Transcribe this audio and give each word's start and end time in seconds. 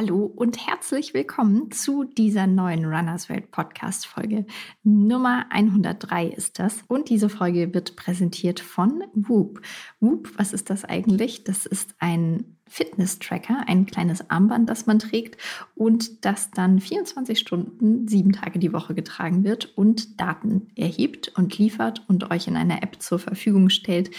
Hallo 0.00 0.32
und 0.34 0.66
herzlich 0.66 1.12
willkommen 1.12 1.70
zu 1.72 2.04
dieser 2.04 2.46
neuen 2.46 2.86
Runners 2.86 3.28
World 3.28 3.50
Podcast 3.50 4.06
Folge. 4.06 4.46
Nummer 4.82 5.44
103 5.50 6.28
ist 6.28 6.58
das. 6.58 6.82
Und 6.88 7.10
diese 7.10 7.28
Folge 7.28 7.74
wird 7.74 7.96
präsentiert 7.96 8.60
von 8.60 9.04
Whoop. 9.12 9.60
Whoop, 10.00 10.30
was 10.38 10.54
ist 10.54 10.70
das 10.70 10.86
eigentlich? 10.86 11.44
Das 11.44 11.66
ist 11.66 11.94
ein 11.98 12.56
Fitness-Tracker, 12.70 13.64
ein 13.66 13.84
kleines 13.84 14.30
Armband, 14.30 14.70
das 14.70 14.86
man 14.86 14.98
trägt 14.98 15.36
und 15.74 16.24
das 16.24 16.50
dann 16.50 16.80
24 16.80 17.38
Stunden, 17.38 18.08
sieben 18.08 18.32
Tage 18.32 18.58
die 18.58 18.72
Woche 18.72 18.94
getragen 18.94 19.44
wird 19.44 19.76
und 19.76 20.20
Daten 20.20 20.68
erhebt 20.76 21.32
und 21.36 21.58
liefert 21.58 22.04
und 22.08 22.30
euch 22.30 22.46
in 22.46 22.56
einer 22.56 22.82
App 22.82 23.02
zur 23.02 23.18
Verfügung 23.18 23.68
stellt, 23.68 24.10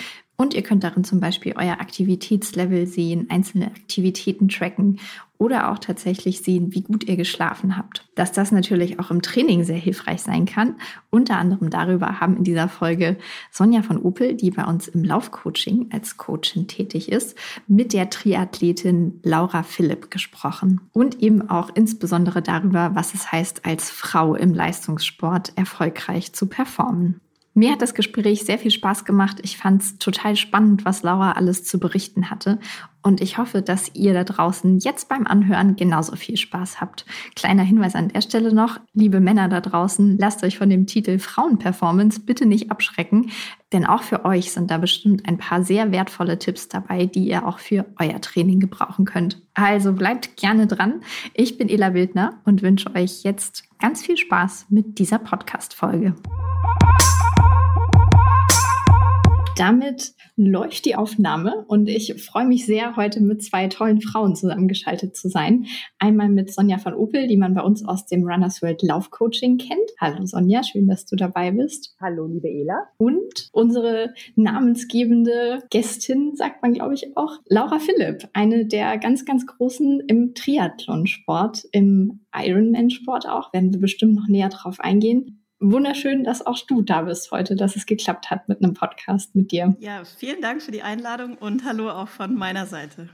und 0.41 0.55
ihr 0.55 0.64
könnt 0.64 0.83
darin 0.83 1.04
zum 1.04 1.19
Beispiel 1.19 1.54
euer 1.55 1.79
Aktivitätslevel 1.79 2.87
sehen, 2.87 3.28
einzelne 3.29 3.68
Aktivitäten 3.68 4.50
tracken 4.50 5.00
oder 5.37 5.71
auch 5.71 5.78
tatsächlich 5.78 6.42
sehen, 6.42 6.73
wie 6.73 6.81
gut 6.81 7.04
ihr 7.04 7.15
geschlafen 7.15 7.78
habt. 7.78 8.09
Dass 8.15 8.31
das 8.31 8.51
natürlich 8.51 9.00
auch 9.00 9.11
im 9.11 9.21
Training 9.21 9.64
sehr 9.64 9.78
hilfreich 9.78 10.23
sein 10.23 10.47
kann. 10.47 10.78
Unter 11.11 11.37
anderem 11.37 11.70
darüber 11.70 12.20
haben 12.20 12.37
in 12.37 12.43
dieser 12.43 12.70
Folge 12.70 13.18
Sonja 13.51 13.83
von 13.83 14.01
Opel, 14.01 14.33
die 14.33 14.50
bei 14.50 14.64
uns 14.64 14.87
im 14.87 15.04
Laufcoaching 15.04 15.89
als 15.92 16.18
Coachin 16.18 16.68
tätig 16.68 17.11
ist, 17.11 17.37
mit 17.68 17.93
der 17.93 18.09
Triathletin 18.45 19.19
Laura 19.23 19.63
Philipp 19.63 20.11
gesprochen. 20.11 20.81
Und 20.93 21.21
eben 21.21 21.50
auch 21.50 21.69
insbesondere 21.73 22.41
darüber, 22.41 22.95
was 22.95 23.14
es 23.14 23.31
heißt, 23.31 23.65
als 23.65 23.89
Frau 23.89 24.36
im 24.36 24.54
Leistungssport 24.54 25.57
erfolgreich 25.57 26.33
zu 26.33 26.47
performen. 26.47 27.21
Mir 27.54 27.73
hat 27.73 27.81
das 27.81 27.93
Gespräch 27.93 28.45
sehr 28.45 28.57
viel 28.57 28.71
Spaß 28.71 29.04
gemacht. 29.04 29.39
Ich 29.41 29.57
fand 29.57 29.81
es 29.81 29.97
total 29.97 30.37
spannend, 30.37 30.86
was 30.86 31.04
Laura 31.04 31.33
alles 31.33 31.65
zu 31.65 31.79
berichten 31.79 32.30
hatte. 32.30 32.59
Und 33.03 33.22
ich 33.22 33.38
hoffe, 33.38 33.61
dass 33.61 33.91
ihr 33.95 34.14
da 34.14 34.23
draußen 34.23 34.80
jetzt 34.80 35.09
beim 35.09 35.26
Anhören 35.26 35.76
genauso 35.76 36.16
viel 36.16 36.38
Spaß 36.38 36.81
habt. 36.81 37.06
Kleiner 37.36 37.64
Hinweis 37.64 37.95
an 37.95 38.09
der 38.09 38.22
Stelle 38.22 38.53
noch, 38.53 38.80
liebe 38.94 39.20
Männer 39.20 39.50
da 39.50 39.62
draußen, 39.62 40.17
lasst 40.17 40.44
euch 40.44 40.58
von 40.58 40.70
dem 40.70 40.86
Titel 40.86 41.17
Frauenperformance 41.17 42.20
bitte 42.20 42.45
nicht 42.45 42.70
abschrecken, 42.70 43.31
denn 43.73 43.86
auch 43.86 44.03
für 44.03 44.26
euch 44.26 44.52
sind 44.52 44.70
da 44.70 44.78
bestimmt 44.78 45.28
ein 45.28 45.38
paar 45.38 45.64
sehr 45.64 45.92
wertvolle 45.92 46.38
Tipps 46.38 46.67
dabei, 46.67 47.06
die 47.06 47.28
ihr 47.28 47.48
auch 47.48 47.59
für 47.59 47.86
euer 48.00 48.20
Training 48.22 48.59
gebrauchen 48.59 49.06
könnt. 49.06 49.42
Also 49.54 49.94
bleibt 49.94 50.38
gerne 50.38 50.67
dran. 50.67 51.02
Ich 51.33 51.58
bin 51.58 51.70
Ela 51.70 51.94
Wildner 51.94 52.39
und 52.45 52.61
wünsche 52.61 52.94
euch 52.95 53.23
jetzt 53.23 53.64
ganz 53.80 54.04
viel 54.04 54.17
Spaß 54.17 54.67
mit 54.70 55.00
dieser 55.00 55.20
Podcast-Folge. 55.20 56.16
Damit 59.62 60.14
läuft 60.38 60.86
die 60.86 60.95
Aufnahme 60.95 61.66
und 61.67 61.88
ich 61.88 62.20
freue 62.20 62.48
mich 62.48 62.66
sehr, 62.66 62.95
heute 62.95 63.22
mit 63.22 63.44
zwei 63.44 63.67
tollen 63.67 64.02
Frauen 64.02 64.36
zusammengeschaltet 64.36 65.16
zu 65.16 65.30
sein. 65.30 65.67
Einmal 66.00 66.30
mit 66.30 66.52
Sonja 66.52 66.80
von 66.80 66.95
Opel, 66.95 67.28
die 67.28 67.38
man 67.38 67.54
bei 67.54 67.62
uns 67.62 67.86
aus 67.86 68.08
dem 68.08 68.23
Runners 68.23 68.64
World 68.64 68.82
Laufcoaching 68.82 69.59
kennt. 69.59 69.92
Hallo 70.00 70.26
Sonja, 70.26 70.64
schön, 70.64 70.88
dass 70.88 71.06
du 71.06 71.16
dabei 71.16 71.52
bist. 71.52 71.95
Hallo, 72.02 72.26
liebe 72.26 72.50
Ela. 72.50 72.88
Und 72.98 73.50
unsere 73.52 74.16
namensgebende 74.36 75.62
Gästin, 75.70 76.36
sagt 76.36 76.64
man 76.64 76.73
glaube 76.73 76.95
ich 76.95 77.16
auch, 77.16 77.38
Laura 77.45 77.78
Philipp, 77.78 78.30
eine 78.34 78.66
der 78.66 78.98
ganz, 78.98 79.26
ganz 79.26 79.45
großen 79.45 80.00
im 80.08 80.34
Triathlonsport, 80.34 81.66
im 81.72 82.22
Ironman-Sport 82.36 83.30
auch, 83.30 83.54
werden 83.54 83.72
wir 83.72 83.80
bestimmt 83.80 84.16
noch 84.16 84.28
näher 84.28 84.50
drauf 84.50 84.80
eingehen 84.80 85.41
wunderschön, 85.62 86.23
dass 86.23 86.45
auch 86.45 86.59
du 86.67 86.81
da 86.81 87.04
bist 87.04 87.31
heute, 87.31 87.56
dass 87.56 87.76
es 87.76 87.86
geklappt 87.86 88.30
hat 88.30 88.50
mit 88.50 88.64
einem 88.64 88.73
Podcast 88.73 89.36
mit 89.36 89.52
dir. 89.52 89.76
Ja, 89.80 90.04
vielen 90.04 90.42
Dank 90.42 90.62
für 90.62 90.72
die 90.72 90.81
Einladung 90.81 91.38
und 91.38 91.64
hallo 91.64 91.90
auch 91.90 92.09
von 92.09 92.36
meiner 92.36 92.66
Seite. 92.66 93.09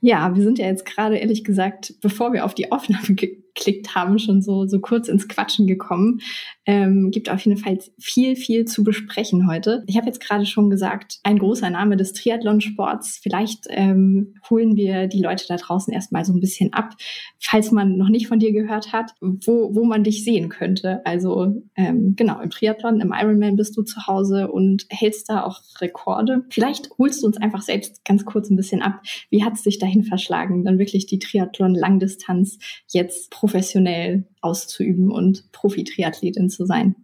Ja, 0.00 0.34
wir 0.34 0.42
sind 0.42 0.58
ja 0.58 0.66
jetzt 0.66 0.84
gerade 0.84 1.16
ehrlich 1.16 1.44
gesagt, 1.44 1.94
bevor 2.00 2.32
wir 2.32 2.44
auf 2.44 2.54
die 2.54 2.70
Aufnahme 2.70 3.14
geklickt 3.56 3.94
haben, 3.94 4.18
schon 4.18 4.42
so, 4.42 4.66
so 4.66 4.78
kurz 4.80 5.08
ins 5.08 5.28
Quatschen 5.28 5.66
gekommen. 5.66 6.20
Ähm, 6.66 7.10
gibt 7.10 7.30
auf 7.30 7.40
jeden 7.40 7.58
Fall 7.58 7.78
viel, 7.98 8.36
viel 8.36 8.64
zu 8.64 8.84
besprechen 8.84 9.48
heute. 9.48 9.84
Ich 9.86 9.96
habe 9.96 10.06
jetzt 10.06 10.20
gerade 10.20 10.46
schon 10.46 10.68
gesagt, 10.68 11.18
ein 11.22 11.38
großer 11.38 11.70
Name 11.70 11.96
des 11.96 12.12
Triathlonsports. 12.12 13.18
Vielleicht 13.22 13.66
ähm, 13.70 14.34
holen 14.50 14.76
wir 14.76 15.06
die 15.06 15.22
Leute 15.22 15.44
da 15.48 15.56
draußen 15.56 15.92
erstmal 15.92 16.24
so 16.24 16.32
ein 16.32 16.40
bisschen 16.40 16.72
ab, 16.72 16.94
falls 17.38 17.70
man 17.70 17.96
noch 17.96 18.08
nicht 18.08 18.26
von 18.26 18.38
dir 18.38 18.52
gehört 18.52 18.92
hat, 18.92 19.12
wo, 19.20 19.74
wo 19.74 19.84
man 19.84 20.04
dich 20.04 20.24
sehen 20.24 20.48
könnte. 20.48 21.04
Also 21.06 21.62
ähm, 21.76 22.14
genau, 22.16 22.40
im 22.40 22.50
Triathlon, 22.50 23.00
im 23.00 23.14
Ironman 23.16 23.56
bist 23.56 23.76
du 23.76 23.82
zu 23.82 24.06
Hause 24.06 24.48
und 24.50 24.86
hältst 24.90 25.28
da 25.30 25.44
auch 25.44 25.60
Rekorde. 25.80 26.44
Vielleicht 26.50 26.90
holst 26.98 27.22
du 27.22 27.26
uns 27.26 27.36
einfach 27.36 27.62
selbst 27.62 28.04
ganz 28.04 28.24
kurz 28.24 28.50
ein 28.50 28.56
bisschen 28.56 28.82
ab. 28.82 29.00
Wie 29.30 29.44
hat 29.44 29.54
es 29.54 29.62
dich 29.62 29.78
dahin 29.78 30.02
verschlagen, 30.02 30.64
dann 30.64 30.78
wirklich 30.78 31.06
die 31.06 31.20
Triathlon-Langdistanz 31.20 32.58
jetzt 32.88 33.30
professionell 33.46 34.24
auszuüben 34.40 35.12
und 35.12 35.52
Profi-Triathletin 35.52 36.50
zu 36.50 36.66
sein. 36.66 36.96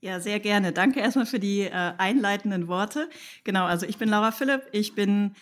Ja, 0.00 0.20
sehr 0.20 0.38
gerne. 0.38 0.70
Danke 0.70 1.00
erstmal 1.00 1.26
für 1.26 1.40
die 1.40 1.62
äh, 1.62 1.70
einleitenden 1.98 2.68
Worte. 2.68 3.08
Genau, 3.42 3.64
also 3.64 3.84
ich 3.84 3.98
bin 3.98 4.08
Laura 4.08 4.30
Philipp. 4.30 4.62
Ich 4.70 4.94
bin 4.94 5.34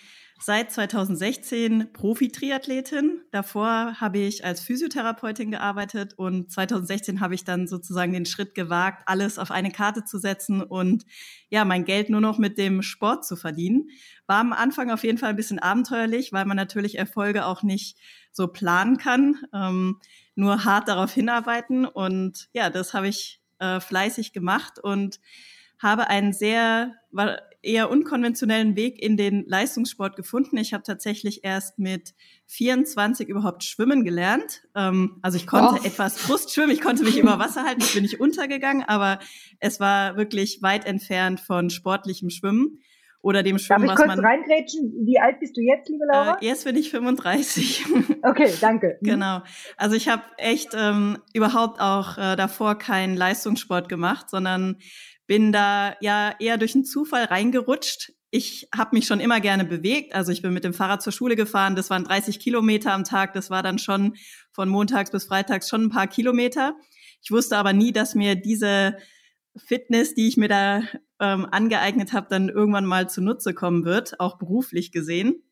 seit 0.43 0.73
2016 0.73 1.93
Profi-Triathletin. 1.93 3.21
Davor 3.31 4.01
habe 4.01 4.19
ich 4.19 4.45
als 4.45 4.61
Physiotherapeutin 4.61 5.51
gearbeitet 5.51 6.15
und 6.17 6.51
2016 6.51 7.21
habe 7.21 7.35
ich 7.35 7.45
dann 7.45 7.69
sozusagen 7.69 8.13
den 8.13 8.25
Schritt 8.25 8.55
gewagt, 8.55 9.03
alles 9.07 9.39
auf 9.39 9.51
eine 9.51 9.71
Karte 9.71 10.05
zu 10.05 10.19
setzen 10.19 10.63
und 10.63 11.05
ja, 11.51 11.65
mein 11.65 11.85
Geld 11.85 12.09
nur 12.09 12.23
noch 12.23 12.39
mit 12.39 12.57
dem 12.57 12.83
Sport 12.83 13.27
zu 13.27 13.37
verdienen. 13.37 13.91
War 14.27 14.41
am 14.41 14.53
Anfang 14.53 14.91
auf 14.91 15.05
jeden 15.05 15.19
Fall 15.19 15.31
ein 15.31 15.37
bisschen 15.37 15.59
abenteuerlich, 15.59 16.33
weil 16.33 16.47
man 16.47 16.57
natürlich 16.57 16.97
Erfolge 16.97 17.45
auch 17.45 17.63
nicht 17.63 17.99
so 18.33 18.49
planen 18.49 18.97
kann, 18.97 19.37
ähm, 19.53 20.01
nur 20.35 20.65
hart 20.65 20.89
darauf 20.89 21.13
hinarbeiten 21.13 21.85
und 21.85 22.49
ja, 22.55 22.71
das 22.71 22.95
habe 22.95 23.09
ich 23.09 23.43
äh, 23.59 23.79
fleißig 23.79 24.33
gemacht 24.33 24.79
und 24.79 25.21
habe 25.79 26.09
einen 26.09 26.33
sehr 26.33 26.95
eher 27.63 27.91
unkonventionellen 27.91 28.77
Weg 28.77 29.03
in 29.03 29.17
den 29.17 29.45
Leistungssport 29.47 30.17
gefunden. 30.17 30.57
Ich 30.57 30.73
habe 30.73 30.83
tatsächlich 30.83 31.45
erst 31.45 31.79
mit 31.79 32.15
24 32.47 33.29
überhaupt 33.29 33.65
schwimmen 33.65 34.05
gelernt. 34.05 34.63
Ähm, 34.75 35.19
also 35.23 35.37
ich 35.37 35.47
konnte 35.47 35.81
oh. 35.83 35.87
etwas 35.87 36.27
Brustschwimmen, 36.27 36.71
ich 36.71 36.81
konnte 36.81 37.05
mich 37.05 37.19
über 37.19 37.39
Wasser 37.39 37.65
halten, 37.65 37.83
ich 37.83 37.95
bin 37.95 38.03
nicht 38.03 38.21
untergegangen, 38.21 38.83
aber 38.83 39.19
es 39.59 39.81
war 39.81 40.17
wirklich 40.17 40.63
weit 40.63 40.87
entfernt 40.87 41.41
von 41.41 41.71
sportlichem 41.71 42.31
Schwimmen 42.31 42.81
oder 43.23 43.43
dem 43.43 43.59
Schwimmen, 43.59 43.87
Darf 43.87 44.01
ich 44.01 44.07
kurz 44.07 44.19
reingrätschen? 44.19 44.93
Wie 45.05 45.19
alt 45.19 45.41
bist 45.41 45.57
du 45.57 45.61
jetzt, 45.61 45.89
liebe 45.91 46.07
Laura? 46.11 46.39
Äh, 46.41 46.47
jetzt 46.47 46.65
bin 46.65 46.77
ich 46.77 46.91
35. 46.91 47.85
Okay, 48.23 48.53
danke. 48.61 48.99
Mhm. 49.01 49.07
genau. 49.07 49.41
Also 49.79 49.97
ich 49.97 50.09
habe 50.09 50.23
echt 50.37 50.75
ähm, 50.77 51.17
überhaupt 51.33 51.81
auch 51.81 52.19
äh, 52.19 52.37
davor 52.37 52.77
keinen 52.77 53.17
Leistungssport 53.17 53.89
gemacht, 53.89 54.29
sondern 54.29 54.77
bin 55.31 55.53
da 55.53 55.95
ja 56.01 56.35
eher 56.41 56.59
durch 56.59 56.75
einen 56.75 56.85
Zufall 56.85 57.23
reingerutscht. 57.23 58.13
Ich 58.33 58.67
habe 58.77 58.97
mich 58.97 59.07
schon 59.07 59.21
immer 59.21 59.39
gerne 59.39 59.65
bewegt. 59.65 60.13
Also 60.13 60.33
ich 60.33 60.43
bin 60.43 60.53
mit 60.53 60.65
dem 60.65 60.75
Fahrrad 60.75 61.03
zur 61.03 61.13
Schule 61.13 61.37
gefahren. 61.37 61.77
Das 61.77 61.89
waren 61.89 62.03
30 62.03 62.41
Kilometer 62.41 62.93
am 62.93 63.05
Tag. 63.05 63.33
Das 63.35 63.49
war 63.49 63.63
dann 63.63 63.79
schon 63.79 64.17
von 64.51 64.69
montags 64.69 65.13
bis 65.13 65.27
freitags 65.27 65.69
schon 65.69 65.85
ein 65.85 65.89
paar 65.89 66.09
Kilometer. 66.09 66.75
Ich 67.23 67.31
wusste 67.31 67.59
aber 67.59 67.73
nie, 67.73 67.93
dass 67.93 68.17
mir 68.17 68.35
diese 68.35 68.97
Fitness, 69.57 70.17
die 70.17 70.27
ich 70.27 70.37
mir 70.37 70.49
da 70.49 70.83
ähm, 71.21 71.47
angeeignet 71.49 72.13
habe, 72.13 72.27
dann 72.29 72.49
irgendwann 72.49 72.85
mal 72.85 73.09
zunutze 73.09 73.55
kommen 73.55 73.85
wird, 73.85 74.19
auch 74.19 74.37
beruflich 74.37 74.91
gesehen. 74.91 75.45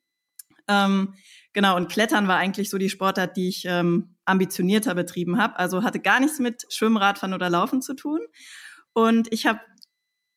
Ähm, 0.67 1.15
genau, 1.53 1.77
und 1.77 1.89
Klettern 1.89 2.27
war 2.27 2.39
eigentlich 2.39 2.69
so 2.69 2.79
die 2.79 2.91
Sportart, 2.91 3.37
die 3.37 3.47
ich 3.47 3.65
ähm, 3.65 4.17
ambitionierter 4.25 4.97
betrieben 4.97 5.39
habe. 5.41 5.57
Also 5.57 5.85
hatte 5.85 6.01
gar 6.01 6.19
nichts 6.19 6.41
mit 6.41 6.67
Schwimmen, 6.69 6.97
Radfahren 6.97 7.33
oder 7.33 7.49
Laufen 7.49 7.81
zu 7.81 7.95
tun. 7.95 8.19
Und 8.99 9.33
ich 9.33 9.47
habe 9.47 9.61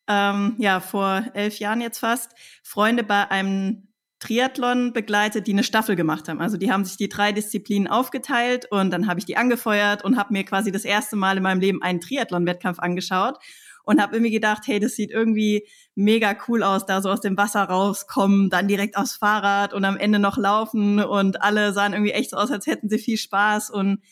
ähm, 0.08 0.54
ja 0.60 0.82
vor 0.82 1.26
elf 1.34 1.58
Jahren 1.58 1.82
jetzt 1.82 1.98
fast 1.98 2.30
Freunde 2.62 3.04
bei 3.04 3.32
einem 3.32 3.88
Triathlon 4.20 4.94
begleitet, 4.94 5.48
die 5.48 5.54
eine 5.54 5.64
Staffel 5.64 5.96
gemacht 5.96 6.30
haben. 6.30 6.40
Also 6.40 6.58
die 6.58 6.72
haben 6.72 6.86
sich 6.86 6.96
die 6.96 7.10
drei 7.10 7.32
Disziplinen 7.32 7.88
aufgeteilt 7.88 8.68
und 8.70 8.92
dann 8.92 9.08
habe 9.08 9.20
ich 9.20 9.26
die 9.26 9.36
angefeuert 9.36 10.04
und 10.04 10.16
habe 10.16 10.34
mir 10.34 10.44
quasi 10.44 10.72
das 10.72 10.86
erste 10.86 11.16
Mal 11.16 11.38
in 11.38 11.44
meinem 11.44 11.60
Leben 11.60 11.82
einen 11.82 12.02
Triathlon-Wettkampf 12.02 12.78
angeschaut 12.78 13.40
und 13.84 14.00
habe 14.00 14.16
irgendwie 14.16 14.32
gedacht, 14.32 14.62
hey, 14.68 14.80
das 14.80 14.96
sieht 14.96 15.10
irgendwie 15.10 15.68
mega 15.96 16.38
cool 16.48 16.62
aus, 16.62 16.86
da 16.86 17.02
so 17.02 17.10
aus 17.10 17.22
dem 17.22 17.38
Wasser 17.38 17.64
rauskommen, 17.64 18.52
dann 18.52 18.68
direkt 18.68 18.96
aufs 18.96 19.16
Fahrrad 19.16 19.74
und 19.74 19.86
am 19.86 19.98
Ende 19.98 20.20
noch 20.20 20.38
laufen 20.38 21.00
und 21.04 21.42
alle 21.42 21.74
sahen 21.74 21.94
irgendwie 21.94 22.12
echt 22.12 22.30
so 22.30 22.38
aus, 22.38 22.52
als 22.52 22.68
hätten 22.68 22.90
sie 22.90 23.00
viel 23.00 23.18
Spaß 23.18 23.72
und 23.72 24.04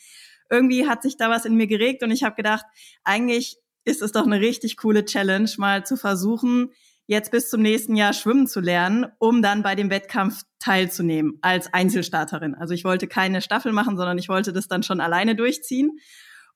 irgendwie 0.50 0.88
hat 0.88 1.02
sich 1.02 1.16
da 1.16 1.30
was 1.30 1.44
in 1.44 1.54
mir 1.54 1.68
geregt 1.68 2.02
und 2.02 2.10
ich 2.10 2.24
habe 2.24 2.34
gedacht, 2.34 2.66
eigentlich 3.04 3.59
ist 3.84 4.02
es 4.02 4.12
doch 4.12 4.26
eine 4.26 4.40
richtig 4.40 4.76
coole 4.76 5.04
Challenge, 5.04 5.50
mal 5.58 5.84
zu 5.84 5.96
versuchen, 5.96 6.70
jetzt 7.06 7.32
bis 7.32 7.50
zum 7.50 7.62
nächsten 7.62 7.96
Jahr 7.96 8.12
schwimmen 8.12 8.46
zu 8.46 8.60
lernen, 8.60 9.06
um 9.18 9.42
dann 9.42 9.62
bei 9.62 9.74
dem 9.74 9.90
Wettkampf 9.90 10.42
teilzunehmen 10.60 11.38
als 11.42 11.72
Einzelstarterin. 11.72 12.54
Also 12.54 12.72
ich 12.72 12.84
wollte 12.84 13.08
keine 13.08 13.42
Staffel 13.42 13.72
machen, 13.72 13.96
sondern 13.96 14.16
ich 14.16 14.28
wollte 14.28 14.52
das 14.52 14.68
dann 14.68 14.84
schon 14.84 15.00
alleine 15.00 15.34
durchziehen. 15.34 15.98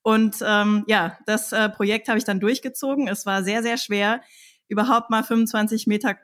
Und 0.01 0.37
ähm, 0.45 0.85
ja, 0.87 1.17
das 1.25 1.51
äh, 1.51 1.67
Projekt 1.67 2.07
habe 2.07 2.17
ich 2.17 2.23
dann 2.23 2.39
durchgezogen. 2.39 3.07
Es 3.07 3.25
war 3.25 3.43
sehr, 3.43 3.63
sehr 3.63 3.77
schwer, 3.77 4.21
überhaupt 4.69 5.09
mal 5.09 5.23
25 5.23 5.87
Meter 5.87 6.15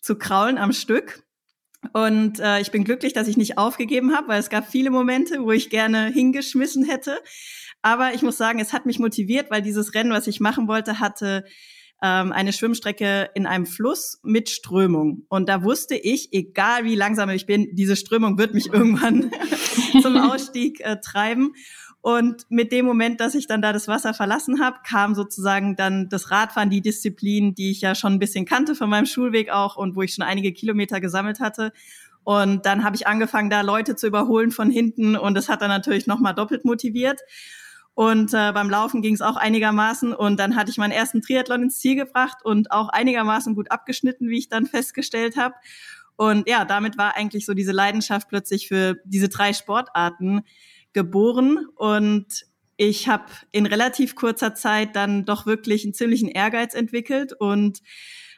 zu 0.00 0.18
kraulen 0.18 0.58
am 0.58 0.72
Stück. 0.72 1.22
Und 1.92 2.40
äh, 2.40 2.60
ich 2.60 2.70
bin 2.70 2.84
glücklich, 2.84 3.12
dass 3.12 3.28
ich 3.28 3.36
nicht 3.36 3.56
aufgegeben 3.56 4.14
habe, 4.14 4.28
weil 4.28 4.40
es 4.40 4.50
gab 4.50 4.68
viele 4.68 4.90
Momente, 4.90 5.42
wo 5.42 5.52
ich 5.52 5.70
gerne 5.70 6.08
hingeschmissen 6.08 6.84
hätte. 6.84 7.20
Aber 7.82 8.14
ich 8.14 8.22
muss 8.22 8.36
sagen, 8.36 8.60
es 8.60 8.72
hat 8.72 8.86
mich 8.86 8.98
motiviert, 8.98 9.50
weil 9.50 9.62
dieses 9.62 9.94
Rennen, 9.94 10.12
was 10.12 10.26
ich 10.26 10.40
machen 10.40 10.68
wollte, 10.68 11.00
hatte 11.00 11.44
ähm, 12.02 12.32
eine 12.32 12.52
Schwimmstrecke 12.52 13.30
in 13.34 13.46
einem 13.46 13.66
Fluss 13.66 14.20
mit 14.22 14.50
Strömung. 14.50 15.24
Und 15.28 15.48
da 15.48 15.62
wusste 15.62 15.96
ich, 15.96 16.32
egal 16.32 16.84
wie 16.84 16.94
langsam 16.94 17.30
ich 17.30 17.46
bin, 17.46 17.68
diese 17.72 17.96
Strömung 17.96 18.38
wird 18.38 18.54
mich 18.54 18.72
irgendwann 18.72 19.30
zum 20.02 20.16
Ausstieg 20.16 20.80
äh, 20.80 20.98
treiben. 21.00 21.54
Und 22.00 22.46
mit 22.48 22.70
dem 22.70 22.86
Moment, 22.86 23.20
dass 23.20 23.34
ich 23.34 23.48
dann 23.48 23.60
da 23.60 23.72
das 23.72 23.88
Wasser 23.88 24.14
verlassen 24.14 24.60
habe, 24.60 24.78
kam 24.86 25.14
sozusagen 25.14 25.74
dann 25.74 26.08
das 26.08 26.30
Radfahren, 26.30 26.70
die 26.70 26.80
Disziplin, 26.80 27.54
die 27.54 27.72
ich 27.72 27.80
ja 27.80 27.94
schon 27.94 28.12
ein 28.12 28.18
bisschen 28.20 28.44
kannte 28.44 28.76
von 28.76 28.88
meinem 28.88 29.06
Schulweg 29.06 29.50
auch 29.50 29.76
und 29.76 29.96
wo 29.96 30.02
ich 30.02 30.14
schon 30.14 30.24
einige 30.24 30.52
Kilometer 30.52 31.00
gesammelt 31.00 31.40
hatte. 31.40 31.72
Und 32.22 32.66
dann 32.66 32.84
habe 32.84 32.94
ich 32.94 33.06
angefangen, 33.06 33.50
da 33.50 33.62
Leute 33.62 33.96
zu 33.96 34.06
überholen 34.06 34.52
von 34.52 34.70
hinten 34.70 35.16
und 35.16 35.34
das 35.34 35.48
hat 35.48 35.62
dann 35.62 35.70
natürlich 35.70 36.06
nochmal 36.06 36.34
doppelt 36.34 36.64
motiviert. 36.64 37.20
Und 37.98 38.32
äh, 38.32 38.52
beim 38.52 38.70
Laufen 38.70 39.02
ging 39.02 39.14
es 39.14 39.20
auch 39.20 39.34
einigermaßen. 39.34 40.12
Und 40.12 40.38
dann 40.38 40.54
hatte 40.54 40.70
ich 40.70 40.78
meinen 40.78 40.92
ersten 40.92 41.20
Triathlon 41.20 41.64
ins 41.64 41.80
Ziel 41.80 41.96
gebracht 41.96 42.44
und 42.44 42.70
auch 42.70 42.90
einigermaßen 42.90 43.56
gut 43.56 43.72
abgeschnitten, 43.72 44.28
wie 44.28 44.38
ich 44.38 44.48
dann 44.48 44.66
festgestellt 44.66 45.36
habe. 45.36 45.56
Und 46.14 46.48
ja, 46.48 46.64
damit 46.64 46.96
war 46.96 47.16
eigentlich 47.16 47.44
so 47.44 47.54
diese 47.54 47.72
Leidenschaft 47.72 48.28
plötzlich 48.28 48.68
für 48.68 48.98
diese 49.04 49.28
drei 49.28 49.52
Sportarten 49.52 50.42
geboren. 50.92 51.66
Und 51.74 52.46
ich 52.76 53.08
habe 53.08 53.24
in 53.50 53.66
relativ 53.66 54.14
kurzer 54.14 54.54
Zeit 54.54 54.94
dann 54.94 55.24
doch 55.24 55.44
wirklich 55.44 55.82
einen 55.82 55.92
ziemlichen 55.92 56.28
Ehrgeiz 56.28 56.74
entwickelt 56.74 57.32
und 57.32 57.80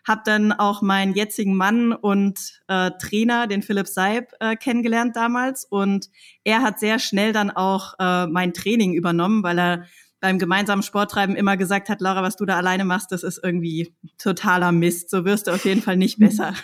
habe 0.06 0.23
dann 0.25 0.52
auch 0.52 0.82
meinen 0.82 1.14
jetzigen 1.14 1.55
Mann 1.55 1.93
und 1.93 2.61
äh, 2.69 2.91
Trainer, 3.00 3.47
den 3.47 3.62
Philipp 3.62 3.87
Seib, 3.87 4.32
äh, 4.41 4.56
kennengelernt 4.56 5.17
damals. 5.17 5.64
Und 5.64 6.11
er 6.44 6.62
hat 6.62 6.79
sehr 6.79 6.99
schnell 6.99 7.32
dann 7.32 7.50
auch 7.50 7.94
äh, 7.99 8.26
mein 8.26 8.52
Training 8.52 8.94
übernommen, 8.94 9.43
weil 9.43 9.58
er 9.58 9.87
beim 10.20 10.38
gemeinsamen 10.38 10.82
Sporttreiben 10.82 11.34
immer 11.34 11.56
gesagt 11.56 11.88
hat, 11.88 12.00
Laura, 12.00 12.22
was 12.22 12.37
du 12.37 12.44
da 12.44 12.56
alleine 12.56 12.84
machst, 12.84 13.11
das 13.11 13.22
ist 13.22 13.40
irgendwie 13.43 13.94
totaler 14.19 14.70
Mist. 14.70 15.11
So 15.11 15.25
wirst 15.25 15.46
du 15.46 15.52
auf 15.52 15.64
jeden 15.64 15.82
Fall 15.82 15.96
nicht 15.96 16.19
besser. 16.19 16.55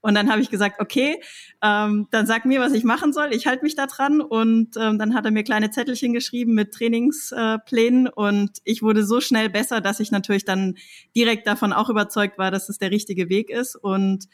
und 0.00 0.14
dann 0.14 0.30
habe 0.30 0.40
ich 0.40 0.50
gesagt, 0.50 0.80
okay, 0.80 1.20
ähm, 1.62 2.08
dann 2.10 2.26
sag 2.26 2.46
mir, 2.46 2.60
was 2.60 2.72
ich 2.72 2.84
machen 2.84 3.12
soll. 3.12 3.32
Ich 3.32 3.46
halte 3.46 3.62
mich 3.62 3.76
da 3.76 3.86
dran. 3.86 4.20
Und 4.20 4.76
ähm, 4.78 4.98
dann 4.98 5.14
hat 5.14 5.24
er 5.26 5.30
mir 5.30 5.44
kleine 5.44 5.70
Zettelchen 5.70 6.14
geschrieben 6.14 6.54
mit 6.54 6.72
Trainingsplänen. 6.72 8.06
Äh, 8.06 8.10
und 8.14 8.50
ich 8.64 8.82
wurde 8.82 9.04
so 9.04 9.20
schnell 9.20 9.50
besser, 9.50 9.80
dass 9.80 10.00
ich 10.00 10.10
natürlich 10.10 10.44
dann 10.44 10.76
direkt 11.14 11.46
davon 11.46 11.72
auch 11.72 11.90
überzeugt 11.90 12.38
war, 12.38 12.50
dass 12.50 12.68
es 12.68 12.78
der 12.78 12.90
richtige 12.90 13.28
Weg 13.28 13.50
ist. 13.50 13.76
Und 13.76 14.28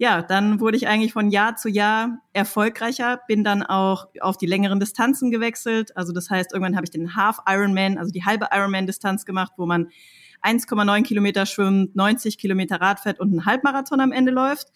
ja, 0.00 0.22
dann 0.22 0.60
wurde 0.60 0.76
ich 0.76 0.86
eigentlich 0.86 1.12
von 1.12 1.28
Jahr 1.28 1.56
zu 1.56 1.68
Jahr 1.68 2.20
erfolgreicher, 2.32 3.20
bin 3.26 3.42
dann 3.42 3.64
auch 3.64 4.06
auf 4.20 4.38
die 4.38 4.46
längeren 4.46 4.78
Distanzen 4.78 5.32
gewechselt. 5.32 5.96
Also 5.96 6.12
das 6.12 6.30
heißt, 6.30 6.52
irgendwann 6.52 6.76
habe 6.76 6.84
ich 6.84 6.90
den 6.90 7.16
Half 7.16 7.38
Ironman, 7.48 7.98
also 7.98 8.12
die 8.12 8.24
halbe 8.24 8.48
Ironman-Distanz 8.52 9.24
gemacht, 9.24 9.52
wo 9.56 9.66
man 9.66 9.88
1,9 10.42 11.02
Kilometer 11.02 11.46
schwimmt, 11.46 11.96
90 11.96 12.38
Kilometer 12.38 12.80
Rad 12.80 13.00
fährt 13.00 13.18
und 13.18 13.30
einen 13.30 13.44
Halbmarathon 13.44 14.00
am 14.00 14.12
Ende 14.12 14.30
läuft. 14.30 14.68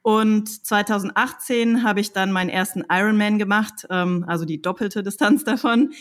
Und 0.00 0.48
2018 0.66 1.84
habe 1.84 2.00
ich 2.00 2.12
dann 2.12 2.32
meinen 2.32 2.48
ersten 2.48 2.82
Ironman 2.90 3.38
gemacht, 3.38 3.86
ähm, 3.90 4.24
also 4.26 4.46
die 4.46 4.62
doppelte 4.62 5.02
Distanz 5.02 5.44
davon. 5.44 5.92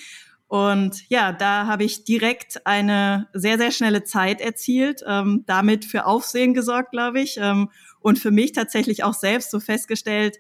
Und 0.48 1.10
ja, 1.10 1.32
da 1.32 1.66
habe 1.66 1.84
ich 1.84 2.04
direkt 2.04 2.66
eine 2.66 3.28
sehr, 3.34 3.58
sehr 3.58 3.72
schnelle 3.72 4.04
Zeit 4.04 4.42
erzielt, 4.42 5.02
ähm, 5.08 5.44
damit 5.46 5.86
für 5.86 6.06
Aufsehen 6.06 6.54
gesorgt, 6.54 6.92
glaube 6.92 7.22
ich. 7.22 7.38
Ähm, 7.40 7.70
und 8.02 8.20
für 8.20 8.32
mich 8.32 8.52
tatsächlich 8.52 9.04
auch 9.04 9.14
selbst 9.14 9.52
so 9.52 9.60
festgestellt, 9.60 10.38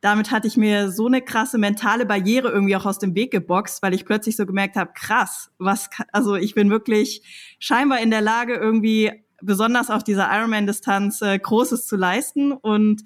damit 0.00 0.30
hatte 0.30 0.48
ich 0.48 0.56
mir 0.56 0.90
so 0.90 1.06
eine 1.06 1.20
krasse 1.20 1.58
mentale 1.58 2.06
Barriere 2.06 2.50
irgendwie 2.50 2.76
auch 2.76 2.86
aus 2.86 2.98
dem 2.98 3.14
Weg 3.14 3.30
geboxt, 3.32 3.82
weil 3.82 3.92
ich 3.92 4.06
plötzlich 4.06 4.36
so 4.36 4.46
gemerkt 4.46 4.76
habe, 4.76 4.92
krass, 4.94 5.50
was, 5.58 5.90
also 6.12 6.36
ich 6.36 6.54
bin 6.54 6.70
wirklich 6.70 7.22
scheinbar 7.58 8.00
in 8.00 8.10
der 8.10 8.22
Lage, 8.22 8.54
irgendwie 8.54 9.12
besonders 9.42 9.90
auf 9.90 10.02
dieser 10.02 10.28
Ironman-Distanz 10.32 11.20
äh, 11.22 11.38
Großes 11.38 11.86
zu 11.86 11.96
leisten 11.96 12.52
und 12.52 13.02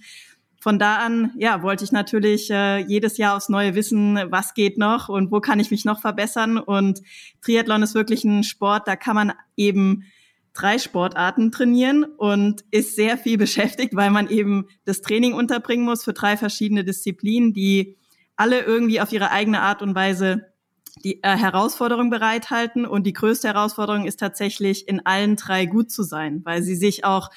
von 0.65 0.79
da 0.79 0.97
an, 0.97 1.31
ja, 1.37 1.63
wollte 1.63 1.85
ich 1.85 1.93
natürlich 1.93 2.51
äh, 2.51 2.79
jedes 2.79 3.19
Jahr 3.19 3.37
aufs 3.37 3.51
Neue 3.51 3.75
wissen, 3.75 4.19
was 4.31 4.55
geht 4.55 4.79
noch 4.79 5.11
und 5.11 5.31
wo 5.31 5.41
kann 5.41 5.61
ich 5.61 5.71
mich 5.71 5.85
noch 5.85 6.01
verbessern. 6.01 6.57
Und 6.57 7.03
Triathlon 7.43 7.83
ist 7.83 7.95
wirklich 7.95 8.25
ein 8.25 8.45
Sport, 8.45 8.89
da 8.89 8.97
kann 8.97 9.15
man 9.15 9.33
eben 9.59 10.05
drei 10.55 10.79
Sportarten 10.79 11.53
trainieren 11.53 12.05
und 12.05 12.65
ist 12.71 12.97
sehr 12.97 13.19
viel 13.19 13.37
beschäftigt, 13.37 13.95
weil 13.95 14.11
man 14.11 14.29
eben 14.29 14.69
das 14.85 15.03
Training 15.03 15.35
unterbringen 15.35 15.85
muss 15.85 16.05
für 16.05 16.13
drei 16.13 16.37
verschiedene 16.37 16.85
Disziplinen, 16.85 17.53
die 17.53 17.99
alle 18.37 18.61
irgendwie 18.61 19.01
auf 19.01 19.13
ihre 19.13 19.31
eigene 19.31 19.61
Art 19.61 19.83
und 19.83 19.95
Weise 19.95 20.47
die 21.03 21.23
äh, 21.23 21.37
Herausforderung 21.37 22.09
bereithalten. 22.09 22.87
Und 22.87 23.05
die 23.05 23.13
größte 23.13 23.49
Herausforderung 23.49 24.07
ist 24.07 24.21
tatsächlich, 24.21 24.89
in 24.89 25.05
allen 25.05 25.37
drei 25.37 25.67
gut 25.67 25.91
zu 25.91 26.05
sein, 26.05 26.41
weil 26.45 26.63
sie 26.63 26.77
sich 26.77 27.05
auch 27.05 27.31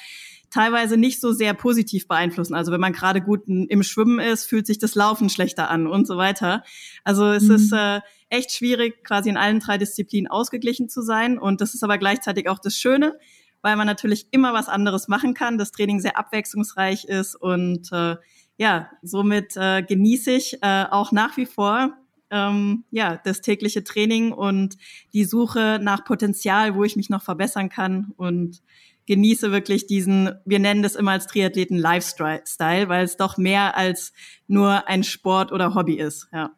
teilweise 0.49 0.97
nicht 0.97 1.19
so 1.19 1.31
sehr 1.31 1.53
positiv 1.53 2.07
beeinflussen. 2.07 2.55
Also 2.55 2.71
wenn 2.71 2.79
man 2.79 2.93
gerade 2.93 3.21
gut 3.21 3.43
im 3.47 3.83
Schwimmen 3.83 4.19
ist, 4.19 4.45
fühlt 4.45 4.67
sich 4.67 4.79
das 4.79 4.95
Laufen 4.95 5.29
schlechter 5.29 5.69
an 5.69 5.87
und 5.87 6.07
so 6.07 6.17
weiter. 6.17 6.63
Also 7.03 7.31
es 7.31 7.43
mhm. 7.43 7.55
ist 7.55 7.71
äh, 7.73 7.99
echt 8.29 8.51
schwierig, 8.51 9.03
quasi 9.03 9.29
in 9.29 9.37
allen 9.37 9.59
drei 9.59 9.77
Disziplinen 9.77 10.29
ausgeglichen 10.29 10.89
zu 10.89 11.01
sein. 11.01 11.37
Und 11.37 11.61
das 11.61 11.73
ist 11.73 11.83
aber 11.83 11.97
gleichzeitig 11.97 12.49
auch 12.49 12.59
das 12.59 12.75
Schöne, 12.75 13.17
weil 13.61 13.75
man 13.75 13.87
natürlich 13.87 14.27
immer 14.31 14.53
was 14.53 14.69
anderes 14.69 15.07
machen 15.07 15.33
kann, 15.33 15.57
das 15.57 15.71
Training 15.71 15.99
sehr 15.99 16.17
abwechslungsreich 16.17 17.05
ist 17.05 17.35
und 17.35 17.91
äh, 17.91 18.15
ja, 18.59 18.89
somit 19.03 19.55
äh, 19.55 19.83
genieße 19.83 20.31
ich 20.31 20.63
äh, 20.63 20.85
auch 20.89 21.11
nach 21.11 21.37
wie 21.37 21.45
vor 21.45 21.93
ähm, 22.31 22.85
ja 22.91 23.19
das 23.23 23.41
tägliche 23.41 23.83
Training 23.83 24.31
und 24.31 24.77
die 25.13 25.25
Suche 25.25 25.79
nach 25.81 26.03
Potenzial, 26.03 26.75
wo 26.75 26.83
ich 26.83 26.95
mich 26.95 27.09
noch 27.09 27.21
verbessern 27.21 27.69
kann 27.69 28.13
und 28.17 28.61
genieße 29.07 29.51
wirklich 29.51 29.87
diesen, 29.87 30.35
wir 30.45 30.59
nennen 30.59 30.83
das 30.83 30.95
immer 30.95 31.11
als 31.11 31.27
Triathleten 31.27 31.77
Lifestyle, 31.77 32.89
weil 32.89 33.03
es 33.03 33.17
doch 33.17 33.37
mehr 33.37 33.75
als 33.75 34.13
nur 34.47 34.87
ein 34.87 35.03
Sport 35.03 35.51
oder 35.51 35.73
Hobby 35.73 35.95
ist. 35.95 36.27
Ja. 36.31 36.51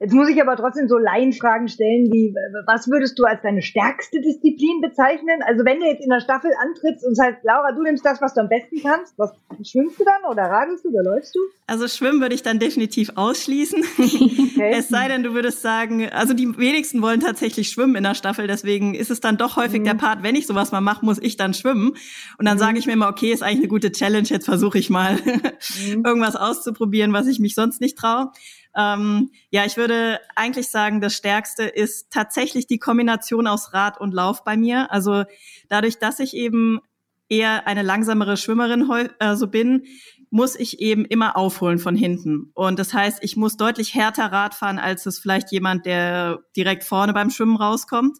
Jetzt 0.00 0.12
muss 0.12 0.28
ich 0.28 0.40
aber 0.42 0.56
trotzdem 0.56 0.88
so 0.88 0.98
Laienfragen 0.98 1.68
stellen, 1.68 2.12
wie, 2.12 2.34
was 2.66 2.90
würdest 2.90 3.16
du 3.18 3.24
als 3.24 3.42
deine 3.42 3.62
stärkste 3.62 4.20
Disziplin 4.20 4.80
bezeichnen? 4.80 5.40
Also 5.46 5.64
wenn 5.64 5.78
du 5.78 5.86
jetzt 5.86 6.02
in 6.02 6.10
der 6.10 6.20
Staffel 6.20 6.50
antrittst 6.60 7.06
und 7.06 7.14
sagst, 7.14 7.44
Laura, 7.44 7.70
du 7.72 7.82
nimmst 7.82 8.04
das, 8.04 8.20
was 8.20 8.34
du 8.34 8.40
am 8.40 8.48
besten 8.48 8.82
kannst, 8.82 9.16
was 9.18 9.32
schwimmst 9.62 10.00
du 10.00 10.04
dann 10.04 10.30
oder 10.30 10.42
radelst 10.42 10.84
du 10.84 10.88
oder 10.88 11.04
läufst 11.04 11.34
du? 11.36 11.38
Also 11.68 11.86
schwimmen 11.86 12.20
würde 12.20 12.34
ich 12.34 12.42
dann 12.42 12.58
definitiv 12.58 13.12
ausschließen. 13.14 13.84
Okay. 14.54 14.72
es 14.76 14.88
sei 14.88 15.08
denn, 15.08 15.24
du 15.24 15.34
würdest 15.34 15.62
sagen, 15.62 16.08
also 16.10 16.32
die 16.32 16.56
wenigsten 16.56 17.02
wollen 17.02 17.18
tatsächlich 17.18 17.70
schwimmen 17.70 17.96
in 17.96 18.04
der 18.04 18.14
Staffel, 18.14 18.46
deswegen 18.46 18.94
ist 18.94 19.10
es 19.10 19.18
dann 19.18 19.36
doch 19.36 19.56
häufig 19.56 19.80
mhm. 19.80 19.84
der 19.84 19.94
Part, 19.94 20.22
wenn 20.22 20.36
ich 20.36 20.46
sowas 20.46 20.70
mal 20.70 20.80
mache, 20.80 21.04
muss 21.04 21.18
ich 21.20 21.36
dann 21.36 21.54
schwimmen. 21.54 21.96
Und 22.38 22.44
dann 22.46 22.56
mhm. 22.56 22.60
sage 22.60 22.78
ich 22.78 22.86
mir 22.86 22.92
immer, 22.92 23.08
okay, 23.08 23.32
ist 23.32 23.42
eigentlich 23.42 23.58
eine 23.58 23.68
gute 23.68 23.90
Challenge, 23.90 24.28
jetzt 24.28 24.44
versuche 24.44 24.78
ich 24.78 24.90
mal 24.90 25.16
mhm. 25.24 26.04
irgendwas 26.04 26.36
auszuprobieren, 26.36 27.12
was 27.12 27.26
ich 27.26 27.40
mich 27.40 27.56
sonst 27.56 27.80
nicht 27.80 27.98
traue. 27.98 28.30
Ähm, 28.76 29.30
ja, 29.50 29.64
ich 29.64 29.76
würde 29.76 30.20
eigentlich 30.36 30.68
sagen, 30.68 31.00
das 31.00 31.14
Stärkste 31.14 31.64
ist 31.64 32.10
tatsächlich 32.10 32.66
die 32.66 32.78
Kombination 32.78 33.46
aus 33.46 33.72
Rad 33.72 34.00
und 34.00 34.12
Lauf 34.12 34.44
bei 34.44 34.56
mir. 34.56 34.90
Also 34.90 35.24
dadurch, 35.68 35.98
dass 35.98 36.18
ich 36.18 36.34
eben 36.34 36.80
eher 37.28 37.66
eine 37.66 37.82
langsamere 37.82 38.36
Schwimmerin 38.36 38.90
äh, 39.18 39.36
so 39.36 39.48
bin, 39.48 39.84
muss 40.30 40.56
ich 40.56 40.80
eben 40.80 41.04
immer 41.04 41.36
aufholen 41.36 41.78
von 41.78 41.94
hinten. 41.94 42.50
Und 42.54 42.78
das 42.80 42.92
heißt, 42.92 43.20
ich 43.22 43.36
muss 43.36 43.56
deutlich 43.56 43.94
härter 43.94 44.32
Rad 44.32 44.54
fahren, 44.54 44.80
als 44.80 45.06
es 45.06 45.20
vielleicht 45.20 45.52
jemand, 45.52 45.86
der 45.86 46.40
direkt 46.56 46.82
vorne 46.82 47.12
beim 47.12 47.30
Schwimmen 47.30 47.56
rauskommt. 47.56 48.18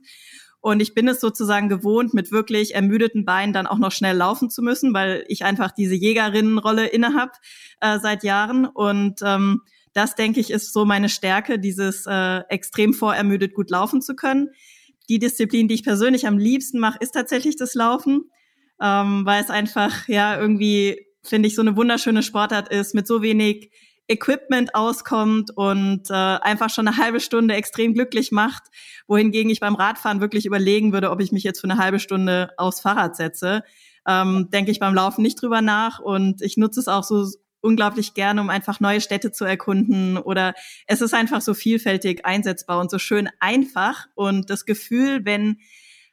Und 0.60 0.80
ich 0.80 0.94
bin 0.94 1.08
es 1.08 1.20
sozusagen 1.20 1.68
gewohnt, 1.68 2.14
mit 2.14 2.30
wirklich 2.30 2.74
ermüdeten 2.74 3.24
Beinen 3.24 3.52
dann 3.52 3.66
auch 3.66 3.78
noch 3.78 3.92
schnell 3.92 4.16
laufen 4.16 4.48
zu 4.48 4.62
müssen, 4.62 4.94
weil 4.94 5.24
ich 5.28 5.44
einfach 5.44 5.72
diese 5.72 5.94
Jägerinnenrolle 5.94 6.86
inne 6.86 7.14
habe 7.14 7.32
äh, 7.80 7.98
seit 7.98 8.22
Jahren. 8.22 8.64
Und 8.64 9.20
ähm, 9.22 9.62
das, 9.94 10.14
denke 10.14 10.40
ich, 10.40 10.50
ist 10.50 10.72
so 10.72 10.84
meine 10.84 11.08
Stärke, 11.08 11.58
dieses 11.58 12.04
äh, 12.06 12.40
extrem 12.48 12.92
vorermüdet 12.92 13.54
gut 13.54 13.70
laufen 13.70 14.02
zu 14.02 14.14
können. 14.14 14.50
Die 15.08 15.18
Disziplin, 15.18 15.68
die 15.68 15.74
ich 15.74 15.84
persönlich 15.84 16.26
am 16.26 16.38
liebsten 16.38 16.78
mache, 16.78 16.98
ist 17.00 17.12
tatsächlich 17.12 17.56
das 17.56 17.74
Laufen, 17.74 18.30
ähm, 18.82 19.24
weil 19.24 19.42
es 19.42 19.50
einfach, 19.50 20.08
ja, 20.08 20.38
irgendwie, 20.38 21.06
finde 21.22 21.46
ich, 21.46 21.54
so 21.54 21.62
eine 21.62 21.76
wunderschöne 21.76 22.22
Sportart 22.22 22.68
ist, 22.68 22.94
mit 22.94 23.06
so 23.06 23.22
wenig 23.22 23.70
Equipment 24.08 24.74
auskommt 24.74 25.50
und 25.56 26.10
äh, 26.10 26.14
einfach 26.14 26.68
schon 26.68 26.86
eine 26.86 26.98
halbe 26.98 27.20
Stunde 27.20 27.54
extrem 27.54 27.94
glücklich 27.94 28.32
macht, 28.32 28.64
wohingegen 29.06 29.50
ich 29.50 29.60
beim 29.60 29.76
Radfahren 29.76 30.20
wirklich 30.20 30.44
überlegen 30.44 30.92
würde, 30.92 31.10
ob 31.10 31.20
ich 31.20 31.32
mich 31.32 31.42
jetzt 31.42 31.60
für 31.60 31.70
eine 31.70 31.78
halbe 31.78 31.98
Stunde 31.98 32.50
aufs 32.58 32.80
Fahrrad 32.80 33.16
setze. 33.16 33.62
Ähm, 34.06 34.48
denke 34.52 34.70
ich 34.70 34.80
beim 34.80 34.94
Laufen 34.94 35.22
nicht 35.22 35.40
drüber 35.40 35.62
nach 35.62 36.00
und 36.00 36.42
ich 36.42 36.58
nutze 36.58 36.80
es 36.80 36.88
auch 36.88 37.04
so 37.04 37.26
unglaublich 37.64 38.14
gerne, 38.14 38.40
um 38.40 38.50
einfach 38.50 38.78
neue 38.78 39.00
Städte 39.00 39.32
zu 39.32 39.44
erkunden 39.44 40.18
oder 40.18 40.54
es 40.86 41.00
ist 41.00 41.14
einfach 41.14 41.40
so 41.40 41.54
vielfältig 41.54 42.24
einsetzbar 42.24 42.78
und 42.80 42.90
so 42.90 42.98
schön 42.98 43.28
einfach 43.40 44.06
und 44.14 44.50
das 44.50 44.66
Gefühl, 44.66 45.24
wenn 45.24 45.58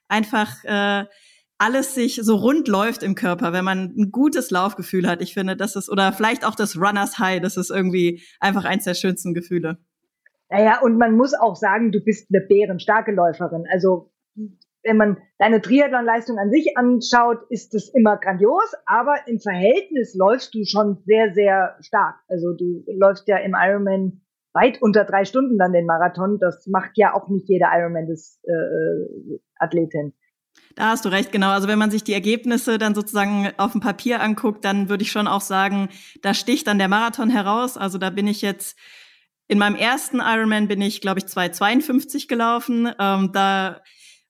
einfach 0.07 0.63
äh, 0.63 1.05
alles 1.57 1.93
sich 1.93 2.19
so 2.23 2.37
rund 2.37 2.67
läuft 2.67 3.03
im 3.03 3.13
Körper, 3.13 3.53
wenn 3.53 3.65
man 3.65 3.93
ein 3.95 4.11
gutes 4.11 4.49
Laufgefühl 4.49 5.07
hat. 5.07 5.21
Ich 5.21 5.35
finde, 5.35 5.55
das 5.55 5.75
ist, 5.75 5.89
oder 5.89 6.11
vielleicht 6.11 6.43
auch 6.43 6.55
das 6.55 6.75
Runners 6.75 7.19
High, 7.19 7.41
das 7.41 7.55
ist 7.55 7.69
irgendwie 7.69 8.23
einfach 8.39 8.65
eins 8.65 8.85
der 8.85 8.95
schönsten 8.95 9.33
Gefühle. 9.33 9.77
Naja, 10.49 10.81
und 10.81 10.97
man 10.97 11.15
muss 11.15 11.33
auch 11.33 11.55
sagen, 11.55 11.91
du 11.91 12.01
bist 12.01 12.27
eine 12.33 12.45
bärenstarke 12.45 13.11
Läuferin. 13.11 13.65
Also 13.71 14.11
wenn 14.83 14.97
man 14.97 15.17
deine 15.37 15.61
Triathlon-Leistung 15.61 16.37
an 16.37 16.51
sich 16.51 16.77
anschaut, 16.77 17.39
ist 17.49 17.73
das 17.73 17.89
immer 17.89 18.17
grandios, 18.17 18.73
aber 18.85 19.15
im 19.27 19.39
Verhältnis 19.39 20.15
läufst 20.15 20.53
du 20.53 20.63
schon 20.65 20.97
sehr, 21.05 21.33
sehr 21.33 21.77
stark. 21.81 22.15
Also 22.27 22.53
du 22.53 22.83
läufst 22.97 23.27
ja 23.27 23.37
im 23.37 23.55
Ironman 23.55 24.21
weit 24.53 24.81
unter 24.81 25.05
drei 25.05 25.25
Stunden 25.25 25.57
dann 25.57 25.73
den 25.73 25.85
Marathon. 25.85 26.39
Das 26.39 26.67
macht 26.67 26.91
ja 26.95 27.13
auch 27.13 27.29
nicht 27.29 27.47
jeder 27.47 27.69
Ironman 27.73 28.07
des 28.07 28.39
äh. 28.43 30.11
Da 30.75 30.89
hast 30.89 31.05
du 31.05 31.09
recht, 31.09 31.31
genau. 31.31 31.51
Also 31.51 31.67
wenn 31.67 31.79
man 31.79 31.91
sich 31.91 32.03
die 32.03 32.13
Ergebnisse 32.13 32.77
dann 32.77 32.95
sozusagen 32.95 33.49
auf 33.57 33.73
dem 33.73 33.81
Papier 33.81 34.21
anguckt, 34.21 34.65
dann 34.65 34.89
würde 34.89 35.03
ich 35.03 35.11
schon 35.11 35.27
auch 35.27 35.41
sagen, 35.41 35.89
da 36.21 36.33
sticht 36.33 36.67
dann 36.67 36.79
der 36.79 36.87
Marathon 36.87 37.29
heraus. 37.29 37.77
Also 37.77 37.97
da 37.97 38.09
bin 38.09 38.27
ich 38.27 38.41
jetzt 38.41 38.77
in 39.47 39.57
meinem 39.57 39.75
ersten 39.75 40.19
Ironman 40.19 40.67
bin 40.67 40.81
ich, 40.81 41.01
glaube 41.01 41.19
ich, 41.19 41.25
2,52 41.25 42.27
gelaufen. 42.27 42.89
Ähm, 42.99 43.31
da 43.33 43.81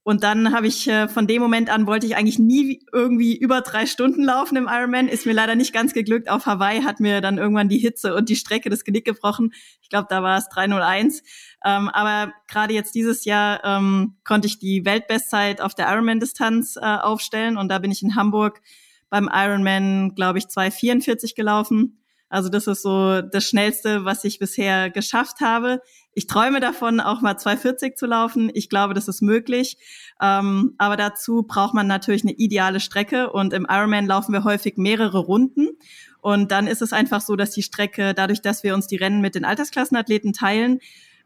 und 0.04 0.24
dann 0.24 0.52
habe 0.52 0.66
ich 0.66 0.88
äh, 0.88 1.08
von 1.08 1.28
dem 1.28 1.42
Moment 1.42 1.70
an 1.70 1.86
wollte 1.86 2.08
ich 2.08 2.16
eigentlich 2.16 2.40
nie 2.40 2.84
irgendwie 2.92 3.38
über 3.38 3.62
drei 3.62 3.86
Stunden 3.86 4.24
laufen 4.24 4.56
im 4.56 4.68
Ironman. 4.68 5.08
Ist 5.08 5.28
mir 5.28 5.34
leider 5.34 5.54
nicht 5.54 5.74
ganz 5.74 5.94
geglückt. 5.94 6.28
Auf 6.28 6.48
Hawaii 6.48 6.82
hat 6.82 7.00
mir 7.00 7.22
dann 7.22 7.38
irgendwann 7.38 7.70
die 7.70 7.78
Hitze 7.78 8.16
und 8.16 8.28
die 8.28 8.36
Strecke 8.36 8.72
das 8.72 8.84
Genick 8.84 9.06
gebrochen. 9.06 9.54
Ich 9.82 9.90
glaube, 9.90 10.08
da 10.10 10.24
war 10.24 10.40
es 10.40 10.50
301. 10.50 11.22
Ähm, 11.64 11.88
aber 11.90 12.34
gerade 12.48 12.74
jetzt 12.74 12.96
dieses 12.96 13.26
Jahr 13.26 13.64
ähm, 13.64 14.16
konnte 14.24 14.48
ich 14.48 14.58
die 14.58 14.86
Weltbestzeit 14.86 15.62
auf 15.62 15.76
der 15.76 15.88
Ironman-Distanz 15.90 16.78
äh, 16.78 16.80
aufstellen 16.80 17.58
und 17.58 17.70
da 17.70 17.78
bin 17.78 17.92
ich 17.92 18.02
in 18.02 18.16
Hamburg 18.16 18.62
beim 19.12 19.30
Ironman, 19.32 20.16
glaube 20.16 20.40
ich, 20.40 20.46
2,44 20.46 21.36
gelaufen. 21.36 22.00
Also 22.28 22.50
das 22.50 22.66
ist 22.66 22.82
so 22.82 23.22
das 23.22 23.44
Schnellste, 23.44 24.06
was 24.06 24.24
ich 24.24 24.40
bisher 24.40 24.90
geschafft 24.90 25.42
habe. 25.42 25.82
Ich 26.14 26.28
träume 26.28 26.60
davon, 26.60 27.00
auch 27.00 27.22
mal 27.22 27.38
240 27.38 27.96
zu 27.96 28.06
laufen. 28.06 28.52
Ich 28.54 28.70
glaube, 28.70 28.94
das 28.94 29.08
ist 29.08 29.22
möglich. 29.22 29.78
Ähm, 30.22 30.76
aber 30.78 30.98
dazu 30.98 31.44
braucht 31.44 31.74
man 31.74 31.88
natürlich 31.88 32.24
eine 32.24 32.34
ideale 32.34 32.80
Strecke. 32.80 33.32
Und 33.32 33.54
im 33.54 33.66
Ironman 33.70 34.08
laufen 34.08 34.34
wir 34.34 34.44
häufig 34.44 34.78
mehrere 34.78 35.20
Runden. 35.20 35.70
Und 36.20 36.52
dann 36.52 36.68
ist 36.68 36.82
es 36.82 36.94
einfach 36.94 37.22
so, 37.22 37.36
dass 37.36 37.52
die 37.52 37.64
Strecke, 37.64 38.14
dadurch, 38.14 38.42
dass 38.42 38.64
wir 38.64 38.74
uns 38.74 38.88
die 38.88 38.98
Rennen 38.98 39.22
mit 39.22 39.36
den 39.36 39.46
Altersklassenathleten 39.46 40.34
teilen, 40.34 40.80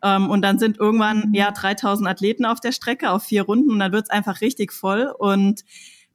ähm, 0.04 0.30
und 0.30 0.42
dann 0.42 0.60
sind 0.60 0.77
irgendwann 0.77 1.34
ja 1.34 1.51
3000 1.51 2.08
Athleten 2.08 2.46
auf 2.46 2.60
der 2.60 2.72
Strecke 2.72 3.10
auf 3.10 3.24
vier 3.24 3.44
Runden 3.44 3.72
und 3.72 3.80
dann 3.80 3.92
wird's 3.92 4.10
einfach 4.10 4.42
richtig 4.42 4.72
voll. 4.72 5.12
Und 5.18 5.63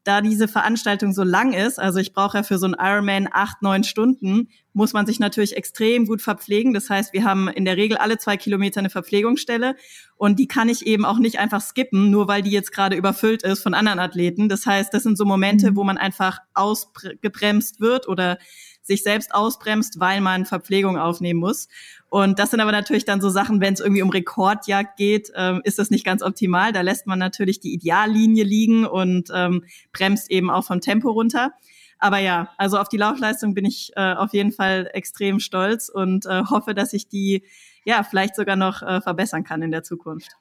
da 0.04 0.22
diese 0.22 0.48
Veranstaltung 0.48 1.12
so 1.12 1.22
lang 1.22 1.52
ist, 1.52 1.78
also 1.78 1.98
ich 1.98 2.12
brauche 2.14 2.38
ja 2.38 2.42
für 2.42 2.58
so 2.58 2.66
einen 2.66 2.76
Ironman 2.78 3.28
acht, 3.30 3.60
neun 3.60 3.84
Stunden, 3.84 4.48
muss 4.72 4.92
man 4.92 5.04
sich 5.04 5.20
natürlich 5.20 5.56
extrem 5.56 6.06
gut 6.06 6.22
verpflegen. 6.22 6.72
Das 6.72 6.88
heißt, 6.88 7.12
wir 7.12 7.24
haben 7.24 7.48
in 7.48 7.64
der 7.64 7.76
Regel 7.76 7.98
alle 7.98 8.16
zwei 8.16 8.36
Kilometer 8.36 8.80
eine 8.80 8.88
Verpflegungsstelle 8.88 9.76
und 10.16 10.38
die 10.38 10.46
kann 10.46 10.68
ich 10.68 10.86
eben 10.86 11.04
auch 11.04 11.18
nicht 11.18 11.38
einfach 11.38 11.60
skippen, 11.60 12.10
nur 12.10 12.28
weil 12.28 12.42
die 12.42 12.50
jetzt 12.50 12.72
gerade 12.72 12.96
überfüllt 12.96 13.42
ist 13.42 13.62
von 13.62 13.74
anderen 13.74 13.98
Athleten. 13.98 14.48
Das 14.48 14.64
heißt, 14.64 14.94
das 14.94 15.02
sind 15.02 15.18
so 15.18 15.24
Momente, 15.24 15.72
mhm. 15.72 15.76
wo 15.76 15.84
man 15.84 15.98
einfach 15.98 16.38
ausgebremst 16.54 17.80
wird 17.80 18.08
oder 18.08 18.38
sich 18.82 19.02
selbst 19.02 19.34
ausbremst, 19.34 20.00
weil 20.00 20.20
man 20.20 20.46
Verpflegung 20.46 20.98
aufnehmen 20.98 21.40
muss. 21.40 21.68
Und 22.08 22.38
das 22.38 22.50
sind 22.50 22.60
aber 22.60 22.72
natürlich 22.72 23.04
dann 23.04 23.20
so 23.20 23.28
Sachen, 23.30 23.60
wenn 23.60 23.74
es 23.74 23.80
irgendwie 23.80 24.02
um 24.02 24.10
Rekordjagd 24.10 24.96
geht, 24.96 25.30
ähm, 25.36 25.60
ist 25.64 25.78
das 25.78 25.90
nicht 25.90 26.04
ganz 26.04 26.22
optimal. 26.22 26.72
Da 26.72 26.80
lässt 26.80 27.06
man 27.06 27.18
natürlich 27.18 27.60
die 27.60 27.72
Ideallinie 27.72 28.44
liegen 28.44 28.86
und 28.86 29.30
ähm, 29.32 29.64
bremst 29.92 30.30
eben 30.30 30.50
auch 30.50 30.64
vom 30.64 30.80
Tempo 30.80 31.10
runter. 31.10 31.52
Aber 31.98 32.18
ja, 32.18 32.48
also 32.56 32.78
auf 32.78 32.88
die 32.88 32.96
Laufleistung 32.96 33.54
bin 33.54 33.66
ich 33.66 33.92
äh, 33.94 34.14
auf 34.14 34.32
jeden 34.32 34.52
Fall 34.52 34.90
extrem 34.94 35.38
stolz 35.38 35.88
und 35.88 36.26
äh, 36.26 36.42
hoffe, 36.48 36.74
dass 36.74 36.94
ich 36.94 37.08
die 37.08 37.44
ja 37.84 38.02
vielleicht 38.02 38.34
sogar 38.34 38.56
noch 38.56 38.82
äh, 38.82 39.00
verbessern 39.00 39.44
kann 39.44 39.62
in 39.62 39.70
der 39.70 39.82
Zukunft. 39.82 40.32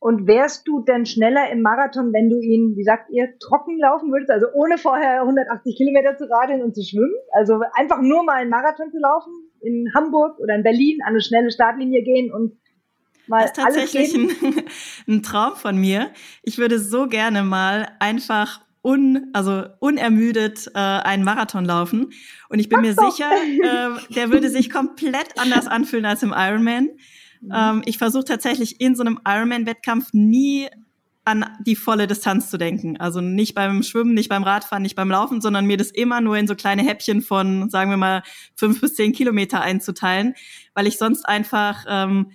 Und 0.00 0.26
wärst 0.26 0.66
du 0.66 0.80
denn 0.80 1.04
schneller 1.04 1.50
im 1.52 1.60
Marathon, 1.60 2.14
wenn 2.14 2.30
du 2.30 2.40
ihn, 2.40 2.74
wie 2.74 2.84
sagt 2.84 3.10
ihr, 3.10 3.38
trocken 3.38 3.78
laufen 3.78 4.10
würdest? 4.10 4.30
Also 4.30 4.46
ohne 4.54 4.78
vorher 4.78 5.20
180 5.20 5.76
Kilometer 5.76 6.16
zu 6.16 6.24
radeln 6.24 6.62
und 6.62 6.74
zu 6.74 6.82
schwimmen? 6.82 7.12
Also 7.32 7.60
einfach 7.74 8.00
nur 8.00 8.24
mal 8.24 8.36
einen 8.36 8.48
Marathon 8.48 8.90
zu 8.90 8.98
laufen 8.98 9.30
in 9.60 9.92
Hamburg 9.94 10.38
oder 10.38 10.54
in 10.54 10.62
Berlin 10.62 11.00
an 11.02 11.10
eine 11.10 11.20
schnelle 11.20 11.50
Startlinie 11.50 12.02
gehen 12.02 12.32
und 12.32 12.58
mal 13.26 13.42
Das 13.42 13.50
ist 13.50 13.56
tatsächlich 13.56 14.14
ein, 14.14 14.30
ein 15.06 15.22
Traum 15.22 15.54
von 15.56 15.76
mir. 15.76 16.10
Ich 16.42 16.56
würde 16.56 16.78
so 16.78 17.06
gerne 17.06 17.42
mal 17.42 17.88
einfach 17.98 18.62
un, 18.82 19.28
also 19.34 19.64
unermüdet 19.80 20.70
äh, 20.74 20.78
einen 20.78 21.24
Marathon 21.24 21.66
laufen. 21.66 22.10
Und 22.48 22.58
ich 22.58 22.70
bin 22.70 22.78
Ach 22.78 22.82
mir 22.82 22.94
so. 22.94 23.10
sicher, 23.10 23.30
äh, 23.30 24.14
der 24.14 24.30
würde 24.30 24.48
sich 24.48 24.70
komplett 24.70 25.38
anders 25.38 25.66
anfühlen 25.66 26.06
als 26.06 26.22
im 26.22 26.32
Ironman. 26.34 26.88
Mhm. 27.40 27.52
Ähm, 27.54 27.82
ich 27.86 27.98
versuche 27.98 28.24
tatsächlich 28.24 28.80
in 28.80 28.94
so 28.94 29.02
einem 29.02 29.18
Ironman-Wettkampf 29.26 30.12
nie 30.12 30.68
an 31.24 31.44
die 31.60 31.76
volle 31.76 32.06
Distanz 32.06 32.50
zu 32.50 32.56
denken. 32.56 32.96
Also 32.96 33.20
nicht 33.20 33.54
beim 33.54 33.82
Schwimmen, 33.82 34.14
nicht 34.14 34.28
beim 34.28 34.42
Radfahren, 34.42 34.82
nicht 34.82 34.96
beim 34.96 35.10
Laufen, 35.10 35.40
sondern 35.40 35.66
mir 35.66 35.76
das 35.76 35.90
immer 35.90 36.20
nur 36.20 36.36
in 36.36 36.46
so 36.46 36.54
kleine 36.54 36.82
Häppchen 36.82 37.20
von, 37.22 37.68
sagen 37.70 37.90
wir 37.90 37.98
mal, 37.98 38.22
fünf 38.56 38.80
bis 38.80 38.94
zehn 38.94 39.12
Kilometer 39.12 39.60
einzuteilen, 39.60 40.34
weil 40.74 40.86
ich 40.86 40.98
sonst 40.98 41.24
einfach 41.28 41.84
ähm, 41.88 42.32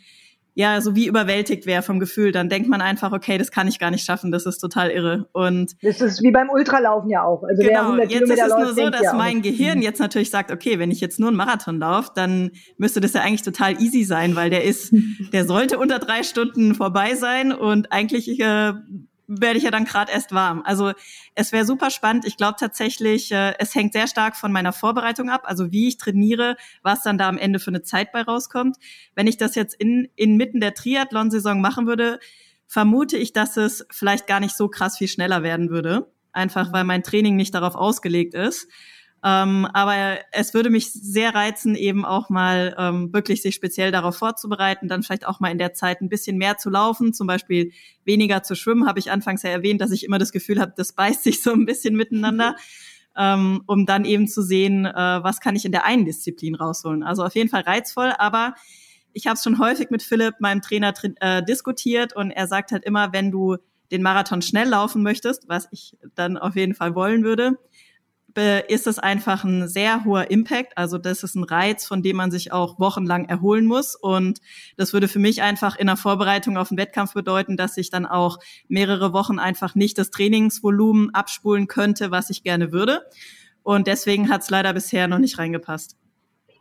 ja 0.56 0.80
so 0.82 0.96
wie 0.96 1.06
überwältigt 1.06 1.66
wäre 1.66 1.84
vom 1.84 2.00
Gefühl. 2.00 2.32
Dann 2.32 2.50
denkt 2.50 2.70
man 2.70 2.82
einfach, 2.82 3.12
okay, 3.12 3.38
das 3.38 3.52
kann 3.52 3.68
ich 3.68 3.78
gar 3.78 3.92
nicht 3.92 4.06
schaffen, 4.06 4.32
das 4.32 4.46
ist 4.46 4.60
total 4.60 4.90
irre. 4.90 5.28
Und 5.34 5.76
das 5.84 6.02
ist 6.02 6.24
wie 6.24 6.32
beim 6.32 6.50
Ultralaufen 6.50 7.10
ja 7.10 7.24
auch. 7.24 7.44
Also 7.44 7.62
genau, 7.62 7.96
jetzt 7.98 8.10
Kilometer 8.10 8.34
ist 8.34 8.42
es 8.42 8.50
läuft, 8.50 8.64
nur 8.64 8.86
so, 8.86 8.90
dass 8.90 9.02
ja 9.02 9.14
mein 9.14 9.42
Gehirn 9.42 9.82
jetzt 9.82 10.00
natürlich 10.00 10.30
sagt, 10.30 10.52
okay, 10.52 10.80
wenn 10.80 10.92
ich 10.92 11.02
jetzt 11.02 11.20
nur 11.20 11.28
einen 11.28 11.38
Marathon 11.38 11.78
laufe, 11.78 12.12
dann 12.16 12.52
müsste 12.78 13.02
das 13.02 13.14
ja 13.14 13.22
eigentlich 13.22 13.44
total 13.44 13.82
easy 13.82 14.06
sein, 14.06 14.36
weil 14.36 14.50
der 14.50 14.64
ist, 14.64 14.94
der 15.34 15.46
sollte 15.46 15.78
unter 15.78 16.00
drei 16.00 16.24
Stunden 16.24 16.74
vorbei 16.74 17.16
sein 17.16 17.52
und 17.52 17.92
eigentlich 17.92 18.40
äh, 18.40 18.74
werde 19.28 19.58
ich 19.58 19.64
ja 19.64 19.72
dann 19.72 19.86
gerade 19.86 20.12
erst 20.12 20.32
warm. 20.32 20.62
Also 20.66 20.94
es 21.34 21.52
wäre 21.52 21.66
super 21.66 21.90
spannend. 21.90 22.26
Ich 22.26 22.38
glaube 22.38 22.56
tatsächlich, 22.60 23.32
äh, 23.32 23.54
es 23.60 23.74
hängt 23.76 23.94
sehr 23.94 24.08
stark 24.08 24.36
von 24.36 24.52
meiner 24.52 24.74
Vorbereitung 24.74 25.30
ab, 25.30 25.44
also 25.46 25.72
wie 25.72 25.88
ich 25.88 25.98
trainiere, 25.98 26.58
was 26.84 27.04
dann 27.04 27.18
da 27.18 27.28
am 27.28 27.38
Ende 27.38 27.60
für 27.60 27.72
eine 27.72 27.82
Zeit 27.82 28.12
bei 28.12 28.22
rauskommt. 28.22 28.78
Wenn 29.16 29.28
ich 29.28 29.38
das 29.38 29.56
jetzt 29.56 29.76
in 29.76 30.08
inmitten 30.16 30.60
der 30.60 30.74
Triathlon-Saison 30.74 31.62
machen 31.62 31.88
würde, 31.88 32.20
vermute 32.68 33.18
ich, 33.18 33.34
dass 33.34 33.58
es 33.58 33.86
vielleicht 33.92 34.28
gar 34.28 34.40
nicht 34.40 34.56
so 34.56 34.68
krass 34.68 34.98
viel 34.98 35.08
schneller 35.08 35.44
werden 35.44 35.70
würde. 35.70 36.12
Einfach 36.32 36.74
weil 36.74 36.84
mein 36.84 37.04
Training 37.04 37.36
nicht 37.36 37.56
darauf 37.56 37.76
ausgelegt 37.76 38.34
ist. 38.34 38.68
Ähm, 39.26 39.68
aber 39.74 40.20
es 40.32 40.54
würde 40.54 40.70
mich 40.70 40.92
sehr 40.94 41.34
reizen, 41.34 41.74
eben 41.74 42.06
auch 42.06 42.30
mal 42.30 42.76
ähm, 42.78 43.12
wirklich 43.12 43.42
sich 43.42 43.56
speziell 43.56 43.92
darauf 43.92 44.16
vorzubereiten, 44.16 44.88
dann 44.88 45.02
vielleicht 45.02 45.26
auch 45.26 45.40
mal 45.40 45.50
in 45.50 45.58
der 45.58 45.74
Zeit 45.74 46.02
ein 46.02 46.10
bisschen 46.10 46.38
mehr 46.38 46.58
zu 46.58 46.70
laufen, 46.70 47.12
zum 47.12 47.26
Beispiel 47.26 47.72
weniger 48.04 48.44
zu 48.44 48.54
schwimmen, 48.54 48.88
habe 48.88 49.00
ich 49.00 49.10
anfangs 49.10 49.42
ja 49.42 49.50
erwähnt, 49.50 49.82
dass 49.82 49.90
ich 49.90 50.04
immer 50.04 50.20
das 50.20 50.32
Gefühl 50.32 50.60
habe, 50.60 50.74
das 50.78 50.94
beißt 50.94 51.24
sich 51.24 51.42
so 51.42 51.52
ein 51.54 51.66
bisschen 51.66 51.96
miteinander. 51.96 52.56
ähm, 53.18 53.64
um 53.66 53.88
dann 53.88 54.06
eben 54.06 54.28
zu 54.28 54.44
sehen, 54.44 54.86
äh, 54.86 54.94
was 54.94 55.40
kann 55.40 55.56
ich 55.56 55.66
in 55.66 55.72
der 55.72 55.86
einen 55.86 56.06
Disziplin 56.06 56.54
rausholen. 56.54 57.02
Also 57.02 57.24
auf 57.24 57.34
jeden 57.34 57.50
Fall 57.50 57.62
reizvoll, 57.62 58.14
aber 58.18 58.54
ich 59.14 59.26
habe 59.26 59.36
es 59.36 59.44
schon 59.44 59.58
häufig 59.58 59.90
mit 59.90 60.04
Philipp, 60.04 60.36
meinem 60.40 60.62
Trainer, 60.62 60.94
äh, 61.22 61.42
diskutiert 61.44 62.16
und 62.16 62.30
er 62.30 62.46
sagt 62.46 62.72
halt 62.72 62.84
immer, 62.84 63.12
wenn 63.14 63.32
du 63.32 63.58
den 63.92 64.02
Marathon 64.02 64.42
schnell 64.42 64.68
laufen 64.68 65.02
möchtest, 65.02 65.48
was 65.48 65.68
ich 65.72 65.98
dann 66.14 66.38
auf 66.38 66.56
jeden 66.56 66.76
Fall 66.76 66.94
wollen 66.94 67.24
würde, 67.24 67.58
ist 68.36 68.88
es 68.88 69.00
einfach 69.00 69.44
ein 69.44 69.68
sehr 69.68 70.04
hoher 70.06 70.30
Impact. 70.30 70.78
Also 70.78 70.98
das 70.98 71.24
ist 71.24 71.36
ein 71.36 71.44
Reiz, 71.44 71.86
von 71.86 72.04
dem 72.04 72.18
man 72.18 72.32
sich 72.32 72.52
auch 72.52 72.80
wochenlang 72.80 73.26
erholen 73.26 73.66
muss. 73.66 73.96
Und 73.96 74.40
das 74.78 74.94
würde 74.94 75.08
für 75.08 75.20
mich 75.20 75.42
einfach 75.42 75.76
in 75.76 75.88
der 75.88 75.98
Vorbereitung 75.98 76.58
auf 76.58 76.70
den 76.70 76.78
Wettkampf 76.78 77.14
bedeuten, 77.14 77.58
dass 77.58 77.78
ich 77.78 77.90
dann 77.90 78.06
auch 78.06 78.40
mehrere 78.68 79.14
Wochen 79.14 79.40
einfach 79.40 79.76
nicht 79.76 79.98
das 79.98 80.12
Trainingsvolumen 80.12 81.14
abspulen 81.14 81.68
könnte, 81.68 82.12
was 82.12 82.30
ich 82.30 82.44
gerne 82.44 82.72
würde. 82.72 83.06
Und 83.64 83.88
deswegen 83.88 84.30
hat 84.30 84.42
es 84.42 84.50
leider 84.50 84.74
bisher 84.74 85.08
noch 85.08 85.20
nicht 85.20 85.40
reingepasst. 85.40 85.98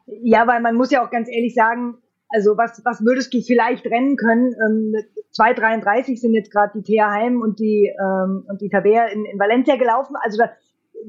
Ja, 0.06 0.46
weil 0.46 0.60
man 0.60 0.76
muss 0.76 0.90
ja 0.90 1.04
auch 1.04 1.10
ganz 1.10 1.28
ehrlich 1.28 1.54
sagen, 1.54 1.98
also 2.28 2.56
was, 2.56 2.82
was 2.84 3.04
würdest 3.04 3.32
du 3.32 3.40
vielleicht 3.40 3.86
rennen 3.86 4.16
können? 4.16 4.54
Ähm, 4.66 4.94
2,33 5.36 6.16
sind 6.18 6.34
jetzt 6.34 6.50
gerade 6.50 6.72
die 6.74 6.82
Thea 6.82 7.10
Heim 7.10 7.40
und 7.40 7.58
die, 7.58 7.92
ähm, 8.00 8.44
und 8.48 8.60
die 8.60 8.68
Tabea 8.68 9.06
in, 9.06 9.24
in 9.24 9.38
Valencia 9.38 9.76
gelaufen. 9.76 10.16
Also 10.22 10.38
da, 10.38 10.50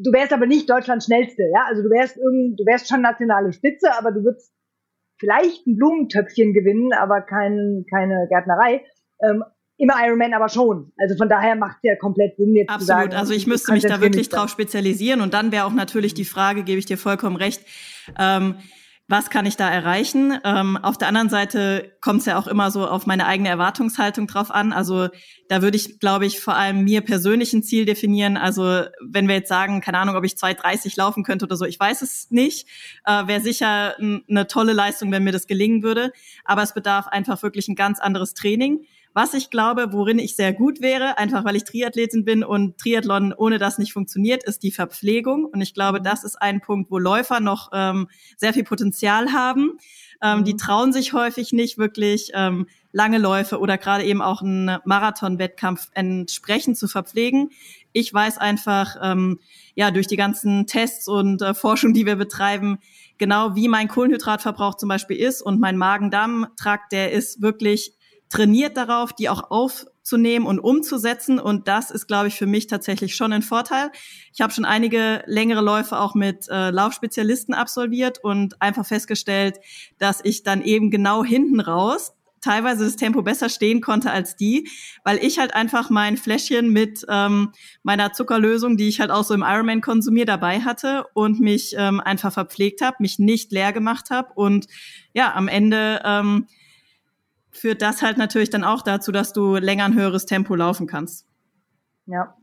du 0.01 0.11
wärst 0.11 0.33
aber 0.33 0.45
nicht 0.45 0.69
Deutschlands 0.69 1.05
schnellste, 1.05 1.43
ja. 1.53 1.65
Also 1.67 1.83
du 1.83 1.89
wärst 1.89 2.17
irgend, 2.17 2.59
du 2.59 2.65
wärst 2.65 2.87
schon 2.87 3.01
nationale 3.01 3.53
Spitze, 3.53 3.93
aber 3.97 4.11
du 4.11 4.23
würdest 4.23 4.53
vielleicht 5.17 5.65
ein 5.65 5.77
Blumentöpfchen 5.77 6.53
gewinnen, 6.53 6.91
aber 6.93 7.21
kein, 7.21 7.85
keine 7.89 8.27
Gärtnerei. 8.29 8.85
Ähm, 9.21 9.43
im 9.77 9.91
Ironman 9.93 10.33
aber 10.33 10.47
schon. 10.47 10.93
Also 10.97 11.17
von 11.17 11.27
daher 11.27 11.55
macht 11.55 11.77
es 11.77 11.89
ja 11.89 11.95
komplett 11.97 12.37
Sinn 12.37 12.55
jetzt 12.55 12.69
Absolut. 12.69 12.81
zu 12.81 12.85
sagen. 12.85 13.13
Also 13.13 13.33
ich 13.33 13.45
müsste 13.45 13.73
mich 13.73 13.83
da 13.83 13.99
wirklich 13.99 14.29
drauf 14.29 14.49
spezialisieren 14.49 15.19
und 15.19 15.33
dann 15.33 15.51
wäre 15.51 15.65
auch 15.65 15.73
natürlich 15.73 16.13
die 16.13 16.23
Frage, 16.23 16.63
gebe 16.63 16.79
ich 16.79 16.85
dir 16.85 16.97
vollkommen 16.97 17.35
recht, 17.35 17.61
ähm, 18.17 18.55
was 19.07 19.29
kann 19.29 19.45
ich 19.45 19.55
da 19.55 19.69
erreichen? 19.69 20.39
Ähm, 20.43 20.77
auf 20.77 20.97
der 20.97 21.07
anderen 21.07 21.29
Seite 21.29 21.95
kommt 22.01 22.21
es 22.21 22.25
ja 22.25 22.39
auch 22.39 22.47
immer 22.47 22.71
so 22.71 22.87
auf 22.87 23.05
meine 23.05 23.27
eigene 23.27 23.49
Erwartungshaltung 23.49 24.25
drauf 24.25 24.49
an. 24.49 24.73
Also 24.73 25.09
da 25.47 25.61
würde 25.61 25.77
ich, 25.77 25.99
glaube 25.99 26.25
ich, 26.25 26.39
vor 26.39 26.55
allem 26.55 26.83
mir 26.83 27.01
persönlich 27.01 27.53
ein 27.53 27.61
Ziel 27.61 27.85
definieren. 27.85 28.35
Also 28.35 28.81
wenn 29.07 29.27
wir 29.27 29.35
jetzt 29.35 29.49
sagen, 29.49 29.79
keine 29.79 29.99
Ahnung, 29.99 30.15
ob 30.15 30.25
ich 30.25 30.33
2,30 30.33 30.97
laufen 30.97 31.23
könnte 31.23 31.45
oder 31.45 31.55
so, 31.55 31.65
ich 31.65 31.79
weiß 31.79 32.01
es 32.01 32.31
nicht. 32.31 32.67
Äh, 33.05 33.27
Wäre 33.27 33.41
sicher 33.41 33.95
eine 33.99 34.47
tolle 34.47 34.73
Leistung, 34.73 35.11
wenn 35.11 35.23
mir 35.23 35.31
das 35.31 35.45
gelingen 35.45 35.83
würde. 35.83 36.11
Aber 36.43 36.63
es 36.63 36.73
bedarf 36.73 37.05
einfach 37.05 37.43
wirklich 37.43 37.67
ein 37.67 37.75
ganz 37.75 37.99
anderes 37.99 38.33
Training. 38.33 38.87
Was 39.15 39.33
ich 39.33 39.49
glaube, 39.49 39.93
worin 39.93 40.19
ich 40.19 40.35
sehr 40.35 40.51
gut 40.51 40.81
wäre, 40.81 41.17
einfach 41.17 41.45
weil 41.45 41.55
ich 41.55 41.63
Triathletin 41.63 42.25
bin 42.25 42.43
und 42.43 42.77
Triathlon 42.77 43.33
ohne 43.33 43.59
das 43.59 43.77
nicht 43.77 43.93
funktioniert, 43.93 44.43
ist 44.43 44.61
die 44.61 44.73
Verpflegung. 44.73 45.45
Und 45.45 45.61
ich 45.61 45.73
glaube, 45.73 46.01
das 46.01 46.25
ist 46.25 46.41
ein 46.41 46.59
Punkt, 46.59 46.91
wo 46.91 46.99
Läufer 46.99 47.39
noch 47.39 47.69
ähm, 47.71 48.09
sehr 48.35 48.51
viel 48.51 48.65
Potenzial 48.65 49.31
haben. 49.31 49.77
Ähm, 50.21 50.43
die 50.43 50.51
mhm. 50.51 50.57
trauen 50.57 50.91
sich 50.91 51.13
häufig 51.13 51.53
nicht 51.53 51.77
wirklich 51.77 52.31
ähm, 52.33 52.67
lange 52.91 53.17
Läufe 53.17 53.61
oder 53.61 53.77
gerade 53.77 54.03
eben 54.03 54.21
auch 54.21 54.41
einen 54.41 54.79
Marathon-Wettkampf 54.83 55.91
entsprechend 55.93 56.77
zu 56.77 56.89
verpflegen. 56.89 57.51
Ich 57.93 58.13
weiß 58.13 58.37
einfach, 58.37 58.97
ähm, 59.01 59.39
ja, 59.75 59.91
durch 59.91 60.07
die 60.07 60.17
ganzen 60.17 60.67
Tests 60.67 61.07
und 61.07 61.41
äh, 61.41 61.53
Forschung, 61.53 61.93
die 61.93 62.05
wir 62.05 62.17
betreiben, 62.17 62.79
genau 63.17 63.55
wie 63.55 63.69
mein 63.69 63.87
Kohlenhydratverbrauch 63.87 64.75
zum 64.75 64.89
Beispiel 64.89 65.15
ist 65.15 65.41
und 65.41 65.61
mein 65.61 65.77
Magen-Darm-Trakt, 65.77 66.91
der 66.91 67.13
ist 67.13 67.41
wirklich 67.41 67.94
trainiert 68.29 68.75
darauf, 68.77 69.13
die 69.13 69.29
auch 69.29 69.51
aufzunehmen 69.51 70.45
und 70.45 70.59
umzusetzen. 70.59 71.39
Und 71.39 71.67
das 71.67 71.91
ist, 71.91 72.07
glaube 72.07 72.27
ich, 72.27 72.35
für 72.35 72.47
mich 72.47 72.67
tatsächlich 72.67 73.15
schon 73.15 73.33
ein 73.33 73.41
Vorteil. 73.41 73.91
Ich 74.33 74.41
habe 74.41 74.53
schon 74.53 74.65
einige 74.65 75.23
längere 75.25 75.61
Läufe 75.61 75.99
auch 75.99 76.15
mit 76.15 76.47
äh, 76.49 76.71
Laufspezialisten 76.71 77.53
absolviert 77.53 78.19
und 78.23 78.61
einfach 78.61 78.85
festgestellt, 78.85 79.59
dass 79.97 80.21
ich 80.23 80.43
dann 80.43 80.61
eben 80.61 80.91
genau 80.91 81.23
hinten 81.23 81.59
raus 81.59 82.13
teilweise 82.45 82.85
das 82.85 82.95
Tempo 82.95 83.23
besser 83.23 83.49
stehen 83.49 83.81
konnte 83.81 84.11
als 84.11 84.35
die, 84.35 84.69
weil 85.03 85.17
ich 85.17 85.39
halt 85.39 85.55
einfach 85.55 85.89
mein 85.89 86.15
Fläschchen 86.15 86.69
mit 86.69 87.03
ähm, 87.09 87.51
meiner 87.81 88.13
Zuckerlösung, 88.13 88.77
die 88.77 88.87
ich 88.87 88.99
halt 88.99 89.09
auch 89.09 89.23
so 89.23 89.33
im 89.33 89.41
Ironman 89.41 89.81
konsumiere, 89.81 90.27
dabei 90.27 90.61
hatte 90.61 91.05
und 91.13 91.39
mich 91.39 91.73
ähm, 91.75 91.99
einfach 91.99 92.31
verpflegt 92.31 92.81
habe, 92.81 92.97
mich 92.99 93.17
nicht 93.17 93.51
leer 93.51 93.73
gemacht 93.73 94.11
habe 94.11 94.33
und 94.35 94.67
ja, 95.13 95.33
am 95.33 95.47
Ende 95.47 96.01
ähm, 96.05 96.45
führt 97.55 97.81
das 97.81 98.01
halt 98.01 98.17
natürlich 98.17 98.49
dann 98.49 98.63
auch 98.63 98.81
dazu, 98.81 99.11
dass 99.11 99.33
du 99.33 99.55
länger 99.55 99.85
ein 99.85 99.95
höheres 99.95 100.25
Tempo 100.25 100.55
laufen 100.55 100.87
kannst. 100.87 101.25
Ja. 102.05 102.35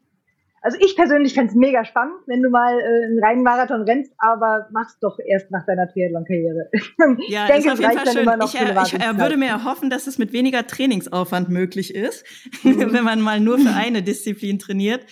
Also 0.65 0.79
ich 0.81 0.95
persönlich 0.95 1.35
fände 1.35 1.51
es 1.51 1.57
mega 1.57 1.85
spannend, 1.85 2.15
wenn 2.27 2.41
du 2.41 2.49
mal 2.49 2.79
äh, 2.79 3.07
einen 3.07 3.19
reinen 3.19 3.43
Marathon 3.43 3.83
rennst, 3.83 4.13
aber 4.19 4.69
mach's 4.71 4.97
doch 5.01 5.19
erst 5.19 5.51
nach 5.51 5.67
deiner 5.67 5.89
Triathlon-Karriere. 5.89 6.71
Ja, 7.29 7.47
ich 7.47 7.51
denke, 7.51 7.69
ist 7.69 7.73
auf 7.73 7.81
jeden 7.81 7.99
Fall 7.99 8.13
schön. 8.13 8.29
Ich, 8.45 8.55
äh, 8.55 8.83
ich 8.85 8.95
äh, 8.95 9.19
würde 9.19 9.37
mir 9.37 9.49
erhoffen, 9.49 9.91
dass 9.91 10.07
es 10.07 10.19
mit 10.19 10.33
weniger 10.33 10.65
Trainingsaufwand 10.65 11.49
möglich 11.49 11.93
ist, 11.95 12.25
mhm. 12.63 12.93
wenn 12.93 13.05
man 13.05 13.21
mal 13.21 13.41
nur 13.41 13.59
für 13.59 13.75
eine 13.75 14.03
Disziplin 14.03 14.61
trainiert. 14.61 15.05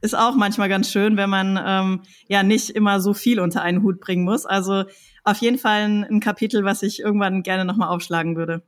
Ist 0.00 0.18
auch 0.18 0.34
manchmal 0.34 0.68
ganz 0.68 0.90
schön, 0.90 1.16
wenn 1.16 1.30
man 1.30 1.58
ähm, 1.64 2.02
ja 2.28 2.42
nicht 2.42 2.70
immer 2.70 3.00
so 3.00 3.14
viel 3.14 3.38
unter 3.38 3.62
einen 3.62 3.82
Hut 3.84 4.00
bringen 4.00 4.24
muss. 4.24 4.44
Also 4.44 4.84
auf 5.22 5.38
jeden 5.38 5.58
Fall 5.58 5.82
ein, 5.82 6.04
ein 6.04 6.20
Kapitel, 6.20 6.64
was 6.64 6.82
ich 6.82 7.00
irgendwann 7.00 7.44
gerne 7.44 7.64
nochmal 7.64 7.88
aufschlagen 7.88 8.36
würde. 8.36 8.62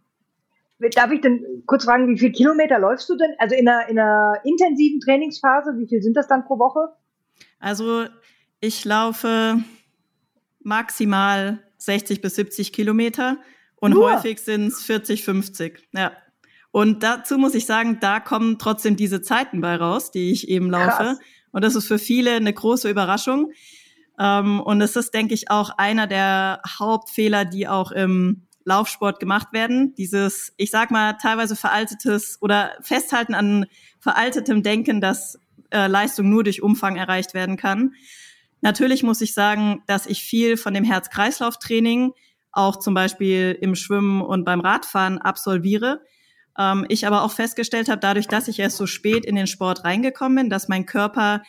Darf 0.95 1.11
ich 1.11 1.21
denn 1.21 1.65
kurz 1.67 1.85
fragen, 1.85 2.09
wie 2.09 2.19
viele 2.19 2.33
Kilometer 2.33 2.79
läufst 2.79 3.09
du 3.09 3.17
denn? 3.17 3.33
Also 3.39 3.57
in 3.57 3.69
einer, 3.69 3.89
in 3.89 3.99
einer 3.99 4.41
intensiven 4.45 5.01
Trainingsphase, 5.01 5.73
wie 5.77 5.89
viel 5.89 6.03
sind 6.03 6.17
das 6.17 6.29
dann 6.29 6.45
pro 6.45 6.59
Woche? 6.59 6.93
Also 7.59 8.05
ich 8.61 8.85
laufe 8.85 9.57
maximal 10.63 11.59
60 11.79 12.21
bis 12.21 12.37
70 12.37 12.73
Kilometer 12.73 13.39
und 13.77 13.93
Nur? 13.93 14.13
häufig 14.13 14.41
sind 14.41 14.69
es 14.69 14.83
40, 14.83 15.25
50. 15.25 15.89
Ja. 15.93 16.13
Und 16.71 17.03
dazu 17.03 17.39
muss 17.39 17.55
ich 17.55 17.67
sagen, 17.67 17.99
da 18.01 18.21
kommen 18.21 18.59
trotzdem 18.59 18.97
diese 18.97 19.23
Zeiten 19.23 19.61
bei 19.61 19.77
raus, 19.77 20.11
die 20.11 20.31
ich 20.31 20.49
eben 20.49 20.71
laufe. 20.71 21.03
Krass. 21.03 21.19
Und 21.51 21.65
das 21.65 21.75
ist 21.75 21.89
für 21.89 21.99
viele 21.99 22.33
eine 22.33 22.53
große 22.53 22.91
Überraschung. 22.91 23.53
Ähm, 24.19 24.61
und 24.61 24.81
es 24.81 24.97
ist, 24.97 25.15
denke 25.15 25.35
ich, 25.35 25.51
auch 25.51 25.71
einer 25.79 26.07
der 26.07 26.61
Hauptfehler, 26.79 27.45
die 27.45 27.69
auch 27.69 27.91
im 27.91 28.48
Laufsport 28.69 29.19
gemacht 29.19 29.53
werden. 29.53 29.95
Dieses, 29.97 30.53
ich 30.57 30.71
sag 30.71 30.91
mal, 30.91 31.15
teilweise 31.15 31.57
veraltetes 31.57 32.39
oder 32.41 32.73
Festhalten 32.83 33.35
an 33.35 33.67
veraltetem 33.99 34.63
Denken, 34.63 35.01
dass 35.01 35.41
äh, 35.71 35.89
Leistung 35.89 36.31
nur 36.31 36.45
durch 36.45 36.63
Umfang 36.63 36.97
erreicht 36.97 37.35
werden 37.35 37.57
kann. 37.57 37.95
Natürlich 38.61 39.03
muss 39.03 39.21
ich 39.21 39.35
sagen, 39.35 39.83
dass 39.87 40.07
ich 40.07 40.23
viel 40.23 40.57
von 40.57 40.75
dem 40.75 40.85
Herz-Kreislauf-Training 40.85 42.13
auch 42.53 42.77
zum 42.77 42.95
Beispiel 42.95 43.57
im 43.61 43.75
Schwimmen 43.75 44.21
und 44.21 44.45
beim 44.45 44.61
Radfahren 44.61 45.19
absolviere. 45.19 46.03
Ähm, 46.59 46.85
ich 46.89 47.07
aber 47.07 47.23
auch 47.23 47.33
festgestellt 47.33 47.89
habe, 47.89 48.01
dadurch, 48.01 48.29
dass 48.29 48.49
ich 48.49 48.59
erst 48.59 48.77
so 48.77 48.87
spät 48.87 49.25
in 49.25 49.37
den 49.37 49.47
Sport 49.47 49.85
reingekommen 49.85 50.37
bin, 50.37 50.51
dass 50.51 50.69
mein 50.69 50.87
Körper 50.87 51.43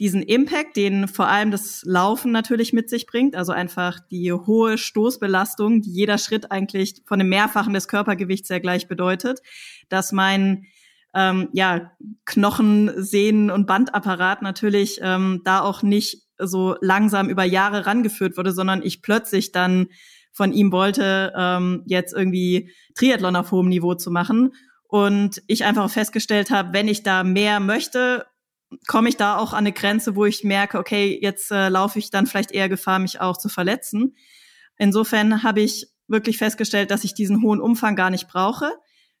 diesen 0.00 0.22
Impact, 0.22 0.76
den 0.76 1.08
vor 1.08 1.28
allem 1.28 1.50
das 1.50 1.82
Laufen 1.84 2.32
natürlich 2.32 2.72
mit 2.72 2.90
sich 2.90 3.06
bringt, 3.06 3.36
also 3.36 3.52
einfach 3.52 4.00
die 4.10 4.32
hohe 4.32 4.78
Stoßbelastung, 4.78 5.82
die 5.82 5.90
jeder 5.90 6.18
Schritt 6.18 6.50
eigentlich 6.50 7.02
von 7.06 7.20
einem 7.20 7.28
Mehrfachen 7.28 7.74
des 7.74 7.88
Körpergewichts 7.88 8.48
sehr 8.48 8.60
gleich 8.60 8.88
bedeutet, 8.88 9.40
dass 9.88 10.12
mein 10.12 10.66
ähm, 11.14 11.48
ja, 11.52 11.92
Knochen, 12.24 12.90
Sehnen 12.96 13.50
und 13.50 13.66
Bandapparat 13.66 14.42
natürlich 14.42 14.98
ähm, 15.02 15.42
da 15.44 15.60
auch 15.60 15.82
nicht 15.82 16.24
so 16.38 16.76
langsam 16.80 17.28
über 17.28 17.44
Jahre 17.44 17.86
rangeführt 17.86 18.36
wurde, 18.36 18.52
sondern 18.52 18.82
ich 18.82 19.02
plötzlich 19.02 19.52
dann 19.52 19.86
von 20.32 20.52
ihm 20.52 20.72
wollte, 20.72 21.32
ähm, 21.36 21.84
jetzt 21.86 22.12
irgendwie 22.12 22.72
Triathlon 22.96 23.36
auf 23.36 23.52
hohem 23.52 23.68
Niveau 23.68 23.94
zu 23.94 24.10
machen. 24.10 24.52
Und 24.88 25.42
ich 25.46 25.64
einfach 25.64 25.88
festgestellt 25.90 26.50
habe, 26.50 26.72
wenn 26.72 26.88
ich 26.88 27.02
da 27.02 27.24
mehr 27.24 27.60
möchte, 27.60 28.26
komme 28.86 29.08
ich 29.08 29.16
da 29.16 29.36
auch 29.36 29.52
an 29.52 29.60
eine 29.60 29.72
Grenze, 29.72 30.16
wo 30.16 30.24
ich 30.24 30.44
merke, 30.44 30.78
okay, 30.78 31.18
jetzt 31.20 31.50
äh, 31.50 31.68
laufe 31.68 31.98
ich 31.98 32.10
dann 32.10 32.26
vielleicht 32.26 32.52
eher 32.52 32.68
Gefahr, 32.68 32.98
mich 32.98 33.20
auch 33.20 33.36
zu 33.36 33.48
verletzen. 33.48 34.16
Insofern 34.76 35.42
habe 35.42 35.60
ich 35.60 35.86
wirklich 36.08 36.38
festgestellt, 36.38 36.90
dass 36.90 37.04
ich 37.04 37.14
diesen 37.14 37.42
hohen 37.42 37.60
Umfang 37.60 37.96
gar 37.96 38.10
nicht 38.10 38.28
brauche. 38.28 38.70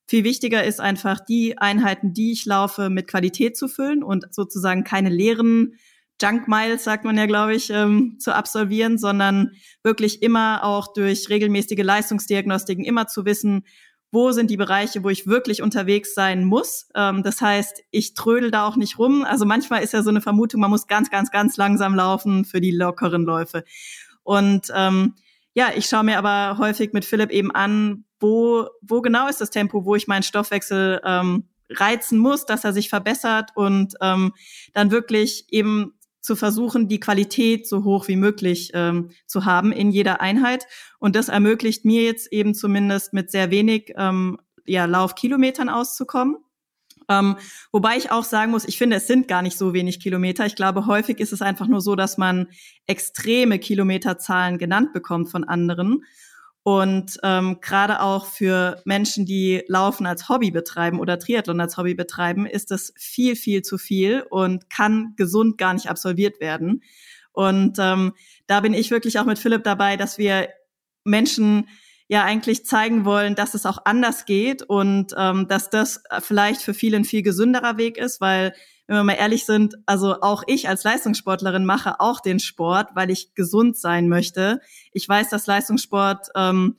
Viel 0.06 0.24
wichtiger 0.24 0.64
ist 0.64 0.80
einfach, 0.80 1.20
die 1.20 1.56
Einheiten, 1.56 2.12
die 2.12 2.32
ich 2.32 2.44
laufe, 2.44 2.90
mit 2.90 3.08
Qualität 3.08 3.56
zu 3.56 3.68
füllen 3.68 4.02
und 4.02 4.26
sozusagen 4.34 4.84
keine 4.84 5.08
leeren 5.08 5.78
Junk 6.20 6.46
Miles, 6.46 6.84
sagt 6.84 7.04
man 7.04 7.16
ja, 7.16 7.26
glaube 7.26 7.54
ich, 7.54 7.70
ähm, 7.70 8.18
zu 8.20 8.34
absolvieren, 8.34 8.98
sondern 8.98 9.52
wirklich 9.82 10.22
immer 10.22 10.62
auch 10.62 10.92
durch 10.92 11.28
regelmäßige 11.28 11.82
Leistungsdiagnostiken 11.82 12.84
immer 12.84 13.06
zu 13.08 13.24
wissen, 13.24 13.64
wo 14.14 14.32
sind 14.32 14.48
die 14.48 14.56
Bereiche, 14.56 15.02
wo 15.02 15.10
ich 15.10 15.26
wirklich 15.26 15.60
unterwegs 15.60 16.14
sein 16.14 16.44
muss. 16.44 16.88
Ähm, 16.94 17.22
das 17.22 17.40
heißt, 17.40 17.82
ich 17.90 18.14
trödel 18.14 18.50
da 18.50 18.66
auch 18.66 18.76
nicht 18.76 18.98
rum. 18.98 19.24
Also 19.24 19.44
manchmal 19.44 19.82
ist 19.82 19.92
ja 19.92 20.02
so 20.02 20.10
eine 20.10 20.20
Vermutung, 20.20 20.60
man 20.60 20.70
muss 20.70 20.86
ganz, 20.86 21.10
ganz, 21.10 21.30
ganz 21.30 21.56
langsam 21.56 21.94
laufen 21.94 22.44
für 22.44 22.60
die 22.60 22.70
lockeren 22.70 23.24
Läufe. 23.24 23.64
Und 24.22 24.68
ähm, 24.74 25.14
ja, 25.52 25.70
ich 25.76 25.86
schaue 25.86 26.04
mir 26.04 26.16
aber 26.16 26.58
häufig 26.58 26.92
mit 26.92 27.04
Philipp 27.04 27.30
eben 27.30 27.50
an, 27.50 28.04
wo, 28.20 28.68
wo 28.80 29.02
genau 29.02 29.28
ist 29.28 29.40
das 29.40 29.50
Tempo, 29.50 29.84
wo 29.84 29.96
ich 29.96 30.06
meinen 30.06 30.22
Stoffwechsel 30.22 31.00
ähm, 31.04 31.48
reizen 31.70 32.18
muss, 32.18 32.46
dass 32.46 32.64
er 32.64 32.72
sich 32.72 32.88
verbessert 32.88 33.50
und 33.54 33.94
ähm, 34.00 34.32
dann 34.72 34.90
wirklich 34.90 35.46
eben 35.50 35.92
zu 36.24 36.36
versuchen, 36.36 36.88
die 36.88 37.00
Qualität 37.00 37.68
so 37.68 37.84
hoch 37.84 38.08
wie 38.08 38.16
möglich 38.16 38.70
ähm, 38.72 39.10
zu 39.26 39.44
haben 39.44 39.72
in 39.72 39.90
jeder 39.90 40.22
Einheit. 40.22 40.66
Und 40.98 41.16
das 41.16 41.28
ermöglicht 41.28 41.84
mir 41.84 42.02
jetzt 42.02 42.32
eben 42.32 42.54
zumindest 42.54 43.12
mit 43.12 43.30
sehr 43.30 43.50
wenig 43.50 43.92
ähm, 43.98 44.38
ja, 44.64 44.86
Laufkilometern 44.86 45.68
auszukommen. 45.68 46.38
Ähm, 47.10 47.36
wobei 47.72 47.98
ich 47.98 48.10
auch 48.10 48.24
sagen 48.24 48.52
muss, 48.52 48.64
ich 48.64 48.78
finde, 48.78 48.96
es 48.96 49.06
sind 49.06 49.28
gar 49.28 49.42
nicht 49.42 49.58
so 49.58 49.74
wenig 49.74 50.00
Kilometer. 50.00 50.46
Ich 50.46 50.56
glaube, 50.56 50.86
häufig 50.86 51.20
ist 51.20 51.34
es 51.34 51.42
einfach 51.42 51.66
nur 51.66 51.82
so, 51.82 51.94
dass 51.94 52.16
man 52.16 52.48
extreme 52.86 53.58
Kilometerzahlen 53.58 54.56
genannt 54.56 54.94
bekommt 54.94 55.28
von 55.28 55.44
anderen. 55.44 56.04
Und 56.64 57.18
ähm, 57.22 57.58
gerade 57.60 58.00
auch 58.00 58.24
für 58.24 58.80
Menschen, 58.86 59.26
die 59.26 59.62
Laufen 59.68 60.06
als 60.06 60.30
Hobby 60.30 60.50
betreiben 60.50 60.98
oder 60.98 61.18
Triathlon 61.18 61.60
als 61.60 61.76
Hobby 61.76 61.94
betreiben, 61.94 62.46
ist 62.46 62.70
das 62.70 62.94
viel, 62.96 63.36
viel 63.36 63.60
zu 63.60 63.76
viel 63.76 64.24
und 64.30 64.70
kann 64.70 65.12
gesund 65.16 65.58
gar 65.58 65.74
nicht 65.74 65.90
absolviert 65.90 66.40
werden. 66.40 66.82
Und 67.32 67.76
ähm, 67.78 68.14
da 68.46 68.60
bin 68.60 68.72
ich 68.72 68.90
wirklich 68.90 69.18
auch 69.18 69.26
mit 69.26 69.38
Philipp 69.38 69.62
dabei, 69.62 69.98
dass 69.98 70.16
wir 70.16 70.48
Menschen 71.04 71.68
ja 72.08 72.24
eigentlich 72.24 72.64
zeigen 72.64 73.04
wollen, 73.04 73.34
dass 73.34 73.52
es 73.52 73.66
auch 73.66 73.84
anders 73.84 74.24
geht 74.24 74.62
und 74.62 75.14
ähm, 75.18 75.46
dass 75.48 75.68
das 75.68 76.02
vielleicht 76.20 76.62
für 76.62 76.72
viele 76.72 76.96
ein 76.96 77.04
viel 77.04 77.22
gesünderer 77.22 77.76
Weg 77.76 77.98
ist, 77.98 78.22
weil 78.22 78.54
wenn 78.86 78.96
wir 78.96 79.04
mal 79.04 79.14
ehrlich 79.14 79.46
sind, 79.46 79.76
also 79.86 80.20
auch 80.20 80.42
ich 80.46 80.68
als 80.68 80.84
Leistungssportlerin 80.84 81.64
mache 81.64 82.00
auch 82.00 82.20
den 82.20 82.38
Sport, 82.38 82.90
weil 82.94 83.10
ich 83.10 83.34
gesund 83.34 83.76
sein 83.76 84.08
möchte. 84.08 84.60
Ich 84.92 85.08
weiß, 85.08 85.30
dass 85.30 85.46
Leistungssport 85.46 86.28
ähm, 86.34 86.76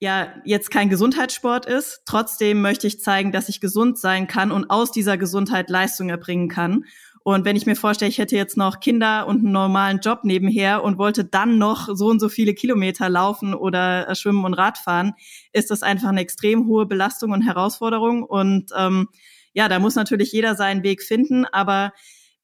ja 0.00 0.28
jetzt 0.44 0.70
kein 0.70 0.88
Gesundheitssport 0.88 1.66
ist. 1.66 2.02
Trotzdem 2.04 2.60
möchte 2.62 2.86
ich 2.86 3.00
zeigen, 3.00 3.32
dass 3.32 3.48
ich 3.48 3.60
gesund 3.60 3.98
sein 3.98 4.26
kann 4.26 4.50
und 4.50 4.70
aus 4.70 4.90
dieser 4.90 5.16
Gesundheit 5.16 5.70
Leistung 5.70 6.08
erbringen 6.08 6.48
kann. 6.48 6.84
Und 7.26 7.46
wenn 7.46 7.56
ich 7.56 7.64
mir 7.64 7.74
vorstelle, 7.74 8.10
ich 8.10 8.18
hätte 8.18 8.36
jetzt 8.36 8.58
noch 8.58 8.80
Kinder 8.80 9.26
und 9.26 9.38
einen 9.38 9.52
normalen 9.52 10.00
Job 10.00 10.24
nebenher 10.24 10.84
und 10.84 10.98
wollte 10.98 11.24
dann 11.24 11.56
noch 11.56 11.88
so 11.90 12.08
und 12.08 12.20
so 12.20 12.28
viele 12.28 12.52
Kilometer 12.52 13.08
laufen 13.08 13.54
oder 13.54 14.08
äh, 14.08 14.14
schwimmen 14.14 14.44
und 14.44 14.52
Radfahren, 14.52 15.14
ist 15.52 15.70
das 15.70 15.82
einfach 15.82 16.10
eine 16.10 16.20
extrem 16.20 16.66
hohe 16.66 16.84
Belastung 16.84 17.32
und 17.32 17.40
Herausforderung. 17.40 18.24
Und 18.24 18.72
ähm, 18.76 19.08
ja, 19.54 19.68
da 19.68 19.78
muss 19.78 19.94
natürlich 19.94 20.32
jeder 20.32 20.54
seinen 20.54 20.82
Weg 20.82 21.02
finden, 21.02 21.46
aber 21.46 21.92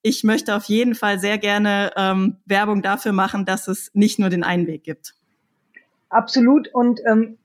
ich 0.03 0.25
möchte 0.25 0.55
auf 0.55 0.65
jeden 0.65 0.95
Fall 0.95 1.19
sehr 1.19 1.37
gerne 1.37 1.91
ähm, 1.97 2.39
Werbung 2.47 2.81
dafür 2.83 3.13
machen, 3.13 3.45
dass 3.45 3.69
es 3.69 3.91
nicht 3.93 4.19
nur 4.19 4.31
den 4.31 4.45
einen 4.45 4.67
Weg 4.67 4.85
gibt. 4.85 5.15
Absolut. 6.09 6.69
Und 6.73 7.01
ähm, 7.07 7.37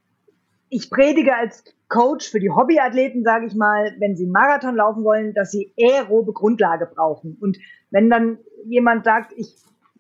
ich 0.70 0.90
predige 0.90 1.36
als 1.36 1.64
Coach 1.90 2.30
für 2.30 2.40
die 2.40 2.50
Hobbyathleten, 2.50 3.24
sage 3.24 3.48
ich 3.48 3.56
mal, 3.56 3.96
wenn 4.00 4.16
sie 4.16 4.26
Marathon 4.26 4.76
laufen 4.76 5.04
wollen, 5.04 5.34
dass 5.34 5.52
sie 5.52 5.74
aerobe 5.80 6.34
Grundlage 6.34 6.88
brauchen. 6.88 7.38
Und 7.40 7.58
wenn 7.92 8.10
dann 8.10 8.40
jemand 8.66 9.06
sagt, 9.06 9.34
ich 9.36 9.54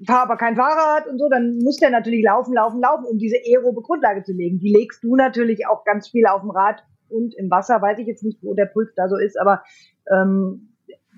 fahre 0.05 0.23
aber 0.23 0.37
kein 0.37 0.55
Fahrrad 0.55 1.07
und 1.07 1.19
so, 1.19 1.29
dann 1.29 1.59
muss 1.59 1.77
der 1.77 1.89
natürlich 1.89 2.23
laufen, 2.23 2.53
laufen, 2.53 2.81
laufen, 2.81 3.05
um 3.05 3.17
diese 3.17 3.37
aerobe 3.37 3.81
Grundlage 3.81 4.23
zu 4.23 4.33
legen. 4.33 4.59
Die 4.59 4.73
legst 4.73 5.03
du 5.03 5.15
natürlich 5.15 5.67
auch 5.67 5.83
ganz 5.85 6.09
viel 6.09 6.25
auf 6.25 6.41
dem 6.41 6.49
Rad 6.49 6.83
und 7.09 7.33
im 7.35 7.49
Wasser, 7.49 7.81
weiß 7.81 7.99
ich 7.99 8.07
jetzt 8.07 8.23
nicht, 8.23 8.39
wo 8.41 8.53
der 8.53 8.65
Puls 8.65 8.89
da 8.95 9.07
so 9.07 9.17
ist, 9.17 9.39
aber 9.39 9.63
ähm, 10.11 10.69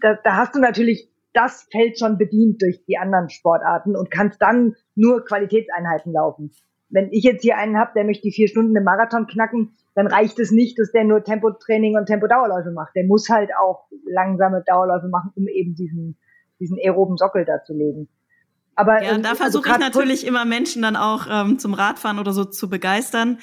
da, 0.01 0.17
da 0.23 0.37
hast 0.37 0.55
du 0.55 0.59
natürlich 0.59 1.09
das 1.33 1.67
Feld 1.71 1.99
schon 1.99 2.17
bedient 2.17 2.61
durch 2.61 2.83
die 2.85 2.97
anderen 2.97 3.29
Sportarten 3.29 3.95
und 3.95 4.09
kannst 4.09 4.41
dann 4.41 4.75
nur 4.95 5.23
Qualitätseinheiten 5.23 6.13
laufen. 6.13 6.51
Wenn 6.89 7.11
ich 7.11 7.23
jetzt 7.23 7.41
hier 7.41 7.57
einen 7.57 7.77
habe, 7.77 7.91
der 7.95 8.05
möchte 8.05 8.23
die 8.23 8.31
vier 8.31 8.47
Stunden 8.47 8.75
im 8.75 8.83
Marathon 8.83 9.27
knacken, 9.27 9.73
dann 9.93 10.07
reicht 10.07 10.39
es 10.39 10.51
nicht, 10.51 10.79
dass 10.79 10.91
der 10.91 11.03
nur 11.03 11.23
Tempotraining 11.23 11.97
und 11.97 12.05
Tempodauerläufe 12.05 12.71
macht. 12.71 12.95
Der 12.95 13.05
muss 13.05 13.29
halt 13.29 13.49
auch 13.59 13.87
langsame 14.05 14.63
Dauerläufe 14.65 15.09
machen, 15.09 15.31
um 15.35 15.47
eben 15.47 15.75
diesen, 15.75 16.17
diesen 16.59 16.77
aeroben 16.77 17.17
Sockel 17.17 17.45
da 17.45 17.63
zu 17.63 17.73
legen. 17.73 18.07
Aber 18.75 19.01
ja, 19.03 19.17
da 19.17 19.29
also 19.29 19.41
versuche 19.41 19.69
ich 19.69 19.79
natürlich 19.79 20.25
immer 20.25 20.45
Menschen 20.45 20.83
dann 20.83 20.95
auch 20.95 21.25
ähm, 21.29 21.57
zum 21.57 21.73
Radfahren 21.73 22.19
oder 22.19 22.31
so 22.31 22.45
zu 22.45 22.69
begeistern, 22.69 23.39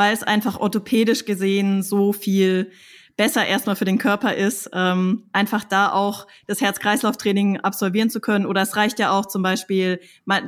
weil 0.00 0.14
es 0.14 0.22
einfach 0.22 0.58
orthopädisch 0.58 1.26
gesehen 1.26 1.82
so 1.82 2.14
viel 2.14 2.72
besser 3.18 3.46
erstmal 3.46 3.76
für 3.76 3.84
den 3.84 3.98
Körper 3.98 4.34
ist, 4.34 4.70
ähm, 4.72 5.24
einfach 5.34 5.62
da 5.62 5.92
auch 5.92 6.26
das 6.46 6.62
Herz-Kreislauf-Training 6.62 7.58
absolvieren 7.60 8.08
zu 8.08 8.18
können. 8.18 8.46
Oder 8.46 8.62
es 8.62 8.76
reicht 8.76 8.98
ja 8.98 9.10
auch 9.10 9.26
zum 9.26 9.42
Beispiel, 9.42 10.00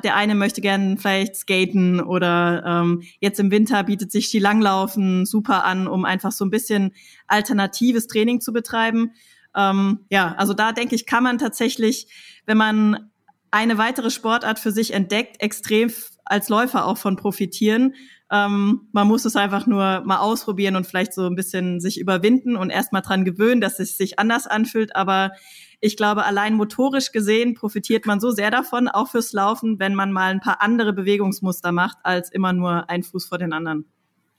der 0.05 0.17
eine 0.17 0.35
möchte 0.35 0.63
gerne 0.63 0.97
vielleicht 0.97 1.37
skaten 1.37 2.01
oder 2.01 2.65
ähm, 2.67 3.03
jetzt 3.21 3.39
im 3.41 3.51
Winter 3.51 3.85
bietet 3.85 4.11
sich 4.11 4.31
die 4.31 4.39
Langlaufen 4.39 5.27
super 5.27 5.67
an, 5.67 5.87
um 5.87 6.07
einfach 6.07 6.33
so 6.33 6.47
ein 6.47 6.51
bisschen 6.51 6.93
alternatives 7.27 8.07
Training 8.07 8.41
zu 8.41 8.55
betreiben. 8.55 9.13
Ähm, 9.55 10.07
ja, 10.09 10.35
also 10.39 10.55
da 10.55 10.73
denke 10.73 10.95
ich, 10.95 11.05
kann 11.05 11.25
man 11.25 11.37
tatsächlich, 11.37 12.07
wenn 12.47 12.57
man 12.57 13.11
eine 13.51 13.77
weitere 13.77 14.09
Sportart 14.09 14.59
für 14.59 14.73
sich 14.73 14.95
entdeckt, 14.95 15.43
extrem 15.43 15.93
als 16.25 16.49
Läufer 16.49 16.87
auch 16.87 16.97
von 16.97 17.17
profitieren. 17.17 17.95
Ähm, 18.33 18.89
man 18.93 19.07
muss 19.07 19.27
es 19.27 19.37
einfach 19.37 19.67
nur 19.67 20.01
mal 20.07 20.19
ausprobieren 20.19 20.75
und 20.75 20.87
vielleicht 20.87 21.13
so 21.13 21.27
ein 21.27 21.35
bisschen 21.35 21.81
sich 21.81 22.01
überwinden 22.01 22.57
und 22.57 22.71
erstmal 22.71 23.03
dran 23.03 23.27
gewöhnen, 23.27 23.61
dass 23.61 23.79
es 23.79 23.99
sich 23.99 24.19
anders 24.19 24.47
anfühlt. 24.47 24.97
Aber 24.97 25.33
ich 25.81 25.99
glaube, 25.99 26.25
allein 26.25 26.55
motorisch 26.55 27.13
gesehen 27.13 27.55
profitiert 27.55 28.07
man 28.07 28.21
so 28.21 28.31
sehr 28.31 28.51
davon, 28.51 28.89
auch 28.89 29.09
fürs 29.09 29.35
Laufen, 29.35 29.79
wenn 29.79 29.95
man 29.95 30.13
mal 30.13 30.31
ein 30.31 30.41
paar 30.41 30.63
andere 30.63 30.95
Bewegungsmuster 30.95 31.73
macht, 31.73 31.99
als 32.05 32.33
immer 32.33 32.55
nur 32.55 32.89
ein 32.89 33.03
Fuß 33.03 33.27
vor 33.27 33.37
den 33.37 33.53
anderen. 33.53 33.85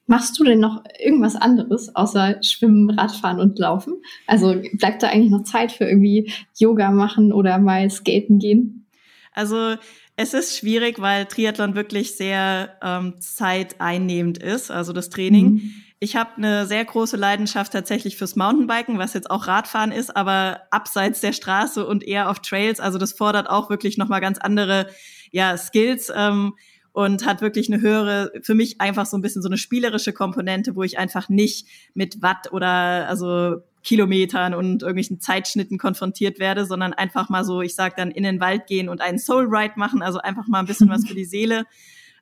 Machst 0.08 0.40
du 0.40 0.44
denn 0.44 0.60
noch 0.60 0.84
irgendwas 1.00 1.36
anderes 1.36 1.96
außer 1.96 2.42
Schwimmen, 2.42 2.90
Radfahren 2.90 3.40
und 3.40 3.60
Laufen? 3.60 4.02
Also 4.26 4.56
bleibt 4.74 5.04
da 5.04 5.10
eigentlich 5.10 5.32
noch 5.32 5.44
Zeit 5.44 5.72
für 5.72 5.86
irgendwie 5.86 6.34
Yoga 6.58 6.90
machen 6.90 7.32
oder 7.32 7.60
mal 7.60 7.90
skaten 7.90 8.40
gehen? 8.40 8.88
Also 9.34 9.76
es 10.16 10.34
ist 10.34 10.58
schwierig, 10.58 11.00
weil 11.00 11.26
Triathlon 11.26 11.76
wirklich 11.76 12.16
sehr 12.16 12.78
ähm, 12.82 13.20
zeiteinnehmend 13.20 14.38
ist, 14.38 14.70
also 14.70 14.94
das 14.94 15.10
Training. 15.10 15.46
Mhm. 15.46 15.74
Ich 16.00 16.16
habe 16.16 16.36
eine 16.36 16.68
sehr 16.68 16.84
große 16.84 17.18
Leidenschaft 17.18 17.72
tatsächlich 17.72 18.18
fürs 18.18 18.36
Mountainbiken, 18.36 19.00
was 19.00 19.14
jetzt 19.14 19.32
auch 19.32 19.48
Radfahren 19.48 19.92
ist, 19.92 20.16
aber 20.16 20.62
abseits 20.70 21.22
der 21.22 21.34
Straße 21.34 21.86
und 21.86 22.04
eher 22.04 22.30
auf 22.30 22.40
Trails. 22.40 22.80
Also 22.80 22.98
das 22.98 23.14
fordert 23.14 23.50
auch 23.50 23.70
wirklich 23.70 23.98
nochmal 23.98 24.22
ganz 24.22 24.38
andere 24.38 24.88
ja, 25.32 25.58
Skills. 25.58 26.12
Ähm, 26.16 26.54
und 26.94 27.26
hat 27.26 27.42
wirklich 27.42 27.74
eine 27.74 27.82
höhere, 27.82 28.32
für 28.44 28.54
mich 28.54 28.80
einfach 28.80 29.08
so 29.08 29.18
ein 29.18 29.24
bisschen 29.24 29.42
so 29.42 29.50
eine 29.50 29.58
spielerische 29.58 30.14
Komponente, 30.14 30.76
wo 30.76 30.84
ich 30.84 31.00
einfach 31.00 31.28
nicht 31.28 31.68
mit 31.96 32.22
Watt 32.22 32.54
oder 32.54 33.08
also 33.10 33.64
Kilometern 33.84 34.54
und 34.54 34.82
irgendwelchen 34.82 35.20
Zeitschnitten 35.20 35.78
konfrontiert 35.78 36.40
werde, 36.40 36.66
sondern 36.66 36.94
einfach 36.94 37.30
mal 37.30 37.44
so, 37.44 37.62
ich 37.62 37.76
sag 37.76 37.98
dann 37.98 38.12
in 38.12 38.24
den 38.24 38.40
Wald 38.40 38.68
gehen 38.68 38.90
und 38.90 39.02
einen 39.02 39.20
Soul 39.20 39.48
Ride 39.50 39.74
machen, 39.76 40.02
also 40.02 40.20
einfach 40.20 40.48
mal 40.48 40.60
ein 40.60 40.66
bisschen 40.66 40.90
was 40.90 41.06
für 41.06 41.16
die 41.16 41.26
Seele. 41.26 41.66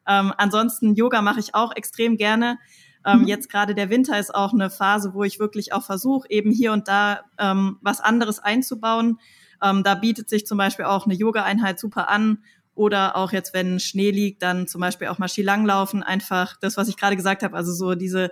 Ähm, 0.07 0.33
ansonsten 0.35 0.95
Yoga 0.95 1.21
mache 1.21 1.39
ich 1.39 1.53
auch 1.53 1.75
extrem 1.75 2.17
gerne. 2.17 2.57
Ähm, 3.05 3.19
mhm. 3.19 3.27
Jetzt 3.27 3.51
gerade 3.51 3.75
der 3.75 3.91
Winter 3.91 4.17
ist 4.19 4.33
auch 4.33 4.51
eine 4.51 4.71
Phase, 4.71 5.13
wo 5.13 5.23
ich 5.23 5.39
wirklich 5.39 5.73
auch 5.73 5.83
versuche, 5.83 6.27
eben 6.29 6.51
hier 6.51 6.73
und 6.73 6.87
da 6.87 7.21
ähm, 7.37 7.77
was 7.81 8.01
anderes 8.01 8.39
einzubauen. 8.39 9.19
Ähm, 9.61 9.83
da 9.83 9.95
bietet 9.95 10.29
sich 10.29 10.45
zum 10.45 10.57
Beispiel 10.57 10.85
auch 10.85 11.05
eine 11.05 11.13
Yoga-Einheit 11.13 11.79
super 11.79 12.09
an. 12.09 12.39
Oder 12.73 13.17
auch 13.17 13.31
jetzt, 13.31 13.53
wenn 13.53 13.79
Schnee 13.79 14.11
liegt, 14.11 14.41
dann 14.41 14.65
zum 14.65 14.81
Beispiel 14.81 15.07
auch 15.07 15.19
mal 15.19 15.27
Skilanglaufen. 15.27 16.03
Einfach 16.03 16.57
das, 16.61 16.77
was 16.77 16.87
ich 16.87 16.97
gerade 16.97 17.15
gesagt 17.15 17.43
habe, 17.43 17.55
also 17.55 17.73
so 17.73 17.95
diese 17.95 18.31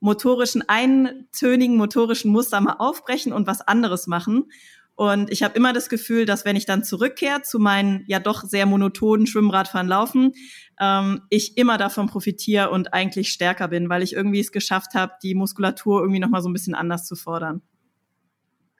motorischen, 0.00 0.62
eintönigen 0.68 1.76
motorischen 1.76 2.30
Muster 2.30 2.60
mal 2.60 2.76
aufbrechen 2.78 3.32
und 3.32 3.46
was 3.46 3.60
anderes 3.60 4.06
machen. 4.06 4.50
Und 4.96 5.30
ich 5.30 5.42
habe 5.42 5.54
immer 5.56 5.74
das 5.74 5.90
Gefühl, 5.90 6.24
dass 6.24 6.46
wenn 6.46 6.56
ich 6.56 6.64
dann 6.64 6.82
zurückkehre 6.82 7.42
zu 7.42 7.58
meinen 7.58 8.04
ja 8.06 8.18
doch 8.18 8.44
sehr 8.44 8.64
monotonen 8.64 9.26
Schwimmradfahren 9.26 9.86
laufen, 9.86 10.32
ähm, 10.80 11.22
ich 11.28 11.58
immer 11.58 11.76
davon 11.76 12.06
profitiere 12.06 12.70
und 12.70 12.94
eigentlich 12.94 13.28
stärker 13.28 13.68
bin, 13.68 13.90
weil 13.90 14.02
ich 14.02 14.14
irgendwie 14.14 14.40
es 14.40 14.52
geschafft 14.52 14.94
habe, 14.94 15.12
die 15.22 15.34
Muskulatur 15.34 16.00
irgendwie 16.00 16.20
nochmal 16.20 16.40
so 16.40 16.48
ein 16.48 16.54
bisschen 16.54 16.74
anders 16.74 17.06
zu 17.06 17.14
fordern. 17.14 17.60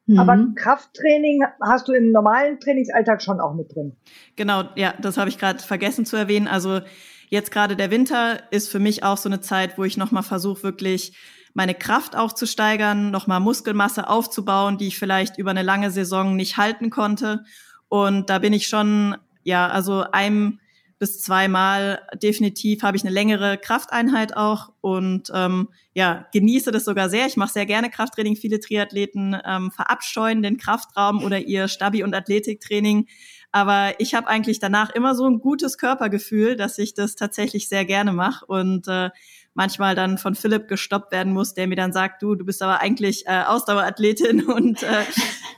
Mhm. 0.07 0.19
Aber 0.19 0.47
Krafttraining 0.55 1.43
hast 1.61 1.89
du 1.89 1.93
im 1.93 2.13
normalen 2.13 2.61
Trainingsalltag 2.61 3.23
schon 3.23 3.39
auch 3.39 3.55
mit 3.55 3.75
drin. 3.75 3.97
Genau, 4.37 4.65
ja, 4.75 4.95
das 5.01 5.19
habe 5.19 5.29
ich 5.29 5.37
gerade 5.37 5.59
vergessen 5.59 6.07
zu 6.07 6.17
erwähnen. 6.17 6.49
Also 6.49 6.81
Jetzt 7.29 7.51
gerade 7.51 7.77
der 7.77 7.91
Winter 7.91 8.41
ist 8.53 8.69
für 8.69 8.79
mich 8.79 9.03
auch 9.03 9.17
so 9.17 9.29
eine 9.29 9.41
Zeit, 9.41 9.79
wo 9.79 9.85
ich 9.85 9.97
nochmal 9.97 10.23
versuche, 10.23 10.63
wirklich 10.63 11.17
meine 11.55 11.75
Kraft 11.75 12.15
auch 12.17 12.33
zu 12.33 12.47
steigern, 12.47 13.11
nochmal 13.11 13.41
Muskelmasse 13.41 14.09
aufzubauen, 14.09 14.79
die 14.79 14.89
ich 14.89 14.99
vielleicht 14.99 15.39
über 15.39 15.51
eine 15.51 15.63
lange 15.63 15.91
Saison 15.91 16.37
nicht 16.37 16.57
halten 16.57 16.91
konnte. 16.91 17.45
Und 17.89 18.29
da 18.29 18.39
bin 18.39 18.53
ich 18.53 18.69
schon, 18.69 19.17
ja, 19.43 19.69
also 19.69 20.05
ein 20.13 20.61
bis 20.99 21.21
zweimal 21.21 22.01
definitiv 22.23 22.83
habe 22.83 22.97
ich 22.97 23.05
eine 23.05 23.13
längere 23.13 23.59
Krafteinheit 23.59 24.37
auch 24.37 24.73
und 24.81 25.31
ähm, 25.35 25.69
ja, 25.93 26.27
genieße 26.33 26.71
das 26.73 26.85
sogar 26.85 27.11
sehr. 27.11 27.27
Ich 27.27 27.37
mache 27.37 27.53
sehr 27.53 27.67
gerne 27.67 27.91
Krafttraining. 27.91 28.37
Viele 28.37 28.61
Triathleten 28.61 29.37
ähm, 29.45 29.71
verabscheuen 29.71 30.43
den 30.43 30.57
Kraftraum 30.57 31.23
oder 31.23 31.41
ihr 31.41 31.69
Stabi- 31.69 32.03
und 32.03 32.15
Athletiktraining. 32.15 33.07
Aber 33.53 33.95
ich 33.99 34.15
habe 34.15 34.27
eigentlich 34.29 34.59
danach 34.59 34.91
immer 34.91 35.15
so 35.15 35.27
ein 35.27 35.41
gutes 35.41 35.79
Körpergefühl, 35.79 36.57
dass 36.57 36.79
ich 36.79 36.95
das 36.95 37.15
tatsächlich 37.15 37.69
sehr 37.69 37.85
gerne 37.85 38.13
mache 38.13 38.45
und 38.47 38.89
äh, 38.89 39.11
manchmal 39.55 39.95
dann 39.95 40.19
von 40.19 40.35
Philipp 40.35 40.69
gestoppt 40.69 41.13
werden 41.13 41.33
muss, 41.33 41.55
der 41.55 41.67
mir 41.67 41.77
dann 41.77 41.93
sagt, 41.93 42.23
du, 42.23 42.35
du 42.35 42.45
bist 42.45 42.63
aber 42.63 42.81
eigentlich 42.81 43.27
äh, 43.27 43.43
Ausdauerathletin 43.47 44.45
und 44.47 44.83
äh, 44.83 45.05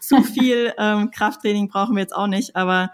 zu 0.01 0.23
viel 0.23 0.73
ähm, 0.79 1.11
Krafttraining 1.11 1.69
brauchen 1.69 1.97
wir 1.97 2.03
jetzt 2.03 2.15
auch 2.15 2.29
nicht. 2.29 2.55
Aber 2.57 2.91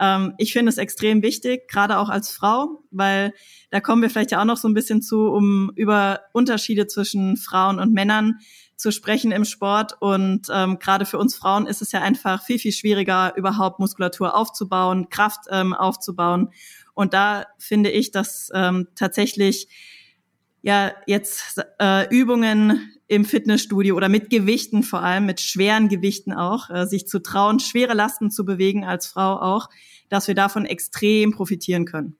ähm, 0.00 0.34
ich 0.38 0.52
finde 0.52 0.70
es 0.70 0.78
extrem 0.78 1.22
wichtig, 1.22 1.68
gerade 1.68 1.98
auch 1.98 2.08
als 2.08 2.30
Frau, 2.30 2.84
weil 2.90 3.32
da 3.70 3.80
kommen 3.80 4.02
wir 4.02 4.10
vielleicht 4.10 4.30
ja 4.30 4.40
auch 4.40 4.44
noch 4.44 4.56
so 4.56 4.68
ein 4.68 4.74
bisschen 4.74 5.02
zu, 5.02 5.28
um 5.28 5.72
über 5.74 6.20
Unterschiede 6.32 6.86
zwischen 6.86 7.36
Frauen 7.36 7.78
und 7.78 7.92
Männern 7.92 8.38
zu 8.76 8.92
sprechen 8.92 9.32
im 9.32 9.44
Sport. 9.44 10.00
Und 10.00 10.46
ähm, 10.52 10.78
gerade 10.78 11.04
für 11.04 11.18
uns 11.18 11.34
Frauen 11.34 11.66
ist 11.66 11.82
es 11.82 11.92
ja 11.92 12.00
einfach 12.00 12.44
viel, 12.44 12.58
viel 12.58 12.72
schwieriger, 12.72 13.34
überhaupt 13.36 13.80
Muskulatur 13.80 14.36
aufzubauen, 14.36 15.08
Kraft 15.10 15.46
ähm, 15.50 15.74
aufzubauen. 15.74 16.50
Und 16.94 17.12
da 17.12 17.46
finde 17.58 17.90
ich, 17.90 18.12
dass 18.12 18.50
ähm, 18.54 18.88
tatsächlich 18.94 19.68
ja 20.62 20.92
jetzt 21.06 21.60
äh, 21.80 22.08
Übungen 22.14 22.92
im 23.06 23.24
Fitnessstudio 23.24 23.96
oder 23.96 24.08
mit 24.08 24.30
Gewichten 24.30 24.82
vor 24.82 25.02
allem, 25.02 25.26
mit 25.26 25.40
schweren 25.40 25.88
Gewichten 25.88 26.32
auch, 26.32 26.70
äh, 26.70 26.86
sich 26.86 27.06
zu 27.06 27.20
trauen, 27.20 27.58
schwere 27.58 27.94
Lasten 27.94 28.30
zu 28.30 28.44
bewegen 28.44 28.84
als 28.84 29.06
Frau 29.06 29.40
auch, 29.40 29.68
dass 30.08 30.28
wir 30.28 30.34
davon 30.34 30.66
extrem 30.66 31.32
profitieren 31.32 31.86
können. 31.86 32.16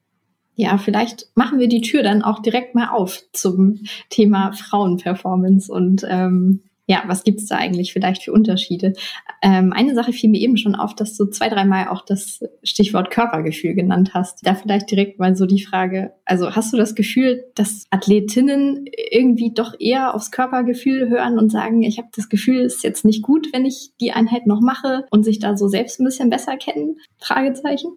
Ja, 0.55 0.77
vielleicht 0.77 1.31
machen 1.37 1.61
wir 1.61 1.69
die 1.69 1.83
Tür 1.83 2.03
dann 2.03 2.23
auch 2.23 2.43
direkt 2.43 2.75
mal 2.75 2.89
auf 2.89 3.23
zum 3.33 3.81
Thema 4.11 4.53
Frauenperformance 4.53 5.71
und 5.71 6.05
ähm, 6.09 6.63
Ja, 6.91 7.05
was 7.07 7.23
gibt's 7.23 7.45
da 7.45 7.57
eigentlich 7.57 7.93
vielleicht 7.93 8.23
für 8.23 8.33
Unterschiede? 8.33 8.95
Ähm, 9.43 9.75
eine 9.75 9.95
Sache 9.95 10.15
fiel 10.15 10.31
mir 10.31 10.41
eben 10.41 10.57
schon 10.57 10.75
auf, 10.75 10.95
dass 10.95 11.19
du 11.19 11.27
zwei, 11.27 11.51
dreimal 11.51 11.89
auch 11.89 12.03
das 12.03 12.41
Stichwort 12.63 13.11
Körpergefühl 13.11 13.75
genannt 13.75 14.15
hast. 14.15 14.47
Da 14.47 14.55
vielleicht 14.55 14.91
direkt 14.91 15.19
mal 15.19 15.37
so 15.37 15.45
die 15.45 15.63
Frage, 15.63 16.15
also 16.25 16.57
hast 16.57 16.73
du 16.73 16.79
das 16.79 16.95
Gefühl, 16.95 17.45
dass 17.55 17.85
Athletinnen 17.91 18.87
irgendwie 19.13 19.53
doch 19.53 19.75
eher 19.79 20.15
aufs 20.15 20.31
Körpergefühl 20.31 21.11
hören 21.11 21.39
und 21.39 21.53
sagen, 21.53 21.83
ich 21.83 21.99
habe 21.99 22.09
das 22.17 22.31
Gefühl, 22.31 22.63
es 22.63 22.77
ist 22.77 22.85
jetzt 22.85 23.05
nicht 23.05 23.23
gut, 23.23 23.49
wenn 23.53 23.67
ich 23.67 23.91
die 24.01 24.13
Einheit 24.13 24.47
noch 24.47 24.63
mache 24.63 25.05
und 25.11 25.25
sich 25.25 25.41
da 25.41 25.59
so 25.59 25.69
selbst 25.69 26.01
ein 26.01 26.05
bisschen 26.05 26.31
besser 26.31 26.57
kennen? 26.57 26.97
Fragezeichen. 27.19 27.91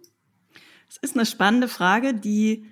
Das 0.88 0.98
ist 0.98 1.16
eine 1.16 1.24
spannende 1.24 1.68
Frage, 1.68 2.12
die 2.12 2.66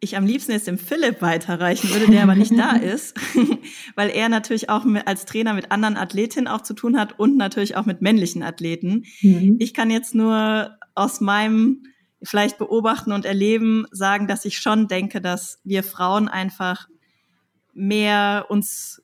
ich 0.00 0.16
am 0.16 0.26
liebsten 0.26 0.52
jetzt 0.52 0.66
dem 0.66 0.78
Philipp 0.78 1.22
weiterreichen 1.22 1.90
würde, 1.90 2.10
der 2.10 2.22
aber 2.22 2.34
nicht 2.34 2.56
da 2.56 2.72
ist, 2.76 3.16
weil 3.94 4.10
er 4.10 4.28
natürlich 4.28 4.68
auch 4.68 4.84
mit, 4.84 5.06
als 5.06 5.24
Trainer 5.24 5.54
mit 5.54 5.72
anderen 5.72 5.96
Athletinnen 5.96 6.48
auch 6.48 6.62
zu 6.62 6.74
tun 6.74 6.98
hat 6.98 7.18
und 7.18 7.36
natürlich 7.36 7.76
auch 7.76 7.86
mit 7.86 8.02
männlichen 8.02 8.42
Athleten. 8.42 9.04
Mhm. 9.22 9.56
Ich 9.58 9.74
kann 9.74 9.90
jetzt 9.90 10.14
nur 10.14 10.76
aus 10.94 11.20
meinem 11.20 11.84
vielleicht 12.22 12.58
beobachten 12.58 13.12
und 13.12 13.24
erleben 13.24 13.86
sagen, 13.90 14.26
dass 14.26 14.44
ich 14.44 14.58
schon 14.58 14.88
denke, 14.88 15.20
dass 15.20 15.60
wir 15.64 15.82
Frauen 15.82 16.28
einfach 16.28 16.88
mehr 17.74 18.46
uns 18.48 19.02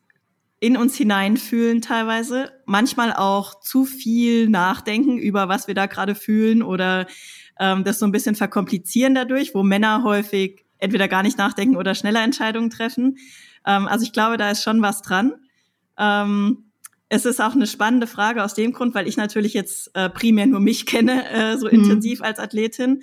in 0.61 0.77
uns 0.77 0.97
hineinfühlen 0.97 1.83
teilweise, 1.83 2.53
manchmal 2.67 3.13
auch 3.13 3.61
zu 3.61 3.85
viel 3.85 4.49
nachdenken 4.49 5.19
über 5.19 5.49
was 5.49 5.67
wir 5.67 5.75
da 5.75 5.87
gerade 5.87 6.15
fühlen 6.15 6.63
oder 6.63 7.09
ähm, 7.59 7.83
das 7.83 7.99
so 7.99 8.07
ein 8.07 8.13
bisschen 8.13 8.37
verkomplizieren 8.37 9.15
dadurch, 9.15 9.57
wo 9.57 9.65
Männer 9.65 10.05
häufig 10.05 10.65
entweder 10.83 11.09
gar 11.09 11.23
nicht 11.23 11.39
nachdenken 11.39 11.77
oder 11.77 11.95
schneller 11.95 12.23
Entscheidungen 12.23 12.71
treffen. 12.71 13.19
Ähm, 13.67 13.89
also 13.89 14.05
ich 14.05 14.13
glaube, 14.13 14.37
da 14.37 14.51
ist 14.51 14.63
schon 14.63 14.83
was 14.83 15.03
dran. 15.03 15.35
Ähm, 15.99 16.73
es 17.09 17.27
ist 17.27 17.41
auch 17.41 17.55
eine 17.55 17.67
spannende 17.67 18.07
Frage 18.07 18.43
aus 18.43 18.55
dem 18.55 18.73
Grund, 18.73 18.95
weil 18.95 19.07
ich 19.07 19.17
natürlich 19.17 19.53
jetzt 19.55 19.95
äh, 19.95 20.09
primär 20.09 20.47
nur 20.47 20.61
mich 20.61 20.87
kenne, 20.87 21.29
äh, 21.31 21.59
so 21.59 21.67
mhm. 21.67 21.73
intensiv 21.73 22.23
als 22.23 22.39
Athletin. 22.39 23.03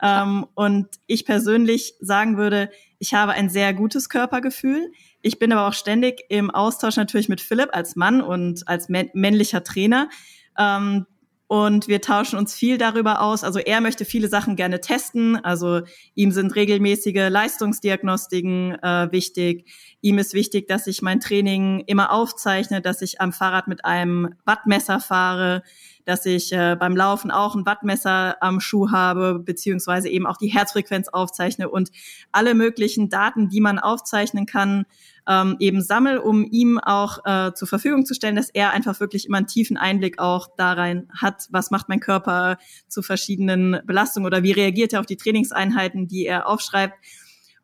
Ähm, 0.00 0.46
und 0.54 0.86
ich 1.06 1.24
persönlich 1.24 1.94
sagen 2.00 2.36
würde, 2.36 2.70
ich 2.98 3.14
habe 3.14 3.32
ein 3.32 3.50
sehr 3.50 3.74
gutes 3.74 4.08
Körpergefühl. 4.08 4.92
Ich 5.22 5.38
bin 5.38 5.52
aber 5.52 5.66
auch 5.66 5.74
ständig 5.74 6.22
im 6.28 6.50
Austausch 6.50 6.96
natürlich 6.96 7.28
mit 7.28 7.40
Philipp 7.40 7.70
als 7.72 7.96
Mann 7.96 8.22
und 8.22 8.66
als 8.68 8.88
männlicher 8.88 9.64
Trainer. 9.64 10.08
Ähm, 10.56 11.06
und 11.48 11.88
wir 11.88 12.02
tauschen 12.02 12.38
uns 12.38 12.54
viel 12.54 12.76
darüber 12.76 13.22
aus. 13.22 13.42
Also 13.42 13.58
er 13.58 13.80
möchte 13.80 14.04
viele 14.04 14.28
Sachen 14.28 14.54
gerne 14.54 14.82
testen. 14.82 15.42
Also 15.42 15.80
ihm 16.14 16.30
sind 16.30 16.54
regelmäßige 16.54 17.30
Leistungsdiagnostiken 17.30 18.74
äh, 18.82 19.08
wichtig. 19.10 19.64
Ihm 20.02 20.18
ist 20.18 20.34
wichtig, 20.34 20.68
dass 20.68 20.86
ich 20.86 21.00
mein 21.00 21.20
Training 21.20 21.82
immer 21.86 22.12
aufzeichne, 22.12 22.82
dass 22.82 23.00
ich 23.00 23.22
am 23.22 23.32
Fahrrad 23.32 23.66
mit 23.66 23.86
einem 23.86 24.34
Wattmesser 24.44 25.00
fahre, 25.00 25.62
dass 26.08 26.24
ich 26.24 26.52
äh, 26.52 26.74
beim 26.74 26.96
Laufen 26.96 27.30
auch 27.30 27.54
ein 27.54 27.66
Wattmesser 27.66 28.42
am 28.42 28.60
Schuh 28.60 28.90
habe, 28.90 29.40
beziehungsweise 29.40 30.08
eben 30.08 30.26
auch 30.26 30.38
die 30.38 30.46
Herzfrequenz 30.46 31.08
aufzeichne 31.08 31.68
und 31.68 31.90
alle 32.32 32.54
möglichen 32.54 33.10
Daten, 33.10 33.50
die 33.50 33.60
man 33.60 33.78
aufzeichnen 33.78 34.46
kann, 34.46 34.86
ähm, 35.28 35.56
eben 35.58 35.82
sammel, 35.82 36.16
um 36.16 36.46
ihm 36.50 36.78
auch 36.78 37.18
äh, 37.26 37.52
zur 37.52 37.68
Verfügung 37.68 38.06
zu 38.06 38.14
stellen, 38.14 38.36
dass 38.36 38.48
er 38.48 38.70
einfach 38.70 39.00
wirklich 39.00 39.26
immer 39.26 39.36
einen 39.36 39.48
tiefen 39.48 39.76
Einblick 39.76 40.18
auch 40.18 40.48
da 40.56 40.72
rein 40.72 41.10
hat, 41.14 41.46
was 41.50 41.70
macht 41.70 41.90
mein 41.90 42.00
Körper 42.00 42.56
zu 42.88 43.02
verschiedenen 43.02 43.82
Belastungen 43.84 44.26
oder 44.26 44.42
wie 44.42 44.52
reagiert 44.52 44.94
er 44.94 45.00
auf 45.00 45.06
die 45.06 45.18
Trainingseinheiten, 45.18 46.08
die 46.08 46.24
er 46.24 46.48
aufschreibt. 46.48 46.94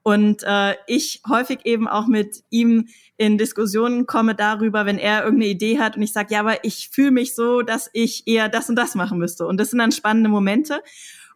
Und 0.05 0.43
äh, 0.45 0.75
ich 0.87 1.23
häufig 1.27 1.61
eben 1.65 1.89
auch 1.89 2.07
mit 2.07 2.45
ihm 2.51 2.89
in 3.17 3.39
Diskussionen 3.39 4.07
komme 4.07 4.35
darüber, 4.35 4.85
wenn 4.85 4.99
er 4.99 5.25
irgendeine 5.25 5.51
Idee 5.51 5.79
hat 5.79 5.97
und 5.97 6.03
ich 6.03 6.13
sage, 6.13 6.35
ja, 6.35 6.41
aber 6.41 6.63
ich 6.63 6.91
fühle 6.93 7.11
mich 7.11 7.35
so, 7.35 7.63
dass 7.63 7.89
ich 7.95 8.27
eher 8.27 8.51
das 8.51 8.69
und 8.69 8.77
das 8.77 8.95
machen 8.95 9.19
müsste. 9.19 9.47
Und 9.47 9.59
das 9.59 9.71
sind 9.71 9.79
dann 9.79 9.93
spannende 9.93 10.29
Momente. 10.29 10.83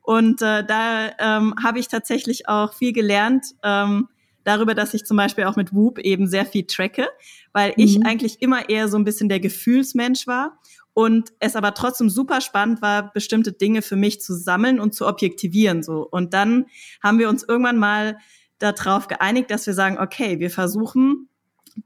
Und 0.02 0.42
äh, 0.42 0.64
da 0.66 1.12
ähm, 1.18 1.54
habe 1.62 1.78
ich 1.78 1.88
tatsächlich 1.88 2.46
auch 2.46 2.74
viel 2.74 2.92
gelernt, 2.92 3.46
ähm, 3.62 4.08
darüber, 4.44 4.74
dass 4.74 4.92
ich 4.92 5.04
zum 5.04 5.16
Beispiel 5.16 5.44
auch 5.44 5.56
mit 5.56 5.74
Whoop 5.74 5.98
eben 5.98 6.26
sehr 6.26 6.44
viel 6.44 6.64
tracke, 6.64 7.08
weil 7.52 7.70
mhm. 7.70 7.84
ich 7.84 8.04
eigentlich 8.04 8.42
immer 8.42 8.68
eher 8.68 8.88
so 8.88 8.98
ein 8.98 9.04
bisschen 9.04 9.30
der 9.30 9.40
Gefühlsmensch 9.40 10.26
war 10.26 10.58
und 10.92 11.32
es 11.38 11.56
aber 11.56 11.72
trotzdem 11.74 12.10
super 12.10 12.42
spannend 12.42 12.82
war, 12.82 13.12
bestimmte 13.12 13.52
Dinge 13.52 13.80
für 13.80 13.96
mich 13.96 14.20
zu 14.20 14.34
sammeln 14.34 14.78
und 14.78 14.94
zu 14.94 15.06
objektivieren 15.06 15.82
so. 15.82 16.06
Und 16.10 16.34
dann 16.34 16.66
haben 17.02 17.18
wir 17.18 17.28
uns 17.28 17.44
irgendwann 17.44 17.78
mal 17.78 18.18
darauf 18.58 19.08
geeinigt, 19.08 19.50
dass 19.50 19.66
wir 19.66 19.74
sagen, 19.74 19.98
okay, 19.98 20.40
wir 20.40 20.50
versuchen 20.50 21.28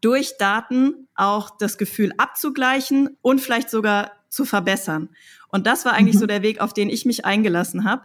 durch 0.00 0.36
Daten 0.38 1.08
auch 1.14 1.56
das 1.58 1.78
Gefühl 1.78 2.12
abzugleichen 2.16 3.16
und 3.20 3.40
vielleicht 3.40 3.70
sogar 3.70 4.12
zu 4.28 4.44
verbessern. 4.44 5.10
Und 5.48 5.66
das 5.66 5.84
war 5.84 5.92
eigentlich 5.92 6.16
mhm. 6.16 6.20
so 6.20 6.26
der 6.26 6.42
Weg, 6.42 6.60
auf 6.60 6.72
den 6.72 6.88
ich 6.88 7.04
mich 7.04 7.24
eingelassen 7.24 7.84
habe, 7.84 8.02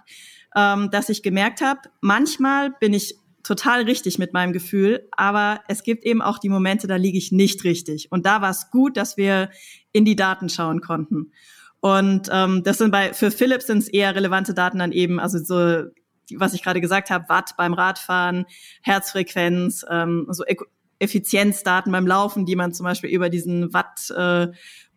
ähm, 0.55 0.91
dass 0.91 1.09
ich 1.09 1.23
gemerkt 1.23 1.61
habe, 1.61 1.81
manchmal 2.01 2.71
bin 2.71 2.93
ich 2.93 3.15
total 3.43 3.83
richtig 3.83 4.19
mit 4.19 4.33
meinem 4.33 4.51
Gefühl, 4.51 5.07
aber 5.11 5.61
es 5.69 5.83
gibt 5.83 6.03
eben 6.03 6.21
auch 6.21 6.37
die 6.37 6.49
Momente, 6.49 6.87
da 6.87 6.97
liege 6.97 7.17
ich 7.17 7.31
nicht 7.31 7.63
richtig. 7.63 8.11
Und 8.11 8.25
da 8.25 8.41
war 8.41 8.49
es 8.49 8.69
gut, 8.71 8.97
dass 8.97 9.15
wir 9.15 9.49
in 9.93 10.03
die 10.03 10.17
Daten 10.17 10.49
schauen 10.49 10.81
konnten. 10.81 11.31
Und 11.79 12.27
ähm, 12.29 12.63
das 12.63 12.79
sind 12.79 12.91
bei 12.91 13.13
für 13.13 13.31
Philips 13.31 13.67
sind 13.67 13.77
es 13.77 13.87
eher 13.87 14.15
relevante 14.15 14.53
Daten 14.53 14.79
dann 14.79 14.91
eben, 14.91 15.19
also 15.19 15.37
so 15.37 15.89
was 16.35 16.53
ich 16.53 16.63
gerade 16.63 16.81
gesagt 16.81 17.09
habe, 17.09 17.29
Watt 17.29 17.55
beim 17.57 17.73
Radfahren, 17.73 18.45
Herzfrequenz, 18.81 19.85
ähm, 19.89 20.27
so 20.29 20.43
e 20.45 20.55
Effizienzdaten 20.99 21.91
beim 21.91 22.07
Laufen, 22.07 22.47
die 22.47 22.55
man 22.55 22.73
zum 22.73 22.83
Beispiel 22.85 23.11
über 23.11 23.29
diesen 23.29 23.71
Watt 23.71 24.09
äh, 24.09 24.47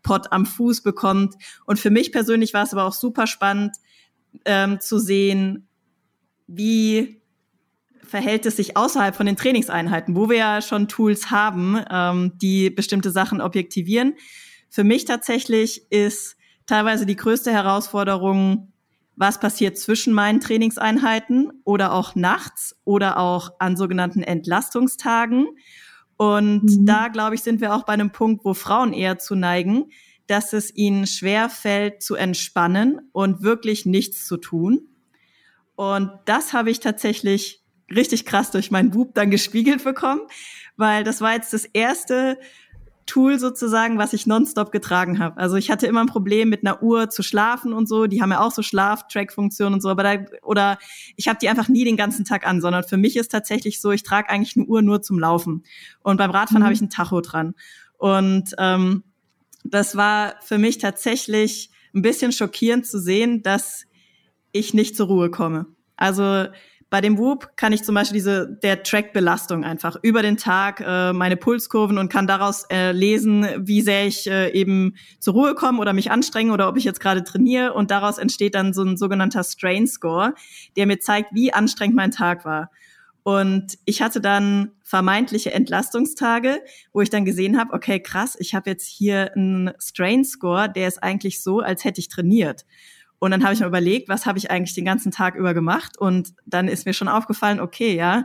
Pot 0.03 0.33
am 0.33 0.47
Fuß 0.47 0.83
bekommt. 0.83 1.35
Und 1.67 1.79
für 1.79 1.91
mich 1.91 2.11
persönlich 2.11 2.55
war 2.55 2.63
es 2.63 2.73
aber 2.73 2.85
auch 2.85 2.95
super 2.95 3.27
spannend 3.27 3.77
ähm, 4.47 4.81
zu 4.81 4.99
sehen, 4.99 5.69
wie 6.47 7.21
verhält 8.03 8.45
es 8.47 8.57
sich 8.57 8.77
außerhalb 8.77 9.15
von 9.15 9.27
den 9.27 9.37
Trainingseinheiten, 9.37 10.17
wo 10.17 10.29
wir 10.29 10.37
ja 10.37 10.63
schon 10.63 10.89
Tools 10.89 11.31
haben, 11.31 11.79
ähm, 11.91 12.33
die 12.39 12.71
bestimmte 12.71 13.11
Sachen 13.11 13.41
objektivieren. 13.41 14.15
Für 14.69 14.85
mich 14.85 15.05
tatsächlich 15.05 15.91
ist 15.91 16.37
teilweise 16.67 17.07
die 17.07 17.17
größte 17.17 17.53
Herausforderung, 17.53 18.70
was 19.21 19.39
passiert 19.39 19.77
zwischen 19.77 20.15
meinen 20.15 20.41
Trainingseinheiten 20.41 21.53
oder 21.65 21.93
auch 21.93 22.15
nachts 22.15 22.75
oder 22.85 23.19
auch 23.19 23.51
an 23.59 23.77
sogenannten 23.77 24.23
Entlastungstagen. 24.23 25.47
Und 26.17 26.65
mhm. 26.65 26.87
da, 26.87 27.09
glaube 27.09 27.35
ich, 27.35 27.43
sind 27.43 27.61
wir 27.61 27.75
auch 27.75 27.85
bei 27.85 27.93
einem 27.93 28.13
Punkt, 28.13 28.47
wo 28.47 28.55
Frauen 28.55 28.95
eher 28.95 29.19
zu 29.19 29.35
neigen, 29.35 29.91
dass 30.27 30.55
es 30.55 30.75
ihnen 30.75 31.07
schwer 31.07 31.51
fällt 31.51 32.03
zu 32.03 32.15
entspannen 32.15 33.11
und 33.13 33.43
wirklich 33.43 33.85
nichts 33.85 34.27
zu 34.27 34.39
tun. 34.39 34.89
Und 35.77 36.11
das 36.25 36.55
habe 36.55 36.71
ich 36.71 36.81
tatsächlich 36.81 37.63
richtig 37.95 38.25
krass 38.25 38.51
durch 38.51 38.71
meinen 38.71 38.91
Bub 38.91 39.15
dann 39.15 39.31
gespiegelt 39.31 39.85
bekommen, 39.85 40.23
weil 40.79 41.05
das 41.05 41.21
war 41.21 41.35
jetzt 41.35 41.53
das 41.53 41.67
erste 41.67 42.39
Tool 43.11 43.41
sozusagen, 43.41 43.99
was 43.99 44.13
ich 44.13 44.29
nonstop 44.29 44.71
getragen 44.71 45.19
habe. 45.19 45.37
Also 45.37 45.57
ich 45.57 45.69
hatte 45.69 45.89
immer 45.89 46.01
ein 46.01 46.07
Problem 46.07 46.49
mit 46.49 46.65
einer 46.65 46.81
Uhr 46.81 47.11
zu 47.11 47.25
schlafen 47.25 47.73
und 47.73 47.89
so. 47.89 48.07
Die 48.07 48.23
haben 48.23 48.31
ja 48.31 48.41
auch 48.41 48.53
so 48.53 48.63
Schlaftrack-Funktionen 48.63 49.75
und 49.75 49.81
so, 49.81 49.89
aber 49.89 50.05
da, 50.05 50.25
oder 50.43 50.79
ich 51.17 51.27
habe 51.27 51.37
die 51.43 51.49
einfach 51.49 51.69
nie 51.69 51.85
den 51.85 51.97
ganzen 51.97 52.25
Tag 52.25 52.47
an, 52.47 52.61
sondern 52.61 52.85
für 52.85 52.97
mich 52.97 53.17
ist 53.17 53.33
tatsächlich 53.33 53.81
so, 53.81 53.91
ich 53.91 54.05
trage 54.05 54.31
eigentlich 54.31 54.57
eine 54.57 54.65
Uhr 54.67 54.81
nur 54.81 55.03
zum 55.03 55.19
Laufen. 55.19 55.65
Und 56.05 56.19
beim 56.19 56.31
Radfahren 56.31 56.63
mhm. 56.63 56.67
habe 56.67 56.75
ich 56.75 56.81
ein 56.81 56.89
Tacho 56.89 57.21
dran. 57.21 57.55
Und 57.99 58.55
ähm, 58.59 59.03
das 59.65 59.97
war 59.97 60.37
für 60.41 60.59
mich 60.59 60.79
tatsächlich 60.79 61.71
ein 61.93 62.03
bisschen 62.03 62.31
schockierend 62.31 62.87
zu 62.87 63.01
sehen, 63.01 63.43
dass 63.43 63.87
ich 64.53 64.73
nicht 64.73 64.95
zur 64.95 65.09
Ruhe 65.09 65.31
komme. 65.33 65.67
Also 65.97 66.47
bei 66.91 67.01
dem 67.01 67.19
Whoop 67.19 67.57
kann 67.57 67.73
ich 67.73 67.85
zum 67.85 67.95
Beispiel 67.95 68.17
diese 68.17 68.59
der 68.63 68.83
Track-Belastung 68.83 69.65
einfach 69.65 69.97
über 70.03 70.23
den 70.23 70.37
Tag 70.37 70.81
äh, 70.85 71.13
meine 71.13 71.37
Pulskurven 71.37 71.99
und 71.99 72.09
kann 72.11 72.27
daraus 72.27 72.65
äh, 72.65 72.91
lesen, 72.91 73.47
wie 73.59 73.81
sehr 73.81 74.07
ich 74.07 74.29
äh, 74.29 74.51
eben 74.51 74.97
zur 75.21 75.35
Ruhe 75.35 75.55
komme 75.55 75.81
oder 75.81 75.93
mich 75.93 76.11
anstrenge 76.11 76.53
oder 76.53 76.69
ob 76.69 76.77
ich 76.77 76.85
jetzt 76.85 76.99
gerade 76.99 77.23
trainiere 77.23 77.75
und 77.75 77.93
daraus 77.93 78.19
entsteht 78.19 78.57
dann 78.57 78.75
so 78.75 78.83
ein 78.83 78.97
sogenannter 78.97 79.45
Strain 79.45 79.87
Score, 79.87 80.35
der 80.77 80.87
mir 80.87 80.99
zeigt, 80.99 81.33
wie 81.33 81.53
anstrengend 81.53 81.95
mein 81.95 82.11
Tag 82.11 82.45
war. 82.45 82.71
Und 83.23 83.79
ich 83.85 84.03
hatte 84.03 84.21
dann 84.21 84.73
vermeintliche 84.83 85.53
Entlastungstage, 85.53 86.61
wo 86.93 87.03
ich 87.03 87.11
dann 87.11 87.25
gesehen 87.25 87.59
habe, 87.59 87.73
okay, 87.75 88.01
krass, 88.01 88.37
ich 88.41 88.55
habe 88.55 88.71
jetzt 88.71 88.89
hier 88.89 89.31
einen 89.37 89.71
Strain 89.79 90.25
Score, 90.25 90.69
der 90.69 90.89
ist 90.89 91.03
eigentlich 91.03 91.43
so, 91.43 91.61
als 91.61 91.85
hätte 91.85 92.01
ich 92.01 92.09
trainiert. 92.09 92.65
Und 93.21 93.31
dann 93.33 93.45
habe 93.45 93.53
ich 93.53 93.61
mir 93.61 93.67
überlegt, 93.67 94.09
was 94.09 94.25
habe 94.25 94.39
ich 94.39 94.51
eigentlich 94.51 94.75
den 94.75 94.87
ganzen 94.87 95.13
Tag 95.13 95.35
über 95.35 95.53
gemacht? 95.53 95.99
Und 95.99 96.33
dann 96.47 96.69
ist 96.69 96.87
mir 96.87 96.95
schon 96.95 97.07
aufgefallen, 97.07 97.61
okay, 97.61 97.95
ja, 97.95 98.25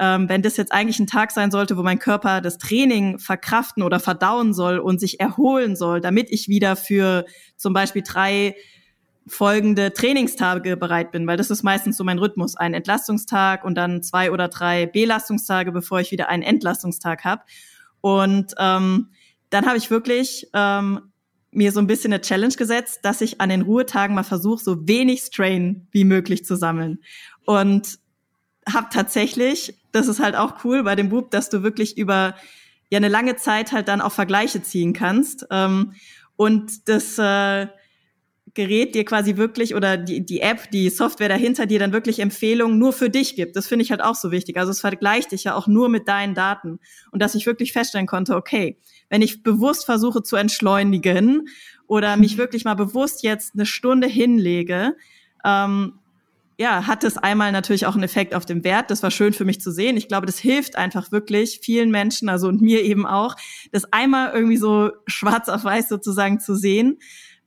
ähm, 0.00 0.28
wenn 0.28 0.42
das 0.42 0.56
jetzt 0.56 0.72
eigentlich 0.72 0.98
ein 0.98 1.06
Tag 1.06 1.30
sein 1.30 1.52
sollte, 1.52 1.76
wo 1.76 1.82
mein 1.84 2.00
Körper 2.00 2.40
das 2.40 2.58
Training 2.58 3.20
verkraften 3.20 3.84
oder 3.84 4.00
verdauen 4.00 4.52
soll 4.52 4.78
und 4.80 4.98
sich 4.98 5.20
erholen 5.20 5.76
soll, 5.76 6.00
damit 6.00 6.28
ich 6.30 6.48
wieder 6.48 6.74
für 6.74 7.24
zum 7.56 7.72
Beispiel 7.72 8.02
drei 8.04 8.56
folgende 9.28 9.92
Trainingstage 9.92 10.76
bereit 10.76 11.12
bin, 11.12 11.24
weil 11.28 11.36
das 11.36 11.50
ist 11.50 11.62
meistens 11.62 11.96
so 11.96 12.02
mein 12.02 12.18
Rhythmus, 12.18 12.56
ein 12.56 12.74
Entlastungstag 12.74 13.64
und 13.64 13.76
dann 13.76 14.02
zwei 14.02 14.32
oder 14.32 14.48
drei 14.48 14.86
Belastungstage, 14.86 15.70
bevor 15.70 16.00
ich 16.00 16.10
wieder 16.10 16.28
einen 16.28 16.42
Entlastungstag 16.42 17.22
habe. 17.22 17.42
Und 18.00 18.54
ähm, 18.58 19.10
dann 19.50 19.66
habe 19.66 19.76
ich 19.76 19.90
wirklich 19.90 20.48
ähm, 20.52 21.11
mir 21.52 21.70
so 21.70 21.80
ein 21.80 21.86
bisschen 21.86 22.12
eine 22.12 22.22
Challenge 22.22 22.54
gesetzt, 22.54 23.00
dass 23.02 23.20
ich 23.20 23.40
an 23.40 23.50
den 23.50 23.62
Ruhetagen 23.62 24.14
mal 24.14 24.22
versuche, 24.24 24.62
so 24.62 24.88
wenig 24.88 25.20
Strain 25.20 25.86
wie 25.90 26.04
möglich 26.04 26.44
zu 26.44 26.56
sammeln. 26.56 26.98
Und 27.44 27.98
habe 28.66 28.88
tatsächlich, 28.90 29.78
das 29.92 30.08
ist 30.08 30.20
halt 30.20 30.34
auch 30.34 30.64
cool 30.64 30.82
bei 30.82 30.96
dem 30.96 31.10
Bub, 31.10 31.30
dass 31.30 31.50
du 31.50 31.62
wirklich 31.62 31.98
über 31.98 32.34
ja 32.90 32.96
eine 32.96 33.08
lange 33.08 33.36
Zeit 33.36 33.72
halt 33.72 33.88
dann 33.88 34.00
auch 34.00 34.12
Vergleiche 34.12 34.62
ziehen 34.62 34.92
kannst. 34.92 35.46
Ähm, 35.50 35.94
und 36.36 36.88
das 36.88 37.18
äh, 37.18 37.66
Gerät 38.54 38.94
dir 38.94 39.06
quasi 39.06 39.38
wirklich 39.38 39.74
oder 39.74 39.96
die, 39.96 40.26
die 40.26 40.40
App, 40.40 40.70
die 40.70 40.90
Software 40.90 41.30
dahinter 41.30 41.64
dir 41.64 41.78
dann 41.78 41.92
wirklich 41.92 42.18
Empfehlungen 42.18 42.78
nur 42.78 42.92
für 42.92 43.08
dich 43.08 43.34
gibt. 43.34 43.56
Das 43.56 43.66
finde 43.66 43.82
ich 43.82 43.90
halt 43.90 44.02
auch 44.02 44.14
so 44.14 44.30
wichtig. 44.30 44.58
Also 44.58 44.72
es 44.72 44.80
vergleicht 44.80 45.32
dich 45.32 45.44
ja 45.44 45.54
auch 45.54 45.66
nur 45.66 45.88
mit 45.88 46.06
deinen 46.06 46.34
Daten. 46.34 46.78
Und 47.12 47.22
dass 47.22 47.34
ich 47.34 47.46
wirklich 47.46 47.72
feststellen 47.72 48.06
konnte, 48.06 48.36
okay, 48.36 48.78
wenn 49.12 49.20
ich 49.20 49.42
bewusst 49.42 49.84
versuche 49.84 50.22
zu 50.22 50.36
entschleunigen 50.36 51.46
oder 51.86 52.16
mich 52.16 52.38
wirklich 52.38 52.64
mal 52.64 52.72
bewusst 52.72 53.22
jetzt 53.22 53.52
eine 53.52 53.66
Stunde 53.66 54.06
hinlege, 54.06 54.96
ähm, 55.44 55.98
ja, 56.56 56.86
hat 56.86 57.04
es 57.04 57.18
einmal 57.18 57.52
natürlich 57.52 57.84
auch 57.84 57.92
einen 57.92 58.04
Effekt 58.04 58.34
auf 58.34 58.46
den 58.46 58.64
Wert. 58.64 58.90
Das 58.90 59.02
war 59.02 59.10
schön 59.10 59.34
für 59.34 59.44
mich 59.44 59.60
zu 59.60 59.70
sehen. 59.70 59.98
Ich 59.98 60.08
glaube, 60.08 60.24
das 60.24 60.38
hilft 60.38 60.76
einfach 60.76 61.12
wirklich 61.12 61.60
vielen 61.62 61.90
Menschen, 61.90 62.30
also 62.30 62.48
und 62.48 62.62
mir 62.62 62.82
eben 62.84 63.04
auch, 63.04 63.36
das 63.70 63.84
einmal 63.92 64.32
irgendwie 64.32 64.56
so 64.56 64.92
schwarz 65.06 65.50
auf 65.50 65.62
weiß 65.62 65.90
sozusagen 65.90 66.40
zu 66.40 66.54
sehen. 66.54 66.98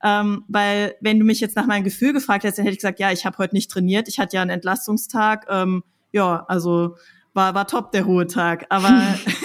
Ähm, 0.04 0.44
weil 0.46 0.94
wenn 1.00 1.18
du 1.18 1.24
mich 1.24 1.40
jetzt 1.40 1.56
nach 1.56 1.66
meinem 1.66 1.82
Gefühl 1.82 2.12
gefragt 2.12 2.44
hättest, 2.44 2.58
dann 2.58 2.66
hätte 2.66 2.74
ich 2.74 2.78
gesagt, 2.78 3.00
ja, 3.00 3.10
ich 3.10 3.26
habe 3.26 3.38
heute 3.38 3.56
nicht 3.56 3.72
trainiert, 3.72 4.06
ich 4.06 4.20
hatte 4.20 4.36
ja 4.36 4.42
einen 4.42 4.50
Entlastungstag. 4.50 5.46
Ähm, 5.50 5.82
ja, 6.12 6.44
also 6.46 6.94
war, 7.36 7.54
war 7.54 7.66
top 7.66 7.92
der 7.92 8.04
Ruhetag. 8.04 8.66
Aber 8.70 8.88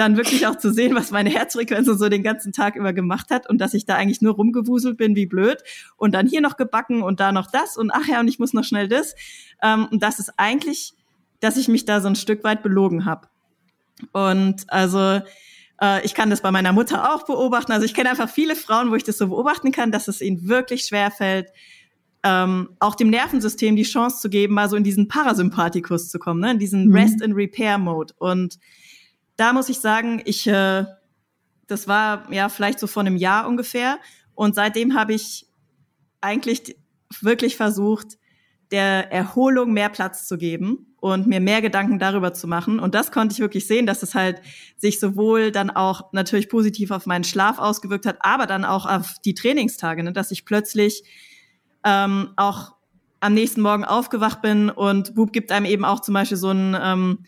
dann 0.00 0.16
wirklich 0.16 0.46
auch 0.46 0.56
zu 0.56 0.72
sehen, 0.72 0.94
was 0.94 1.10
meine 1.10 1.30
Herzfrequenz 1.30 1.86
so 1.86 2.08
den 2.08 2.22
ganzen 2.22 2.52
Tag 2.52 2.74
über 2.74 2.92
gemacht 2.92 3.30
hat 3.30 3.48
und 3.48 3.58
dass 3.60 3.74
ich 3.74 3.84
da 3.84 3.96
eigentlich 3.96 4.22
nur 4.22 4.34
rumgewuselt 4.34 4.96
bin 4.96 5.14
wie 5.14 5.26
blöd 5.26 5.58
und 5.96 6.12
dann 6.12 6.26
hier 6.26 6.40
noch 6.40 6.56
gebacken 6.56 7.02
und 7.02 7.20
da 7.20 7.32
noch 7.32 7.50
das 7.50 7.76
und 7.76 7.90
ach 7.92 8.06
ja, 8.06 8.20
und 8.20 8.28
ich 8.28 8.38
muss 8.38 8.54
noch 8.54 8.64
schnell 8.64 8.88
das. 8.88 9.14
Ähm, 9.62 9.86
und 9.90 10.02
das 10.02 10.18
ist 10.18 10.32
eigentlich, 10.38 10.94
dass 11.40 11.56
ich 11.56 11.68
mich 11.68 11.84
da 11.84 12.00
so 12.00 12.08
ein 12.08 12.16
Stück 12.16 12.42
weit 12.44 12.62
belogen 12.62 13.04
habe. 13.04 13.28
Und 14.12 14.64
also 14.72 15.20
äh, 15.80 16.04
ich 16.04 16.14
kann 16.14 16.30
das 16.30 16.40
bei 16.40 16.50
meiner 16.50 16.72
Mutter 16.72 17.14
auch 17.14 17.24
beobachten. 17.26 17.72
Also 17.72 17.84
ich 17.84 17.92
kenne 17.92 18.10
einfach 18.10 18.30
viele 18.30 18.56
Frauen, 18.56 18.90
wo 18.90 18.94
ich 18.94 19.04
das 19.04 19.18
so 19.18 19.28
beobachten 19.28 19.70
kann, 19.70 19.92
dass 19.92 20.08
es 20.08 20.22
ihnen 20.22 20.48
wirklich 20.48 20.84
schwer 20.84 21.10
fällt, 21.10 21.48
ähm, 22.22 22.70
auch 22.78 22.94
dem 22.94 23.10
Nervensystem 23.10 23.76
die 23.76 23.82
Chance 23.82 24.20
zu 24.20 24.30
geben, 24.30 24.54
mal 24.54 24.68
so 24.70 24.76
in 24.76 24.84
diesen 24.84 25.08
Parasympathikus 25.08 26.08
zu 26.08 26.18
kommen, 26.18 26.40
ne? 26.40 26.52
in 26.52 26.58
diesen 26.58 26.88
mhm. 26.88 26.94
Rest 26.94 27.22
and 27.22 27.34
Repair 27.34 27.76
Mode. 27.76 28.14
Und 28.18 28.58
da 29.40 29.54
muss 29.54 29.70
ich 29.70 29.80
sagen, 29.80 30.20
ich, 30.26 30.46
äh, 30.46 30.84
das 31.66 31.88
war 31.88 32.30
ja 32.30 32.50
vielleicht 32.50 32.78
so 32.78 32.86
vor 32.86 33.00
einem 33.00 33.16
Jahr 33.16 33.48
ungefähr. 33.48 33.98
Und 34.34 34.54
seitdem 34.54 34.94
habe 34.94 35.14
ich 35.14 35.46
eigentlich 36.20 36.76
wirklich 37.22 37.56
versucht, 37.56 38.18
der 38.70 39.10
Erholung 39.10 39.72
mehr 39.72 39.88
Platz 39.88 40.28
zu 40.28 40.36
geben 40.36 40.94
und 41.00 41.26
mir 41.26 41.40
mehr 41.40 41.62
Gedanken 41.62 41.98
darüber 41.98 42.34
zu 42.34 42.46
machen. 42.46 42.78
Und 42.78 42.94
das 42.94 43.10
konnte 43.10 43.32
ich 43.32 43.40
wirklich 43.40 43.66
sehen, 43.66 43.86
dass 43.86 44.02
es 44.02 44.14
halt 44.14 44.42
sich 44.76 45.00
sowohl 45.00 45.50
dann 45.52 45.70
auch 45.70 46.12
natürlich 46.12 46.50
positiv 46.50 46.90
auf 46.90 47.06
meinen 47.06 47.24
Schlaf 47.24 47.58
ausgewirkt 47.58 48.04
hat, 48.04 48.18
aber 48.20 48.46
dann 48.46 48.66
auch 48.66 48.84
auf 48.84 49.14
die 49.24 49.34
Trainingstage, 49.34 50.02
ne? 50.02 50.12
dass 50.12 50.30
ich 50.30 50.44
plötzlich 50.44 51.02
ähm, 51.82 52.30
auch 52.36 52.74
am 53.20 53.32
nächsten 53.32 53.62
Morgen 53.62 53.86
aufgewacht 53.86 54.42
bin 54.42 54.68
und 54.68 55.14
Bub 55.14 55.32
gibt 55.32 55.50
einem 55.50 55.66
eben 55.66 55.86
auch 55.86 56.00
zum 56.00 56.12
Beispiel 56.12 56.36
so 56.36 56.50
ein 56.50 56.76
ähm, 56.80 57.24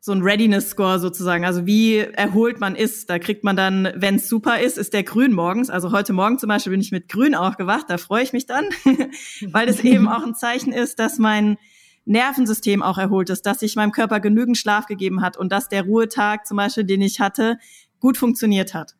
so 0.00 0.12
ein 0.12 0.22
Readiness-Score 0.22 0.98
sozusagen. 0.98 1.44
Also 1.44 1.66
wie 1.66 1.98
erholt 1.98 2.60
man 2.60 2.76
ist. 2.76 3.10
Da 3.10 3.18
kriegt 3.18 3.44
man 3.44 3.56
dann, 3.56 3.92
wenn 3.96 4.16
es 4.16 4.28
super 4.28 4.60
ist, 4.60 4.78
ist 4.78 4.92
der 4.92 5.02
grün 5.02 5.32
morgens. 5.32 5.70
Also 5.70 5.92
heute 5.92 6.12
Morgen 6.12 6.38
zum 6.38 6.48
Beispiel 6.48 6.70
bin 6.70 6.80
ich 6.80 6.92
mit 6.92 7.08
grün 7.08 7.34
aufgewacht. 7.34 7.86
Da 7.88 7.98
freue 7.98 8.22
ich 8.22 8.32
mich 8.32 8.46
dann, 8.46 8.64
weil 9.52 9.68
es 9.68 9.80
eben 9.80 10.08
auch 10.08 10.24
ein 10.24 10.34
Zeichen 10.34 10.72
ist, 10.72 10.98
dass 10.98 11.18
mein 11.18 11.58
Nervensystem 12.04 12.82
auch 12.82 12.96
erholt 12.96 13.28
ist, 13.28 13.44
dass 13.44 13.60
sich 13.60 13.76
meinem 13.76 13.92
Körper 13.92 14.20
genügend 14.20 14.56
Schlaf 14.56 14.86
gegeben 14.86 15.20
hat 15.20 15.36
und 15.36 15.52
dass 15.52 15.68
der 15.68 15.82
Ruhetag 15.82 16.46
zum 16.46 16.56
Beispiel, 16.56 16.84
den 16.84 17.02
ich 17.02 17.20
hatte, 17.20 17.58
gut 18.00 18.16
funktioniert 18.16 18.74
hat. 18.74 18.94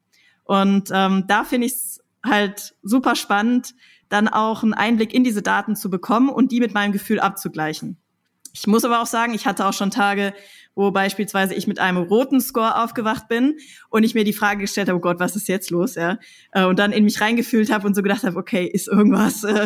Und 0.45 0.91
ähm, 0.93 1.25
da 1.27 1.45
finde 1.45 1.67
ich 1.69 1.75
es 1.75 2.01
halt 2.25 2.75
super 2.83 3.15
spannend, 3.15 3.75
dann 4.09 4.29
auch 4.29 4.63
einen 4.63 4.75
Einblick 4.75 5.15
in 5.15 5.25
diese 5.25 5.43
Daten 5.43 5.77
zu 5.77 5.91
bekommen 5.91 6.29
und 6.29 6.53
die 6.53 6.61
mit 6.61 6.75
meinem 6.75 6.93
Gefühl 6.93 7.21
abzugleichen. 7.21 7.97
Ich 8.53 8.67
muss 8.67 8.85
aber 8.85 9.01
auch 9.01 9.07
sagen, 9.07 9.35
ich 9.35 9.47
hatte 9.47 9.67
auch 9.67 9.73
schon 9.73 9.91
Tage, 9.91 10.35
wo 10.79 10.93
beispielsweise 10.93 11.55
ich 11.55 11.67
mit 11.67 11.81
einem 11.81 11.99
roten 11.99 12.41
Score 12.41 12.83
aufgewacht 12.83 13.27
bin 13.29 13.59
und 13.91 14.05
ich 14.05 14.15
mir 14.15 14.23
die 14.23 14.33
Frage 14.33 14.61
gestellt 14.61 14.89
habe, 14.89 14.99
oh 14.99 15.01
Gott, 15.03 15.19
was 15.19 15.35
ist 15.35 15.49
jetzt 15.49 15.71
los? 15.71 15.97
Ja, 15.97 16.19
äh, 16.53 16.65
und 16.65 16.79
dann 16.79 16.93
in 16.93 17.05
mich 17.05 17.21
reingefühlt 17.21 17.73
habe 17.73 17.87
und 17.87 17.97
so 17.97 18.03
gedacht 18.03 18.23
habe, 18.23 18.39
okay, 18.39 18.65
ist 18.65 18.89
irgendwas. 18.89 19.45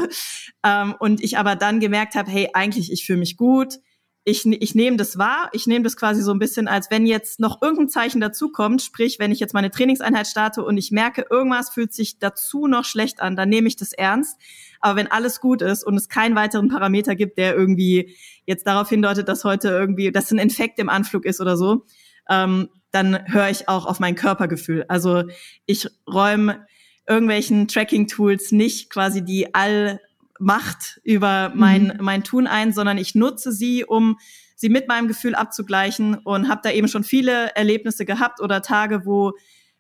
Ähm, 0.65 0.95
und 1.01 1.25
ich 1.25 1.39
aber 1.39 1.57
dann 1.57 1.81
gemerkt 1.81 2.15
habe, 2.15 2.31
hey, 2.31 2.51
eigentlich 2.53 2.93
ich 2.93 3.05
fühle 3.05 3.19
mich 3.19 3.37
gut 3.37 3.81
ich, 4.25 4.47
ich 4.47 4.75
nehme 4.77 4.97
das 4.97 5.19
wahr, 5.19 5.51
ich 5.53 5.67
nehme 5.67 5.83
das 5.83 5.97
quasi 5.97 6.23
so 6.23 6.31
ein 6.31 6.39
bisschen, 6.39 6.69
als 6.69 6.91
wenn 6.91 7.07
jetzt 7.07 7.41
noch 7.41 7.61
irgendein 7.61 7.89
Zeichen 7.89 8.21
dazukommt, 8.21 8.81
sprich, 8.81 9.19
wenn 9.19 9.33
ich 9.33 9.41
jetzt 9.41 9.53
meine 9.53 9.71
Trainingseinheit 9.71 10.29
starte 10.29 10.65
und 10.65 10.77
ich 10.77 10.93
merke, 10.93 11.27
irgendwas 11.29 11.71
fühlt 11.71 11.93
sich 11.93 12.21
dazu 12.21 12.69
noch 12.69 12.85
schlecht 12.85 13.21
an, 13.21 13.35
dann 13.35 13.49
nehme 13.49 13.67
ich 13.67 13.77
das 13.77 13.93
ernst. 13.93 14.39
Aber 14.81 14.97
wenn 14.97 15.11
alles 15.11 15.41
gut 15.41 15.61
ist 15.61 15.85
und 15.85 15.97
es 15.97 16.09
keinen 16.09 16.37
weiteren 16.37 16.69
Parameter 16.69 17.17
gibt, 17.17 17.37
der 17.37 17.57
irgendwie 17.57 18.17
jetzt 18.47 18.67
darauf 18.67 18.89
hindeutet, 18.89 19.29
dass 19.29 19.45
heute 19.45 19.69
irgendwie, 19.69 20.11
dass 20.11 20.31
ein 20.31 20.39
Infekt 20.39 20.79
im 20.79 20.89
Anflug 20.89 21.25
ist 21.25 21.41
oder 21.41 21.57
so, 21.57 21.87
ähm, 22.29 22.69
dann 22.91 23.27
höre 23.27 23.49
ich 23.49 23.69
auch 23.69 23.87
auf 23.87 24.01
mein 24.01 24.15
Körpergefühl. 24.15 24.85
Also 24.89 25.25
ich 25.67 25.89
räume 26.07 26.67
irgendwelchen 27.09 27.69
Tracking-Tools 27.69 28.53
nicht 28.53 28.91
quasi 28.91 29.25
die 29.25 29.55
all 29.55 30.01
Macht 30.39 31.01
über 31.05 31.53
mein, 31.55 31.85
mhm. 31.85 32.05
mein 32.05 32.25
Tun 32.25 32.47
ein, 32.47 32.73
sondern 32.73 32.99
ich 32.99 33.15
nutze 33.15 33.53
sie, 33.53 33.85
um 33.85 34.19
sie 34.57 34.69
mit 34.69 34.89
meinem 34.89 35.07
Gefühl 35.07 35.35
abzugleichen 35.35 36.17
und 36.17 36.49
habe 36.49 36.61
da 36.65 36.71
eben 36.71 36.89
schon 36.89 37.05
viele 37.05 37.55
Erlebnisse 37.55 38.05
gehabt 38.05 38.41
oder 38.41 38.61
Tage, 38.61 39.07
wo 39.07 39.33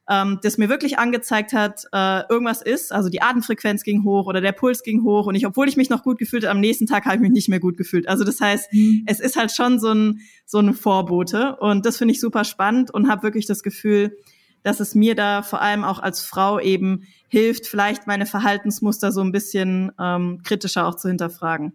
ähm, 0.08 0.40
das 0.42 0.58
mir 0.58 0.68
wirklich 0.68 0.98
angezeigt 0.98 1.52
hat, 1.52 1.84
äh, 1.92 2.22
irgendwas 2.28 2.62
ist, 2.62 2.92
also 2.92 3.08
die 3.08 3.22
Atemfrequenz 3.22 3.82
ging 3.84 4.04
hoch 4.04 4.26
oder 4.26 4.40
der 4.40 4.52
Puls 4.52 4.82
ging 4.82 5.04
hoch 5.04 5.26
und 5.26 5.34
ich, 5.34 5.46
obwohl 5.46 5.68
ich 5.68 5.76
mich 5.76 5.90
noch 5.90 6.02
gut 6.02 6.18
gefühlt 6.18 6.44
habe, 6.44 6.52
am 6.52 6.60
nächsten 6.60 6.86
Tag 6.86 7.04
habe 7.04 7.16
ich 7.16 7.22
mich 7.22 7.30
nicht 7.30 7.48
mehr 7.48 7.60
gut 7.60 7.76
gefühlt. 7.76 8.08
Also 8.08 8.24
das 8.24 8.40
heißt, 8.40 8.72
mhm. 8.72 9.04
es 9.06 9.20
ist 9.20 9.36
halt 9.36 9.52
schon 9.52 9.78
so 9.78 9.92
ein 9.92 10.20
so 10.44 10.58
eine 10.58 10.74
Vorbote 10.74 11.56
und 11.56 11.86
das 11.86 11.98
finde 11.98 12.12
ich 12.12 12.20
super 12.20 12.44
spannend 12.44 12.92
und 12.92 13.08
habe 13.08 13.22
wirklich 13.22 13.46
das 13.46 13.62
Gefühl, 13.62 14.16
dass 14.62 14.80
es 14.80 14.94
mir 14.94 15.14
da 15.14 15.42
vor 15.42 15.60
allem 15.60 15.84
auch 15.84 15.98
als 15.98 16.22
Frau 16.22 16.58
eben 16.58 17.06
hilft, 17.28 17.66
vielleicht 17.66 18.06
meine 18.06 18.26
Verhaltensmuster 18.26 19.12
so 19.12 19.20
ein 19.20 19.32
bisschen 19.32 19.92
ähm, 20.00 20.40
kritischer 20.44 20.86
auch 20.86 20.96
zu 20.96 21.08
hinterfragen. 21.08 21.74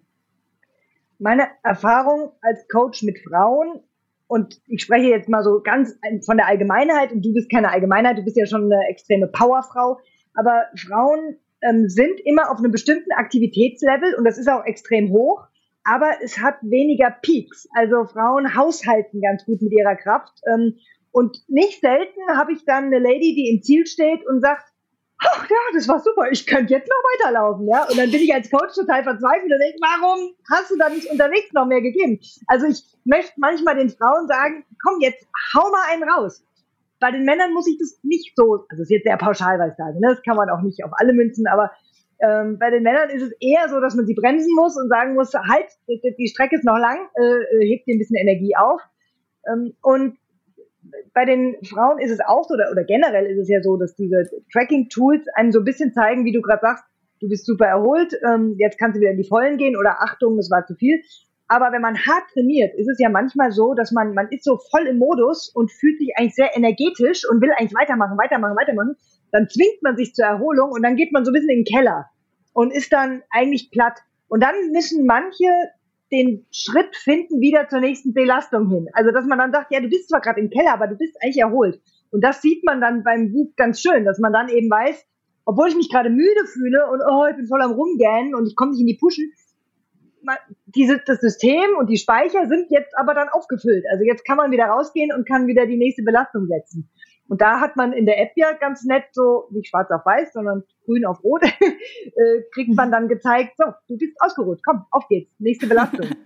Meine 1.20 1.48
Erfahrung 1.64 2.32
als 2.42 2.68
Coach 2.68 3.02
mit 3.04 3.18
Frauen 3.20 3.82
und 4.28 4.60
ich 4.68 4.82
spreche 4.82 5.08
jetzt 5.08 5.30
mal 5.30 5.44
so 5.44 5.62
ganz 5.62 5.98
von 6.26 6.38
der 6.38 6.48
Allgemeinheit. 6.48 7.12
Und 7.12 7.26
du 7.26 7.34
bist 7.34 7.50
keine 7.50 7.72
Allgemeinheit, 7.72 8.18
du 8.18 8.24
bist 8.24 8.38
ja 8.38 8.46
schon 8.46 8.72
eine 8.72 8.88
extreme 8.90 9.28
Powerfrau, 9.28 10.00
aber 10.34 10.66
Frauen 10.76 11.38
ähm, 11.62 11.90
sind 11.90 12.20
immer 12.26 12.52
auf 12.52 12.60
einem 12.60 12.72
bestimmten 12.72 13.12
Aktivitätslevel 13.12 14.16
und 14.16 14.26
das 14.26 14.38
ist 14.38 14.50
auch 14.50 14.66
extrem 14.66 15.10
hoch, 15.10 15.48
aber 15.84 16.12
es 16.22 16.40
hat 16.40 16.58
weniger 16.62 17.10
Peaks. 17.22 17.68
Also 17.74 18.06
Frauen 18.06 18.56
haushalten 18.56 19.22
ganz 19.22 19.46
gut 19.46 19.62
mit 19.62 19.72
ihrer 19.72 19.96
Kraft. 19.96 20.40
Ähm, 20.54 20.76
und 21.12 21.38
nicht 21.48 21.80
selten 21.80 22.20
habe 22.36 22.54
ich 22.54 22.66
dann 22.66 22.86
eine 22.86 23.00
Lady, 23.00 23.34
die 23.34 23.50
im 23.50 23.64
Ziel 23.64 23.88
steht 23.88 24.28
und 24.28 24.42
sagt, 24.42 24.66
ach 25.20 25.50
ja, 25.50 25.58
das 25.74 25.88
war 25.88 26.00
super, 26.00 26.30
ich 26.32 26.46
könnte 26.46 26.74
jetzt 26.74 26.90
noch 26.90 27.26
weiterlaufen, 27.26 27.68
ja. 27.68 27.88
Und 27.90 27.98
dann 27.98 28.12
bin 28.12 28.22
ich 28.22 28.34
als 28.34 28.50
Coach 28.50 28.76
total 28.76 29.04
verzweifelt 29.04 29.52
und 29.52 29.60
denke, 29.60 29.80
warum 29.82 30.34
hast 30.52 30.72
du 30.72 30.78
da 30.78 30.90
nicht 30.90 31.10
unterwegs 31.10 31.52
noch 31.54 31.66
mehr 31.66 31.82
gegeben? 31.82 32.20
Also 32.48 32.68
ich 32.68 32.84
möchte 33.06 33.34
manchmal 33.38 33.76
den 33.76 33.90
Frauen 33.90 34.28
sagen, 34.28 34.66
komm 34.84 35.00
jetzt, 35.02 35.28
hau 35.56 35.70
mal 35.72 35.84
einen 35.92 36.04
raus. 36.04 36.44
Bei 37.00 37.12
den 37.12 37.26
Männern 37.26 37.54
muss 37.54 37.68
ich 37.68 37.78
das 37.78 38.00
nicht 38.04 38.34
so, 38.36 38.54
also 38.54 38.66
das 38.70 38.80
ist 38.82 38.90
jetzt 38.90 39.04
sehr 39.04 39.18
pauschal, 39.18 39.60
was 39.60 39.72
ich 39.72 39.78
sage, 39.78 40.00
ne? 40.00 40.08
das 40.10 40.24
kann 40.24 40.36
man 40.36 40.50
auch 40.50 40.62
nicht 40.62 40.84
auf 40.84 40.92
alle 40.98 41.14
münzen, 41.14 41.46
aber 41.48 41.72
ähm, 42.20 42.58
bei 42.58 42.72
den 42.72 42.82
Männern 42.82 43.10
ist 43.12 43.22
es 43.22 43.32
eher 43.40 43.70
so, 43.70 43.80
dass 43.80 43.94
man 43.94 44.08
sie 44.08 44.16
bremsen 44.16 44.54
muss 44.56 44.76
und 44.76 44.90
sagen 44.90 45.14
muss, 45.14 45.34
halt, 45.34 45.68
die 45.88 46.28
Strecke 46.28 46.56
ist 46.56 46.66
noch 46.66 46.78
lang, 46.78 47.08
äh, 47.14 47.58
äh 47.58 47.68
hebt 47.68 47.88
dir 47.88 47.94
ein 47.94 48.00
bisschen 48.00 48.16
Energie 48.16 48.56
auf. 48.56 48.82
Ähm, 49.48 49.76
und 49.82 50.18
bei 51.14 51.26
den 51.26 51.56
Frauen 51.64 52.00
ist 52.00 52.12
es 52.12 52.20
auch 52.20 52.48
so, 52.48 52.54
oder, 52.54 52.72
oder 52.72 52.84
generell 52.84 53.26
ist 53.26 53.40
es 53.40 53.50
ja 53.50 53.62
so, 53.62 53.78
dass 53.78 53.96
diese 53.96 54.30
Tracking-Tools 54.52 55.26
einem 55.36 55.52
so 55.52 55.60
ein 55.60 55.66
bisschen 55.66 55.94
zeigen, 55.94 56.26
wie 56.26 56.32
du 56.32 56.42
gerade 56.42 56.62
sagst, 56.62 56.84
du 57.20 57.30
bist 57.30 57.46
super 57.46 57.66
erholt, 57.66 58.14
ähm, 58.28 58.56
jetzt 58.58 58.78
kannst 58.78 58.96
du 58.96 59.02
wieder 59.02 59.12
in 59.12 59.18
die 59.18 59.28
Vollen 59.28 59.58
gehen 59.58 59.76
oder 59.76 60.02
Achtung, 60.02 60.38
das 60.38 60.52
war 60.52 60.66
zu 60.66 60.76
viel. 60.76 61.02
Aber 61.48 61.72
wenn 61.72 61.82
man 61.82 61.96
hart 61.96 62.24
trainiert, 62.34 62.76
ist 62.76 62.90
es 62.90 63.00
ja 63.00 63.10
manchmal 63.10 63.52
so, 63.52 63.74
dass 63.74 63.92
man, 63.92 64.14
man 64.14 64.28
ist 64.30 64.44
so 64.44 64.58
voll 64.70 64.86
im 64.86 64.98
Modus 64.98 65.50
und 65.50 65.72
fühlt 65.72 65.98
sich 65.98 66.12
eigentlich 66.18 66.36
sehr 66.36 66.56
energetisch 66.56 67.28
und 67.30 67.42
will 67.42 67.52
eigentlich 67.58 67.74
weitermachen, 67.74 68.18
weitermachen, 68.18 68.58
weitermachen. 68.58 68.96
Dann 69.32 69.48
zwingt 69.48 69.82
man 69.82 69.96
sich 69.96 70.14
zur 70.14 70.26
Erholung 70.26 70.72
und 70.72 70.84
dann 70.84 70.98
geht 70.98 71.14
man 71.14 71.24
so 71.24 71.32
ein 71.32 71.34
bisschen 71.34 71.50
in 71.50 71.64
den 71.64 71.74
Keller 71.74 72.10
und 72.54 72.74
ist 72.74 72.92
dann 72.92 73.24
eigentlich 73.30 73.72
platt. 73.72 74.00
Und 74.28 74.44
dann 74.44 74.56
müssen 74.74 75.06
manche 75.06 75.48
den 76.12 76.46
Schritt 76.52 76.96
finden 76.96 77.42
wieder 77.42 77.68
zur 77.68 77.80
nächsten 77.80 78.14
Belastung 78.14 78.70
hin. 78.70 78.88
Also 78.94 79.12
dass 79.12 79.26
man 79.26 79.38
dann 79.38 79.52
sagt, 79.52 79.72
ja, 79.72 79.80
du 79.80 79.90
bist 79.90 80.10
zwar 80.10 80.22
gerade 80.22 80.40
im 80.40 80.50
Keller, 80.50 80.74
aber 80.74 80.88
du 80.88 80.96
bist 80.96 81.16
eigentlich 81.22 81.42
erholt. 81.42 81.82
Und 82.12 82.24
das 82.24 82.42
sieht 82.42 82.64
man 82.64 82.80
dann 82.80 83.04
beim 83.04 83.32
Buch 83.32 83.54
ganz 83.58 83.82
schön, 83.82 84.06
dass 84.06 84.20
man 84.20 84.32
dann 84.32 84.50
eben 84.50 84.70
weiß, 84.70 85.06
obwohl 85.46 85.70
ich 85.70 85.76
mich 85.76 85.90
gerade 85.90 86.10
müde 86.10 86.46
fühle 86.46 86.90
und 86.92 87.02
oh, 87.02 87.26
ich 87.30 87.36
bin 87.36 87.48
voll 87.48 87.62
am 87.62 87.72
Rumgähnen 87.72 88.36
und 88.36 88.48
ich 88.48 88.56
komme 88.56 88.72
nicht 88.72 88.82
in 88.82 88.88
die 88.88 88.98
Puschen, 88.98 89.32
diese, 90.66 91.00
das 91.06 91.22
System 91.22 91.76
und 91.80 91.90
die 91.90 91.98
Speicher 91.98 92.48
sind 92.48 92.70
jetzt 92.70 92.98
aber 92.98 93.14
dann 93.14 93.30
aufgefüllt. 93.30 93.86
Also 93.92 94.04
jetzt 94.04 94.26
kann 94.26 94.38
man 94.38 94.52
wieder 94.52 94.66
rausgehen 94.66 95.14
und 95.16 95.28
kann 95.28 95.48
wieder 95.48 95.66
die 95.66 95.78
nächste 95.78 96.04
Belastung 96.04 96.48
setzen. 96.48 96.90
Und 97.28 97.42
da 97.42 97.60
hat 97.60 97.76
man 97.76 97.94
in 97.94 98.06
der 98.06 98.22
App 98.22 98.32
ja 98.36 98.54
ganz 98.54 98.84
nett 98.84 99.04
so, 99.12 99.48
nicht 99.52 99.70
schwarz 99.70 99.90
auf 99.92 100.06
weiß, 100.06 100.34
sondern 100.34 100.64
grün 100.86 101.06
auf 101.06 101.24
rot, 101.24 101.44
äh, 101.62 102.42
kriegt 102.54 102.74
man 102.74 102.92
dann 102.92 103.08
gezeigt, 103.08 103.56
so, 103.58 103.66
du 103.88 103.98
bist 103.98 104.14
ausgeruht, 104.20 104.62
komm, 104.66 104.86
auf 104.92 105.08
geht's, 105.08 105.32
nächste 105.40 105.68
Belastung. 105.68 106.08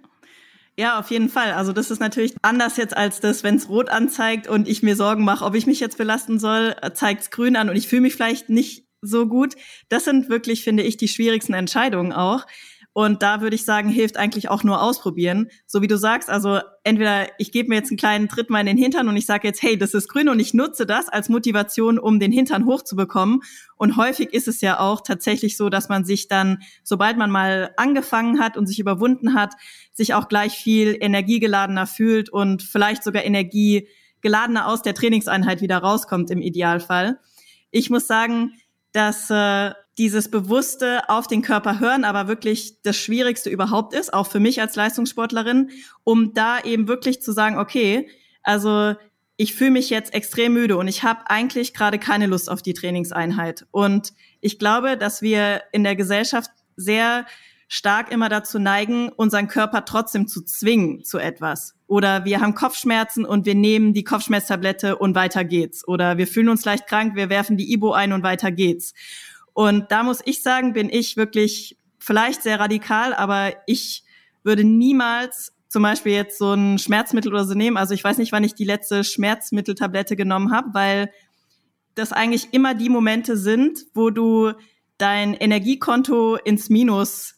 Ja, 0.78 0.98
auf 0.98 1.12
jeden 1.12 1.28
Fall. 1.28 1.52
Also 1.52 1.74
das 1.74 1.92
ist 1.92 2.00
natürlich 2.00 2.34
anders 2.42 2.78
jetzt 2.78 2.96
als 2.96 3.20
das, 3.20 3.44
wenn 3.44 3.56
es 3.56 3.68
rot 3.68 3.90
anzeigt 3.90 4.48
und 4.48 4.70
ich 4.70 4.82
mir 4.82 4.96
Sorgen 4.96 5.26
mache, 5.26 5.44
ob 5.44 5.54
ich 5.54 5.68
mich 5.68 5.82
jetzt 5.82 5.98
belasten 5.98 6.40
soll, 6.40 6.76
äh, 6.82 6.94
zeigt 6.94 7.22
es 7.22 7.30
grün 7.30 7.58
an 7.58 7.70
und 7.70 7.76
ich 7.76 7.88
fühle 7.88 8.02
mich 8.02 8.16
vielleicht 8.16 8.50
nicht 8.50 8.88
so 9.02 9.28
gut. 9.28 9.56
Das 9.90 10.06
sind 10.06 10.30
wirklich, 10.30 10.64
finde 10.64 10.84
ich, 10.84 10.96
die 10.96 11.10
schwierigsten 11.10 11.54
Entscheidungen 11.54 12.14
auch. 12.14 12.48
Und 12.94 13.24
da 13.24 13.40
würde 13.40 13.56
ich 13.56 13.64
sagen, 13.64 13.88
hilft 13.88 14.18
eigentlich 14.18 14.50
auch 14.50 14.66
nur 14.66 14.82
ausprobieren. 14.82 15.48
So 15.66 15.82
wie 15.82 15.88
du 15.88 15.98
sagst, 15.98 16.30
also 16.30 16.60
entweder 16.84 17.28
ich 17.40 17.54
gebe 17.54 17.70
mir 17.70 17.76
jetzt 17.76 17.90
einen 17.90 17.98
kleinen 17.98 18.28
Tritt 18.28 18.50
mal 18.50 18.60
in 18.60 18.66
den 18.66 18.78
Hintern 18.78 19.08
und 19.08 19.16
ich 19.16 19.26
sage 19.26 19.48
jetzt, 19.48 19.62
hey, 19.62 19.78
das 19.78 19.94
ist 19.94 20.10
grün 20.10 20.28
und 20.28 20.42
ich 20.42 20.54
nutze 20.54 20.86
das 20.86 21.08
als 21.08 21.30
Motivation, 21.30 21.98
um 21.98 22.20
den 22.20 22.34
Hintern 22.34 22.66
hochzubekommen. 22.66 23.44
Und 23.78 23.96
häufig 23.96 24.34
ist 24.34 24.50
es 24.50 24.60
ja 24.60 24.80
auch 24.80 25.02
tatsächlich 25.02 25.56
so, 25.56 25.70
dass 25.70 25.88
man 25.88 26.04
sich 26.04 26.28
dann, 26.28 26.60
sobald 26.84 27.18
man 27.18 27.32
mal 27.32 27.72
angefangen 27.78 28.42
hat 28.42 28.58
und 28.58 28.68
sich 28.68 28.80
überwunden 28.80 29.36
hat, 29.36 29.54
sich 29.94 30.14
auch 30.14 30.28
gleich 30.28 30.58
viel 30.58 30.98
energiegeladener 31.00 31.88
fühlt 31.88 32.30
und 32.30 32.62
vielleicht 32.62 33.04
sogar 33.04 33.24
energiegeladener 33.24 34.68
aus 34.68 34.82
der 34.82 34.96
Trainingseinheit 34.96 35.62
wieder 35.62 35.78
rauskommt 35.78 36.30
im 36.30 36.42
Idealfall. 36.42 37.20
Ich 37.72 37.90
muss 37.90 38.06
sagen, 38.06 38.52
dass 38.92 39.30
äh, 39.30 39.72
dieses 39.98 40.32
bewusste 40.32 41.10
auf 41.10 41.28
den 41.28 41.42
Körper 41.42 41.80
hören 41.80 42.06
aber 42.06 42.28
wirklich 42.28 42.82
das 42.82 42.98
Schwierigste 42.98 43.50
überhaupt 43.50 43.94
ist, 43.94 44.14
auch 44.14 44.28
für 44.28 44.40
mich 44.40 44.62
als 44.62 44.76
Leistungssportlerin, 44.76 45.70
um 46.04 46.34
da 46.34 46.60
eben 46.62 46.88
wirklich 46.88 47.22
zu 47.22 47.34
sagen, 47.34 47.58
okay, 47.58 48.08
also 48.42 48.96
ich 49.38 49.56
fühle 49.56 49.72
mich 49.72 49.90
jetzt 49.90 50.14
extrem 50.14 50.54
müde 50.54 50.78
und 50.78 50.88
ich 50.88 51.04
habe 51.04 51.30
eigentlich 51.30 51.74
gerade 51.74 52.00
keine 52.00 52.28
Lust 52.28 52.50
auf 52.50 52.62
die 52.62 52.74
Trainingseinheit. 52.74 53.66
Und 53.72 54.14
ich 54.40 54.60
glaube, 54.60 54.98
dass 54.98 55.22
wir 55.22 55.64
in 55.72 55.84
der 55.84 55.96
Gesellschaft 55.96 56.52
sehr 56.76 57.26
stark 57.68 58.12
immer 58.12 58.28
dazu 58.28 58.60
neigen, 58.60 59.10
unseren 59.10 59.48
Körper 59.48 59.86
trotzdem 59.86 60.28
zu 60.28 60.44
zwingen 60.44 61.04
zu 61.04 61.18
etwas. 61.18 61.74
Oder 61.88 62.26
wir 62.26 62.42
haben 62.42 62.54
Kopfschmerzen 62.54 63.26
und 63.26 63.46
wir 63.46 63.56
nehmen 63.56 63.94
die 63.94 64.04
Kopfschmerztablette 64.04 64.98
und 64.98 65.16
weiter 65.16 65.46
geht's. 65.46 65.88
Oder 65.88 66.18
wir 66.18 66.28
fühlen 66.28 66.50
uns 66.50 66.66
leicht 66.66 66.86
krank, 66.86 67.16
wir 67.16 67.30
werfen 67.30 67.58
die 67.58 67.72
Ibo 67.72 67.94
ein 67.94 68.12
und 68.14 68.24
weiter 68.24 68.52
geht's. 68.52 68.94
Und 69.54 69.92
da 69.92 70.04
muss 70.04 70.20
ich 70.26 70.44
sagen, 70.44 70.74
bin 70.74 70.90
ich 70.90 71.18
wirklich 71.18 71.78
vielleicht 72.00 72.44
sehr 72.44 72.60
radikal, 72.60 73.14
aber 73.14 73.54
ich 73.68 74.04
würde 74.44 74.64
niemals 74.64 75.54
zum 75.68 75.84
Beispiel 75.84 76.12
jetzt 76.12 76.38
so 76.38 76.54
ein 76.54 76.78
Schmerzmittel 76.80 77.32
oder 77.32 77.46
so 77.46 77.54
nehmen. 77.54 77.78
Also 77.78 77.94
ich 77.94 78.04
weiß 78.04 78.18
nicht, 78.18 78.32
wann 78.32 78.44
ich 78.44 78.56
die 78.56 78.66
letzte 78.66 79.04
Schmerzmitteltablette 79.04 80.16
genommen 80.16 80.52
habe, 80.52 80.70
weil 80.74 81.12
das 81.96 82.12
eigentlich 82.12 82.50
immer 82.52 82.74
die 82.74 82.90
Momente 82.90 83.38
sind, 83.38 83.86
wo 83.94 84.10
du 84.10 84.52
dein 84.98 85.34
Energiekonto 85.34 86.36
ins 86.36 86.70
Minus 86.70 87.36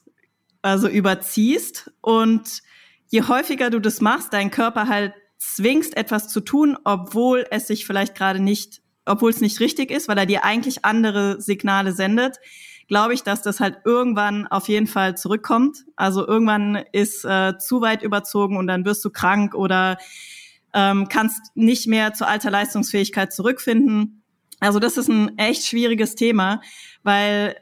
also 0.62 0.88
überziehst 0.88 1.92
und 2.02 2.62
je 3.10 3.24
häufiger 3.24 3.70
du 3.70 3.80
das 3.80 4.02
machst, 4.02 4.34
deinen 4.34 4.52
Körper 4.52 4.88
halt 4.88 5.14
zwingst, 5.38 5.96
etwas 5.98 6.30
zu 6.30 6.40
tun, 6.40 6.78
obwohl 6.84 7.46
es 7.52 7.68
sich 7.68 7.86
vielleicht 7.86 8.16
gerade 8.16 8.40
nicht, 8.40 8.82
obwohl 9.06 9.32
es 9.32 9.42
nicht 9.42 9.60
richtig 9.60 9.92
ist, 9.92 10.08
weil 10.08 10.18
er 10.18 10.26
dir 10.26 10.44
eigentlich 10.44 10.86
andere 10.86 11.42
Signale 11.42 11.94
sendet, 11.94 12.38
glaube 12.88 13.14
ich, 13.14 13.24
dass 13.24 13.42
das 13.42 13.60
halt 13.60 13.80
irgendwann 13.86 14.48
auf 14.48 14.68
jeden 14.68 14.88
Fall 14.88 15.18
zurückkommt. 15.18 15.86
Also 15.96 16.28
irgendwann 16.28 16.84
ist 16.92 17.26
äh, 17.26 17.58
zu 17.58 17.82
weit 17.82 18.04
überzogen 18.04 18.58
und 18.58 18.68
dann 18.68 18.86
wirst 18.86 19.04
du 19.06 19.10
krank 19.10 19.56
oder 19.56 19.98
ähm, 20.74 21.08
kannst 21.08 21.56
nicht 21.56 21.88
mehr 21.88 22.14
zur 22.14 22.28
alter 22.28 22.52
Leistungsfähigkeit 22.52 23.34
zurückfinden. 23.34 24.24
Also 24.60 24.80
das 24.80 24.98
ist 24.98 25.10
ein 25.10 25.38
echt 25.38 25.66
schwieriges 25.66 26.16
Thema, 26.16 26.62
weil 27.04 27.56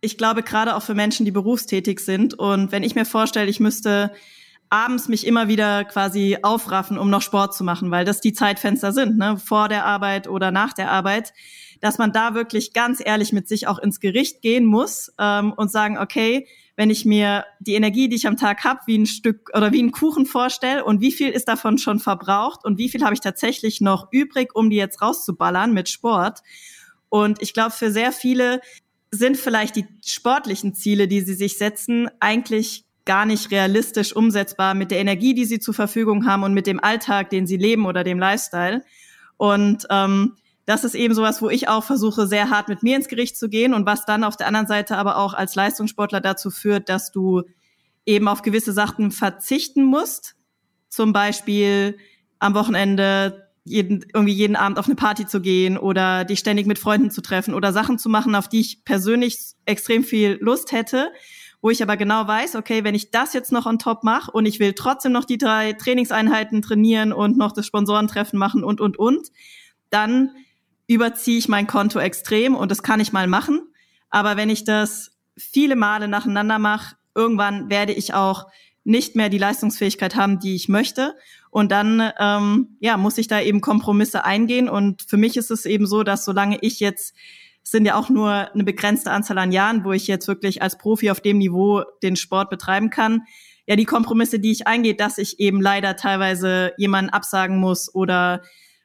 ich 0.00 0.16
glaube, 0.16 0.42
gerade 0.42 0.76
auch 0.76 0.82
für 0.82 0.94
Menschen, 0.94 1.24
die 1.24 1.32
berufstätig 1.32 2.00
sind. 2.00 2.34
Und 2.34 2.70
wenn 2.70 2.84
ich 2.84 2.94
mir 2.94 3.04
vorstelle, 3.04 3.50
ich 3.50 3.60
müsste 3.60 4.12
abends 4.70 5.08
mich 5.08 5.26
immer 5.26 5.48
wieder 5.48 5.84
quasi 5.84 6.38
aufraffen, 6.42 6.98
um 6.98 7.10
noch 7.10 7.22
Sport 7.22 7.54
zu 7.54 7.64
machen, 7.64 7.90
weil 7.90 8.04
das 8.04 8.20
die 8.20 8.32
Zeitfenster 8.32 8.92
sind, 8.92 9.16
ne, 9.16 9.38
vor 9.38 9.68
der 9.68 9.84
Arbeit 9.84 10.28
oder 10.28 10.50
nach 10.50 10.72
der 10.72 10.90
Arbeit, 10.90 11.32
dass 11.80 11.98
man 11.98 12.12
da 12.12 12.34
wirklich 12.34 12.72
ganz 12.72 13.00
ehrlich 13.04 13.32
mit 13.32 13.48
sich 13.48 13.66
auch 13.66 13.78
ins 13.78 14.00
Gericht 14.00 14.42
gehen 14.42 14.64
muss 14.64 15.12
ähm, 15.18 15.52
und 15.52 15.70
sagen, 15.70 15.98
okay, 15.98 16.46
wenn 16.76 16.90
ich 16.90 17.04
mir 17.04 17.44
die 17.60 17.74
Energie, 17.74 18.08
die 18.08 18.16
ich 18.16 18.26
am 18.26 18.36
Tag 18.36 18.64
habe, 18.64 18.80
wie 18.86 18.98
ein 18.98 19.06
Stück 19.06 19.50
oder 19.54 19.72
wie 19.72 19.82
ein 19.82 19.92
Kuchen 19.92 20.26
vorstelle 20.26 20.84
und 20.84 21.00
wie 21.00 21.12
viel 21.12 21.30
ist 21.30 21.48
davon 21.48 21.78
schon 21.78 21.98
verbraucht 21.98 22.64
und 22.64 22.78
wie 22.78 22.88
viel 22.88 23.04
habe 23.04 23.14
ich 23.14 23.20
tatsächlich 23.20 23.80
noch 23.80 24.08
übrig, 24.12 24.54
um 24.54 24.70
die 24.70 24.76
jetzt 24.76 25.02
rauszuballern 25.02 25.72
mit 25.72 25.88
Sport. 25.88 26.40
Und 27.08 27.42
ich 27.42 27.52
glaube, 27.52 27.72
für 27.72 27.90
sehr 27.90 28.12
viele 28.12 28.60
sind 29.10 29.36
vielleicht 29.36 29.76
die 29.76 29.86
sportlichen 30.04 30.74
Ziele, 30.74 31.08
die 31.08 31.22
sie 31.22 31.34
sich 31.34 31.58
setzen, 31.58 32.08
eigentlich 32.20 32.84
gar 33.08 33.24
nicht 33.24 33.50
realistisch 33.50 34.14
umsetzbar 34.14 34.74
mit 34.74 34.90
der 34.90 34.98
Energie, 35.00 35.32
die 35.32 35.46
sie 35.46 35.58
zur 35.58 35.72
Verfügung 35.72 36.26
haben 36.26 36.42
und 36.42 36.52
mit 36.52 36.66
dem 36.66 36.78
Alltag, 36.78 37.30
den 37.30 37.46
sie 37.46 37.56
leben 37.56 37.86
oder 37.86 38.04
dem 38.04 38.18
Lifestyle. 38.18 38.84
Und 39.38 39.86
ähm, 39.88 40.36
das 40.66 40.84
ist 40.84 40.94
eben 40.94 41.14
sowas, 41.14 41.40
wo 41.40 41.48
ich 41.48 41.68
auch 41.68 41.84
versuche, 41.84 42.26
sehr 42.26 42.50
hart 42.50 42.68
mit 42.68 42.82
mir 42.82 42.96
ins 42.96 43.08
Gericht 43.08 43.38
zu 43.38 43.48
gehen 43.48 43.72
und 43.72 43.86
was 43.86 44.04
dann 44.04 44.24
auf 44.24 44.36
der 44.36 44.46
anderen 44.46 44.66
Seite 44.66 44.98
aber 44.98 45.16
auch 45.16 45.32
als 45.32 45.54
Leistungssportler 45.54 46.20
dazu 46.20 46.50
führt, 46.50 46.90
dass 46.90 47.10
du 47.10 47.44
eben 48.04 48.28
auf 48.28 48.42
gewisse 48.42 48.74
Sachen 48.74 49.10
verzichten 49.10 49.84
musst. 49.84 50.36
Zum 50.90 51.14
Beispiel 51.14 51.96
am 52.38 52.52
Wochenende 52.52 53.48
jeden, 53.64 54.04
irgendwie 54.12 54.34
jeden 54.34 54.56
Abend 54.56 54.78
auf 54.78 54.84
eine 54.84 54.96
Party 54.96 55.26
zu 55.26 55.40
gehen 55.40 55.78
oder 55.78 56.26
dich 56.26 56.40
ständig 56.40 56.66
mit 56.66 56.78
Freunden 56.78 57.10
zu 57.10 57.22
treffen 57.22 57.54
oder 57.54 57.72
Sachen 57.72 57.98
zu 57.98 58.10
machen, 58.10 58.34
auf 58.34 58.48
die 58.48 58.60
ich 58.60 58.84
persönlich 58.84 59.38
extrem 59.64 60.04
viel 60.04 60.36
Lust 60.42 60.72
hätte, 60.72 61.10
wo 61.60 61.70
ich 61.70 61.82
aber 61.82 61.96
genau 61.96 62.26
weiß, 62.26 62.56
okay, 62.56 62.84
wenn 62.84 62.94
ich 62.94 63.10
das 63.10 63.32
jetzt 63.32 63.52
noch 63.52 63.66
on 63.66 63.78
top 63.78 64.04
mache 64.04 64.30
und 64.30 64.46
ich 64.46 64.60
will 64.60 64.74
trotzdem 64.74 65.12
noch 65.12 65.24
die 65.24 65.38
drei 65.38 65.72
Trainingseinheiten 65.72 66.62
trainieren 66.62 67.12
und 67.12 67.36
noch 67.36 67.52
das 67.52 67.66
Sponsorentreffen 67.66 68.38
machen 68.38 68.62
und, 68.62 68.80
und, 68.80 68.98
und, 68.98 69.28
dann 69.90 70.30
überziehe 70.86 71.38
ich 71.38 71.48
mein 71.48 71.66
Konto 71.66 71.98
extrem 71.98 72.54
und 72.54 72.70
das 72.70 72.82
kann 72.82 73.00
ich 73.00 73.12
mal 73.12 73.26
machen. 73.26 73.62
Aber 74.10 74.36
wenn 74.36 74.50
ich 74.50 74.64
das 74.64 75.12
viele 75.36 75.76
Male 75.76 76.08
nacheinander 76.08 76.58
mache, 76.58 76.96
irgendwann 77.14 77.68
werde 77.70 77.92
ich 77.92 78.14
auch 78.14 78.46
nicht 78.84 79.16
mehr 79.16 79.28
die 79.28 79.38
Leistungsfähigkeit 79.38 80.16
haben, 80.16 80.38
die 80.38 80.54
ich 80.54 80.68
möchte. 80.68 81.14
Und 81.50 81.72
dann 81.72 82.10
ähm, 82.18 82.76
ja, 82.80 82.96
muss 82.96 83.18
ich 83.18 83.28
da 83.28 83.40
eben 83.40 83.60
Kompromisse 83.60 84.24
eingehen. 84.24 84.68
Und 84.68 85.02
für 85.02 85.18
mich 85.18 85.36
ist 85.36 85.50
es 85.50 85.66
eben 85.66 85.86
so, 85.86 86.04
dass 86.04 86.24
solange 86.24 86.58
ich 86.62 86.80
jetzt 86.80 87.14
sind 87.70 87.84
ja 87.84 87.96
auch 87.96 88.08
nur 88.08 88.52
eine 88.52 88.64
begrenzte 88.64 89.10
Anzahl 89.10 89.38
an 89.38 89.52
Jahren, 89.52 89.84
wo 89.84 89.92
ich 89.92 90.06
jetzt 90.06 90.28
wirklich 90.28 90.62
als 90.62 90.78
Profi 90.78 91.10
auf 91.10 91.20
dem 91.20 91.38
Niveau 91.38 91.82
den 92.02 92.16
Sport 92.16 92.50
betreiben 92.50 92.90
kann. 92.90 93.22
Ja, 93.66 93.76
die 93.76 93.84
Kompromisse, 93.84 94.40
die 94.40 94.52
ich 94.52 94.66
eingehe, 94.66 94.94
dass 94.94 95.18
ich 95.18 95.40
eben 95.40 95.60
leider 95.60 95.96
teilweise 95.96 96.72
jemanden 96.78 97.10
absagen 97.10 97.58
muss 97.58 97.94
oder 97.94 98.42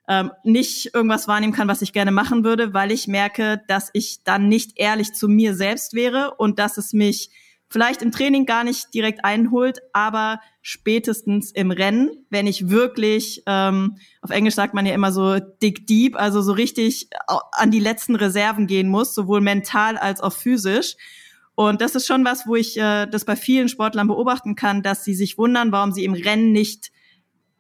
ähm, 0.10 0.32
nicht 0.44 0.94
irgendwas 0.94 1.30
wahrnehmen 1.30 1.54
kann, 1.54 1.70
was 1.70 1.82
ich 1.82 1.94
gerne 1.94 2.12
machen 2.12 2.44
würde, 2.44 2.74
weil 2.74 2.92
ich 2.92 3.08
merke, 3.08 3.62
dass 3.68 3.90
ich 3.94 4.24
dann 4.26 4.50
nicht 4.50 4.74
ehrlich 4.76 5.14
zu 5.14 5.30
mir 5.30 5.56
selbst 5.56 5.94
wäre 5.94 6.36
und 6.38 6.60
dass 6.60 6.78
es 6.78 6.92
mich 6.92 7.30
vielleicht 7.74 8.04
im 8.04 8.12
Training 8.12 8.46
gar 8.46 8.64
nicht 8.64 8.94
direkt 8.94 9.26
einholt, 9.26 9.80
aber 9.94 10.40
spätestens 10.62 11.50
im 11.50 11.72
Rennen, 11.72 12.12
wenn 12.30 12.46
ich 12.46 12.70
wirklich, 12.70 13.42
ähm, 13.48 13.98
auf 14.22 14.30
Englisch 14.30 14.54
sagt 14.54 14.76
man 14.76 14.86
ja 14.86 14.94
immer 14.94 15.12
so 15.12 15.40
dig 15.40 15.88
deep, 15.88 16.16
also 16.16 16.44
so 16.44 16.52
richtig 16.52 17.10
an 17.52 17.72
die 17.72 17.80
letzten 17.80 18.16
Reserven 18.16 18.68
gehen 18.68 18.90
muss, 18.90 19.16
sowohl 19.16 19.42
mental 19.42 19.98
als 19.98 20.22
auch 20.22 20.34
physisch. 20.34 20.98
Und 21.56 21.82
das 21.82 21.96
ist 21.96 22.06
schon 22.06 22.24
was, 22.24 22.46
wo 22.46 22.56
ich 22.56 22.78
äh, 22.78 23.08
das 23.08 23.26
bei 23.26 23.36
vielen 23.36 23.70
Sportlern 23.70 24.08
beobachten 24.08 24.56
kann, 24.56 24.84
dass 24.84 25.04
sie 25.04 25.16
sich 25.16 25.40
wundern, 25.40 25.72
warum 25.72 25.92
sie 25.94 26.06
im 26.06 26.14
Rennen 26.14 26.52
nicht 26.52 26.92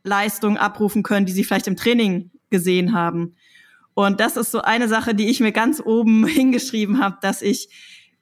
Leistungen 0.04 0.58
abrufen 0.58 1.02
können, 1.02 1.26
die 1.26 1.32
sie 1.32 1.44
vielleicht 1.44 1.68
im 1.68 1.76
Training 1.76 2.30
gesehen 2.52 2.94
haben. 2.94 3.36
Und 3.96 4.20
das 4.20 4.38
ist 4.38 4.52
so 4.52 4.62
eine 4.62 4.88
Sache, 4.88 5.16
die 5.16 5.28
ich 5.28 5.40
mir 5.40 5.52
ganz 5.52 5.82
oben 5.84 6.28
hingeschrieben 6.28 7.04
habe, 7.04 7.18
dass 7.22 7.42
ich 7.42 7.70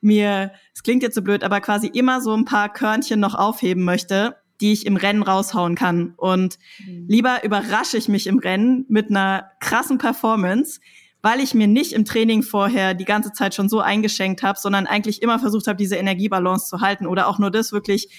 mir, 0.01 0.51
es 0.73 0.83
klingt 0.83 1.03
jetzt 1.03 1.15
so 1.15 1.21
blöd, 1.21 1.43
aber 1.43 1.61
quasi 1.61 1.87
immer 1.87 2.21
so 2.21 2.35
ein 2.35 2.45
paar 2.45 2.71
Körnchen 2.71 3.19
noch 3.19 3.35
aufheben 3.35 3.83
möchte, 3.83 4.35
die 4.61 4.73
ich 4.73 4.85
im 4.85 4.95
Rennen 4.95 5.23
raushauen 5.23 5.75
kann. 5.75 6.13
Und 6.17 6.57
mhm. 6.85 7.05
lieber 7.07 7.43
überrasche 7.43 7.97
ich 7.97 8.07
mich 8.07 8.27
im 8.27 8.39
Rennen 8.39 8.85
mit 8.89 9.09
einer 9.09 9.51
krassen 9.59 9.97
Performance, 9.97 10.79
weil 11.21 11.39
ich 11.39 11.53
mir 11.53 11.67
nicht 11.67 11.93
im 11.93 12.05
Training 12.05 12.43
vorher 12.43 12.93
die 12.93 13.05
ganze 13.05 13.31
Zeit 13.31 13.53
schon 13.53 13.69
so 13.69 13.79
eingeschenkt 13.79 14.43
habe, 14.43 14.59
sondern 14.59 14.87
eigentlich 14.87 15.21
immer 15.21 15.39
versucht 15.39 15.67
habe, 15.67 15.77
diese 15.77 15.95
Energiebalance 15.95 16.67
zu 16.67 16.81
halten 16.81 17.05
oder 17.05 17.27
auch 17.27 17.39
nur 17.39 17.51
das 17.51 17.71
wirklich 17.71 18.09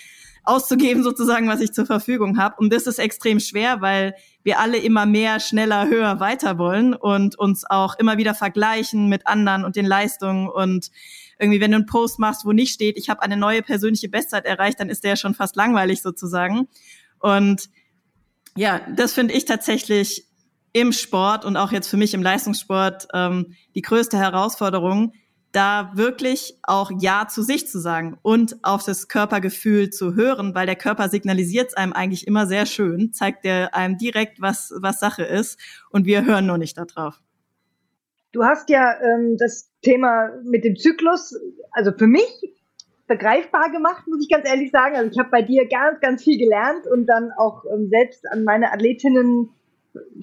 auszugeben 0.45 1.03
sozusagen, 1.05 1.49
was 1.49 1.61
ich 1.61 1.72
zur 1.72 1.87
Verfügung 1.87 2.39
habe. 2.39 2.57
Und 2.59 2.72
das 2.72 2.87
ist 2.87 2.99
extrem 2.99 3.41
schwer, 3.41 3.80
weil 3.80 4.14
wir 4.43 4.59
alle 4.59 4.78
immer 4.78 5.07
mehr, 5.07 5.41
schneller, 5.41 5.89
höher, 5.89 6.20
weiter 6.20 6.59
wollen 6.59 6.95
und 6.95 7.39
uns 7.39 7.64
auch 7.68 7.99
immer 7.99 8.18
wieder 8.18 8.35
vergleichen 8.35 9.09
mit 9.09 9.26
anderen 9.26 9.64
und 9.64 9.76
den 9.76 9.87
Leistungen 9.87 10.49
und 10.49 10.91
irgendwie, 11.39 11.61
wenn 11.61 11.70
du 11.70 11.78
einen 11.78 11.87
Post 11.87 12.18
machst, 12.18 12.45
wo 12.45 12.53
nicht 12.53 12.72
steht, 12.72 12.97
ich 12.97 13.09
habe 13.09 13.22
eine 13.22 13.37
neue 13.37 13.62
persönliche 13.62 14.09
Bestzeit 14.09 14.45
erreicht, 14.45 14.80
dann 14.80 14.89
ist 14.89 15.05
der 15.05 15.16
schon 15.16 15.35
fast 15.35 15.57
langweilig 15.57 16.03
sozusagen. 16.03 16.68
Und 17.18 17.68
ja, 18.57 18.80
das 18.95 19.12
finde 19.12 19.35
ich 19.35 19.45
tatsächlich 19.45 20.28
im 20.72 20.93
Sport 20.93 21.45
und 21.45 21.57
auch 21.57 21.72
jetzt 21.72 21.89
für 21.89 21.97
mich 21.97 22.14
im 22.14 22.22
Leistungssport 22.22 23.09
ähm, 23.12 23.55
die 23.74 23.83
größte 23.83 24.18
Herausforderung, 24.18 25.12
da 25.53 25.93
wirklich 25.95 26.59
auch 26.62 26.91
Ja 26.99 27.28
zu 27.28 27.43
sich 27.43 27.68
zu 27.68 27.78
sagen 27.78 28.18
und 28.22 28.57
auf 28.64 28.85
das 28.85 29.09
Körpergefühl 29.09 29.91
zu 29.91 30.14
hören, 30.14 30.55
weil 30.55 30.66
der 30.66 30.76
Körper 30.76 31.11
signalisiert 31.11 31.68
es 31.68 31.74
einem 31.74 31.93
eigentlich 31.93 32.26
immer 32.26 32.47
sehr 32.47 32.64
schön, 32.64 33.12
zeigt 33.12 33.45
der 33.45 33.74
einem 33.74 33.99
direkt, 33.99 34.41
was, 34.41 34.72
was 34.76 34.99
Sache 34.99 35.24
ist 35.24 35.59
und 35.91 36.07
wir 36.07 36.24
hören 36.24 36.47
nur 36.47 36.57
nicht 36.57 36.78
darauf. 36.78 37.20
Du 38.33 38.45
hast 38.45 38.70
ja 38.70 38.95
ähm, 39.03 39.37
das 39.39 39.70
Thema 39.83 40.30
mit 40.45 40.64
dem 40.64 40.76
Zyklus, 40.76 41.39
also 41.72 41.93
für 41.93 42.07
mich 42.07 42.55
begreifbar 43.07 43.70
gemacht, 43.70 44.07
muss 44.07 44.22
ich 44.22 44.30
ganz 44.30 44.49
ehrlich 44.49 44.70
sagen. 44.70 44.97
Also 44.97 45.11
ich 45.11 45.18
habe 45.18 45.30
bei 45.30 45.43
dir 45.43 45.68
ganz, 45.68 46.01
ganz 46.01 46.22
viel 46.22 46.39
gelernt 46.39 46.87
und 46.87 47.07
dann 47.07 47.30
auch 47.37 47.64
ähm, 47.72 47.89
selbst 47.89 48.24
an 48.30 48.45
meine 48.45 48.72
Athletinnen 48.72 49.51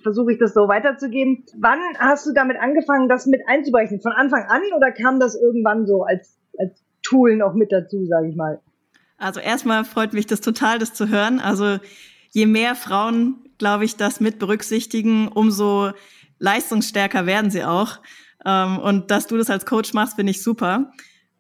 versuche 0.02 0.34
ich 0.34 0.40
das 0.40 0.54
so 0.54 0.68
weiterzugeben. 0.68 1.44
Wann 1.58 1.80
hast 2.00 2.26
du 2.26 2.34
damit 2.34 2.58
angefangen, 2.60 3.08
das 3.08 3.26
mit 3.28 3.42
einzubrechen? 3.48 4.02
Von 4.02 4.14
Anfang 4.14 4.44
an 4.48 4.62
oder 4.76 4.92
kam 4.92 5.20
das 5.20 5.36
irgendwann 5.36 5.86
so 5.86 6.04
als, 6.04 6.38
als 6.58 6.84
Tool 7.04 7.36
noch 7.36 7.54
mit 7.54 7.72
dazu, 7.72 8.06
sage 8.06 8.30
ich 8.30 8.36
mal? 8.36 8.60
Also 9.18 9.40
erstmal 9.40 9.84
freut 9.84 10.14
mich 10.14 10.26
das 10.26 10.42
total, 10.42 10.80
das 10.80 10.94
zu 10.94 11.10
hören. 11.10 11.40
Also 11.40 11.78
je 12.32 12.46
mehr 12.46 12.76
Frauen, 12.76 13.36
glaube 13.58 13.86
ich, 13.86 13.98
das 13.98 14.20
mit 14.20 14.40
berücksichtigen, 14.40 15.28
umso 15.28 15.92
leistungsstärker 16.40 17.26
werden 17.26 17.52
sie 17.52 17.64
auch. 17.64 18.00
Ähm, 18.46 18.80
und 18.80 19.12
dass 19.12 19.28
du 19.28 19.38
das 19.38 19.50
als 19.50 19.66
Coach 19.66 19.94
machst, 19.94 20.16
finde 20.16 20.32
ich 20.32 20.42
super. 20.44 20.92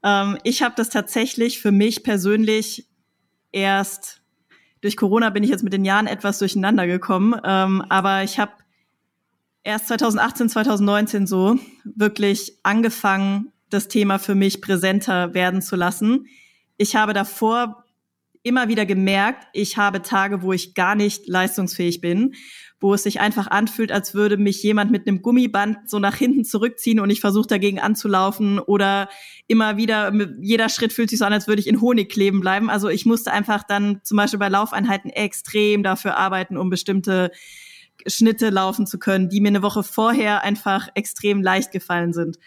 Ähm, 0.03 0.37
ich 0.43 0.61
habe 0.61 0.75
das 0.77 0.89
tatsächlich 0.89 1.61
für 1.61 1.71
mich 1.71 2.03
persönlich 2.03 2.87
erst 3.51 4.21
durch 4.81 4.95
Corona 4.95 5.29
bin 5.29 5.43
ich 5.43 5.49
jetzt 5.49 5.63
mit 5.63 5.73
den 5.73 5.83
Jahren 5.83 6.07
etwas 6.07 6.39
durcheinander 6.39 6.87
gekommen, 6.87 7.35
ähm, 7.43 7.83
aber 7.89 8.23
ich 8.23 8.39
habe 8.39 8.53
erst 9.63 9.87
2018, 9.87 10.49
2019 10.49 11.27
so 11.27 11.59
wirklich 11.83 12.59
angefangen, 12.63 13.51
das 13.69 13.87
Thema 13.87 14.19
für 14.19 14.35
mich 14.35 14.61
präsenter 14.61 15.33
werden 15.33 15.61
zu 15.61 15.75
lassen. 15.75 16.25
Ich 16.77 16.95
habe 16.95 17.13
davor 17.13 17.83
immer 18.41 18.67
wieder 18.67 18.85
gemerkt, 18.85 19.47
ich 19.53 19.77
habe 19.77 20.01
Tage, 20.01 20.41
wo 20.41 20.53
ich 20.53 20.73
gar 20.73 20.95
nicht 20.95 21.27
leistungsfähig 21.27 21.99
bin 21.99 22.33
wo 22.79 22.93
es 22.93 23.03
sich 23.03 23.19
einfach 23.19 23.47
anfühlt, 23.47 23.91
als 23.91 24.13
würde 24.13 24.37
mich 24.37 24.63
jemand 24.63 24.89
mit 24.89 25.05
einem 25.05 25.21
Gummiband 25.21 25.89
so 25.89 25.99
nach 25.99 26.15
hinten 26.15 26.45
zurückziehen 26.45 26.99
und 26.99 27.09
ich 27.09 27.19
versuche 27.19 27.47
dagegen 27.47 27.79
anzulaufen 27.79 28.59
oder 28.59 29.09
immer 29.47 29.75
wieder, 29.75 30.13
jeder 30.39 30.69
Schritt 30.69 30.93
fühlt 30.93 31.09
sich 31.09 31.19
so 31.19 31.25
an, 31.25 31.33
als 31.33 31.47
würde 31.47 31.59
ich 31.59 31.67
in 31.67 31.81
Honig 31.81 32.09
kleben 32.09 32.39
bleiben. 32.39 32.69
Also 32.69 32.87
ich 32.87 33.05
musste 33.05 33.33
einfach 33.33 33.63
dann 33.63 33.99
zum 34.03 34.15
Beispiel 34.17 34.39
bei 34.39 34.47
Laufeinheiten 34.47 35.09
extrem 35.09 35.83
dafür 35.83 36.15
arbeiten, 36.15 36.57
um 36.57 36.69
bestimmte 36.69 37.31
Schnitte 38.07 38.49
laufen 38.49 38.87
zu 38.87 38.97
können, 38.97 39.27
die 39.27 39.41
mir 39.41 39.49
eine 39.49 39.61
Woche 39.61 39.83
vorher 39.83 40.43
einfach 40.43 40.87
extrem 40.95 41.41
leicht 41.41 41.73
gefallen 41.73 42.13
sind. 42.13 42.37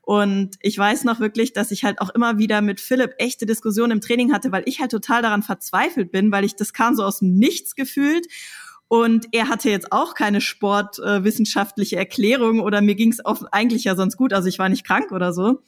Und 0.00 0.56
ich 0.60 0.76
weiß 0.76 1.04
noch 1.04 1.20
wirklich, 1.20 1.52
dass 1.52 1.70
ich 1.70 1.84
halt 1.84 2.00
auch 2.00 2.10
immer 2.10 2.38
wieder 2.38 2.60
mit 2.60 2.80
Philipp 2.80 3.14
echte 3.18 3.46
Diskussionen 3.46 3.92
im 3.92 4.00
Training 4.00 4.32
hatte, 4.32 4.50
weil 4.50 4.64
ich 4.66 4.80
halt 4.80 4.90
total 4.90 5.22
daran 5.22 5.42
verzweifelt 5.42 6.10
bin, 6.10 6.32
weil 6.32 6.44
ich 6.44 6.56
das 6.56 6.72
kam 6.72 6.96
so 6.96 7.04
aus 7.04 7.20
dem 7.20 7.34
Nichts 7.34 7.76
gefühlt 7.76 8.26
und 8.92 9.28
er 9.32 9.48
hatte 9.48 9.70
jetzt 9.70 9.90
auch 9.90 10.12
keine 10.12 10.42
sportwissenschaftliche 10.42 11.96
äh, 11.96 12.00
Erklärung 12.00 12.60
oder 12.60 12.82
mir 12.82 12.94
ging 12.94 13.10
es 13.10 13.20
eigentlich 13.50 13.84
ja 13.84 13.96
sonst 13.96 14.18
gut, 14.18 14.34
also 14.34 14.48
ich 14.48 14.58
war 14.58 14.68
nicht 14.68 14.86
krank 14.86 15.12
oder 15.12 15.32
so. 15.32 15.62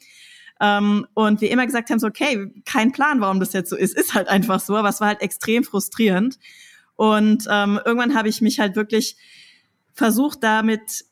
Ähm, 0.61 1.07
und 1.15 1.41
wir 1.41 1.49
immer 1.49 1.65
gesagt 1.65 1.89
haben, 1.89 1.97
so, 1.97 2.05
okay, 2.05 2.51
kein 2.65 2.91
Plan, 2.91 3.21
warum 3.21 3.39
das 3.39 3.53
jetzt 3.53 3.71
so 3.71 3.75
ist, 3.75 3.97
ist 3.97 4.13
halt 4.13 4.27
einfach 4.27 4.59
so, 4.59 4.75
aber 4.75 4.89
es 4.89 5.01
war 5.01 5.07
halt 5.07 5.23
extrem 5.23 5.63
frustrierend. 5.63 6.37
Und 6.97 7.47
ähm, 7.49 7.79
irgendwann 7.83 8.13
habe 8.13 8.29
ich 8.29 8.41
mich 8.41 8.59
halt 8.59 8.75
wirklich 8.75 9.17
versucht, 9.95 10.43
damit 10.43 11.05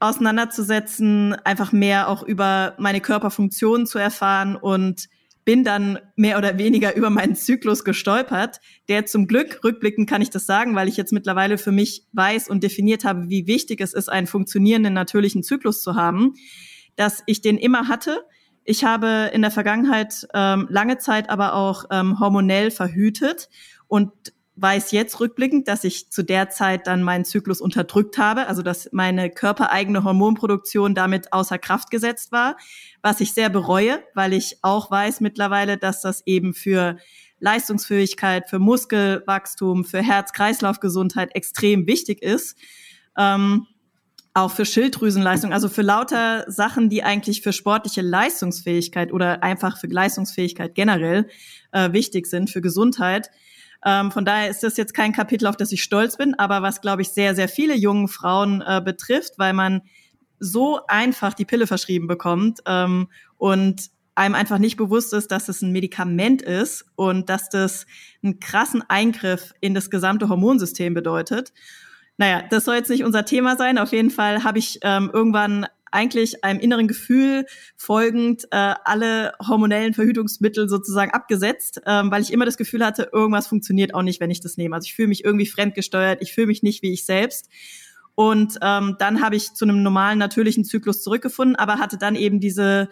auseinanderzusetzen, 0.00 1.34
einfach 1.44 1.70
mehr 1.70 2.08
auch 2.08 2.24
über 2.24 2.74
meine 2.78 3.00
Körperfunktionen 3.00 3.86
zu 3.86 4.00
erfahren 4.00 4.56
und 4.56 5.08
bin 5.50 5.64
dann 5.64 5.98
mehr 6.14 6.38
oder 6.38 6.58
weniger 6.58 6.94
über 6.94 7.10
meinen 7.10 7.34
Zyklus 7.34 7.82
gestolpert, 7.82 8.60
der 8.88 9.06
zum 9.06 9.26
Glück, 9.26 9.64
rückblickend 9.64 10.08
kann 10.08 10.22
ich 10.22 10.30
das 10.30 10.46
sagen, 10.46 10.76
weil 10.76 10.86
ich 10.86 10.96
jetzt 10.96 11.12
mittlerweile 11.12 11.58
für 11.58 11.72
mich 11.72 12.06
weiß 12.12 12.48
und 12.48 12.62
definiert 12.62 13.02
habe, 13.02 13.28
wie 13.30 13.48
wichtig 13.48 13.80
es 13.80 13.92
ist, 13.92 14.08
einen 14.08 14.28
funktionierenden 14.28 14.94
natürlichen 14.94 15.42
Zyklus 15.42 15.82
zu 15.82 15.96
haben, 15.96 16.34
dass 16.94 17.24
ich 17.26 17.40
den 17.40 17.58
immer 17.58 17.88
hatte. 17.88 18.24
Ich 18.62 18.84
habe 18.84 19.32
in 19.34 19.42
der 19.42 19.50
Vergangenheit 19.50 20.24
ähm, 20.34 20.68
lange 20.70 20.98
Zeit 20.98 21.28
aber 21.28 21.54
auch 21.54 21.86
ähm, 21.90 22.20
hormonell 22.20 22.70
verhütet 22.70 23.48
und 23.88 24.12
weiß 24.60 24.92
jetzt 24.92 25.18
rückblickend, 25.20 25.68
dass 25.68 25.84
ich 25.84 26.10
zu 26.10 26.22
der 26.22 26.50
Zeit 26.50 26.86
dann 26.86 27.02
meinen 27.02 27.24
Zyklus 27.24 27.60
unterdrückt 27.60 28.18
habe, 28.18 28.46
also 28.46 28.62
dass 28.62 28.90
meine 28.92 29.30
körpereigene 29.30 30.04
Hormonproduktion 30.04 30.94
damit 30.94 31.32
außer 31.32 31.58
Kraft 31.58 31.90
gesetzt 31.90 32.32
war, 32.32 32.56
was 33.02 33.20
ich 33.20 33.32
sehr 33.32 33.48
bereue, 33.48 34.02
weil 34.14 34.32
ich 34.32 34.58
auch 34.62 34.90
weiß 34.90 35.20
mittlerweile, 35.20 35.78
dass 35.78 36.02
das 36.02 36.22
eben 36.26 36.52
für 36.52 36.98
Leistungsfähigkeit, 37.38 38.50
für 38.50 38.58
Muskelwachstum, 38.58 39.84
für 39.84 40.02
Herz-Kreislauf-Gesundheit 40.02 41.34
extrem 41.34 41.86
wichtig 41.86 42.22
ist. 42.22 42.56
Ähm, 43.16 43.66
auch 44.32 44.52
für 44.52 44.64
Schilddrüsenleistung, 44.64 45.52
also 45.52 45.68
für 45.68 45.82
lauter 45.82 46.44
Sachen, 46.48 46.88
die 46.88 47.02
eigentlich 47.02 47.42
für 47.42 47.52
sportliche 47.52 48.00
Leistungsfähigkeit 48.00 49.12
oder 49.12 49.42
einfach 49.42 49.78
für 49.78 49.88
Leistungsfähigkeit 49.88 50.74
generell 50.74 51.28
äh, 51.72 51.92
wichtig 51.92 52.26
sind, 52.26 52.48
für 52.48 52.60
Gesundheit. 52.60 53.30
Ähm, 53.84 54.10
von 54.10 54.24
daher 54.24 54.50
ist 54.50 54.62
das 54.62 54.76
jetzt 54.76 54.94
kein 54.94 55.12
Kapitel, 55.12 55.46
auf 55.46 55.56
das 55.56 55.72
ich 55.72 55.82
stolz 55.82 56.16
bin, 56.16 56.38
aber 56.38 56.62
was, 56.62 56.80
glaube 56.80 57.02
ich, 57.02 57.10
sehr, 57.10 57.34
sehr 57.34 57.48
viele 57.48 57.74
jungen 57.74 58.08
Frauen 58.08 58.62
äh, 58.66 58.82
betrifft, 58.84 59.38
weil 59.38 59.52
man 59.52 59.82
so 60.38 60.80
einfach 60.86 61.34
die 61.34 61.44
Pille 61.44 61.66
verschrieben 61.66 62.06
bekommt 62.06 62.60
ähm, 62.66 63.08
und 63.36 63.90
einem 64.14 64.34
einfach 64.34 64.58
nicht 64.58 64.76
bewusst 64.76 65.12
ist, 65.14 65.30
dass 65.30 65.48
es 65.48 65.62
ein 65.62 65.72
Medikament 65.72 66.42
ist 66.42 66.84
und 66.96 67.30
dass 67.30 67.48
das 67.48 67.86
einen 68.22 68.40
krassen 68.40 68.82
Eingriff 68.88 69.54
in 69.60 69.72
das 69.72 69.88
gesamte 69.88 70.28
Hormonsystem 70.28 70.92
bedeutet. 70.92 71.52
Naja, 72.18 72.42
das 72.50 72.66
soll 72.66 72.74
jetzt 72.74 72.90
nicht 72.90 73.04
unser 73.04 73.24
Thema 73.24 73.56
sein. 73.56 73.78
Auf 73.78 73.92
jeden 73.92 74.10
Fall 74.10 74.44
habe 74.44 74.58
ich 74.58 74.78
ähm, 74.82 75.10
irgendwann 75.10 75.66
eigentlich 75.90 76.44
einem 76.44 76.60
inneren 76.60 76.88
Gefühl 76.88 77.46
folgend 77.76 78.44
äh, 78.50 78.74
alle 78.84 79.32
hormonellen 79.46 79.94
Verhütungsmittel 79.94 80.68
sozusagen 80.68 81.10
abgesetzt, 81.12 81.80
ähm, 81.86 82.10
weil 82.10 82.22
ich 82.22 82.32
immer 82.32 82.44
das 82.44 82.56
Gefühl 82.56 82.84
hatte, 82.84 83.10
irgendwas 83.12 83.48
funktioniert 83.48 83.94
auch 83.94 84.02
nicht, 84.02 84.20
wenn 84.20 84.30
ich 84.30 84.40
das 84.40 84.56
nehme. 84.56 84.74
Also 84.74 84.86
ich 84.86 84.94
fühle 84.94 85.08
mich 85.08 85.24
irgendwie 85.24 85.46
fremdgesteuert, 85.46 86.22
ich 86.22 86.32
fühle 86.32 86.48
mich 86.48 86.62
nicht 86.62 86.82
wie 86.82 86.92
ich 86.92 87.04
selbst. 87.04 87.48
Und 88.14 88.58
ähm, 88.60 88.96
dann 88.98 89.22
habe 89.22 89.36
ich 89.36 89.54
zu 89.54 89.64
einem 89.64 89.82
normalen, 89.82 90.18
natürlichen 90.18 90.64
Zyklus 90.64 91.02
zurückgefunden, 91.02 91.56
aber 91.56 91.78
hatte 91.78 91.96
dann 91.96 92.16
eben 92.16 92.40
diese 92.40 92.88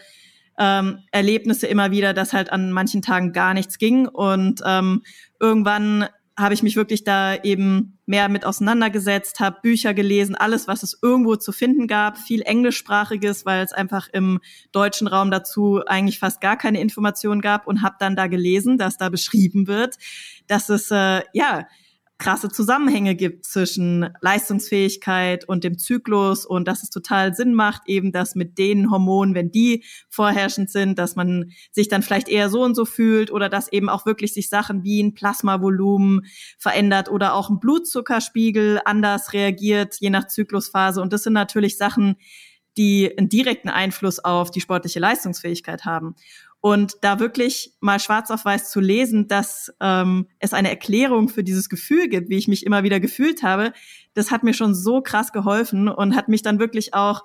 ähm, 0.59 1.01
Erlebnisse 1.13 1.67
immer 1.67 1.91
wieder, 1.91 2.15
dass 2.15 2.33
halt 2.33 2.51
an 2.51 2.73
manchen 2.73 3.03
Tagen 3.03 3.33
gar 3.33 3.55
nichts 3.55 3.79
ging. 3.79 4.09
Und 4.09 4.63
ähm, 4.65 5.03
irgendwann 5.39 6.09
habe 6.39 6.55
ich 6.55 6.63
mich 6.63 6.77
wirklich 6.77 7.03
da 7.03 7.35
eben 7.35 7.99
mehr 8.07 8.29
mit 8.29 8.45
auseinandergesetzt, 8.45 9.41
habe 9.41 9.61
Bücher 9.61 9.93
gelesen, 9.93 10.37
alles, 10.37 10.69
was 10.69 10.85
es 10.85 10.97
irgendwo 11.03 11.35
zu 11.35 11.51
finden 11.51 11.89
gab, 11.89 12.17
viel 12.17 12.43
englischsprachiges, 12.43 13.45
weil 13.45 13.65
es 13.65 13.73
einfach 13.73 14.09
im 14.13 14.39
deutschen 14.71 15.09
Raum 15.09 15.33
dazu 15.33 15.83
eigentlich 15.85 16.21
fast 16.21 16.41
gar 16.41 16.57
keine 16.57 16.81
Informationen 16.81 17.41
gab 17.41 17.67
und 17.67 17.83
habe 17.83 17.97
dann 17.99 18.15
da 18.15 18.29
gelesen, 18.29 18.79
dass 18.79 18.97
da 18.97 19.09
beschrieben 19.09 19.67
wird, 19.67 19.97
dass 20.47 20.69
es 20.69 20.93
äh, 20.93 21.23
ja 21.33 21.67
krasse 22.19 22.49
Zusammenhänge 22.49 23.15
gibt 23.15 23.45
zwischen 23.47 24.11
Leistungsfähigkeit 24.21 25.49
und 25.49 25.63
dem 25.63 25.79
Zyklus 25.79 26.45
und 26.45 26.67
dass 26.67 26.83
es 26.83 26.91
total 26.91 27.33
Sinn 27.35 27.55
macht, 27.55 27.83
eben 27.87 28.11
dass 28.11 28.35
mit 28.35 28.59
den 28.59 28.91
Hormonen, 28.91 29.35
wenn 29.37 29.53
die 29.53 29.85
vorherrschend 30.09 30.69
sind, 30.69 30.99
dass 30.99 31.15
man 31.15 31.53
sich 31.71 31.89
dann 31.89 32.03
vielleicht 32.03 32.29
eher 32.29 32.51
so 32.51 32.65
und 32.65 32.75
so 32.75 32.85
fühlt 32.85 33.31
oder 33.31 33.49
dass 33.49 33.73
eben 33.73 33.89
auch 33.89 34.05
wirklich 34.05 34.35
sich 34.35 34.49
Sachen 34.49 34.83
wie 34.83 35.01
ein 35.01 35.15
Plasmavolumen 35.15 36.27
verändert 36.59 37.09
oder 37.09 37.35
auch 37.35 37.51
ein 37.51 37.61
Blutzuckerspiegel 37.61 38.81
anders 38.85 39.33
reagiert, 39.33 39.97
je 40.01 40.11
nach 40.11 40.27
Zyklusphase. 40.27 41.01
Und 41.01 41.13
das 41.13 41.23
sind 41.23 41.35
natürlich 41.35 41.79
Sachen, 41.79 42.17
die 42.77 43.13
einen 43.17 43.29
direkten 43.29 43.69
Einfluss 43.69 44.21
auf 44.21 44.51
die 44.51 44.61
sportliche 44.61 45.01
Leistungsfähigkeit 45.01 45.85
haben. 45.85 46.15
Und 46.61 46.97
da 47.03 47.21
wirklich 47.21 47.73
mal 47.81 48.01
schwarz 48.01 48.31
auf 48.31 48.45
weiß 48.45 48.71
zu 48.71 48.81
lesen, 48.81 49.29
dass 49.29 49.73
ähm, 49.81 50.27
es 50.41 50.53
eine 50.53 50.71
Erklärung 50.71 51.29
für 51.29 51.45
dieses 51.45 51.69
Gefühl 51.69 52.09
gibt, 52.09 52.31
wie 52.31 52.37
ich 52.37 52.49
mich 52.49 52.67
immer 52.67 52.83
wieder 52.83 52.99
gefühlt 52.99 53.45
habe, 53.45 53.73
das 54.15 54.33
hat 54.33 54.43
mir 54.43 54.55
schon 54.55 54.75
so 54.75 55.01
krass 55.01 55.33
geholfen 55.33 55.89
und 55.89 56.17
hat 56.17 56.29
mich 56.29 56.43
dann 56.43 56.59
wirklich 56.59 56.95
auch 56.95 57.23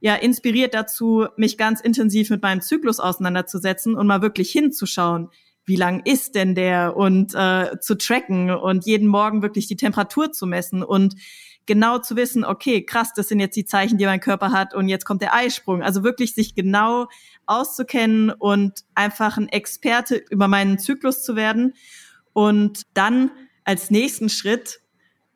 ja 0.00 0.16
inspiriert 0.16 0.74
dazu, 0.74 1.26
mich 1.36 1.56
ganz 1.56 1.80
intensiv 1.80 2.28
mit 2.30 2.42
meinem 2.42 2.60
Zyklus 2.60 2.98
auseinanderzusetzen 2.98 3.94
und 3.94 4.08
mal 4.08 4.20
wirklich 4.20 4.50
hinzuschauen. 4.50 5.28
wie 5.64 5.76
lang 5.76 6.02
ist 6.04 6.34
denn 6.34 6.56
der 6.56 6.96
und 6.96 7.34
äh, 7.36 7.78
zu 7.78 7.94
tracken 7.96 8.50
und 8.50 8.84
jeden 8.84 9.06
Morgen 9.06 9.42
wirklich 9.42 9.68
die 9.68 9.76
Temperatur 9.76 10.32
zu 10.32 10.44
messen 10.44 10.82
und 10.82 11.14
genau 11.66 11.98
zu 11.98 12.16
wissen, 12.16 12.44
okay, 12.44 12.84
krass, 12.84 13.12
das 13.14 13.28
sind 13.28 13.40
jetzt 13.40 13.56
die 13.56 13.64
Zeichen, 13.64 13.98
die 13.98 14.06
mein 14.06 14.20
Körper 14.20 14.50
hat 14.52 14.74
und 14.74 14.88
jetzt 14.88 15.04
kommt 15.04 15.22
der 15.22 15.34
Eisprung. 15.34 15.82
Also 15.82 16.02
wirklich 16.02 16.34
sich 16.34 16.54
genau 16.54 17.08
auszukennen 17.46 18.30
und 18.30 18.84
einfach 18.94 19.36
ein 19.36 19.48
Experte 19.48 20.16
über 20.16 20.48
meinen 20.48 20.78
Zyklus 20.78 21.22
zu 21.22 21.36
werden 21.36 21.74
und 22.32 22.82
dann 22.94 23.30
als 23.64 23.90
nächsten 23.90 24.28
Schritt 24.28 24.80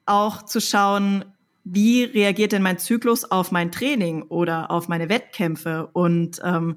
auch 0.04 0.42
zu 0.44 0.60
schauen, 0.60 1.24
wie 1.68 2.04
reagiert 2.04 2.52
denn 2.52 2.62
mein 2.62 2.78
Zyklus 2.78 3.24
auf 3.24 3.50
mein 3.50 3.72
Training 3.72 4.22
oder 4.22 4.70
auf 4.70 4.86
meine 4.86 5.08
Wettkämpfe? 5.08 5.90
Und 5.92 6.40
ähm, 6.44 6.76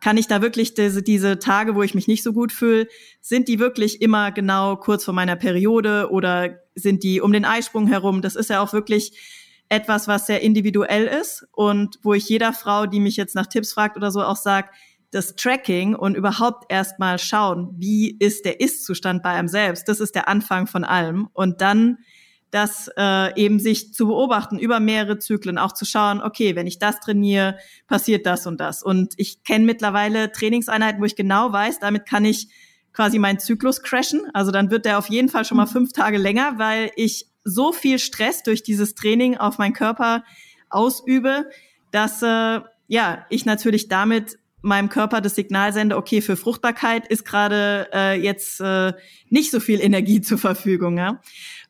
kann 0.00 0.16
ich 0.16 0.28
da 0.28 0.40
wirklich 0.40 0.74
diese, 0.74 1.02
diese 1.02 1.40
Tage, 1.40 1.74
wo 1.74 1.82
ich 1.82 1.96
mich 1.96 2.06
nicht 2.06 2.22
so 2.22 2.32
gut 2.32 2.52
fühle, 2.52 2.86
sind 3.20 3.48
die 3.48 3.58
wirklich 3.58 4.00
immer 4.00 4.30
genau 4.30 4.76
kurz 4.76 5.04
vor 5.04 5.12
meiner 5.12 5.34
Periode 5.34 6.08
oder 6.12 6.60
sind 6.76 7.02
die 7.02 7.20
um 7.20 7.32
den 7.32 7.44
Eisprung 7.44 7.88
herum? 7.88 8.22
Das 8.22 8.36
ist 8.36 8.48
ja 8.48 8.62
auch 8.62 8.72
wirklich 8.72 9.18
etwas, 9.68 10.06
was 10.06 10.28
sehr 10.28 10.40
individuell 10.40 11.06
ist 11.06 11.44
und 11.50 11.98
wo 12.04 12.14
ich 12.14 12.28
jeder 12.28 12.52
Frau, 12.52 12.86
die 12.86 13.00
mich 13.00 13.16
jetzt 13.16 13.34
nach 13.34 13.48
Tipps 13.48 13.72
fragt 13.72 13.96
oder 13.96 14.12
so, 14.12 14.22
auch 14.22 14.36
sage, 14.36 14.68
das 15.10 15.34
Tracking 15.34 15.96
und 15.96 16.16
überhaupt 16.16 16.70
erstmal 16.70 17.18
schauen, 17.18 17.74
wie 17.76 18.16
ist 18.20 18.44
der 18.44 18.60
Ist-Zustand 18.60 19.24
bei 19.24 19.30
einem 19.30 19.48
selbst, 19.48 19.88
das 19.88 19.98
ist 19.98 20.14
der 20.14 20.28
Anfang 20.28 20.68
von 20.68 20.84
allem. 20.84 21.28
Und 21.32 21.60
dann 21.60 21.98
das 22.52 22.90
äh, 22.98 23.34
eben 23.40 23.58
sich 23.58 23.94
zu 23.94 24.06
beobachten 24.06 24.58
über 24.58 24.78
mehrere 24.78 25.18
Zyklen, 25.18 25.56
auch 25.56 25.72
zu 25.72 25.86
schauen, 25.86 26.22
okay, 26.22 26.54
wenn 26.54 26.66
ich 26.66 26.78
das 26.78 27.00
trainiere, 27.00 27.56
passiert 27.88 28.26
das 28.26 28.46
und 28.46 28.60
das. 28.60 28.82
Und 28.82 29.14
ich 29.16 29.42
kenne 29.42 29.64
mittlerweile 29.64 30.30
Trainingseinheiten, 30.30 31.00
wo 31.00 31.06
ich 31.06 31.16
genau 31.16 31.50
weiß, 31.50 31.80
damit 31.80 32.06
kann 32.06 32.26
ich 32.26 32.48
quasi 32.92 33.18
meinen 33.18 33.38
Zyklus 33.38 33.82
crashen. 33.82 34.20
Also 34.34 34.50
dann 34.50 34.70
wird 34.70 34.84
der 34.84 34.98
auf 34.98 35.08
jeden 35.08 35.30
Fall 35.30 35.46
schon 35.46 35.56
mal 35.56 35.64
mhm. 35.64 35.70
fünf 35.70 35.92
Tage 35.94 36.18
länger, 36.18 36.58
weil 36.58 36.90
ich 36.94 37.26
so 37.42 37.72
viel 37.72 37.98
Stress 37.98 38.42
durch 38.42 38.62
dieses 38.62 38.94
Training 38.94 39.38
auf 39.38 39.56
meinen 39.56 39.72
Körper 39.72 40.22
ausübe, 40.68 41.48
dass 41.90 42.22
äh, 42.22 42.60
ja 42.86 43.26
ich 43.30 43.46
natürlich 43.46 43.88
damit 43.88 44.38
meinem 44.62 44.88
Körper 44.88 45.20
das 45.20 45.34
Signal 45.34 45.72
sende, 45.72 45.96
okay, 45.96 46.20
für 46.20 46.36
Fruchtbarkeit 46.36 47.06
ist 47.08 47.24
gerade 47.24 47.88
äh, 47.92 48.20
jetzt 48.20 48.60
äh, 48.60 48.92
nicht 49.28 49.50
so 49.50 49.60
viel 49.60 49.80
Energie 49.80 50.20
zur 50.20 50.38
Verfügung. 50.38 50.98
Ja? 50.98 51.20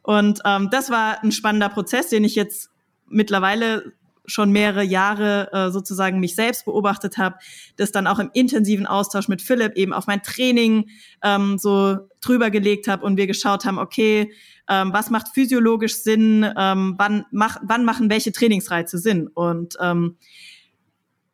Und 0.02 0.40
ähm, 0.44 0.68
das 0.70 0.90
war 0.90 1.22
ein 1.22 1.32
spannender 1.32 1.68
Prozess, 1.68 2.08
den 2.08 2.24
ich 2.24 2.34
jetzt 2.34 2.70
mittlerweile 3.08 3.92
schon 4.24 4.52
mehrere 4.52 4.84
Jahre 4.84 5.50
äh, 5.52 5.70
sozusagen 5.70 6.20
mich 6.20 6.34
selbst 6.34 6.64
beobachtet 6.64 7.18
habe, 7.18 7.36
das 7.76 7.92
dann 7.92 8.06
auch 8.06 8.18
im 8.18 8.30
intensiven 8.32 8.86
Austausch 8.86 9.28
mit 9.28 9.42
Philipp 9.42 9.74
eben 9.76 9.92
auf 9.92 10.06
mein 10.06 10.22
Training 10.22 10.88
ähm, 11.22 11.58
so 11.58 11.98
drüber 12.20 12.50
gelegt 12.50 12.88
habe 12.88 13.04
und 13.04 13.16
wir 13.16 13.26
geschaut 13.26 13.64
haben, 13.64 13.78
okay, 13.78 14.32
ähm, 14.68 14.92
was 14.92 15.10
macht 15.10 15.28
physiologisch 15.34 15.96
Sinn, 15.96 16.46
ähm, 16.56 16.94
wann, 16.98 17.24
mach, 17.30 17.58
wann 17.62 17.84
machen 17.84 18.10
welche 18.10 18.32
Trainingsreize 18.32 18.98
Sinn? 18.98 19.28
Und 19.28 19.76
ähm, 19.80 20.16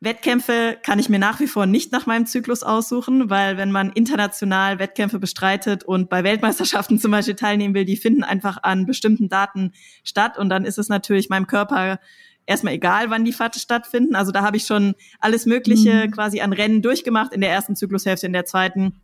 Wettkämpfe 0.01 0.79
kann 0.83 1.01
ich 1.01 1.09
mir 1.09 1.19
nach 1.19 1.41
wie 1.41 1.49
vor 1.49 1.67
nicht 1.67 1.91
nach 1.91 2.07
meinem 2.07 2.27
Zyklus 2.27 2.63
aussuchen, 2.63 3.31
weil 3.31 3.57
wenn 3.57 3.73
man 3.73 3.91
international 3.91 4.79
Wettkämpfe 4.79 5.19
bestreitet 5.19 5.83
und 5.83 6.09
bei 6.09 6.23
Weltmeisterschaften 6.23 7.01
zum 7.01 7.11
Beispiel 7.11 7.35
teilnehmen 7.35 7.75
will, 7.75 7.85
die 7.85 7.97
finden 7.97 8.23
einfach 8.23 8.63
an 8.63 8.87
bestimmten 8.87 9.29
Daten 9.29 9.73
statt 10.05 10.39
und 10.39 10.51
dann 10.51 10.65
ist 10.65 10.79
es 10.79 10.89
natürlich 10.89 11.31
meinem 11.31 11.49
Körper 11.49 11.99
erstmal 12.47 12.75
egal, 12.75 13.11
wann 13.11 13.25
die 13.25 13.33
Fahrten 13.33 13.59
stattfinden. 13.59 14.15
Also 14.15 14.31
da 14.31 14.43
habe 14.43 14.57
ich 14.57 14.67
schon 14.67 14.95
alles 15.19 15.47
Mögliche 15.47 16.07
mhm. 16.07 16.11
quasi 16.13 16.41
an 16.41 16.53
Rennen 16.53 16.81
durchgemacht 16.81 17.33
in 17.33 17.41
der 17.41 17.51
ersten 17.51 17.75
Zyklushälfte, 17.75 18.27
in 18.27 18.33
der 18.33 18.45
zweiten. 18.45 19.01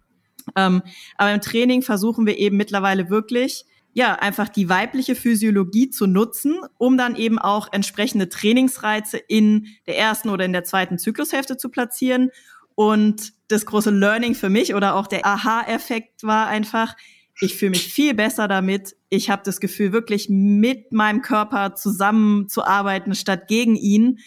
Ähm, 0.54 0.82
aber 1.16 1.32
im 1.32 1.40
Training 1.40 1.82
versuchen 1.82 2.24
wir 2.26 2.38
eben 2.38 2.56
mittlerweile 2.56 3.10
wirklich 3.10 3.64
ja, 3.94 4.16
einfach 4.16 4.48
die 4.48 4.68
weibliche 4.68 5.14
Physiologie 5.14 5.88
zu 5.88 6.08
nutzen, 6.08 6.58
um 6.78 6.98
dann 6.98 7.14
eben 7.14 7.38
auch 7.38 7.72
entsprechende 7.72 8.28
Trainingsreize 8.28 9.16
in 9.16 9.68
der 9.86 9.96
ersten 9.96 10.30
oder 10.30 10.44
in 10.44 10.52
der 10.52 10.64
zweiten 10.64 10.98
Zyklushälfte 10.98 11.56
zu 11.56 11.68
platzieren. 11.68 12.30
Und 12.74 13.32
das 13.46 13.66
große 13.66 13.90
Learning 13.90 14.34
für 14.34 14.50
mich 14.50 14.74
oder 14.74 14.96
auch 14.96 15.06
der 15.06 15.24
Aha-Effekt 15.24 16.24
war 16.24 16.48
einfach, 16.48 16.96
ich 17.40 17.54
fühle 17.54 17.70
mich 17.70 17.86
viel 17.92 18.14
besser 18.14 18.48
damit. 18.48 18.96
Ich 19.10 19.30
habe 19.30 19.42
das 19.44 19.60
Gefühl, 19.60 19.92
wirklich 19.92 20.28
mit 20.28 20.92
meinem 20.92 21.22
Körper 21.22 21.76
zusammenzuarbeiten 21.76 23.14
statt 23.14 23.46
gegen 23.46 23.76
ihn. 23.76 24.18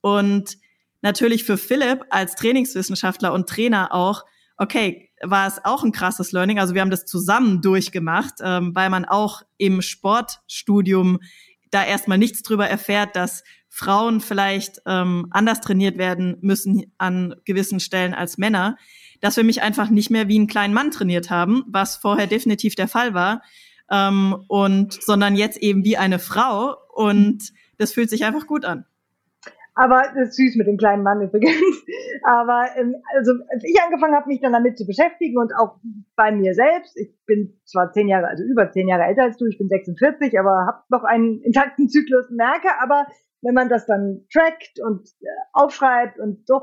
Und 0.00 0.58
natürlich 1.00 1.44
für 1.44 1.58
Philipp 1.58 2.04
als 2.10 2.34
Trainingswissenschaftler 2.34 3.32
und 3.32 3.48
Trainer 3.48 3.94
auch, 3.94 4.24
okay, 4.56 5.11
war 5.22 5.46
es 5.46 5.64
auch 5.64 5.84
ein 5.84 5.92
krasses 5.92 6.32
Learning. 6.32 6.58
Also 6.58 6.74
wir 6.74 6.80
haben 6.80 6.90
das 6.90 7.06
zusammen 7.06 7.62
durchgemacht, 7.62 8.34
ähm, 8.42 8.74
weil 8.74 8.90
man 8.90 9.04
auch 9.04 9.42
im 9.56 9.80
Sportstudium 9.82 11.20
da 11.70 11.84
erstmal 11.84 12.18
nichts 12.18 12.42
drüber 12.42 12.68
erfährt, 12.68 13.16
dass 13.16 13.44
Frauen 13.68 14.20
vielleicht 14.20 14.82
ähm, 14.84 15.26
anders 15.30 15.60
trainiert 15.60 15.96
werden 15.96 16.36
müssen 16.42 16.92
an 16.98 17.34
gewissen 17.44 17.80
Stellen 17.80 18.12
als 18.12 18.36
Männer, 18.36 18.76
dass 19.20 19.36
wir 19.36 19.44
mich 19.44 19.62
einfach 19.62 19.88
nicht 19.88 20.10
mehr 20.10 20.28
wie 20.28 20.36
einen 20.36 20.46
kleinen 20.46 20.74
Mann 20.74 20.90
trainiert 20.90 21.30
haben, 21.30 21.64
was 21.66 21.96
vorher 21.96 22.26
definitiv 22.26 22.74
der 22.74 22.88
Fall 22.88 23.14
war, 23.14 23.40
ähm, 23.90 24.36
und 24.48 25.02
sondern 25.02 25.36
jetzt 25.36 25.58
eben 25.58 25.84
wie 25.84 25.96
eine 25.96 26.18
Frau 26.18 26.76
und 26.94 27.52
das 27.78 27.92
fühlt 27.92 28.10
sich 28.10 28.24
einfach 28.24 28.46
gut 28.46 28.64
an. 28.64 28.84
Aber 29.74 30.02
das 30.14 30.28
ist 30.28 30.36
süß 30.36 30.56
mit 30.56 30.66
dem 30.66 30.76
kleinen 30.76 31.02
Mann 31.02 31.22
übrigens. 31.22 31.54
Aber 32.24 32.66
ähm, 32.76 32.94
also 33.16 33.32
als 33.48 33.64
ich 33.64 33.80
angefangen 33.82 34.14
habe, 34.14 34.28
mich 34.28 34.40
dann 34.40 34.52
damit 34.52 34.76
zu 34.76 34.86
beschäftigen 34.86 35.38
und 35.38 35.52
auch 35.56 35.78
bei 36.14 36.30
mir 36.30 36.54
selbst, 36.54 36.96
ich 36.96 37.14
bin 37.26 37.58
zwar 37.64 37.90
zehn 37.92 38.08
Jahre, 38.08 38.28
also 38.28 38.44
über 38.44 38.70
zehn 38.70 38.88
Jahre 38.88 39.04
älter 39.04 39.22
als 39.22 39.38
du, 39.38 39.46
ich 39.46 39.58
bin 39.58 39.68
46, 39.68 40.38
aber 40.38 40.66
habe 40.66 40.82
noch 40.90 41.04
einen 41.04 41.40
intakten 41.40 41.88
Zyklus, 41.88 42.28
merke 42.30 42.68
aber, 42.80 43.06
wenn 43.40 43.54
man 43.54 43.68
das 43.68 43.86
dann 43.86 44.26
trackt 44.32 44.78
und 44.84 45.08
äh, 45.20 45.26
aufschreibt 45.52 46.18
und 46.20 46.46
so, 46.46 46.60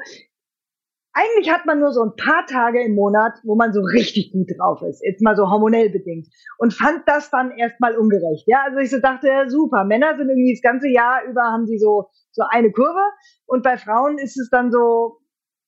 eigentlich 1.13 1.51
hat 1.51 1.65
man 1.65 1.79
nur 1.79 1.91
so 1.91 2.03
ein 2.03 2.15
paar 2.15 2.45
Tage 2.45 2.83
im 2.83 2.95
Monat, 2.95 3.33
wo 3.43 3.55
man 3.55 3.73
so 3.73 3.81
richtig 3.81 4.31
gut 4.31 4.47
drauf 4.57 4.81
ist, 4.83 5.03
jetzt 5.03 5.21
mal 5.21 5.35
so 5.35 5.49
hormonell 5.49 5.89
bedingt. 5.89 6.27
Und 6.57 6.73
fand 6.73 7.01
das 7.07 7.29
dann 7.29 7.51
erstmal 7.51 7.97
ungerecht. 7.97 8.45
Ja, 8.47 8.63
also 8.65 8.77
ich 8.77 8.91
so 8.91 8.99
dachte, 8.99 9.27
ja, 9.27 9.49
super, 9.49 9.83
Männer 9.83 10.15
sind 10.17 10.29
irgendwie 10.29 10.53
das 10.53 10.61
ganze 10.61 10.87
Jahr 10.87 11.23
über, 11.25 11.41
haben 11.41 11.65
die 11.65 11.79
so, 11.79 12.09
so 12.31 12.43
eine 12.49 12.71
Kurve. 12.71 13.01
Und 13.45 13.63
bei 13.63 13.77
Frauen 13.77 14.17
ist 14.17 14.39
es 14.39 14.49
dann 14.49 14.71
so, 14.71 15.17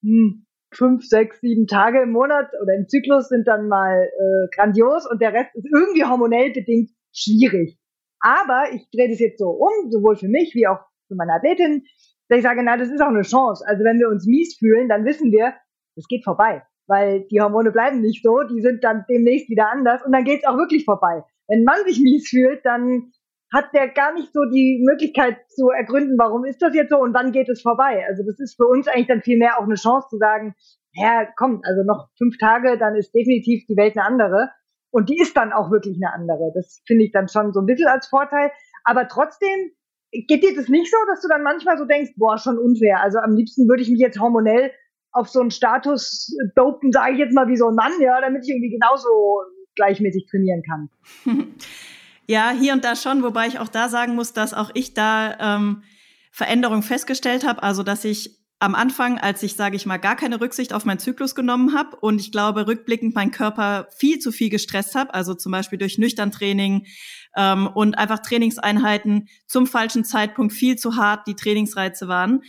hm, 0.03 0.45
fünf, 0.74 1.05
sechs, 1.05 1.41
sieben 1.41 1.68
Tage 1.68 2.01
im 2.01 2.12
Monat 2.12 2.49
oder 2.62 2.76
im 2.76 2.88
Zyklus 2.88 3.28
sind 3.28 3.47
dann 3.47 3.68
mal 3.68 4.07
äh, 4.07 4.55
grandios 4.55 5.09
und 5.09 5.22
der 5.22 5.34
Rest 5.34 5.55
ist 5.55 5.68
irgendwie 5.74 6.05
hormonell 6.05 6.51
bedingt 6.51 6.91
schwierig. 7.14 7.78
Aber 8.20 8.66
ich 8.74 8.88
drehe 8.91 9.09
das 9.09 9.20
jetzt 9.20 9.39
so 9.39 9.49
um, 9.49 9.91
sowohl 9.91 10.16
für 10.16 10.30
mich 10.30 10.53
wie 10.55 10.68
auch 10.68 10.80
für 11.07 11.16
meine 11.16 11.34
Athletin 11.34 11.84
dass 12.32 12.38
ich 12.38 12.43
sage, 12.43 12.64
na, 12.64 12.78
das 12.78 12.89
ist 12.89 13.01
auch 13.01 13.09
eine 13.09 13.24
Chance. 13.24 13.62
Also 13.68 13.84
wenn 13.84 13.99
wir 13.99 14.07
uns 14.07 14.26
mies 14.26 14.55
fühlen, 14.57 14.88
dann 14.88 15.03
wissen 15.03 15.34
wir, 15.34 15.53
es 15.97 16.07
geht 16.07 16.24
vorbei. 16.24 16.64
Weil 16.88 17.28
die 17.30 17.41
Hormone 17.41 17.72
bleiben 17.72 17.99
nicht 17.99 18.24
so, 18.24 18.43
die 18.43 18.62
sind 18.62 18.86
dann 18.86 19.03
demnächst 19.09 19.49
wieder 19.49 19.70
anders 19.70 20.01
und 20.05 20.14
dann 20.14 20.24
geht 20.24 20.39
es 20.39 20.47
auch 20.47 20.55
wirklich 20.55 20.86
vorbei. 20.86 21.26
Wenn 21.49 21.66
man 21.66 21.84
sich 21.86 21.99
mies 21.99 22.30
fühlt, 22.30 22.66
dann 22.66 23.12
hat 23.54 23.74
der 23.74 23.89
gar 23.89 24.14
nicht 24.14 24.32
so 24.34 24.41
die 24.45 24.82
Möglichkeit 24.86 25.38
zu 25.49 25.70
ergründen, 25.70 26.18
warum 26.18 26.45
ist 26.45 26.62
das 26.62 26.74
jetzt 26.74 26.89
so 26.89 26.97
und 26.97 27.14
wann 27.14 27.32
geht 27.32 27.49
es 27.49 27.62
vorbei. 27.62 28.06
Also 28.08 28.24
das 28.24 28.39
ist 28.39 28.56
für 28.56 28.68
uns 28.68 28.88
eigentlich 28.88 29.08
dann 29.08 29.22
viel 29.22 29.38
mehr 29.38 29.60
auch 29.60 29.64
eine 29.64 29.76
Chance 29.76 30.08
zu 30.10 30.18
sagen, 30.18 30.56
ja, 30.93 31.28
komm, 31.38 31.62
also 31.64 31.84
noch 31.84 32.10
fünf 32.18 32.38
Tage, 32.38 32.78
dann 32.78 32.95
ist 32.95 33.14
definitiv 33.14 33.66
die 33.68 33.78
Welt 33.78 33.97
eine 33.97 34.06
andere. 34.06 34.49
Und 34.89 35.10
die 35.10 35.20
ist 35.20 35.38
dann 35.38 35.54
auch 35.54 35.72
wirklich 35.72 35.97
eine 35.97 36.14
andere. 36.14 36.52
Das 36.54 36.82
finde 36.86 37.06
ich 37.06 37.12
dann 37.12 37.30
schon 37.30 37.54
so 37.54 37.62
ein 37.62 37.66
bisschen 37.66 37.88
als 37.88 38.08
Vorteil. 38.08 38.52
Aber 38.84 39.08
trotzdem 39.08 39.72
Geht 40.12 40.43
dir 40.43 40.54
das 40.56 40.68
nicht 40.68 40.91
so, 40.91 40.97
dass 41.08 41.22
du 41.22 41.30
dann 41.30 41.41
manchmal 41.41 41.78
so 41.78 41.86
denkst, 41.86 42.12
boah, 42.18 42.38
schon 42.38 42.58
unfair. 42.58 43.02
Also 43.02 43.20
am 43.20 43.34
liebsten 43.34 43.70
würde 43.70 43.82
ich 43.82 43.89
mich 43.89 43.99
jetzt 43.99 44.20
hormonell 44.20 44.72
auf 45.14 45.30
so 45.30 45.39
einen 45.39 45.52
Status 45.52 46.36
dopen, 46.56 46.91
sage 46.91 47.14
ich 47.14 47.20
jetzt 47.20 47.34
mal 47.34 47.47
wie 47.47 47.56
so 47.56 47.70
ein 47.70 47.76
Mann, 47.76 47.93
ja, 48.02 48.20
damit 48.20 48.43
ich 48.43 48.49
irgendwie 48.49 48.72
genauso 48.72 49.08
gleichmäßig 49.76 50.28
trainieren 50.30 50.64
kann. 50.64 50.89
Ja, 52.32 52.51
hier 52.57 52.71
und 52.71 52.86
da 52.86 52.95
schon, 52.95 53.23
wobei 53.23 53.47
ich 53.47 53.59
auch 53.59 53.67
da 53.67 53.89
sagen 53.89 54.15
muss, 54.15 54.32
dass 54.32 54.53
auch 54.53 54.71
ich 54.73 54.93
da 54.93 55.57
ähm, 55.57 55.84
Veränderungen 56.32 56.82
festgestellt 56.82 57.45
habe. 57.45 57.61
Also 57.61 57.84
dass 57.84 58.05
ich 58.05 58.39
am 58.59 58.73
Anfang, 58.73 59.19
als 59.19 59.43
ich, 59.43 59.57
sage 59.57 59.75
ich 59.75 59.86
mal, 59.86 59.97
gar 59.97 60.15
keine 60.15 60.39
Rücksicht 60.39 60.71
auf 60.71 60.86
meinen 60.86 60.99
Zyklus 60.99 61.36
genommen 61.36 61.75
habe 61.77 61.97
und 61.97 62.21
ich 62.21 62.32
glaube, 62.32 62.67
rückblickend 62.67 63.15
mein 63.15 63.32
Körper 63.32 63.89
viel 63.97 64.19
zu 64.19 64.32
viel 64.32 64.49
gestresst 64.49 64.95
habe, 64.95 65.13
also 65.13 65.34
zum 65.34 65.51
Beispiel 65.51 65.77
durch 65.77 65.97
nüchtern 65.97 66.32
Training 66.32 66.86
ähm, 67.36 67.67
und 67.67 67.97
einfach 67.97 68.19
Trainingseinheiten 68.19 69.27
zum 69.45 69.67
falschen 69.67 70.05
Zeitpunkt 70.05 70.53
viel 70.53 70.77
zu 70.77 70.95
hart 70.95 71.27
die 71.27 71.36
Trainingsreize 71.36 72.07
waren. 72.07 72.43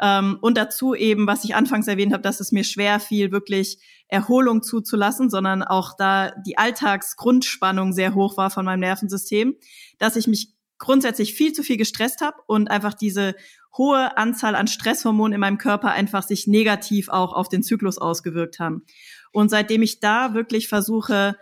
Ähm, 0.00 0.38
und 0.40 0.56
dazu 0.56 0.94
eben, 0.94 1.26
was 1.26 1.44
ich 1.44 1.54
anfangs 1.54 1.88
erwähnt 1.88 2.12
habe, 2.12 2.22
dass 2.22 2.40
es 2.40 2.52
mir 2.52 2.64
schwer 2.64 3.00
fiel, 3.00 3.32
wirklich 3.32 3.78
Erholung 4.08 4.62
zuzulassen, 4.62 5.30
sondern 5.30 5.62
auch 5.62 5.94
da 5.96 6.32
die 6.46 6.56
Alltagsgrundspannung 6.56 7.92
sehr 7.92 8.14
hoch 8.14 8.36
war 8.36 8.50
von 8.50 8.64
meinem 8.64 8.80
Nervensystem, 8.80 9.56
dass 9.98 10.16
ich 10.16 10.26
mich 10.26 10.54
grundsätzlich 10.78 11.34
viel 11.34 11.52
zu 11.52 11.62
viel 11.62 11.76
gestresst 11.76 12.20
habe 12.20 12.36
und 12.46 12.70
einfach 12.70 12.94
diese 12.94 13.34
hohe 13.76 14.16
Anzahl 14.16 14.54
an 14.54 14.66
Stresshormonen 14.66 15.34
in 15.34 15.40
meinem 15.40 15.58
Körper 15.58 15.90
einfach 15.90 16.22
sich 16.22 16.46
negativ 16.46 17.08
auch 17.08 17.32
auf 17.32 17.48
den 17.48 17.62
Zyklus 17.62 17.98
ausgewirkt 17.98 18.58
haben. 18.58 18.84
Und 19.32 19.50
seitdem 19.50 19.82
ich 19.82 20.00
da 20.00 20.34
wirklich 20.34 20.68
versuche, 20.68 21.36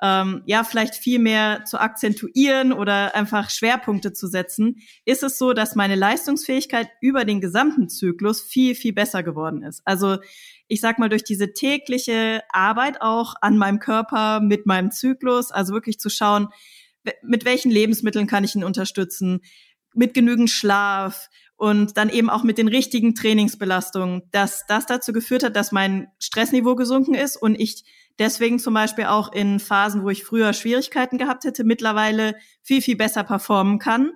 ähm, 0.00 0.42
ja, 0.46 0.64
vielleicht 0.64 0.94
viel 0.94 1.18
mehr 1.18 1.64
zu 1.64 1.80
akzentuieren 1.80 2.72
oder 2.72 3.14
einfach 3.14 3.50
Schwerpunkte 3.50 4.12
zu 4.12 4.28
setzen, 4.28 4.76
ist 5.04 5.22
es 5.22 5.38
so, 5.38 5.52
dass 5.52 5.74
meine 5.74 5.96
Leistungsfähigkeit 5.96 6.88
über 7.00 7.24
den 7.24 7.40
gesamten 7.40 7.88
Zyklus 7.88 8.40
viel, 8.40 8.74
viel 8.74 8.92
besser 8.92 9.22
geworden 9.22 9.62
ist. 9.62 9.82
Also 9.84 10.18
ich 10.68 10.80
sag 10.80 10.98
mal, 10.98 11.08
durch 11.08 11.24
diese 11.24 11.52
tägliche 11.52 12.42
Arbeit 12.50 13.00
auch 13.00 13.34
an 13.40 13.58
meinem 13.58 13.80
Körper 13.80 14.40
mit 14.40 14.66
meinem 14.66 14.90
Zyklus, 14.90 15.50
also 15.50 15.72
wirklich 15.72 15.98
zu 15.98 16.10
schauen, 16.10 16.48
mit 17.22 17.44
welchen 17.44 17.70
Lebensmitteln 17.70 18.26
kann 18.26 18.44
ich 18.44 18.54
ihn 18.54 18.64
unterstützen, 18.64 19.40
mit 19.94 20.14
genügend 20.14 20.50
Schlaf 20.50 21.28
und 21.56 21.96
dann 21.96 22.10
eben 22.10 22.30
auch 22.30 22.44
mit 22.44 22.58
den 22.58 22.68
richtigen 22.68 23.14
Trainingsbelastungen, 23.14 24.22
dass 24.30 24.64
das 24.66 24.86
dazu 24.86 25.12
geführt 25.12 25.42
hat, 25.42 25.56
dass 25.56 25.72
mein 25.72 26.08
Stressniveau 26.20 26.76
gesunken 26.76 27.14
ist 27.14 27.36
und 27.36 27.58
ich 27.58 27.84
deswegen 28.18 28.58
zum 28.58 28.74
Beispiel 28.74 29.04
auch 29.04 29.32
in 29.32 29.60
Phasen, 29.60 30.02
wo 30.02 30.10
ich 30.10 30.24
früher 30.24 30.52
Schwierigkeiten 30.52 31.18
gehabt 31.18 31.44
hätte, 31.44 31.64
mittlerweile 31.64 32.34
viel, 32.62 32.82
viel 32.82 32.96
besser 32.96 33.24
performen 33.24 33.78
kann. 33.78 34.12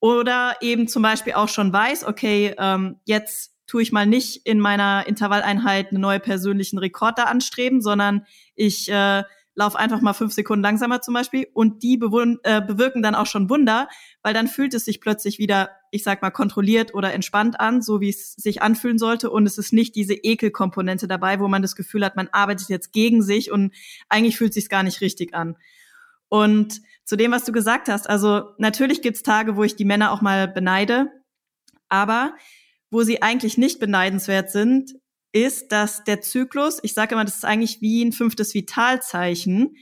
Oder 0.00 0.56
eben 0.60 0.88
zum 0.88 1.02
Beispiel 1.02 1.34
auch 1.34 1.48
schon 1.48 1.72
weiß, 1.72 2.04
okay, 2.04 2.54
ähm, 2.58 3.00
jetzt 3.04 3.52
tue 3.66 3.82
ich 3.82 3.92
mal 3.92 4.06
nicht 4.06 4.46
in 4.46 4.58
meiner 4.58 5.06
Intervalleinheit 5.06 5.90
einen 5.90 6.00
neuen 6.00 6.20
persönlichen 6.20 6.78
Rekord 6.78 7.18
da 7.18 7.24
anstreben, 7.24 7.80
sondern 7.80 8.26
ich 8.54 8.90
äh, 8.90 9.22
lauf 9.54 9.76
einfach 9.76 10.00
mal 10.00 10.14
fünf 10.14 10.32
Sekunden 10.32 10.62
langsamer 10.62 11.00
zum 11.02 11.14
Beispiel 11.14 11.46
und 11.52 11.82
die 11.82 11.94
äh, 11.94 12.60
bewirken 12.62 13.02
dann 13.02 13.14
auch 13.14 13.26
schon 13.26 13.50
Wunder, 13.50 13.88
weil 14.22 14.34
dann 14.34 14.48
fühlt 14.48 14.72
es 14.74 14.84
sich 14.84 15.00
plötzlich 15.00 15.38
wieder, 15.38 15.70
ich 15.90 16.02
sag 16.04 16.22
mal, 16.22 16.30
kontrolliert 16.30 16.94
oder 16.94 17.12
entspannt 17.12 17.60
an, 17.60 17.82
so 17.82 18.00
wie 18.00 18.08
es 18.08 18.32
sich 18.32 18.62
anfühlen 18.62 18.98
sollte 18.98 19.30
und 19.30 19.46
es 19.46 19.58
ist 19.58 19.72
nicht 19.72 19.94
diese 19.94 20.14
Ekelkomponente 20.14 21.06
dabei, 21.06 21.38
wo 21.38 21.48
man 21.48 21.62
das 21.62 21.76
Gefühl 21.76 22.04
hat, 22.04 22.16
man 22.16 22.28
arbeitet 22.28 22.68
jetzt 22.68 22.92
gegen 22.92 23.22
sich 23.22 23.50
und 23.50 23.74
eigentlich 24.08 24.38
fühlt 24.38 24.50
es 24.50 24.54
sich 24.54 24.68
gar 24.68 24.82
nicht 24.82 25.00
richtig 25.00 25.34
an. 25.34 25.56
Und 26.28 26.80
zu 27.04 27.16
dem, 27.16 27.30
was 27.30 27.44
du 27.44 27.52
gesagt 27.52 27.88
hast, 27.88 28.08
also 28.08 28.54
natürlich 28.56 29.02
gibt's 29.02 29.22
Tage, 29.22 29.56
wo 29.56 29.64
ich 29.64 29.76
die 29.76 29.84
Männer 29.84 30.12
auch 30.12 30.22
mal 30.22 30.48
beneide, 30.48 31.10
aber 31.90 32.34
wo 32.90 33.02
sie 33.02 33.20
eigentlich 33.20 33.58
nicht 33.58 33.80
beneidenswert 33.80 34.50
sind, 34.50 34.94
ist, 35.32 35.72
dass 35.72 36.04
der 36.04 36.20
Zyklus, 36.20 36.78
ich 36.82 36.94
sage 36.94 37.14
immer, 37.14 37.24
das 37.24 37.36
ist 37.36 37.44
eigentlich 37.44 37.80
wie 37.80 38.04
ein 38.04 38.12
fünftes 38.12 38.54
Vitalzeichen. 38.54 39.76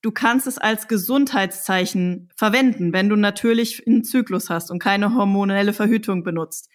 Du 0.00 0.10
kannst 0.10 0.46
es 0.46 0.58
als 0.58 0.88
Gesundheitszeichen 0.88 2.28
verwenden, 2.36 2.92
wenn 2.92 3.08
du 3.08 3.16
natürlich 3.16 3.86
einen 3.86 4.04
Zyklus 4.04 4.50
hast 4.50 4.70
und 4.70 4.78
keine 4.78 5.14
hormonelle 5.14 5.72
Verhütung 5.72 6.22
benutzt. 6.22 6.68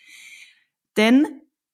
Denn 0.98 1.26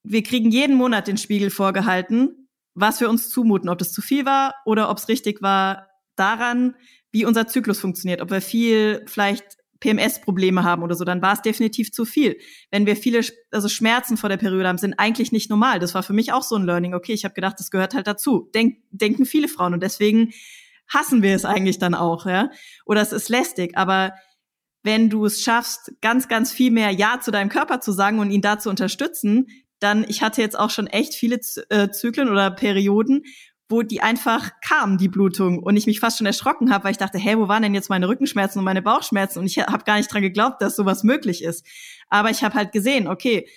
wir 0.04 0.24
kriegen 0.24 0.52
jeden 0.52 0.76
Monat 0.76 1.08
den 1.08 1.18
Spiegel 1.18 1.50
vorgehalten, 1.50 2.50
was 2.76 3.00
wir 3.00 3.10
uns 3.10 3.30
zumuten, 3.30 3.70
ob 3.70 3.78
das 3.78 3.92
zu 3.92 4.02
viel 4.02 4.26
war 4.26 4.56
oder 4.66 4.90
ob 4.90 4.98
es 4.98 5.08
richtig 5.08 5.42
war, 5.42 5.88
daran, 6.16 6.76
wie 7.12 7.26
unser 7.26 7.48
Zyklus 7.48 7.80
funktioniert, 7.80 8.22
ob 8.22 8.32
wir 8.32 8.42
viel 8.42 9.04
vielleicht 9.08 9.58
PMS-Probleme 9.84 10.64
haben 10.64 10.82
oder 10.82 10.96
so, 10.96 11.04
dann 11.04 11.22
war 11.22 11.34
es 11.34 11.42
definitiv 11.42 11.92
zu 11.92 12.06
viel. 12.06 12.38
Wenn 12.72 12.86
wir 12.86 12.96
viele 12.96 13.20
also 13.52 13.68
Schmerzen 13.68 14.16
vor 14.16 14.30
der 14.30 14.38
Periode 14.38 14.68
haben, 14.68 14.78
sind 14.78 14.94
eigentlich 14.98 15.34
nicht 15.34 15.50
normal. 15.50 15.80
Das 15.80 15.94
war 15.94 16.04
für 16.04 16.14
mich 16.14 16.32
auch 16.32 16.44
so 16.44 16.56
ein 16.56 16.66
Learning. 16.66 16.94
Okay, 16.94 17.12
ich 17.12 17.26
habe 17.26 17.34
gedacht, 17.34 17.60
das 17.60 17.70
gehört 17.70 17.94
halt 17.94 18.08
dazu. 18.08 18.50
Denk, 18.56 18.78
denken 18.92 19.26
viele 19.26 19.50
Frauen 19.50 19.74
und 19.74 19.84
deswegen 19.84 20.32
hassen 20.88 21.22
wir 21.22 21.36
es 21.36 21.44
eigentlich 21.44 21.80
dann 21.80 21.96
auch, 21.96 22.26
ja? 22.26 22.50
Oder 22.86 23.02
es 23.02 23.12
ist 23.12 23.30
lästig, 23.30 23.78
aber 23.78 24.14
wenn 24.84 25.10
du 25.10 25.26
es 25.26 25.42
schaffst, 25.42 25.94
ganz, 26.02 26.28
ganz 26.28 26.52
viel 26.52 26.72
mehr 26.72 26.92
Ja 26.92 27.20
zu 27.22 27.32
deinem 27.32 27.50
Körper 27.50 27.80
zu 27.80 27.92
sagen 27.92 28.20
und 28.20 28.32
ihn 28.32 28.42
da 28.42 28.60
zu 28.60 28.70
unterstützen, 28.70 29.48
dann, 29.80 30.06
ich 30.08 30.22
hatte 30.22 30.42
jetzt 30.42 30.58
auch 30.58 30.70
schon 30.70 30.88
echt 30.88 31.14
viele 31.14 31.40
äh, 31.70 31.90
Zyklen 31.90 32.30
oder 32.30 32.52
Perioden, 32.52 33.24
wo 33.70 33.82
die 33.82 34.02
einfach 34.02 34.52
kam, 34.62 34.98
die 34.98 35.08
Blutung. 35.08 35.60
Und 35.60 35.78
ich 35.78 35.86
mich 35.86 36.00
fast 36.00 36.18
schon 36.18 36.28
erschrocken 36.28 36.72
habe, 36.72 36.84
weil 36.86 36.92
ich 36.92 36.98
dachte, 36.98 37.18
hey, 37.18 37.38
wo 37.38 37.48
waren 37.48 37.64
denn 37.64 37.74
jetzt 37.74 37.90
meine 37.90 38.08
Rückenschmerzen 38.08 38.60
und 38.60 38.66
meine 38.66 38.82
Bauchschmerzen? 38.82 39.40
Und 39.40 39.46
ich 39.46 39.58
habe 39.60 39.84
gar 39.84 39.98
nicht 39.98 40.12
dran 40.12 40.22
geglaubt, 40.22 40.62
dass 40.62 40.76
sowas 40.76 41.04
möglich 41.04 41.44
ist. 41.44 41.66
Aber 42.10 42.30
ich 42.30 42.44
habe 42.44 42.56
halt 42.56 42.72
gesehen, 42.72 43.08
okay, 43.08 43.48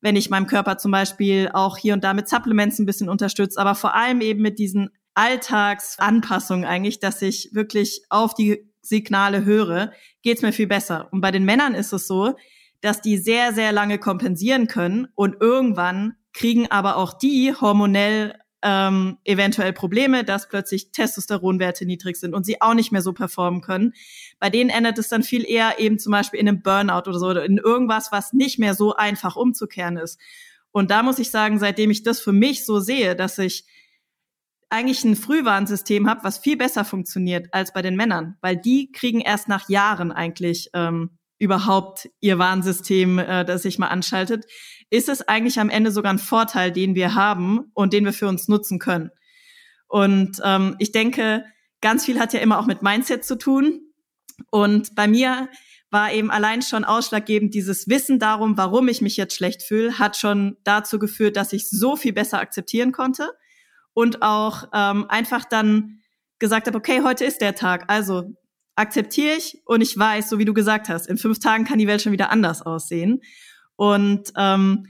wenn 0.00 0.16
ich 0.16 0.30
meinem 0.30 0.46
Körper 0.46 0.78
zum 0.78 0.92
Beispiel 0.92 1.50
auch 1.52 1.78
hier 1.78 1.94
und 1.94 2.04
da 2.04 2.14
mit 2.14 2.28
Supplements 2.28 2.78
ein 2.78 2.86
bisschen 2.86 3.08
unterstütze, 3.08 3.60
aber 3.60 3.74
vor 3.74 3.94
allem 3.94 4.20
eben 4.20 4.42
mit 4.42 4.58
diesen 4.58 4.90
Alltagsanpassungen 5.14 6.64
eigentlich, 6.64 7.00
dass 7.00 7.22
ich 7.22 7.50
wirklich 7.52 8.02
auf 8.10 8.34
die 8.34 8.70
Signale 8.82 9.44
höre, 9.44 9.92
geht's 10.22 10.42
mir 10.42 10.52
viel 10.52 10.66
besser. 10.66 11.08
Und 11.10 11.22
bei 11.22 11.30
den 11.30 11.44
Männern 11.44 11.74
ist 11.74 11.92
es 11.92 12.06
so, 12.06 12.34
dass 12.82 13.00
die 13.00 13.16
sehr, 13.16 13.52
sehr 13.52 13.72
lange 13.72 13.98
kompensieren 13.98 14.66
können 14.66 15.08
und 15.14 15.36
irgendwann 15.40 16.14
kriegen 16.32 16.70
aber 16.70 16.96
auch 16.96 17.14
die 17.14 17.54
hormonell 17.54 18.38
ähm, 18.62 19.18
eventuell 19.24 19.72
Probleme, 19.72 20.24
dass 20.24 20.48
plötzlich 20.48 20.90
Testosteronwerte 20.90 21.86
niedrig 21.86 22.16
sind 22.16 22.34
und 22.34 22.44
sie 22.44 22.60
auch 22.60 22.74
nicht 22.74 22.92
mehr 22.92 23.02
so 23.02 23.12
performen 23.12 23.60
können. 23.60 23.92
Bei 24.38 24.50
denen 24.50 24.70
endet 24.70 24.98
es 24.98 25.08
dann 25.08 25.22
viel 25.22 25.44
eher 25.44 25.78
eben 25.78 25.98
zum 25.98 26.12
Beispiel 26.12 26.40
in 26.40 26.48
einem 26.48 26.62
Burnout 26.62 27.08
oder 27.08 27.18
so, 27.18 27.26
oder 27.26 27.44
in 27.44 27.58
irgendwas, 27.58 28.12
was 28.12 28.32
nicht 28.32 28.58
mehr 28.58 28.74
so 28.74 28.96
einfach 28.96 29.36
umzukehren 29.36 29.96
ist. 29.96 30.18
Und 30.72 30.90
da 30.90 31.02
muss 31.02 31.18
ich 31.18 31.30
sagen, 31.30 31.58
seitdem 31.58 31.90
ich 31.90 32.02
das 32.02 32.20
für 32.20 32.32
mich 32.32 32.64
so 32.64 32.80
sehe, 32.80 33.16
dass 33.16 33.38
ich 33.38 33.64
eigentlich 34.68 35.04
ein 35.04 35.16
Frühwarnsystem 35.16 36.08
habe, 36.08 36.24
was 36.24 36.38
viel 36.38 36.56
besser 36.56 36.84
funktioniert 36.84 37.48
als 37.52 37.72
bei 37.72 37.82
den 37.82 37.96
Männern, 37.96 38.36
weil 38.40 38.56
die 38.56 38.90
kriegen 38.90 39.20
erst 39.20 39.48
nach 39.48 39.68
Jahren 39.68 40.12
eigentlich 40.12 40.70
ähm, 40.74 41.10
überhaupt 41.38 42.08
ihr 42.20 42.38
Warnsystem, 42.38 43.18
äh, 43.18 43.44
das 43.44 43.62
sich 43.62 43.78
mal 43.78 43.88
anschaltet 43.88 44.46
ist 44.90 45.08
es 45.08 45.26
eigentlich 45.26 45.58
am 45.58 45.70
Ende 45.70 45.90
sogar 45.90 46.12
ein 46.12 46.18
Vorteil, 46.18 46.70
den 46.70 46.94
wir 46.94 47.14
haben 47.14 47.70
und 47.74 47.92
den 47.92 48.04
wir 48.04 48.12
für 48.12 48.28
uns 48.28 48.48
nutzen 48.48 48.78
können. 48.78 49.10
Und 49.88 50.40
ähm, 50.44 50.76
ich 50.78 50.92
denke, 50.92 51.44
ganz 51.80 52.04
viel 52.04 52.20
hat 52.20 52.32
ja 52.32 52.40
immer 52.40 52.58
auch 52.58 52.66
mit 52.66 52.82
Mindset 52.82 53.24
zu 53.24 53.36
tun. 53.36 53.80
Und 54.50 54.94
bei 54.94 55.08
mir 55.08 55.48
war 55.90 56.12
eben 56.12 56.30
allein 56.30 56.62
schon 56.62 56.84
ausschlaggebend 56.84 57.54
dieses 57.54 57.88
Wissen 57.88 58.18
darum, 58.18 58.56
warum 58.56 58.88
ich 58.88 59.00
mich 59.00 59.16
jetzt 59.16 59.34
schlecht 59.34 59.62
fühle, 59.62 59.98
hat 59.98 60.16
schon 60.16 60.56
dazu 60.64 60.98
geführt, 60.98 61.36
dass 61.36 61.52
ich 61.52 61.68
so 61.68 61.96
viel 61.96 62.12
besser 62.12 62.38
akzeptieren 62.38 62.92
konnte 62.92 63.30
und 63.94 64.22
auch 64.22 64.64
ähm, 64.74 65.06
einfach 65.08 65.44
dann 65.44 66.00
gesagt 66.38 66.66
habe, 66.66 66.76
okay, 66.76 67.02
heute 67.02 67.24
ist 67.24 67.40
der 67.40 67.54
Tag, 67.54 67.84
also 67.88 68.34
akzeptiere 68.76 69.34
ich 69.36 69.62
und 69.64 69.80
ich 69.80 69.98
weiß, 69.98 70.28
so 70.28 70.38
wie 70.38 70.44
du 70.44 70.54
gesagt 70.54 70.88
hast, 70.88 71.06
in 71.06 71.18
fünf 71.18 71.38
Tagen 71.38 71.64
kann 71.64 71.78
die 71.78 71.86
Welt 71.86 72.02
schon 72.02 72.12
wieder 72.12 72.30
anders 72.30 72.62
aussehen. 72.62 73.22
Und 73.74 74.32
ähm, 74.36 74.86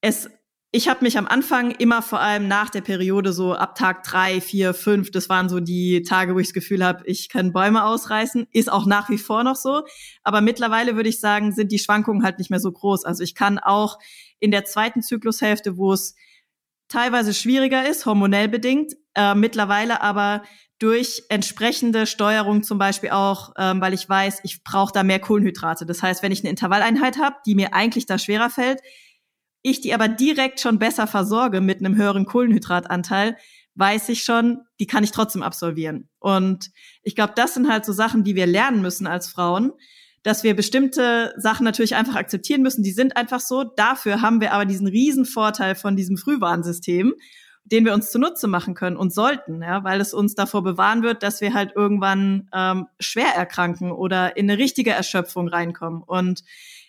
es, 0.00 0.30
ich 0.70 0.88
habe 0.88 1.04
mich 1.04 1.18
am 1.18 1.26
Anfang 1.26 1.70
immer 1.72 2.02
vor 2.02 2.20
allem 2.20 2.46
nach 2.46 2.70
der 2.70 2.82
Periode 2.82 3.32
so 3.32 3.54
ab 3.54 3.74
Tag 3.74 4.02
drei, 4.04 4.40
vier, 4.40 4.74
fünf, 4.74 5.10
das 5.10 5.28
waren 5.28 5.48
so 5.48 5.60
die 5.60 6.02
Tage, 6.02 6.34
wo 6.34 6.38
ich 6.38 6.48
das 6.48 6.54
Gefühl 6.54 6.84
habe, 6.84 7.02
ich 7.06 7.28
kann 7.28 7.52
Bäume 7.52 7.84
ausreißen. 7.84 8.46
Ist 8.52 8.70
auch 8.70 8.86
nach 8.86 9.08
wie 9.08 9.18
vor 9.18 9.44
noch 9.44 9.56
so. 9.56 9.82
Aber 10.22 10.40
mittlerweile 10.40 10.96
würde 10.96 11.08
ich 11.08 11.20
sagen, 11.20 11.52
sind 11.52 11.72
die 11.72 11.78
Schwankungen 11.78 12.24
halt 12.24 12.38
nicht 12.38 12.50
mehr 12.50 12.60
so 12.60 12.70
groß. 12.70 13.04
Also 13.04 13.22
ich 13.22 13.34
kann 13.34 13.58
auch 13.58 13.98
in 14.40 14.50
der 14.50 14.64
zweiten 14.64 15.02
Zyklushälfte, 15.02 15.76
wo 15.76 15.92
es 15.92 16.14
teilweise 16.88 17.32
schwieriger 17.32 17.88
ist, 17.88 18.04
hormonell 18.04 18.48
bedingt, 18.48 18.92
äh, 19.14 19.34
mittlerweile 19.34 20.02
aber 20.02 20.42
durch 20.82 21.22
entsprechende 21.28 22.06
Steuerung 22.06 22.64
zum 22.64 22.76
Beispiel 22.76 23.10
auch, 23.10 23.52
ähm, 23.56 23.80
weil 23.80 23.94
ich 23.94 24.08
weiß, 24.08 24.40
ich 24.42 24.64
brauche 24.64 24.92
da 24.92 25.04
mehr 25.04 25.20
Kohlenhydrate. 25.20 25.86
Das 25.86 26.02
heißt, 26.02 26.24
wenn 26.24 26.32
ich 26.32 26.40
eine 26.40 26.50
Intervalleinheit 26.50 27.18
habe, 27.18 27.36
die 27.46 27.54
mir 27.54 27.72
eigentlich 27.72 28.06
da 28.06 28.18
schwerer 28.18 28.50
fällt, 28.50 28.80
ich 29.62 29.80
die 29.80 29.94
aber 29.94 30.08
direkt 30.08 30.58
schon 30.58 30.80
besser 30.80 31.06
versorge 31.06 31.60
mit 31.60 31.78
einem 31.78 31.96
höheren 31.96 32.26
Kohlenhydratanteil, 32.26 33.36
weiß 33.76 34.08
ich 34.08 34.24
schon, 34.24 34.62
die 34.80 34.88
kann 34.88 35.04
ich 35.04 35.12
trotzdem 35.12 35.44
absolvieren. 35.44 36.08
Und 36.18 36.70
ich 37.04 37.14
glaube, 37.14 37.34
das 37.36 37.54
sind 37.54 37.70
halt 37.70 37.84
so 37.84 37.92
Sachen, 37.92 38.24
die 38.24 38.34
wir 38.34 38.46
lernen 38.46 38.82
müssen 38.82 39.06
als 39.06 39.28
Frauen, 39.28 39.72
dass 40.24 40.42
wir 40.42 40.56
bestimmte 40.56 41.32
Sachen 41.36 41.64
natürlich 41.64 41.94
einfach 41.94 42.16
akzeptieren 42.16 42.62
müssen. 42.62 42.82
Die 42.82 42.92
sind 42.92 43.16
einfach 43.16 43.40
so. 43.40 43.62
Dafür 43.62 44.20
haben 44.20 44.40
wir 44.40 44.52
aber 44.52 44.64
diesen 44.64 44.88
riesen 44.88 45.26
Vorteil 45.26 45.76
von 45.76 45.94
diesem 45.94 46.16
Frühwarnsystem 46.16 47.14
den 47.64 47.84
wir 47.84 47.94
uns 47.94 48.10
zunutze 48.10 48.48
machen 48.48 48.74
können 48.74 48.96
und 48.96 49.12
sollten, 49.12 49.62
ja, 49.62 49.84
weil 49.84 50.00
es 50.00 50.14
uns 50.14 50.34
davor 50.34 50.62
bewahren 50.62 51.02
wird, 51.02 51.22
dass 51.22 51.40
wir 51.40 51.54
halt 51.54 51.72
irgendwann 51.76 52.48
ähm, 52.52 52.86
schwer 52.98 53.34
erkranken 53.34 53.92
oder 53.92 54.36
in 54.36 54.50
eine 54.50 54.58
richtige 54.58 54.90
Erschöpfung 54.90 55.48
reinkommen. 55.48 56.02
Und 56.02 56.42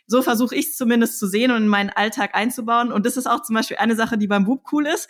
so 0.07 0.21
versuche 0.21 0.55
ich 0.55 0.67
es 0.67 0.75
zumindest 0.75 1.19
zu 1.19 1.27
sehen 1.27 1.51
und 1.51 1.57
in 1.57 1.67
meinen 1.67 1.89
Alltag 1.89 2.35
einzubauen. 2.35 2.91
Und 2.91 3.05
das 3.05 3.17
ist 3.17 3.27
auch 3.27 3.43
zum 3.43 3.55
Beispiel 3.55 3.77
eine 3.77 3.95
Sache, 3.95 4.17
die 4.17 4.27
beim 4.27 4.47
Whoop 4.47 4.71
cool 4.71 4.87
ist, 4.87 5.09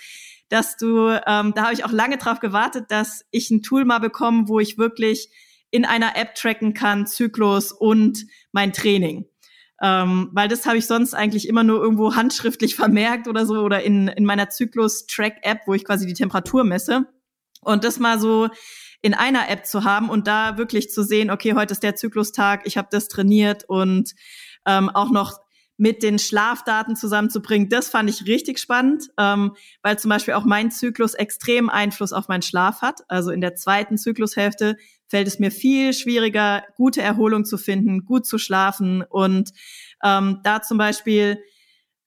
dass 0.50 0.78
du, 0.78 1.08
ähm, 1.10 1.54
da 1.56 1.64
habe 1.64 1.74
ich 1.74 1.86
auch 1.86 1.92
lange 1.92 2.18
drauf 2.18 2.40
gewartet, 2.40 2.86
dass 2.90 3.26
ich 3.32 3.50
ein 3.50 3.64
Tool 3.64 3.86
mal 3.86 4.00
bekomme, 4.00 4.48
wo 4.48 4.60
ich 4.60 4.78
wirklich 4.78 5.30
in 5.72 5.86
einer 5.86 6.16
App 6.16 6.36
tracken 6.36 6.74
kann, 6.74 7.08
Zyklus 7.08 7.72
und 7.72 8.26
mein 8.52 8.74
Training. 8.74 9.26
Ähm, 9.82 10.30
weil 10.34 10.48
das 10.48 10.66
habe 10.66 10.78
ich 10.78 10.86
sonst 10.86 11.14
eigentlich 11.14 11.48
immer 11.48 11.64
nur 11.64 11.82
irgendwo 11.82 12.16
handschriftlich 12.16 12.76
vermerkt 12.78 13.28
oder 13.28 13.46
so 13.46 13.62
oder 13.62 13.84
in, 13.84 14.08
in 14.08 14.26
meiner 14.26 14.50
Zyklus-Track-App, 14.50 15.62
wo 15.66 15.74
ich 15.74 15.86
quasi 15.86 16.06
die 16.06 16.14
Temperatur 16.14 16.64
messe. 16.64 17.06
Und 17.62 17.84
das 17.84 18.00
mal 18.00 18.20
so 18.20 18.50
in 19.02 19.14
einer 19.14 19.50
App 19.50 19.66
zu 19.66 19.84
haben 19.84 20.10
und 20.10 20.28
da 20.28 20.58
wirklich 20.58 20.90
zu 20.90 21.04
sehen, 21.04 21.30
okay, 21.30 21.54
heute 21.56 21.74
ist 21.74 21.84
der 21.84 21.96
Zyklustag, 21.96 22.62
ich 22.66 22.78
habe 22.78 22.88
das 22.92 23.08
trainiert 23.08 23.66
und 23.68 24.14
ähm, 24.66 24.90
auch 24.90 25.12
noch 25.12 25.44
mit 25.76 26.04
den 26.04 26.20
Schlafdaten 26.20 26.96
zusammenzubringen, 26.96 27.68
das 27.68 27.90
fand 27.90 28.10
ich 28.10 28.28
richtig 28.28 28.60
spannend, 28.60 29.10
ähm, 29.18 29.56
weil 29.82 29.98
zum 29.98 30.10
Beispiel 30.10 30.36
auch 30.36 30.46
mein 30.46 30.72
Zyklus 30.72 31.16
extrem 31.16 31.70
Einfluss 31.70 32.14
auf 32.14 32.28
meinen 32.28 32.44
Schlaf 32.44 32.82
hat. 32.82 33.02
Also 33.08 33.32
in 33.32 33.42
der 33.42 33.56
zweiten 33.56 33.98
Zyklushälfte 33.98 34.78
fällt 35.14 35.28
es 35.28 35.38
mir 35.38 35.52
viel 35.52 35.94
schwieriger, 35.94 36.64
gute 36.76 37.00
Erholung 37.04 37.46
zu 37.46 37.60
finden, 37.60 38.04
gut 38.04 38.26
zu 38.26 38.40
schlafen 38.40 39.04
und 39.08 39.52
ähm, 40.04 40.40
da 40.44 40.64
zum 40.64 40.80
Beispiel 40.80 41.38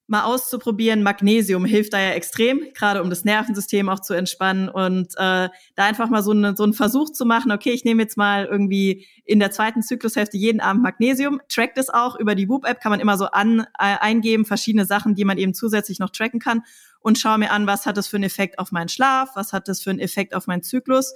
mal 0.09 0.25
auszuprobieren. 0.25 1.05
Magnesium 1.05 1.65
hilft 1.65 1.93
da 1.93 2.01
ja 2.01 2.11
extrem, 2.11 2.63
gerade 2.75 3.01
um 3.05 3.09
das 3.09 3.25
Nervensystem 3.25 3.89
auch 3.89 4.01
zu 4.01 4.13
entspannen 4.13 4.69
und 4.69 5.15
äh, 5.19 5.49
da 5.49 5.51
einfach 5.77 6.11
mal 6.11 6.25
so, 6.25 6.33
eine, 6.33 6.57
so 6.57 6.65
einen 6.65 6.73
Versuch 6.73 7.13
zu 7.13 7.25
machen, 7.25 7.53
okay, 7.53 7.71
ich 7.71 7.85
nehme 7.85 8.03
jetzt 8.03 8.17
mal 8.17 8.45
irgendwie 8.45 9.07
in 9.25 9.39
der 9.39 9.53
zweiten 9.53 9.83
Zyklushälfte 9.83 10.37
jeden 10.37 10.61
Abend 10.61 10.83
Magnesium, 10.83 11.41
track 11.49 11.77
das 11.77 11.89
auch 11.89 12.19
über 12.19 12.35
die 12.35 12.49
Whoop-App, 12.49 12.81
kann 12.81 12.91
man 12.91 12.99
immer 12.99 13.17
so 13.17 13.27
an, 13.27 13.61
äh, 13.79 13.99
eingeben, 14.01 14.45
verschiedene 14.45 14.85
Sachen, 14.85 15.15
die 15.15 15.25
man 15.25 15.39
eben 15.39 15.55
zusätzlich 15.55 16.01
noch 16.01 16.11
tracken 16.11 16.41
kann 16.41 16.63
und 16.99 17.21
schaue 17.21 17.39
mir 17.39 17.53
an, 17.53 17.69
was 17.69 17.87
hat 17.87 17.97
das 17.99 18.09
für 18.09 18.17
einen 18.17 18.25
Effekt 18.25 18.59
auf 18.59 18.73
meinen 18.73 18.89
Schlaf, 18.89 19.29
was 19.37 19.53
hat 19.53 19.69
das 19.69 19.81
für 19.81 19.91
einen 19.91 20.01
Effekt 20.01 20.35
auf 20.35 20.49
meinen 20.49 20.65
Zyklus 20.65 21.15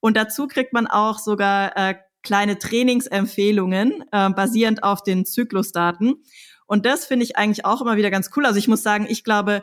und 0.00 0.16
dazu 0.16 0.46
kriegt 0.46 0.72
man 0.72 0.86
auch 0.86 1.18
sogar 1.18 1.76
äh, 1.76 1.94
kleine 2.22 2.58
Trainingsempfehlungen 2.58 4.04
äh, 4.12 4.30
basierend 4.30 4.82
auf 4.82 5.02
den 5.02 5.24
Zyklusdaten. 5.24 6.22
Und 6.66 6.86
das 6.86 7.04
finde 7.04 7.24
ich 7.24 7.36
eigentlich 7.36 7.64
auch 7.64 7.80
immer 7.80 7.96
wieder 7.96 8.10
ganz 8.10 8.30
cool. 8.36 8.46
Also 8.46 8.58
ich 8.58 8.68
muss 8.68 8.82
sagen, 8.82 9.06
ich 9.08 9.24
glaube, 9.24 9.62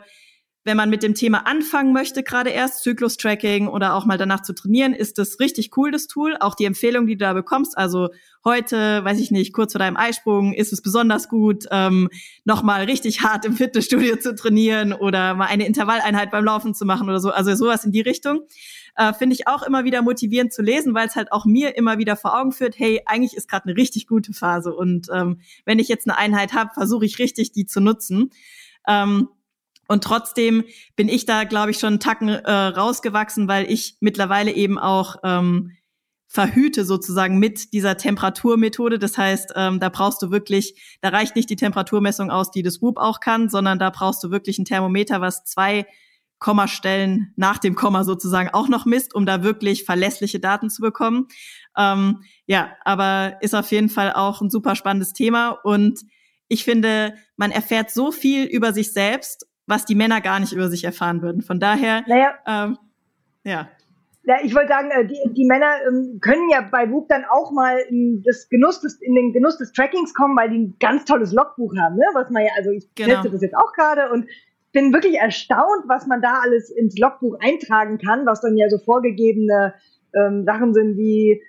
wenn 0.64 0.76
man 0.76 0.90
mit 0.90 1.02
dem 1.02 1.14
Thema 1.14 1.46
anfangen 1.46 1.94
möchte, 1.94 2.22
gerade 2.22 2.50
erst 2.50 2.82
Zyklus-Tracking 2.82 3.68
oder 3.68 3.94
auch 3.94 4.04
mal 4.04 4.18
danach 4.18 4.42
zu 4.42 4.52
trainieren, 4.52 4.92
ist 4.92 5.16
das 5.16 5.40
richtig 5.40 5.70
cool, 5.76 5.90
das 5.90 6.08
Tool. 6.08 6.36
Auch 6.38 6.54
die 6.54 6.66
Empfehlung, 6.66 7.06
die 7.06 7.16
du 7.16 7.24
da 7.24 7.32
bekommst. 7.32 7.78
Also 7.78 8.08
heute, 8.44 9.02
weiß 9.02 9.18
ich 9.18 9.30
nicht, 9.30 9.54
kurz 9.54 9.72
vor 9.72 9.78
deinem 9.78 9.96
Eisprung 9.96 10.52
ist 10.52 10.72
es 10.74 10.82
besonders 10.82 11.28
gut, 11.30 11.64
ähm, 11.70 12.10
nochmal 12.44 12.84
richtig 12.84 13.22
hart 13.22 13.46
im 13.46 13.54
Fitnessstudio 13.54 14.16
zu 14.16 14.34
trainieren 14.34 14.92
oder 14.92 15.34
mal 15.34 15.46
eine 15.46 15.66
Intervalleinheit 15.66 16.30
beim 16.30 16.44
Laufen 16.44 16.74
zu 16.74 16.84
machen 16.84 17.08
oder 17.08 17.20
so. 17.20 17.30
Also 17.30 17.54
sowas 17.54 17.84
in 17.84 17.92
die 17.92 18.02
Richtung. 18.02 18.42
Äh, 18.98 19.14
Finde 19.14 19.34
ich 19.34 19.46
auch 19.46 19.62
immer 19.62 19.84
wieder 19.84 20.02
motivierend 20.02 20.52
zu 20.52 20.60
lesen, 20.60 20.92
weil 20.92 21.06
es 21.06 21.14
halt 21.14 21.30
auch 21.30 21.44
mir 21.44 21.76
immer 21.76 21.98
wieder 21.98 22.16
vor 22.16 22.36
Augen 22.36 22.50
führt, 22.50 22.76
hey, 22.80 23.00
eigentlich 23.06 23.36
ist 23.36 23.48
gerade 23.48 23.66
eine 23.66 23.76
richtig 23.76 24.08
gute 24.08 24.32
Phase. 24.32 24.74
Und 24.74 25.06
ähm, 25.14 25.40
wenn 25.64 25.78
ich 25.78 25.86
jetzt 25.86 26.08
eine 26.08 26.18
Einheit 26.18 26.52
habe, 26.52 26.74
versuche 26.74 27.06
ich 27.06 27.20
richtig, 27.20 27.52
die 27.52 27.64
zu 27.64 27.80
nutzen. 27.80 28.30
Ähm, 28.88 29.28
und 29.86 30.02
trotzdem 30.02 30.64
bin 30.96 31.08
ich 31.08 31.26
da, 31.26 31.44
glaube 31.44 31.70
ich, 31.70 31.78
schon 31.78 31.94
einen 31.94 32.00
Tacken 32.00 32.28
äh, 32.28 32.50
rausgewachsen, 32.50 33.46
weil 33.46 33.70
ich 33.70 33.96
mittlerweile 34.00 34.50
eben 34.50 34.80
auch 34.80 35.14
ähm, 35.22 35.76
verhüte 36.26 36.84
sozusagen 36.84 37.38
mit 37.38 37.72
dieser 37.72 37.96
Temperaturmethode. 37.96 38.98
Das 38.98 39.16
heißt, 39.16 39.52
ähm, 39.54 39.78
da 39.78 39.90
brauchst 39.90 40.20
du 40.22 40.32
wirklich, 40.32 40.98
da 41.02 41.10
reicht 41.10 41.36
nicht 41.36 41.50
die 41.50 41.56
Temperaturmessung 41.56 42.32
aus, 42.32 42.50
die 42.50 42.64
das 42.64 42.82
Whoop 42.82 42.98
auch 42.98 43.20
kann, 43.20 43.48
sondern 43.48 43.78
da 43.78 43.90
brauchst 43.90 44.24
du 44.24 44.32
wirklich 44.32 44.58
ein 44.58 44.64
Thermometer, 44.64 45.20
was 45.20 45.44
zwei 45.44 45.86
Kommastellen 46.38 47.32
nach 47.36 47.58
dem 47.58 47.74
Komma 47.74 48.04
sozusagen 48.04 48.50
auch 48.52 48.68
noch 48.68 48.86
misst, 48.86 49.14
um 49.14 49.26
da 49.26 49.42
wirklich 49.42 49.84
verlässliche 49.84 50.40
Daten 50.40 50.70
zu 50.70 50.82
bekommen. 50.82 51.28
Ähm, 51.76 52.22
ja, 52.46 52.70
aber 52.84 53.38
ist 53.40 53.54
auf 53.54 53.70
jeden 53.70 53.88
Fall 53.88 54.12
auch 54.12 54.40
ein 54.40 54.50
super 54.50 54.74
spannendes 54.76 55.12
Thema 55.12 55.50
und 55.50 56.00
ich 56.48 56.64
finde, 56.64 57.14
man 57.36 57.50
erfährt 57.50 57.90
so 57.90 58.10
viel 58.10 58.44
über 58.44 58.72
sich 58.72 58.92
selbst, 58.92 59.46
was 59.66 59.84
die 59.84 59.94
Männer 59.94 60.20
gar 60.20 60.40
nicht 60.40 60.52
über 60.52 60.68
sich 60.68 60.82
erfahren 60.84 61.20
würden. 61.20 61.42
Von 61.42 61.60
daher, 61.60 62.02
naja, 62.06 62.34
ähm, 62.46 62.78
ja. 63.44 63.68
Ja, 64.24 64.36
ich 64.42 64.54
wollte 64.54 64.68
sagen, 64.68 64.90
äh, 64.90 65.06
die, 65.06 65.18
die 65.32 65.44
Männer 65.46 65.76
ähm, 65.86 66.18
können 66.20 66.50
ja 66.50 66.60
bei 66.60 66.90
WUP 66.90 67.08
dann 67.08 67.24
auch 67.30 67.50
mal 67.50 67.78
in, 67.88 68.22
das 68.26 68.48
Genuss 68.48 68.80
des, 68.80 69.00
in 69.00 69.14
den 69.14 69.32
Genuss 69.32 69.56
des 69.56 69.72
Trackings 69.72 70.12
kommen, 70.12 70.36
weil 70.36 70.50
die 70.50 70.58
ein 70.58 70.76
ganz 70.80 71.04
tolles 71.04 71.32
Logbuch 71.32 71.74
haben, 71.76 71.96
ne? 71.96 72.04
Was 72.12 72.28
man 72.30 72.44
ja, 72.44 72.50
also 72.56 72.70
ich 72.70 72.86
genau. 72.94 73.14
teste 73.14 73.30
das 73.30 73.42
jetzt 73.42 73.56
auch 73.56 73.72
gerade 73.72 74.10
und 74.10 74.26
bin 74.78 74.92
wirklich 74.92 75.16
erstaunt, 75.16 75.84
was 75.88 76.06
man 76.06 76.22
da 76.22 76.40
alles 76.42 76.70
ins 76.70 76.96
Logbuch 76.96 77.36
eintragen 77.40 77.98
kann, 77.98 78.26
was 78.26 78.40
dann 78.40 78.56
ja 78.56 78.68
so 78.68 78.78
vorgegebene 78.78 79.74
ähm, 80.14 80.44
Sachen 80.44 80.72
sind 80.72 80.96
wie 80.96 81.42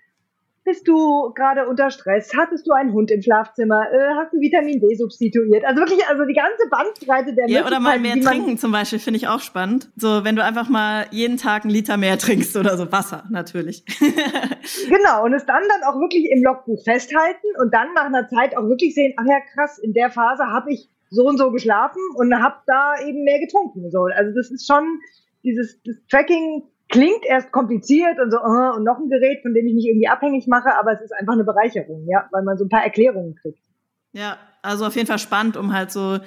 bist 0.65 0.87
du 0.87 1.31
gerade 1.33 1.67
unter 1.67 1.89
Stress? 1.89 2.31
Hattest 2.37 2.67
du 2.67 2.73
einen 2.73 2.93
Hund 2.93 3.09
im 3.09 3.21
Schlafzimmer? 3.23 3.87
Äh, 3.91 4.15
hast 4.17 4.33
du 4.33 4.39
Vitamin 4.39 4.79
D 4.79 4.93
substituiert? 4.95 5.65
Also 5.65 5.79
wirklich, 5.79 6.05
also 6.07 6.25
die 6.25 6.33
ganze 6.33 6.69
Bandbreite 6.69 7.33
der 7.33 7.49
Ja, 7.49 7.65
oder 7.65 7.79
mal 7.79 7.99
mehr 7.99 8.19
trinken 8.19 8.57
zum 8.57 8.71
Beispiel, 8.71 8.99
finde 8.99 9.17
ich 9.17 9.27
auch 9.27 9.39
spannend. 9.39 9.89
So, 9.95 10.23
wenn 10.23 10.35
du 10.35 10.43
einfach 10.43 10.69
mal 10.69 11.07
jeden 11.11 11.37
Tag 11.37 11.63
einen 11.63 11.71
Liter 11.71 11.97
mehr 11.97 12.17
trinkst 12.19 12.55
oder 12.55 12.77
so 12.77 12.91
Wasser, 12.91 13.23
natürlich. 13.31 13.83
genau, 14.89 15.23
und 15.23 15.33
es 15.33 15.45
dann 15.45 15.63
dann 15.67 15.89
auch 15.89 15.99
wirklich 15.99 16.29
im 16.29 16.43
Logbuch 16.43 16.83
festhalten 16.83 17.47
und 17.59 17.73
dann 17.73 17.93
nach 17.95 18.05
einer 18.05 18.27
Zeit 18.27 18.55
auch 18.55 18.67
wirklich 18.67 18.93
sehen, 18.93 19.13
ach 19.17 19.25
ja, 19.25 19.39
krass, 19.53 19.79
in 19.79 19.93
der 19.93 20.11
Phase 20.11 20.43
habe 20.45 20.71
ich 20.71 20.89
so 21.09 21.27
und 21.27 21.37
so 21.37 21.51
geschlafen 21.51 22.01
und 22.15 22.33
habe 22.33 22.57
da 22.67 22.95
eben 23.05 23.23
mehr 23.23 23.39
getrunken. 23.39 23.89
So, 23.91 24.03
also 24.03 24.33
das 24.35 24.51
ist 24.51 24.67
schon 24.67 24.99
dieses 25.43 25.81
das 25.83 25.95
Tracking 26.09 26.63
klingt 26.89 27.23
erst 27.25 27.51
kompliziert 27.51 28.19
und 28.19 28.31
so 28.31 28.37
uh, 28.37 28.75
und 28.75 28.83
noch 28.83 28.97
ein 28.97 29.09
Gerät, 29.09 29.41
von 29.41 29.53
dem 29.53 29.67
ich 29.67 29.73
mich 29.73 29.85
irgendwie 29.85 30.07
abhängig 30.07 30.47
mache, 30.47 30.75
aber 30.75 30.93
es 30.93 31.01
ist 31.01 31.13
einfach 31.13 31.33
eine 31.33 31.43
Bereicherung, 31.43 32.05
ja, 32.07 32.27
weil 32.31 32.43
man 32.43 32.57
so 32.57 32.65
ein 32.65 32.69
paar 32.69 32.83
Erklärungen 32.83 33.35
kriegt. 33.35 33.63
Ja, 34.11 34.37
also 34.61 34.85
auf 34.85 34.95
jeden 34.95 35.07
Fall 35.07 35.19
spannend, 35.19 35.55
um 35.55 35.73
halt 35.73 35.91
so 35.91 36.19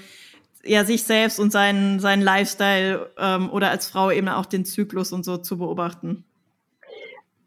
ja 0.65 0.85
sich 0.85 1.03
selbst 1.03 1.41
und 1.41 1.51
seinen 1.51 1.99
seinen 1.99 2.23
Lifestyle 2.23 3.11
ähm, 3.19 3.51
oder 3.51 3.71
als 3.71 3.89
Frau 3.89 4.11
eben 4.11 4.29
auch 4.29 4.47
den 4.47 4.65
Zyklus 4.65 5.13
und 5.13 5.25
so 5.25 5.37
zu 5.37 5.59
beobachten. 5.59 6.25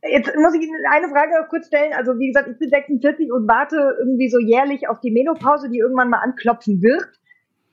Jetzt 0.08 0.36
muss 0.36 0.54
ich 0.54 0.62
Ihnen 0.62 0.76
eine 0.92 1.10
Frage 1.10 1.32
kurz 1.50 1.68
stellen. 1.68 1.94
Also 1.94 2.20
wie 2.20 2.28
gesagt, 2.28 2.48
ich 2.48 2.60
bin 2.60 2.70
46 2.70 3.32
und 3.32 3.48
warte 3.48 3.96
irgendwie 3.98 4.30
so 4.30 4.40
jährlich 4.40 4.88
auf 4.88 5.00
die 5.00 5.10
Menopause, 5.10 5.70
die 5.70 5.80
irgendwann 5.80 6.10
mal 6.10 6.20
anklopfen 6.20 6.82
wird. 6.82 7.08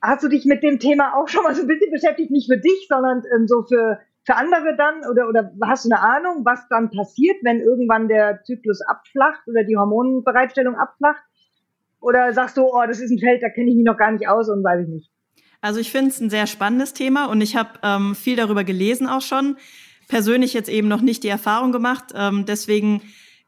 Hast 0.03 0.21
du 0.21 0.27
dich 0.27 0.43
mit 0.43 0.61
dem 0.63 0.79
Thema 0.79 1.15
auch 1.15 1.29
schon 1.29 1.43
mal 1.43 1.55
so 1.55 1.61
ein 1.61 1.67
bisschen 1.67 1.89
beschäftigt? 1.89 2.29
Nicht 2.29 2.51
für 2.51 2.57
dich, 2.57 2.87
sondern 2.89 3.23
ähm, 3.33 3.47
so 3.47 3.63
für, 3.63 3.99
für 4.25 4.35
andere 4.35 4.75
dann? 4.75 5.09
Oder, 5.09 5.29
oder 5.29 5.53
hast 5.63 5.85
du 5.85 5.91
eine 5.91 6.01
Ahnung, 6.01 6.43
was 6.43 6.67
dann 6.69 6.91
passiert, 6.91 7.37
wenn 7.41 7.61
irgendwann 7.61 8.09
der 8.09 8.43
Zyklus 8.43 8.81
abflacht 8.81 9.47
oder 9.47 9.63
die 9.63 9.77
Hormonbereitstellung 9.77 10.75
abflacht? 10.75 11.23
Oder 12.01 12.33
sagst 12.33 12.57
du, 12.57 12.63
oh, 12.63 12.83
das 12.85 12.99
ist 12.99 13.11
ein 13.11 13.19
Feld, 13.19 13.41
da 13.41 13.49
kenne 13.49 13.69
ich 13.69 13.77
mich 13.77 13.85
noch 13.85 13.95
gar 13.95 14.11
nicht 14.11 14.27
aus 14.27 14.49
und 14.49 14.61
weiß 14.61 14.83
ich 14.83 14.89
nicht? 14.89 15.09
Also 15.61 15.79
ich 15.79 15.89
finde 15.89 16.09
es 16.09 16.19
ein 16.19 16.29
sehr 16.29 16.47
spannendes 16.47 16.91
Thema 16.91 17.27
und 17.27 17.39
ich 17.39 17.55
habe 17.55 17.69
ähm, 17.81 18.13
viel 18.13 18.35
darüber 18.35 18.65
gelesen 18.65 19.07
auch 19.07 19.21
schon. 19.21 19.55
Persönlich 20.09 20.53
jetzt 20.53 20.67
eben 20.67 20.89
noch 20.89 20.99
nicht 20.99 21.23
die 21.23 21.29
Erfahrung 21.29 21.71
gemacht. 21.71 22.11
Ähm, 22.13 22.43
deswegen 22.45 23.01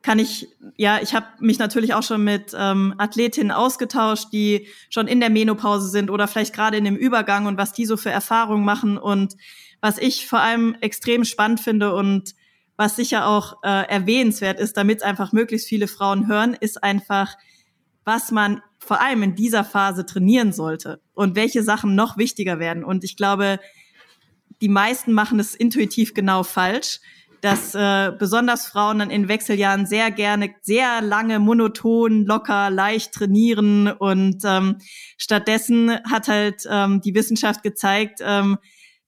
kann 0.05 0.19
ich, 0.19 0.47
ja, 0.77 0.99
ich 1.01 1.15
habe 1.15 1.25
mich 1.39 1.57
natürlich 1.57 1.95
auch 1.95 2.03
schon 2.03 2.23
mit 2.23 2.55
ähm, 2.55 2.93
Athletinnen 2.99 3.49
ausgetauscht, 3.49 4.27
die 4.31 4.67
schon 4.91 5.07
in 5.07 5.19
der 5.19 5.31
Menopause 5.31 5.89
sind 5.89 6.11
oder 6.11 6.27
vielleicht 6.27 6.53
gerade 6.53 6.77
in 6.77 6.83
dem 6.83 6.95
Übergang 6.95 7.47
und 7.47 7.57
was 7.57 7.73
die 7.73 7.87
so 7.87 7.97
für 7.97 8.11
Erfahrungen 8.11 8.63
machen. 8.63 8.99
Und 8.99 9.35
was 9.81 9.97
ich 9.97 10.27
vor 10.27 10.41
allem 10.41 10.77
extrem 10.79 11.25
spannend 11.25 11.59
finde 11.59 11.95
und 11.95 12.35
was 12.77 12.95
sicher 12.95 13.25
auch 13.25 13.63
äh, 13.63 13.89
erwähnenswert 13.89 14.59
ist, 14.59 14.77
damit 14.77 15.01
einfach 15.01 15.31
möglichst 15.31 15.67
viele 15.67 15.87
Frauen 15.87 16.27
hören, 16.27 16.53
ist 16.53 16.83
einfach, 16.83 17.33
was 18.03 18.29
man 18.29 18.61
vor 18.77 19.01
allem 19.01 19.23
in 19.23 19.33
dieser 19.33 19.63
Phase 19.63 20.05
trainieren 20.05 20.53
sollte 20.53 21.01
und 21.15 21.35
welche 21.35 21.63
Sachen 21.63 21.95
noch 21.95 22.15
wichtiger 22.15 22.59
werden. 22.59 22.83
Und 22.83 23.03
ich 23.03 23.17
glaube, 23.17 23.59
die 24.61 24.69
meisten 24.69 25.13
machen 25.13 25.39
es 25.39 25.55
intuitiv 25.55 26.13
genau 26.13 26.43
falsch 26.43 26.99
dass 27.45 27.75
äh, 27.75 28.11
besonders 28.17 28.65
Frauen 28.65 28.97
dann 28.97 29.11
in 29.11 29.27
Wechseljahren 29.27 29.85
sehr 29.85 30.09
gerne 30.09 30.55
sehr 30.63 30.99
lange 31.03 31.37
monoton, 31.37 32.25
locker, 32.25 32.71
leicht 32.71 33.13
trainieren 33.13 33.87
und 33.87 34.41
ähm, 34.43 34.77
stattdessen 35.15 35.91
hat 36.09 36.27
halt 36.27 36.63
ähm, 36.67 37.01
die 37.01 37.13
Wissenschaft 37.13 37.61
gezeigt, 37.61 38.17
ähm, 38.23 38.57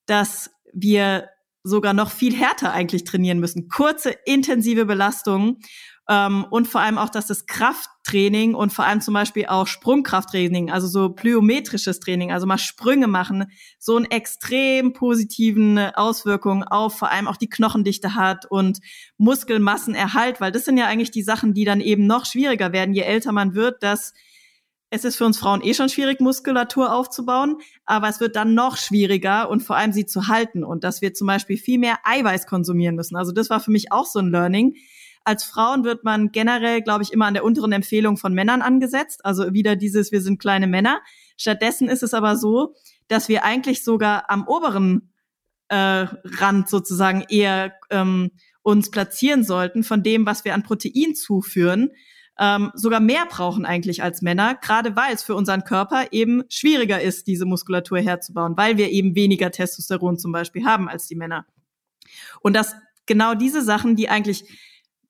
dass 0.05 0.51
wir 0.71 1.29
sogar 1.63 1.93
noch 1.93 2.11
viel 2.11 2.35
härter 2.35 2.71
eigentlich 2.73 3.05
trainieren 3.05 3.39
müssen. 3.39 3.69
Kurze, 3.69 4.13
intensive 4.25 4.85
Belastungen 4.85 5.57
ähm, 6.09 6.45
und 6.49 6.67
vor 6.67 6.81
allem 6.81 6.97
auch, 6.97 7.09
dass 7.09 7.27
das 7.27 7.47
Krafttraining 7.47 8.55
und 8.55 8.71
vor 8.71 8.85
allem 8.85 9.01
zum 9.01 9.13
Beispiel 9.13 9.47
auch 9.47 9.67
Sprungkrafttraining, 9.67 10.71
also 10.71 10.87
so 10.87 11.09
plyometrisches 11.09 11.99
Training, 11.99 12.31
also 12.31 12.47
mal 12.47 12.57
Sprünge 12.57 13.07
machen, 13.07 13.51
so 13.77 13.97
einen 13.97 14.05
extrem 14.05 14.93
positiven 14.93 15.77
Auswirkungen 15.77 16.63
auf 16.63 16.97
vor 16.97 17.11
allem 17.11 17.27
auch 17.27 17.35
die 17.35 17.49
Knochendichte 17.49 18.15
hat 18.15 18.45
und 18.45 18.79
Muskelmassenerhalt, 19.17 20.39
weil 20.39 20.53
das 20.53 20.63
sind 20.63 20.77
ja 20.77 20.85
eigentlich 20.85 21.11
die 21.11 21.23
Sachen, 21.23 21.53
die 21.53 21.65
dann 21.65 21.81
eben 21.81 22.07
noch 22.07 22.25
schwieriger 22.25 22.71
werden, 22.71 22.93
je 22.93 23.01
älter 23.01 23.33
man 23.33 23.53
wird, 23.53 23.83
dass 23.83 24.13
es 24.89 25.03
ist 25.03 25.17
für 25.17 25.25
uns 25.25 25.37
Frauen 25.37 25.61
eh 25.61 25.73
schon 25.73 25.89
schwierig, 25.89 26.21
Muskulatur 26.21 26.93
aufzubauen, 26.93 27.57
aber 27.85 28.07
es 28.07 28.21
wird 28.21 28.37
dann 28.37 28.53
noch 28.53 28.77
schwieriger 28.77 29.49
und 29.49 29.61
vor 29.61 29.75
allem 29.75 29.91
sie 29.91 30.05
zu 30.05 30.29
halten 30.29 30.63
und 30.63 30.85
dass 30.85 31.01
wir 31.01 31.13
zum 31.13 31.27
Beispiel 31.27 31.57
viel 31.57 31.77
mehr 31.77 31.99
Eiweiß 32.05 32.47
konsumieren 32.47 32.95
müssen. 32.95 33.17
Also 33.17 33.33
das 33.33 33.49
war 33.49 33.59
für 33.59 33.71
mich 33.71 33.91
auch 33.91 34.05
so 34.05 34.19
ein 34.19 34.31
Learning, 34.31 34.75
als 35.27 35.43
Frauen 35.43 35.83
wird 35.83 36.05
man 36.05 36.31
generell, 36.31 36.81
glaube 36.81 37.03
ich, 37.03 37.11
immer 37.11 37.25
an 37.25 37.33
der 37.33 37.43
unteren 37.43 37.73
Empfehlung 37.73 38.15
von 38.15 38.33
Männern 38.33 38.61
angesetzt. 38.61 39.25
Also 39.25 39.53
wieder 39.53 39.75
dieses, 39.75 40.13
wir 40.13 40.21
sind 40.21 40.39
kleine 40.39 40.67
Männer. 40.67 41.01
Stattdessen 41.35 41.89
ist 41.89 42.01
es 42.01 42.13
aber 42.13 42.37
so, 42.37 42.75
dass 43.09 43.27
wir 43.27 43.43
eigentlich 43.43 43.83
sogar 43.83 44.29
am 44.29 44.47
oberen 44.47 45.11
äh, 45.67 45.75
Rand 45.75 46.69
sozusagen 46.69 47.25
eher 47.27 47.73
ähm, 47.89 48.31
uns 48.61 48.89
platzieren 48.89 49.43
sollten 49.43 49.83
von 49.83 50.01
dem, 50.01 50.25
was 50.25 50.45
wir 50.45 50.53
an 50.53 50.63
Protein 50.63 51.13
zuführen. 51.13 51.91
ähm, 52.39 52.71
sogar 52.73 53.01
mehr 53.01 53.25
brauchen 53.29 53.65
eigentlich 53.65 54.03
als 54.03 54.21
Männer, 54.21 54.55
gerade 54.55 54.95
weil 54.95 55.13
es 55.13 55.23
für 55.23 55.35
unseren 55.35 55.65
Körper 55.65 56.05
eben 56.11 56.43
schwieriger 56.47 57.01
ist, 57.01 57.27
diese 57.27 57.45
Muskulatur 57.45 57.99
herzubauen, 57.99 58.55
weil 58.55 58.77
wir 58.77 58.91
eben 58.91 59.13
weniger 59.15 59.51
Testosteron 59.51 60.17
zum 60.19 60.31
Beispiel 60.31 60.63
haben 60.63 60.87
als 60.87 61.07
die 61.07 61.15
Männer. 61.15 61.45
Und 62.41 62.55
dass 62.55 62.75
genau 63.07 63.33
diese 63.33 63.61
Sachen, 63.61 63.97
die 63.97 64.07
eigentlich 64.07 64.45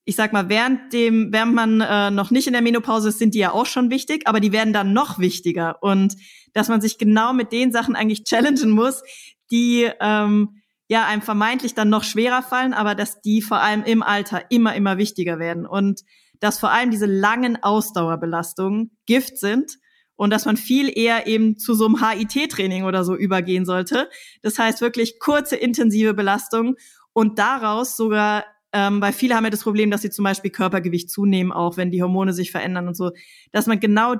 ich 0.08 0.16
sag 0.16 0.32
mal, 0.32 0.47
während 0.47 0.93
dem, 0.93 1.34
während 1.34 1.53
man 1.53 1.82
äh, 1.82 2.10
noch 2.12 2.32
nicht 2.32 2.47
in 2.47 2.53
der 2.53 2.62
Menopause 2.62 3.10
ist, 3.10 3.20
sind 3.20 3.36
die 3.36 3.39
ja 3.39 3.51
auch 3.51 3.66
schon 3.66 3.89
wichtig, 3.91 4.26
aber 4.26 4.39
die 4.39 4.53
werden 4.53 4.72
dann 4.72 4.93
noch 4.93 5.20
wichtiger. 5.20 5.84
Und 5.84 6.16
dass 6.53 6.70
man 6.70 6.80
sich 6.80 6.97
genau 6.97 7.34
mit 7.34 7.51
den 7.51 7.74
Sachen 7.74 7.93
eigentlich 7.93 8.24
challengen 8.24 8.70
muss, 8.70 9.03
die 9.51 9.89
ähm, 9.99 10.62
ja 10.88 11.05
einem 11.05 11.22
vermeintlich 11.22 11.74
dann 11.74 11.89
noch 11.89 12.05
schwerer 12.05 12.41
fallen, 12.41 12.74
aber 12.74 12.95
dass 12.95 13.20
die 13.20 13.41
vor 13.41 13.60
allem 13.60 13.84
im 13.84 14.01
Alter 14.01 14.49
immer, 14.49 14.76
immer 14.76 14.97
wichtiger 14.97 15.39
werden. 15.39 15.66
Und 15.66 16.03
dass 16.39 16.58
vor 16.58 16.72
allem 16.72 16.89
diese 16.89 17.05
langen 17.05 17.62
Ausdauerbelastungen 17.62 18.97
Gift 19.08 19.38
sind 19.38 19.74
und 20.16 20.30
dass 20.30 20.45
man 20.45 20.55
viel 20.55 20.89
eher 20.97 21.28
eben 21.28 21.58
zu 21.58 21.74
so 21.74 21.86
einem 21.86 22.01
HIT-Training 22.01 22.86
oder 22.86 23.03
so 23.03 23.14
übergehen 23.14 23.66
sollte. 23.66 24.10
Das 24.41 24.58
heißt 24.58 24.80
wirklich 24.80 25.20
kurze, 25.20 25.58
intensive 25.58 26.14
Belastungen 26.14 26.76
und 27.12 27.39
daraus 27.39 27.97
sogar 27.97 28.45
ähm, 28.74 29.01
weil 29.01 29.13
viele 29.13 29.36
haben 29.36 29.43
ja 29.43 29.49
das 29.49 29.63
Problem, 29.63 29.91
dass 29.91 30.01
sie 30.01 30.09
zum 30.09 30.24
Beispiel 30.24 30.51
Körpergewicht 30.51 31.09
zunehmen, 31.09 31.51
auch 31.51 31.78
wenn 31.78 31.91
die 31.91 32.01
Hormone 32.01 32.34
sich 32.34 32.51
verändern 32.51 32.88
und 32.88 32.95
so, 32.95 33.11
dass 33.51 33.68
man 33.68 33.80
genau 33.80 34.15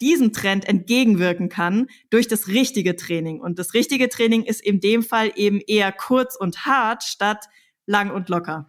diesen 0.00 0.32
Trend 0.32 0.68
entgegenwirken 0.68 1.48
kann 1.48 1.86
durch 2.10 2.28
das 2.28 2.48
richtige 2.48 2.96
Training. 2.96 3.40
Und 3.40 3.58
das 3.58 3.74
richtige 3.74 4.08
Training 4.08 4.42
ist 4.42 4.60
in 4.60 4.80
dem 4.80 5.02
Fall 5.02 5.32
eben 5.36 5.60
eher 5.66 5.92
kurz 5.92 6.36
und 6.36 6.66
hart 6.66 7.02
statt 7.02 7.46
lang 7.86 8.10
und 8.10 8.28
locker. 8.28 8.68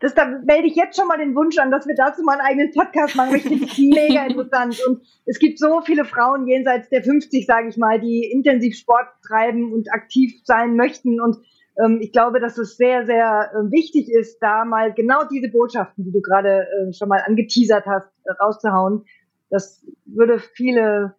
Das, 0.00 0.14
da 0.14 0.26
melde 0.26 0.66
ich 0.66 0.74
jetzt 0.74 0.98
schon 0.98 1.08
mal 1.08 1.16
den 1.16 1.34
Wunsch 1.34 1.56
an, 1.56 1.70
dass 1.70 1.86
wir 1.86 1.94
dazu 1.94 2.22
mal 2.22 2.32
einen 2.32 2.42
eigenen 2.42 2.72
Podcast 2.72 3.16
machen. 3.16 3.36
Ich 3.36 3.42
finde 3.44 3.64
es 3.64 3.78
mega 3.78 4.26
interessant. 4.26 4.78
Und 4.86 5.00
es 5.24 5.38
gibt 5.38 5.58
so 5.58 5.80
viele 5.80 6.04
Frauen 6.04 6.46
jenseits 6.46 6.90
der 6.90 7.02
50, 7.02 7.46
sage 7.46 7.68
ich 7.68 7.78
mal, 7.78 7.98
die 7.98 8.30
intensiv 8.30 8.76
Sport 8.76 9.06
treiben 9.26 9.72
und 9.72 9.90
aktiv 9.94 10.34
sein 10.44 10.76
möchten. 10.76 11.20
Und 11.20 11.38
ich 12.00 12.12
glaube, 12.12 12.40
dass 12.40 12.56
es 12.58 12.76
sehr, 12.76 13.04
sehr 13.04 13.50
äh, 13.52 13.70
wichtig 13.70 14.08
ist, 14.08 14.38
da 14.40 14.64
mal 14.64 14.92
genau 14.92 15.24
diese 15.30 15.48
Botschaften, 15.48 16.04
die 16.04 16.12
du 16.12 16.20
gerade 16.20 16.66
äh, 16.88 16.92
schon 16.92 17.08
mal 17.08 17.22
angeteasert 17.26 17.84
hast, 17.86 18.08
rauszuhauen. 18.40 19.04
Das 19.50 19.84
würde 20.04 20.38
viele 20.38 21.14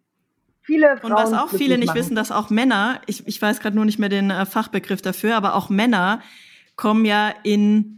Viele 0.66 0.96
Frauen 0.96 1.12
und 1.12 1.18
was 1.18 1.32
auch 1.32 1.48
viele 1.48 1.78
nicht 1.78 1.86
machen. 1.86 1.98
wissen, 1.98 2.16
dass 2.16 2.32
auch 2.32 2.50
Männer, 2.50 3.00
ich, 3.06 3.24
ich 3.28 3.40
weiß 3.40 3.60
gerade 3.60 3.76
nur 3.76 3.84
nicht 3.84 4.00
mehr 4.00 4.08
den 4.08 4.30
äh, 4.30 4.44
Fachbegriff 4.46 5.00
dafür, 5.00 5.36
aber 5.36 5.54
auch 5.54 5.70
Männer 5.70 6.20
kommen 6.74 7.04
ja 7.04 7.32
in 7.44 7.95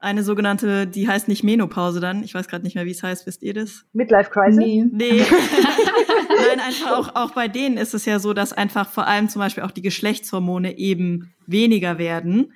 eine 0.00 0.22
sogenannte, 0.22 0.86
die 0.86 1.08
heißt 1.08 1.28
nicht 1.28 1.42
Menopause 1.42 2.00
dann, 2.00 2.22
ich 2.22 2.34
weiß 2.34 2.48
gerade 2.48 2.64
nicht 2.64 2.76
mehr, 2.76 2.86
wie 2.86 2.92
es 2.92 3.02
heißt, 3.02 3.26
wisst 3.26 3.42
ihr 3.42 3.54
das? 3.54 3.84
Midlife 3.92 4.30
Crisis? 4.30 4.58
Nee. 4.58 4.86
nee. 4.92 5.22
Nein, 6.48 6.60
einfach 6.66 6.92
auch, 6.92 7.14
auch 7.14 7.30
bei 7.32 7.48
denen 7.48 7.76
ist 7.76 7.94
es 7.94 8.04
ja 8.04 8.18
so, 8.18 8.32
dass 8.32 8.52
einfach 8.52 8.88
vor 8.88 9.06
allem 9.06 9.28
zum 9.28 9.40
Beispiel 9.40 9.64
auch 9.64 9.72
die 9.72 9.82
Geschlechtshormone 9.82 10.78
eben 10.78 11.34
weniger 11.46 11.98
werden 11.98 12.52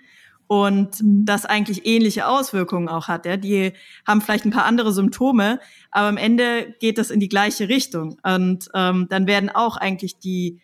und 0.47 1.03
mhm. 1.03 1.25
das 1.25 1.47
eigentlich 1.47 1.87
ähnliche 1.87 2.27
Auswirkungen 2.27 2.89
auch 2.89 3.09
hat. 3.09 3.27
Ja? 3.27 3.37
Die 3.37 3.73
haben 4.07 4.21
vielleicht 4.21 4.45
ein 4.45 4.51
paar 4.51 4.67
andere 4.67 4.93
Symptome, 4.93 5.61
aber 5.91 6.09
am 6.09 6.17
Ende 6.17 6.75
geht 6.79 6.99
das 6.99 7.11
in 7.11 7.21
die 7.21 7.29
gleiche 7.29 7.69
Richtung. 7.69 8.19
Und 8.23 8.69
ähm, 8.75 9.07
dann 9.09 9.27
werden 9.27 9.51
auch 9.51 9.77
eigentlich 9.77 10.19
die 10.19 10.61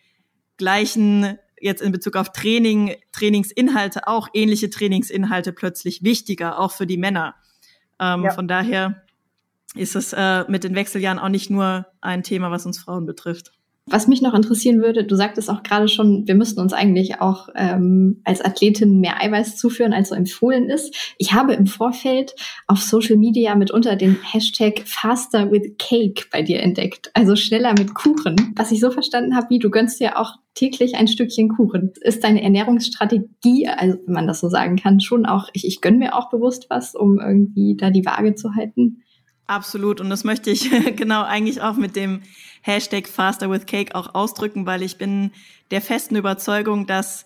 gleichen 0.57 1.37
jetzt 1.61 1.81
in 1.81 1.91
Bezug 1.91 2.15
auf 2.15 2.31
Training, 2.31 2.95
Trainingsinhalte 3.11 4.07
auch 4.07 4.27
ähnliche 4.33 4.69
Trainingsinhalte 4.69 5.53
plötzlich 5.53 6.03
wichtiger, 6.03 6.59
auch 6.59 6.71
für 6.71 6.87
die 6.87 6.97
Männer. 6.97 7.35
Ähm, 7.99 8.23
ja. 8.23 8.31
Von 8.31 8.47
daher 8.47 9.03
ist 9.75 9.95
es 9.95 10.13
äh, 10.13 10.45
mit 10.47 10.63
den 10.63 10.75
Wechseljahren 10.75 11.19
auch 11.19 11.29
nicht 11.29 11.49
nur 11.49 11.85
ein 12.01 12.23
Thema, 12.23 12.51
was 12.51 12.65
uns 12.65 12.79
Frauen 12.79 13.05
betrifft. 13.05 13.51
Was 13.89 14.07
mich 14.07 14.21
noch 14.21 14.33
interessieren 14.33 14.81
würde, 14.81 15.03
du 15.03 15.15
sagtest 15.15 15.49
auch 15.49 15.63
gerade 15.63 15.87
schon, 15.87 16.27
wir 16.27 16.35
müssten 16.35 16.59
uns 16.59 16.73
eigentlich 16.73 17.21
auch 17.21 17.49
ähm, 17.55 18.21
als 18.23 18.41
Athletin 18.41 18.99
mehr 18.99 19.21
Eiweiß 19.21 19.57
zuführen, 19.57 19.93
als 19.93 20.09
so 20.09 20.15
empfohlen 20.15 20.69
ist. 20.69 20.95
Ich 21.17 21.33
habe 21.33 21.53
im 21.53 21.65
Vorfeld 21.65 22.35
auf 22.67 22.81
Social 22.81 23.17
Media 23.17 23.55
mitunter 23.55 23.95
den 23.95 24.17
Hashtag 24.21 24.83
Faster 24.85 25.51
with 25.51 25.73
Cake 25.79 26.25
bei 26.31 26.43
dir 26.43 26.61
entdeckt, 26.61 27.09
also 27.15 27.35
schneller 27.35 27.73
mit 27.73 27.95
Kuchen. 27.95 28.53
Was 28.55 28.71
ich 28.71 28.79
so 28.79 28.91
verstanden 28.91 29.35
habe, 29.35 29.49
wie 29.49 29.59
du 29.59 29.71
gönnst 29.71 29.99
dir 29.99 30.19
auch 30.19 30.35
täglich 30.53 30.95
ein 30.95 31.07
Stückchen 31.07 31.49
Kuchen. 31.49 31.93
Ist 32.01 32.23
deine 32.23 32.43
Ernährungsstrategie, 32.43 33.67
also 33.67 33.97
wenn 34.05 34.13
man 34.13 34.27
das 34.27 34.39
so 34.39 34.49
sagen 34.49 34.75
kann, 34.75 34.99
schon 34.99 35.25
auch, 35.25 35.49
ich, 35.53 35.65
ich 35.65 35.81
gönne 35.81 35.97
mir 35.97 36.15
auch 36.15 36.29
bewusst 36.29 36.67
was, 36.69 36.95
um 36.95 37.19
irgendwie 37.19 37.75
da 37.75 37.89
die 37.89 38.05
Waage 38.05 38.35
zu 38.35 38.55
halten? 38.55 39.03
Absolut. 39.49 39.99
Und 39.99 40.11
das 40.11 40.23
möchte 40.23 40.51
ich 40.51 40.69
genau 40.95 41.23
eigentlich 41.23 41.61
auch 41.61 41.75
mit 41.75 41.95
dem 41.95 42.21
Hashtag 42.61 43.07
Faster 43.07 43.49
with 43.49 43.65
Cake 43.65 43.95
auch 43.95 44.13
ausdrücken, 44.15 44.65
weil 44.65 44.81
ich 44.81 44.97
bin 44.97 45.31
der 45.71 45.81
festen 45.81 46.15
Überzeugung, 46.15 46.87
dass 46.87 47.25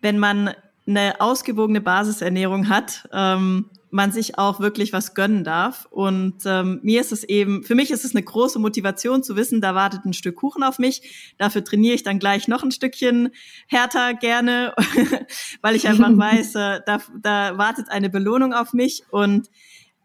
wenn 0.00 0.18
man 0.18 0.54
eine 0.86 1.20
ausgewogene 1.20 1.80
Basisernährung 1.80 2.68
hat, 2.68 3.08
ähm, 3.12 3.70
man 3.94 4.10
sich 4.10 4.38
auch 4.38 4.58
wirklich 4.58 4.92
was 4.92 5.14
gönnen 5.14 5.44
darf. 5.44 5.86
Und 5.88 6.42
ähm, 6.46 6.80
mir 6.82 7.00
ist 7.00 7.12
es 7.12 7.22
eben, 7.22 7.62
für 7.62 7.76
mich 7.76 7.92
ist 7.92 8.04
es 8.04 8.12
eine 8.12 8.24
große 8.24 8.58
Motivation 8.58 9.22
zu 9.22 9.36
wissen, 9.36 9.60
da 9.60 9.76
wartet 9.76 10.04
ein 10.04 10.12
Stück 10.12 10.34
Kuchen 10.34 10.64
auf 10.64 10.80
mich. 10.80 11.34
Dafür 11.38 11.62
trainiere 11.62 11.94
ich 11.94 12.02
dann 12.02 12.18
gleich 12.18 12.48
noch 12.48 12.64
ein 12.64 12.72
Stückchen 12.72 13.30
härter 13.68 14.14
gerne, 14.14 14.74
weil 15.62 15.76
ich 15.76 15.86
einfach 15.86 16.10
weiß, 16.16 16.56
äh, 16.56 16.80
da, 16.84 17.00
da 17.22 17.56
wartet 17.56 17.88
eine 17.88 18.10
Belohnung 18.10 18.52
auf 18.52 18.72
mich. 18.72 19.04
Und 19.10 19.48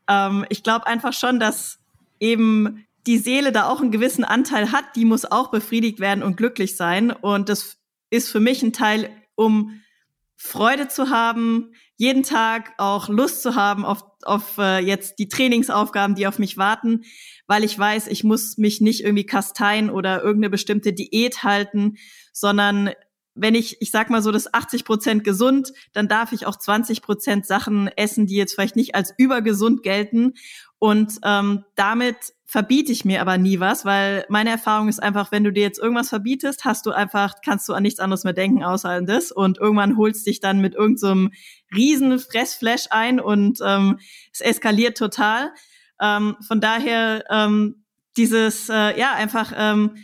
ähm, 0.07 0.45
ich 0.49 0.61
glaube 0.61 0.85
einfach 0.85 1.13
schon, 1.13 1.39
dass 1.39 1.79
eben 2.19 2.85
die 3.09 3.17
Seele 3.17 3.51
da 3.51 3.67
auch 3.67 3.81
einen 3.81 3.89
gewissen 3.89 4.23
Anteil 4.23 4.71
hat, 4.71 4.95
die 4.95 5.03
muss 5.03 5.25
auch 5.25 5.49
befriedigt 5.49 5.99
werden 5.99 6.21
und 6.21 6.37
glücklich 6.37 6.75
sein. 6.75 7.09
Und 7.09 7.49
das 7.49 7.77
ist 8.11 8.29
für 8.29 8.39
mich 8.39 8.61
ein 8.61 8.71
Teil, 8.71 9.09
um 9.33 9.81
Freude 10.35 10.89
zu 10.89 11.09
haben, 11.09 11.73
jeden 11.95 12.21
Tag 12.21 12.73
auch 12.77 13.09
Lust 13.09 13.41
zu 13.41 13.55
haben 13.55 13.83
auf, 13.83 14.03
auf 14.25 14.59
äh, 14.59 14.77
jetzt 14.77 15.17
die 15.17 15.27
Trainingsaufgaben, 15.27 16.15
die 16.15 16.27
auf 16.27 16.37
mich 16.37 16.55
warten, 16.57 17.01
weil 17.47 17.63
ich 17.63 17.77
weiß, 17.79 18.05
ich 18.05 18.23
muss 18.23 18.59
mich 18.59 18.79
nicht 18.79 19.03
irgendwie 19.03 19.25
kasteien 19.25 19.89
oder 19.89 20.21
irgendeine 20.21 20.51
bestimmte 20.51 20.93
Diät 20.93 21.43
halten, 21.43 21.97
sondern 22.31 22.91
wenn 23.33 23.55
ich, 23.55 23.81
ich 23.81 23.89
sag 23.89 24.11
mal 24.11 24.21
so, 24.21 24.31
das 24.31 24.53
80 24.53 24.85
Prozent 24.85 25.23
gesund, 25.23 25.73
dann 25.93 26.07
darf 26.07 26.31
ich 26.31 26.45
auch 26.45 26.57
20 26.57 27.01
Prozent 27.01 27.47
Sachen 27.47 27.87
essen, 27.87 28.27
die 28.27 28.35
jetzt 28.35 28.53
vielleicht 28.53 28.75
nicht 28.75 28.93
als 28.93 29.15
übergesund 29.17 29.81
gelten. 29.81 30.35
Und 30.77 31.19
ähm, 31.23 31.65
damit 31.75 32.33
verbiete 32.49 32.91
ich 32.91 33.05
mir 33.05 33.21
aber 33.21 33.37
nie 33.37 33.59
was, 33.59 33.85
weil 33.85 34.25
meine 34.27 34.49
Erfahrung 34.49 34.89
ist 34.89 35.03
einfach, 35.03 35.31
wenn 35.31 35.43
du 35.43 35.53
dir 35.53 35.61
jetzt 35.61 35.77
irgendwas 35.77 36.09
verbietest, 36.09 36.65
hast 36.65 36.83
du 36.87 36.91
einfach, 36.91 37.35
kannst 37.45 37.69
du 37.69 37.73
an 37.73 37.83
nichts 37.83 37.99
anderes 37.99 38.23
mehr 38.23 38.33
denken 38.33 38.63
außer 38.63 38.89
an 38.89 39.05
das 39.05 39.31
und 39.31 39.59
irgendwann 39.59 39.97
holst 39.97 40.25
dich 40.25 40.39
dann 40.39 40.59
mit 40.59 40.73
irgendeinem 40.73 41.29
so 41.31 41.75
riesen 41.77 42.17
Fressflash 42.17 42.87
ein 42.89 43.19
und 43.19 43.59
ähm, 43.63 43.99
es 44.33 44.41
eskaliert 44.41 44.97
total. 44.97 45.51
Ähm, 46.01 46.37
von 46.41 46.59
daher 46.59 47.23
ähm, 47.29 47.83
dieses, 48.17 48.67
äh, 48.67 48.99
ja, 48.99 49.13
einfach 49.13 49.53
ähm, 49.55 49.97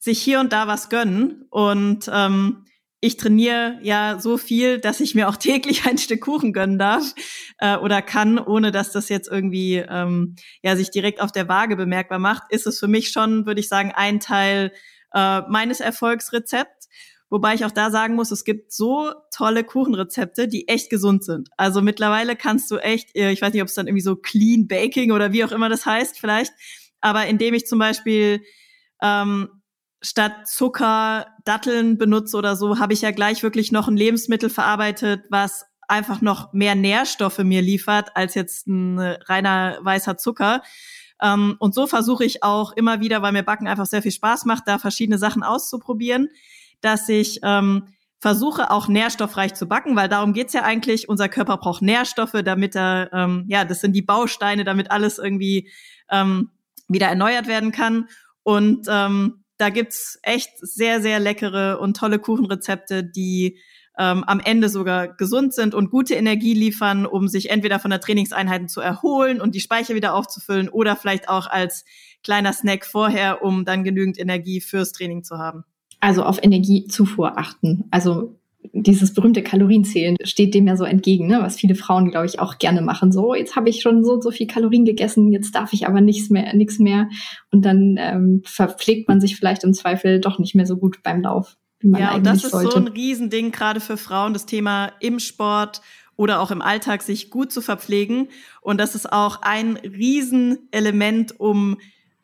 sich 0.00 0.20
hier 0.20 0.40
und 0.40 0.52
da 0.52 0.66
was 0.66 0.88
gönnen 0.88 1.46
und 1.50 2.10
ähm, 2.12 2.65
ich 3.00 3.16
trainiere 3.16 3.78
ja 3.82 4.18
so 4.20 4.38
viel, 4.38 4.78
dass 4.78 5.00
ich 5.00 5.14
mir 5.14 5.28
auch 5.28 5.36
täglich 5.36 5.86
ein 5.86 5.98
Stück 5.98 6.22
Kuchen 6.22 6.52
gönnen 6.52 6.78
darf 6.78 7.14
äh, 7.58 7.76
oder 7.76 8.02
kann, 8.02 8.38
ohne 8.38 8.72
dass 8.72 8.92
das 8.92 9.08
jetzt 9.08 9.28
irgendwie 9.28 9.76
ähm, 9.76 10.36
ja 10.62 10.76
sich 10.76 10.90
direkt 10.90 11.20
auf 11.20 11.32
der 11.32 11.48
Waage 11.48 11.76
bemerkbar 11.76 12.18
macht, 12.18 12.44
ist 12.50 12.66
es 12.66 12.78
für 12.78 12.88
mich 12.88 13.10
schon, 13.10 13.46
würde 13.46 13.60
ich 13.60 13.68
sagen, 13.68 13.92
ein 13.94 14.20
Teil 14.20 14.72
äh, 15.14 15.42
meines 15.48 15.80
Erfolgsrezepts. 15.80 16.88
Wobei 17.28 17.54
ich 17.54 17.64
auch 17.64 17.72
da 17.72 17.90
sagen 17.90 18.14
muss, 18.14 18.30
es 18.30 18.44
gibt 18.44 18.72
so 18.72 19.12
tolle 19.34 19.64
Kuchenrezepte, 19.64 20.46
die 20.46 20.68
echt 20.68 20.90
gesund 20.90 21.24
sind. 21.24 21.48
Also 21.56 21.82
mittlerweile 21.82 22.36
kannst 22.36 22.70
du 22.70 22.76
echt, 22.76 23.16
äh, 23.16 23.32
ich 23.32 23.42
weiß 23.42 23.52
nicht, 23.52 23.62
ob 23.62 23.68
es 23.68 23.74
dann 23.74 23.88
irgendwie 23.88 24.02
so 24.02 24.16
Clean 24.16 24.68
Baking 24.68 25.10
oder 25.10 25.32
wie 25.32 25.44
auch 25.44 25.52
immer 25.52 25.68
das 25.68 25.84
heißt 25.86 26.18
vielleicht, 26.18 26.52
aber 27.00 27.26
indem 27.26 27.54
ich 27.54 27.66
zum 27.66 27.78
Beispiel 27.78 28.42
ähm, 29.02 29.48
statt 30.06 30.46
Zucker 30.46 31.26
Datteln 31.44 31.98
benutze 31.98 32.36
oder 32.36 32.54
so, 32.54 32.78
habe 32.78 32.92
ich 32.92 33.02
ja 33.02 33.10
gleich 33.10 33.42
wirklich 33.42 33.72
noch 33.72 33.88
ein 33.88 33.96
Lebensmittel 33.96 34.50
verarbeitet, 34.50 35.24
was 35.30 35.64
einfach 35.88 36.20
noch 36.20 36.52
mehr 36.52 36.76
Nährstoffe 36.76 37.38
mir 37.38 37.60
liefert 37.60 38.10
als 38.14 38.34
jetzt 38.34 38.68
ein 38.68 38.98
reiner 38.98 39.78
weißer 39.82 40.16
Zucker. 40.16 40.62
Ähm, 41.20 41.56
und 41.58 41.74
so 41.74 41.86
versuche 41.86 42.24
ich 42.24 42.44
auch 42.44 42.72
immer 42.72 43.00
wieder, 43.00 43.20
weil 43.22 43.32
mir 43.32 43.42
Backen 43.42 43.66
einfach 43.66 43.86
sehr 43.86 44.02
viel 44.02 44.12
Spaß 44.12 44.44
macht, 44.44 44.64
da 44.66 44.78
verschiedene 44.78 45.18
Sachen 45.18 45.42
auszuprobieren, 45.42 46.28
dass 46.80 47.08
ich 47.08 47.40
ähm, 47.42 47.88
versuche 48.20 48.70
auch 48.70 48.86
nährstoffreich 48.86 49.54
zu 49.54 49.66
backen, 49.66 49.96
weil 49.96 50.08
darum 50.08 50.32
geht's 50.32 50.52
ja 50.52 50.62
eigentlich. 50.62 51.08
Unser 51.08 51.28
Körper 51.28 51.56
braucht 51.56 51.82
Nährstoffe, 51.82 52.42
damit 52.44 52.76
er, 52.76 53.10
ähm, 53.12 53.44
ja, 53.48 53.64
das 53.64 53.80
sind 53.80 53.92
die 53.92 54.02
Bausteine, 54.02 54.64
damit 54.64 54.90
alles 54.90 55.18
irgendwie 55.18 55.68
ähm, 56.10 56.50
wieder 56.86 57.08
erneuert 57.08 57.48
werden 57.48 57.72
kann. 57.72 58.08
Und 58.42 58.86
ähm, 58.88 59.44
da 59.58 59.70
gibt's 59.70 60.18
echt 60.22 60.50
sehr, 60.60 61.00
sehr 61.00 61.20
leckere 61.20 61.80
und 61.80 61.96
tolle 61.96 62.18
Kuchenrezepte, 62.18 63.04
die 63.04 63.58
ähm, 63.98 64.24
am 64.24 64.40
Ende 64.40 64.68
sogar 64.68 65.08
gesund 65.08 65.54
sind 65.54 65.74
und 65.74 65.90
gute 65.90 66.14
Energie 66.14 66.54
liefern, 66.54 67.06
um 67.06 67.28
sich 67.28 67.50
entweder 67.50 67.78
von 67.78 67.90
der 67.90 68.00
Trainingseinheiten 68.00 68.68
zu 68.68 68.80
erholen 68.80 69.40
und 69.40 69.54
die 69.54 69.60
Speicher 69.60 69.94
wieder 69.94 70.14
aufzufüllen 70.14 70.68
oder 70.68 70.96
vielleicht 70.96 71.28
auch 71.28 71.46
als 71.46 71.84
kleiner 72.22 72.52
Snack 72.52 72.84
vorher, 72.84 73.42
um 73.42 73.64
dann 73.64 73.84
genügend 73.84 74.18
Energie 74.18 74.60
fürs 74.60 74.92
Training 74.92 75.24
zu 75.24 75.38
haben. 75.38 75.64
Also 76.00 76.24
auf 76.24 76.42
Energiezufuhr 76.42 77.38
achten. 77.38 77.84
Also 77.90 78.38
dieses 78.72 79.14
berühmte 79.14 79.42
Kalorienzählen 79.42 80.16
steht 80.22 80.54
dem 80.54 80.66
ja 80.66 80.76
so 80.76 80.84
entgegen, 80.84 81.26
ne? 81.26 81.38
was 81.40 81.56
viele 81.56 81.74
Frauen, 81.74 82.10
glaube 82.10 82.26
ich, 82.26 82.40
auch 82.40 82.58
gerne 82.58 82.82
machen. 82.82 83.12
So, 83.12 83.34
jetzt 83.34 83.56
habe 83.56 83.68
ich 83.68 83.82
schon 83.82 84.04
so 84.04 84.12
und 84.12 84.22
so 84.22 84.30
viel 84.30 84.46
Kalorien 84.46 84.84
gegessen, 84.84 85.32
jetzt 85.32 85.54
darf 85.54 85.72
ich 85.72 85.86
aber 85.86 86.00
nichts 86.00 86.30
mehr, 86.30 86.54
nichts 86.54 86.78
mehr. 86.78 87.08
Und 87.50 87.64
dann 87.64 87.96
ähm, 87.98 88.42
verpflegt 88.44 89.08
man 89.08 89.20
sich 89.20 89.36
vielleicht 89.36 89.64
im 89.64 89.74
Zweifel 89.74 90.20
doch 90.20 90.38
nicht 90.38 90.54
mehr 90.54 90.66
so 90.66 90.76
gut 90.76 91.02
beim 91.02 91.22
Lauf. 91.22 91.56
Wie 91.80 91.88
man 91.88 92.00
ja, 92.00 92.14
und 92.14 92.26
das 92.26 92.44
ist 92.44 92.52
sollte. 92.52 92.70
so 92.70 92.76
ein 92.78 92.88
Riesending, 92.88 93.52
gerade 93.52 93.80
für 93.80 93.96
Frauen, 93.96 94.32
das 94.32 94.46
Thema 94.46 94.92
im 95.00 95.18
Sport 95.18 95.82
oder 96.16 96.40
auch 96.40 96.50
im 96.50 96.62
Alltag 96.62 97.02
sich 97.02 97.30
gut 97.30 97.52
zu 97.52 97.60
verpflegen. 97.60 98.28
Und 98.62 98.80
das 98.80 98.94
ist 98.94 99.12
auch 99.12 99.42
ein 99.42 99.76
Riesenelement, 99.76 101.38
um 101.38 101.76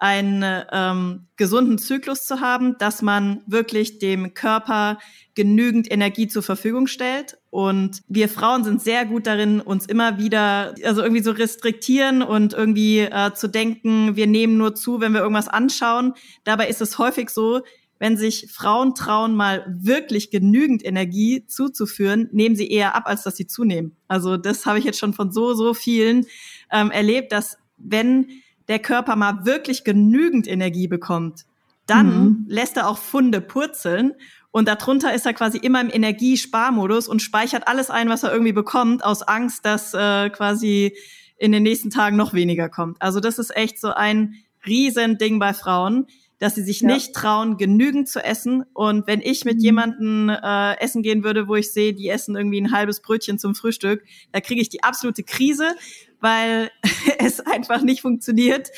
einen 0.03 0.65
ähm, 0.73 1.29
gesunden 1.37 1.79
Zyklus 1.79 2.25
zu 2.25 2.41
haben, 2.41 2.77
dass 2.79 3.03
man 3.03 3.41
wirklich 3.47 4.01
dem 4.01 4.35
Körper 4.35 4.99
genügend 5.37 5.89
Energie 5.89 6.27
zur 6.27 6.43
Verfügung 6.43 6.89
stellt. 6.89 7.39
Und 7.51 8.03
wir 8.09 8.29
Frauen 8.29 8.65
sind 8.65 8.83
sehr 8.83 9.07
gut 9.07 9.29
darin, 9.29 9.61
uns 9.61 9.87
immer 9.87 10.19
wieder, 10.19 10.75
also 10.85 11.03
irgendwie 11.03 11.23
so 11.23 11.31
restriktieren 11.31 12.23
und 12.23 12.53
irgendwie 12.53 12.99
äh, 12.99 13.33
zu 13.35 13.47
denken, 13.47 14.17
wir 14.17 14.27
nehmen 14.27 14.57
nur 14.57 14.75
zu, 14.75 15.01
wenn 15.01 15.13
wir 15.13 15.21
irgendwas 15.21 15.47
anschauen. 15.47 16.15
Dabei 16.43 16.67
ist 16.67 16.81
es 16.81 16.99
häufig 16.99 17.31
so, 17.31 17.61
wenn 18.01 18.17
sich 18.17 18.51
Frauen 18.51 18.97
trauen, 18.97 19.37
mal 19.37 19.65
wirklich 19.69 20.33
genügend 20.33 20.85
Energie 20.85 21.47
zuzuführen, 21.47 22.29
nehmen 22.33 22.57
sie 22.57 22.69
eher 22.69 22.97
ab, 22.97 23.05
als 23.07 23.23
dass 23.23 23.37
sie 23.37 23.47
zunehmen. 23.47 23.95
Also 24.09 24.37
das 24.37 24.67
habe 24.67 24.81
ich 24.81 24.85
jetzt 24.85 24.99
schon 24.99 25.13
von 25.15 25.31
so, 25.31 25.55
so 25.55 25.75
vielen 25.75 26.27
ähm, 26.73 26.91
erlebt, 26.91 27.31
dass 27.31 27.57
wenn 27.77 28.43
der 28.69 28.79
Körper 28.79 29.17
mal 29.17 29.45
wirklich 29.45 29.85
genügend 29.85 30.47
Energie 30.47 30.89
bekommt, 30.89 31.45
dann 31.87 32.07
mhm. 32.07 32.45
lässt 32.49 32.77
er 32.77 32.89
auch 32.89 32.99
Funde 32.99 33.41
purzeln 33.41 34.15
und 34.53 34.69
darunter 34.69 35.15
ist 35.15 35.27
er 35.27 35.33
quasi 35.33 35.59
immer 35.59 35.81
im 35.81 35.91
Energiesparmodus 35.91 37.09
und 37.09 37.23
speichert 37.23 37.67
alles 37.67 37.91
ein, 37.91 38.09
was 38.09 38.23
er 38.23 38.33
irgendwie 38.33 38.53
bekommt, 38.53 39.05
aus 39.05 39.23
Angst, 39.23 39.65
dass 39.65 39.95
äh, 39.95 40.29
quasi 40.31 40.95
in 41.39 41.53
den 41.53 41.63
nächsten 41.63 41.91
Tagen 41.91 42.17
noch 42.17 42.35
weniger 42.35 42.69
kommt. 42.69 43.01
Also 43.01 43.19
das 43.19 43.39
ist 43.39 43.57
echt 43.57 43.81
so 43.81 43.93
ein 43.93 44.35
Riesending 44.65 45.39
bei 45.39 45.55
Frauen, 45.55 46.07
dass 46.43 46.57
sie 46.57 46.65
sich 46.65 46.81
ja. 46.81 46.89
nicht 46.89 47.15
trauen, 47.15 47.57
genügend 47.57 48.09
zu 48.09 48.19
essen. 48.19 48.65
Und 48.75 49.07
wenn 49.07 49.21
ich 49.21 49.45
mit 49.45 49.59
mhm. 49.59 49.63
jemanden 49.63 50.29
äh, 50.29 50.77
essen 50.81 51.05
gehen 51.05 51.23
würde, 51.23 51.47
wo 51.47 51.55
ich 51.55 51.73
sehe, 51.73 51.95
die 51.95 52.09
essen 52.09 52.35
irgendwie 52.35 52.61
ein 52.61 52.73
halbes 52.73 53.01
Brötchen 53.01 53.39
zum 53.39 53.55
Frühstück, 53.55 54.03
da 54.33 54.41
kriege 54.41 54.61
ich 54.61 54.69
die 54.69 54.83
absolute 54.83 55.23
Krise, 55.23 55.77
weil 56.19 56.69
es 57.21 57.39
einfach 57.39 57.83
nicht 57.83 58.01
funktioniert. 58.01 58.71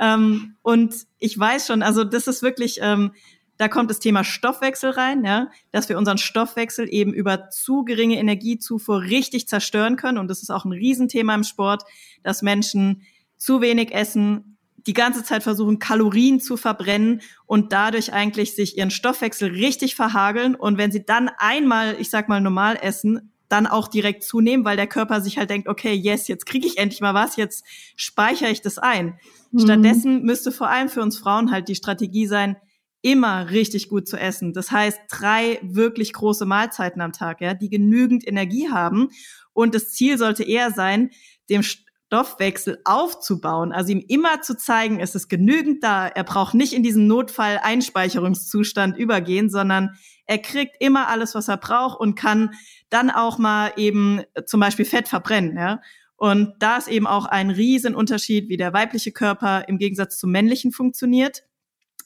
ähm, 0.00 0.54
und 0.62 0.94
ich 1.18 1.38
weiß 1.38 1.66
schon, 1.66 1.82
also 1.82 2.04
das 2.04 2.26
ist 2.26 2.42
wirklich, 2.42 2.78
ähm, 2.80 3.12
da 3.58 3.68
kommt 3.68 3.90
das 3.90 3.98
Thema 3.98 4.24
Stoffwechsel 4.24 4.88
rein, 4.88 5.22
ja, 5.22 5.50
dass 5.72 5.90
wir 5.90 5.98
unseren 5.98 6.16
Stoffwechsel 6.16 6.88
eben 6.90 7.12
über 7.12 7.50
zu 7.50 7.84
geringe 7.84 8.18
Energiezufuhr 8.18 9.02
richtig 9.02 9.46
zerstören 9.46 9.96
können. 9.96 10.16
Und 10.16 10.28
das 10.28 10.40
ist 10.40 10.48
auch 10.48 10.64
ein 10.64 10.72
Riesenthema 10.72 11.34
im 11.34 11.44
Sport, 11.44 11.82
dass 12.22 12.40
Menschen 12.40 13.02
zu 13.36 13.60
wenig 13.60 13.92
essen, 13.92 14.49
die 14.86 14.92
ganze 14.92 15.22
Zeit 15.22 15.42
versuchen, 15.42 15.78
Kalorien 15.78 16.40
zu 16.40 16.56
verbrennen 16.56 17.22
und 17.46 17.72
dadurch 17.72 18.12
eigentlich 18.12 18.54
sich 18.54 18.78
ihren 18.78 18.90
Stoffwechsel 18.90 19.50
richtig 19.50 19.94
verhageln. 19.94 20.54
Und 20.54 20.78
wenn 20.78 20.92
sie 20.92 21.04
dann 21.04 21.30
einmal, 21.38 21.96
ich 21.98 22.10
sag 22.10 22.28
mal, 22.28 22.40
normal 22.40 22.78
essen, 22.80 23.32
dann 23.48 23.66
auch 23.66 23.88
direkt 23.88 24.22
zunehmen, 24.22 24.64
weil 24.64 24.76
der 24.76 24.86
Körper 24.86 25.20
sich 25.20 25.36
halt 25.36 25.50
denkt, 25.50 25.68
okay, 25.68 25.92
yes, 25.92 26.28
jetzt 26.28 26.46
kriege 26.46 26.66
ich 26.66 26.78
endlich 26.78 27.00
mal 27.00 27.14
was, 27.14 27.36
jetzt 27.36 27.64
speichere 27.96 28.50
ich 28.50 28.62
das 28.62 28.78
ein. 28.78 29.18
Mhm. 29.50 29.60
Stattdessen 29.60 30.22
müsste 30.22 30.52
vor 30.52 30.68
allem 30.68 30.88
für 30.88 31.02
uns 31.02 31.18
Frauen 31.18 31.50
halt 31.50 31.68
die 31.68 31.74
Strategie 31.74 32.26
sein, 32.26 32.56
immer 33.02 33.50
richtig 33.50 33.88
gut 33.88 34.06
zu 34.06 34.16
essen. 34.16 34.52
Das 34.52 34.70
heißt, 34.70 35.00
drei 35.10 35.58
wirklich 35.62 36.12
große 36.12 36.44
Mahlzeiten 36.46 37.00
am 37.00 37.12
Tag, 37.12 37.40
ja, 37.40 37.54
die 37.54 37.70
genügend 37.70 38.26
Energie 38.26 38.70
haben. 38.70 39.08
Und 39.52 39.74
das 39.74 39.90
Ziel 39.90 40.16
sollte 40.16 40.44
eher 40.44 40.70
sein, 40.70 41.10
dem 41.48 41.62
Stoffwechsel 42.10 42.80
aufzubauen, 42.84 43.70
also 43.70 43.92
ihm 43.92 44.04
immer 44.08 44.42
zu 44.42 44.56
zeigen, 44.56 44.98
es 44.98 45.14
ist 45.14 45.28
genügend 45.28 45.84
da. 45.84 46.08
Er 46.08 46.24
braucht 46.24 46.54
nicht 46.54 46.72
in 46.72 46.82
diesen 46.82 47.06
Notfall-Einspeicherungszustand 47.06 48.98
übergehen, 48.98 49.48
sondern 49.48 49.90
er 50.26 50.38
kriegt 50.38 50.74
immer 50.80 51.06
alles, 51.06 51.36
was 51.36 51.46
er 51.46 51.56
braucht 51.56 52.00
und 52.00 52.16
kann 52.16 52.50
dann 52.88 53.10
auch 53.10 53.38
mal 53.38 53.72
eben 53.76 54.22
zum 54.44 54.58
Beispiel 54.58 54.86
Fett 54.86 55.06
verbrennen, 55.06 55.56
ja. 55.56 55.80
Und 56.16 56.54
da 56.58 56.78
ist 56.78 56.88
eben 56.88 57.06
auch 57.06 57.26
ein 57.26 57.48
Riesenunterschied, 57.48 58.48
wie 58.48 58.56
der 58.56 58.72
weibliche 58.72 59.12
Körper 59.12 59.68
im 59.68 59.78
Gegensatz 59.78 60.18
zum 60.18 60.32
männlichen 60.32 60.72
funktioniert. 60.72 61.44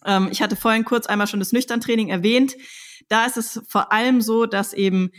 Ähm, 0.05 0.29
ich 0.31 0.43
hatte 0.43 0.55
vorhin 0.55 0.85
kurz 0.85 1.07
einmal 1.07 1.29
schon 1.29 1.41
das 1.41 1.53
Nüchterntraining 1.53 2.11
erwähnt. 2.11 2.57
Da 3.09 3.25
ist 3.25 3.39
es 3.39 3.63
vor 3.67 3.91
allem 3.91 4.21
so, 4.21 4.45
dass 4.45 4.75
eben 4.75 5.11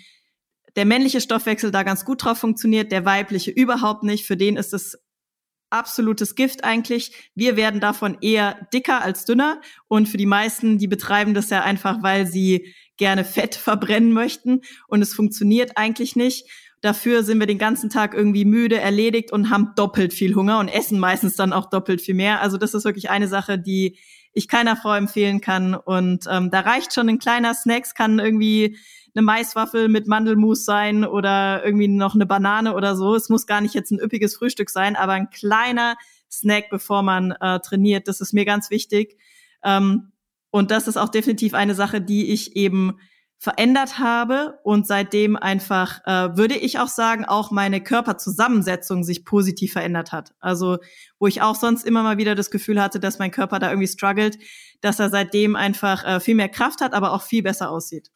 der 0.75 0.85
männliche 0.85 1.21
Stoffwechsel 1.21 1.71
da 1.71 1.83
ganz 1.83 2.05
gut 2.05 2.23
drauf 2.23 2.37
funktioniert, 2.37 2.91
der 2.91 3.05
weibliche 3.05 3.51
überhaupt 3.51 4.03
nicht. 4.03 4.25
Für 4.25 4.37
den 4.37 4.57
ist 4.57 4.73
es 4.73 4.97
absolutes 5.69 6.35
Gift 6.35 6.63
eigentlich. 6.63 7.31
Wir 7.35 7.55
werden 7.55 7.79
davon 7.79 8.17
eher 8.21 8.67
dicker 8.73 9.01
als 9.01 9.25
dünner. 9.25 9.61
Und 9.87 10.07
für 10.07 10.17
die 10.17 10.25
meisten, 10.25 10.77
die 10.77 10.87
betreiben 10.87 11.33
das 11.33 11.49
ja 11.49 11.63
einfach, 11.63 12.01
weil 12.01 12.27
sie 12.27 12.73
gerne 12.97 13.25
Fett 13.25 13.55
verbrennen 13.55 14.13
möchten. 14.13 14.61
Und 14.87 15.01
es 15.01 15.13
funktioniert 15.13 15.77
eigentlich 15.77 16.15
nicht. 16.15 16.49
Dafür 16.81 17.23
sind 17.23 17.39
wir 17.39 17.47
den 17.47 17.57
ganzen 17.57 17.89
Tag 17.89 18.13
irgendwie 18.13 18.45
müde, 18.45 18.79
erledigt 18.79 19.31
und 19.31 19.49
haben 19.49 19.71
doppelt 19.75 20.13
viel 20.13 20.35
Hunger 20.35 20.59
und 20.59 20.67
essen 20.67 20.99
meistens 20.99 21.35
dann 21.35 21.51
auch 21.51 21.69
doppelt 21.69 22.01
viel 22.01 22.13
mehr. 22.13 22.41
Also 22.41 22.57
das 22.57 22.73
ist 22.73 22.85
wirklich 22.85 23.09
eine 23.09 23.27
Sache, 23.27 23.57
die 23.57 23.97
ich 24.33 24.47
keiner 24.47 24.75
Frau 24.75 24.93
empfehlen 24.93 25.41
kann. 25.41 25.73
Und 25.73 26.25
ähm, 26.29 26.51
da 26.51 26.59
reicht 26.59 26.93
schon 26.93 27.09
ein 27.09 27.17
kleiner 27.17 27.53
Snacks, 27.55 27.95
kann 27.95 28.19
irgendwie 28.19 28.77
eine 29.15 29.23
Maiswaffel 29.23 29.87
mit 29.87 30.07
Mandelmus 30.07 30.65
sein 30.65 31.05
oder 31.05 31.63
irgendwie 31.63 31.87
noch 31.87 32.15
eine 32.15 32.25
Banane 32.25 32.75
oder 32.75 32.95
so. 32.95 33.15
Es 33.15 33.29
muss 33.29 33.47
gar 33.47 33.61
nicht 33.61 33.73
jetzt 33.73 33.91
ein 33.91 33.99
üppiges 33.99 34.35
Frühstück 34.35 34.69
sein, 34.69 34.95
aber 34.95 35.13
ein 35.13 35.29
kleiner 35.29 35.95
Snack, 36.29 36.69
bevor 36.69 37.01
man 37.01 37.31
äh, 37.31 37.59
trainiert, 37.59 38.07
das 38.07 38.21
ist 38.21 38.33
mir 38.33 38.45
ganz 38.45 38.69
wichtig. 38.69 39.17
Ähm, 39.63 40.11
und 40.51 40.71
das 40.71 40.87
ist 40.87 40.97
auch 40.97 41.09
definitiv 41.09 41.53
eine 41.53 41.75
Sache, 41.75 42.01
die 42.01 42.31
ich 42.31 42.55
eben 42.55 42.97
verändert 43.37 43.99
habe 43.99 44.59
und 44.63 44.87
seitdem 44.87 45.35
einfach, 45.35 45.99
äh, 46.05 46.37
würde 46.37 46.55
ich 46.55 46.79
auch 46.79 46.87
sagen, 46.87 47.25
auch 47.25 47.51
meine 47.51 47.81
Körperzusammensetzung 47.81 49.03
sich 49.03 49.25
positiv 49.25 49.73
verändert 49.73 50.11
hat. 50.11 50.33
Also 50.39 50.77
wo 51.19 51.27
ich 51.27 51.41
auch 51.41 51.55
sonst 51.55 51.85
immer 51.85 52.03
mal 52.03 52.17
wieder 52.17 52.35
das 52.35 52.51
Gefühl 52.51 52.81
hatte, 52.81 52.99
dass 52.99 53.19
mein 53.19 53.31
Körper 53.31 53.59
da 53.59 53.69
irgendwie 53.69 53.87
struggelt, 53.87 54.39
dass 54.81 54.99
er 54.99 55.09
seitdem 55.09 55.55
einfach 55.55 56.05
äh, 56.05 56.19
viel 56.19 56.35
mehr 56.35 56.49
Kraft 56.49 56.81
hat, 56.81 56.93
aber 56.93 57.11
auch 57.11 57.21
viel 57.21 57.43
besser 57.43 57.69
aussieht. 57.69 58.09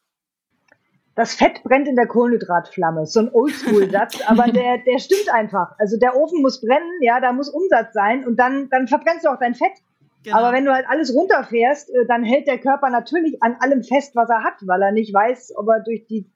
Das 1.14 1.34
Fett 1.34 1.62
brennt 1.64 1.88
in 1.88 1.96
der 1.96 2.06
Kohlenhydratflamme. 2.06 3.06
So 3.06 3.20
ein 3.20 3.30
Oldschool-Satz, 3.32 4.20
aber 4.26 4.44
der, 4.44 4.78
der 4.78 4.98
stimmt 4.98 5.28
einfach. 5.32 5.74
Also 5.78 5.98
der 5.98 6.16
Ofen 6.16 6.40
muss 6.40 6.60
brennen, 6.60 6.90
ja, 7.00 7.20
da 7.20 7.32
muss 7.32 7.48
Umsatz 7.48 7.92
sein 7.92 8.26
und 8.26 8.36
dann, 8.36 8.68
dann 8.70 8.88
verbrennst 8.88 9.24
du 9.24 9.30
auch 9.30 9.38
dein 9.38 9.54
Fett. 9.54 9.72
Genau. 10.22 10.36
Aber 10.36 10.52
wenn 10.52 10.64
du 10.64 10.72
halt 10.72 10.86
alles 10.88 11.14
runterfährst, 11.14 11.90
äh, 11.90 12.06
dann 12.06 12.24
hält 12.24 12.46
der 12.46 12.58
Körper 12.58 12.90
natürlich 12.90 13.42
an 13.42 13.56
allem 13.60 13.82
fest, 13.82 14.14
was 14.14 14.28
er 14.28 14.44
hat, 14.44 14.54
weil 14.66 14.82
er 14.82 14.92
nicht 14.92 15.14
weiß, 15.14 15.54
ob 15.56 15.68
er 15.68 15.80
durch 15.80 16.06
die 16.06 16.30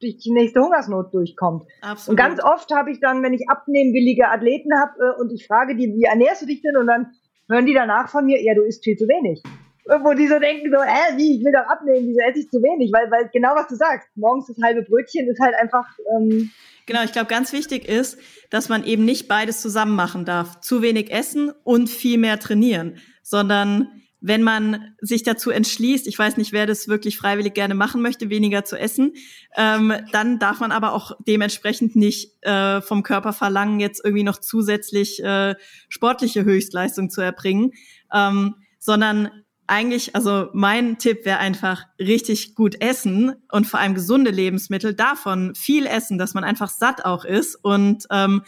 durch 0.00 0.18
die 0.18 0.30
nächste 0.30 0.60
Hungersnot 0.60 1.12
durchkommt. 1.12 1.64
Absolut. 1.82 2.10
Und 2.10 2.24
ganz 2.24 2.42
oft 2.42 2.72
habe 2.72 2.92
ich 2.92 3.00
dann, 3.00 3.22
wenn 3.24 3.32
ich 3.32 3.48
abnehmwillige 3.48 4.28
Athleten 4.28 4.70
habe 4.78 4.92
äh, 5.00 5.20
und 5.20 5.32
ich 5.32 5.46
frage 5.46 5.74
die, 5.74 5.92
wie 5.92 6.04
ernährst 6.04 6.42
du 6.42 6.46
dich 6.46 6.62
denn? 6.62 6.76
Und 6.76 6.86
dann 6.86 7.14
hören 7.48 7.66
die 7.66 7.74
danach 7.74 8.08
von 8.08 8.26
mir, 8.26 8.40
ja, 8.42 8.54
du 8.54 8.62
isst 8.62 8.84
viel 8.84 8.96
zu 8.96 9.08
wenig. 9.08 9.42
Wo 9.88 10.12
die 10.12 10.28
so 10.28 10.38
denken, 10.38 10.70
so, 10.70 10.76
äh, 10.76 11.16
wie, 11.16 11.38
ich 11.38 11.44
will 11.44 11.52
doch 11.52 11.66
abnehmen, 11.66 12.08
wieso 12.08 12.20
esse 12.20 12.40
ich 12.40 12.50
zu 12.50 12.62
wenig? 12.62 12.92
Weil, 12.92 13.10
weil 13.10 13.28
genau 13.32 13.54
was 13.54 13.68
du 13.68 13.74
sagst, 13.74 14.06
morgens 14.16 14.46
das 14.46 14.56
halbe 14.62 14.82
Brötchen 14.82 15.26
ist 15.28 15.40
halt 15.40 15.54
einfach 15.54 15.86
ähm, 16.14 16.50
Genau, 16.88 17.02
ich 17.04 17.12
glaube, 17.12 17.28
ganz 17.28 17.52
wichtig 17.52 17.86
ist, 17.86 18.18
dass 18.48 18.70
man 18.70 18.82
eben 18.82 19.04
nicht 19.04 19.28
beides 19.28 19.60
zusammen 19.60 19.94
machen 19.94 20.24
darf. 20.24 20.60
Zu 20.60 20.80
wenig 20.80 21.10
essen 21.10 21.52
und 21.62 21.90
viel 21.90 22.16
mehr 22.16 22.38
trainieren, 22.38 22.96
sondern 23.22 23.88
wenn 24.20 24.42
man 24.42 24.94
sich 25.00 25.22
dazu 25.22 25.50
entschließt, 25.50 26.06
ich 26.06 26.18
weiß 26.18 26.38
nicht, 26.38 26.52
wer 26.52 26.66
das 26.66 26.88
wirklich 26.88 27.18
freiwillig 27.18 27.52
gerne 27.52 27.74
machen 27.74 28.00
möchte, 28.00 28.30
weniger 28.30 28.64
zu 28.64 28.76
essen, 28.76 29.12
ähm, 29.54 29.92
dann 30.12 30.38
darf 30.38 30.60
man 30.60 30.72
aber 30.72 30.94
auch 30.94 31.12
dementsprechend 31.26 31.94
nicht 31.94 32.42
äh, 32.42 32.80
vom 32.80 33.02
Körper 33.02 33.34
verlangen, 33.34 33.80
jetzt 33.80 34.02
irgendwie 34.02 34.24
noch 34.24 34.38
zusätzlich 34.38 35.22
äh, 35.22 35.56
sportliche 35.90 36.44
Höchstleistung 36.44 37.10
zu 37.10 37.20
erbringen, 37.20 37.72
ähm, 38.12 38.54
sondern 38.78 39.30
eigentlich, 39.68 40.16
also 40.16 40.48
mein 40.52 40.98
Tipp 40.98 41.24
wäre 41.24 41.38
einfach 41.38 41.84
richtig 41.98 42.54
gut 42.54 42.80
essen 42.80 43.36
und 43.52 43.66
vor 43.66 43.78
allem 43.80 43.94
gesunde 43.94 44.30
Lebensmittel, 44.30 44.94
davon 44.94 45.54
viel 45.54 45.86
essen, 45.86 46.18
dass 46.18 46.34
man 46.34 46.42
einfach 46.42 46.70
satt 46.70 47.04
auch 47.04 47.24
ist 47.24 47.54
und 47.54 48.06
ähm, 48.10 48.42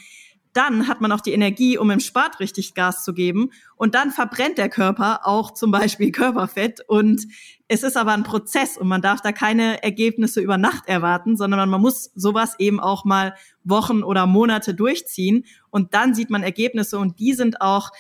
dann 0.53 0.89
hat 0.89 1.01
man 1.01 1.13
auch 1.13 1.21
die 1.21 1.33
Energie, 1.33 1.79
um 1.79 1.91
im 1.91 2.01
Sport 2.01 2.41
richtig 2.41 2.75
Gas 2.75 3.05
zu 3.05 3.15
geben. 3.15 3.51
Und 3.77 3.95
dann 3.95 4.11
verbrennt 4.11 4.59
der 4.59 4.69
Körper 4.69 5.21
auch 5.25 5.53
zum 5.53 5.71
Beispiel 5.71 6.11
Körperfett. 6.13 6.81
Und 6.89 7.25
es 7.69 7.85
ist 7.85 7.97
aber 7.97 8.13
ein 8.13 8.25
Prozess 8.25 8.77
und 8.77 8.89
man 8.89 9.01
darf 9.01 9.21
da 9.21 9.31
keine 9.31 9.83
Ergebnisse 9.83 10.41
über 10.41 10.59
Nacht 10.59 10.89
erwarten, 10.89 11.37
sondern 11.37 11.69
man 11.69 11.81
muss 11.81 12.11
sowas 12.17 12.57
eben 12.59 12.81
auch 12.81 13.05
mal 13.05 13.37
Wochen 13.63 14.03
oder 14.03 14.27
Monate 14.27 14.75
durchziehen. 14.75 15.45
Und 15.71 15.95
dann 15.95 16.15
sieht 16.15 16.31
man 16.31 16.43
Ergebnisse 16.43 16.99
und 16.99 17.21
die 17.21 17.35
sind 17.35 17.61
auch 17.61 17.91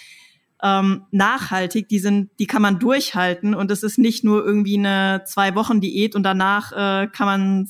ähm, 0.62 1.06
nachhaltig, 1.10 1.88
die 1.88 1.98
sind, 1.98 2.30
die 2.38 2.46
kann 2.46 2.62
man 2.62 2.78
durchhalten 2.78 3.54
und 3.54 3.70
es 3.70 3.82
ist 3.82 3.98
nicht 3.98 4.24
nur 4.24 4.44
irgendwie 4.44 4.78
eine 4.78 5.22
zwei 5.26 5.54
Wochen 5.54 5.80
Diät 5.80 6.14
und 6.14 6.22
danach 6.22 6.72
äh, 6.72 7.06
kann 7.08 7.26
man 7.26 7.68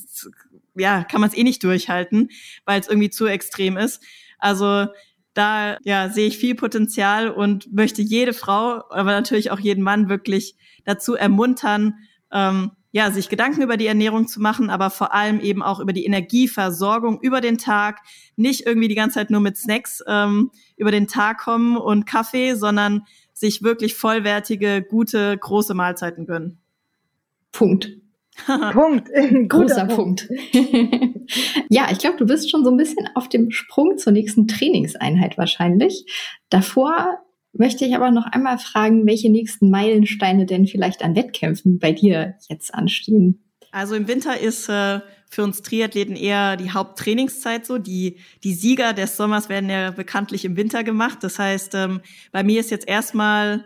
ja 0.75 1.03
kann 1.03 1.21
man 1.21 1.29
es 1.29 1.37
eh 1.37 1.43
nicht 1.43 1.63
durchhalten, 1.63 2.29
weil 2.65 2.79
es 2.79 2.87
irgendwie 2.87 3.09
zu 3.09 3.27
extrem 3.27 3.77
ist. 3.77 4.03
Also 4.39 4.87
da 5.33 5.77
ja 5.83 6.09
sehe 6.09 6.27
ich 6.27 6.37
viel 6.37 6.55
Potenzial 6.55 7.29
und 7.29 7.71
möchte 7.73 8.01
jede 8.01 8.33
Frau, 8.33 8.83
aber 8.89 9.11
natürlich 9.11 9.51
auch 9.51 9.59
jeden 9.59 9.83
Mann 9.83 10.09
wirklich 10.09 10.55
dazu 10.83 11.15
ermuntern, 11.15 11.95
ähm, 12.31 12.71
ja, 12.91 13.09
sich 13.11 13.29
Gedanken 13.29 13.61
über 13.61 13.77
die 13.77 13.87
Ernährung 13.87 14.27
zu 14.27 14.41
machen, 14.41 14.69
aber 14.69 14.89
vor 14.89 15.13
allem 15.13 15.39
eben 15.39 15.63
auch 15.63 15.79
über 15.79 15.93
die 15.93 16.05
Energieversorgung 16.05 17.19
über 17.21 17.39
den 17.39 17.57
Tag. 17.57 17.99
Nicht 18.35 18.65
irgendwie 18.65 18.89
die 18.89 18.95
ganze 18.95 19.15
Zeit 19.15 19.29
nur 19.29 19.39
mit 19.39 19.57
Snacks 19.57 20.03
ähm, 20.07 20.51
über 20.75 20.91
den 20.91 21.07
Tag 21.07 21.39
kommen 21.39 21.77
und 21.77 22.05
Kaffee, 22.05 22.55
sondern 22.55 23.03
sich 23.33 23.63
wirklich 23.63 23.95
vollwertige, 23.95 24.81
gute, 24.81 25.37
große 25.37 25.73
Mahlzeiten 25.73 26.25
gönnen. 26.25 26.59
Punkt. 27.51 27.89
Punkt. 28.73 29.09
Großer 29.49 29.85
Punkt. 29.85 30.29
ja, 31.69 31.89
ich 31.91 31.99
glaube, 31.99 32.17
du 32.17 32.25
bist 32.25 32.49
schon 32.49 32.63
so 32.63 32.71
ein 32.71 32.77
bisschen 32.77 33.09
auf 33.15 33.29
dem 33.29 33.51
Sprung 33.51 33.97
zur 33.97 34.13
nächsten 34.13 34.47
Trainingseinheit 34.47 35.37
wahrscheinlich. 35.37 36.05
Davor 36.49 37.19
möchte 37.53 37.85
ich 37.85 37.95
aber 37.95 38.11
noch 38.11 38.25
einmal 38.25 38.57
fragen, 38.57 39.05
welche 39.05 39.29
nächsten 39.29 39.69
Meilensteine 39.69 40.45
denn 40.45 40.67
vielleicht 40.67 41.03
an 41.03 41.15
Wettkämpfen 41.15 41.79
bei 41.79 41.91
dir 41.91 42.35
jetzt 42.49 42.73
anstehen. 42.73 43.43
Also 43.71 43.95
im 43.95 44.07
Winter 44.07 44.39
ist 44.39 44.69
äh, 44.69 44.99
für 45.29 45.43
uns 45.43 45.61
Triathleten 45.61 46.15
eher 46.15 46.57
die 46.57 46.71
Haupttrainingszeit 46.71 47.65
so. 47.65 47.77
Die, 47.77 48.17
die 48.43 48.53
Sieger 48.53 48.93
des 48.93 49.15
Sommers 49.15 49.47
werden 49.47 49.69
ja 49.69 49.91
bekanntlich 49.91 50.43
im 50.43 50.57
Winter 50.57 50.83
gemacht. 50.83 51.19
Das 51.21 51.39
heißt, 51.39 51.75
ähm, 51.75 52.01
bei 52.31 52.43
mir 52.43 52.59
ist 52.59 52.69
jetzt 52.69 52.87
erstmal 52.87 53.63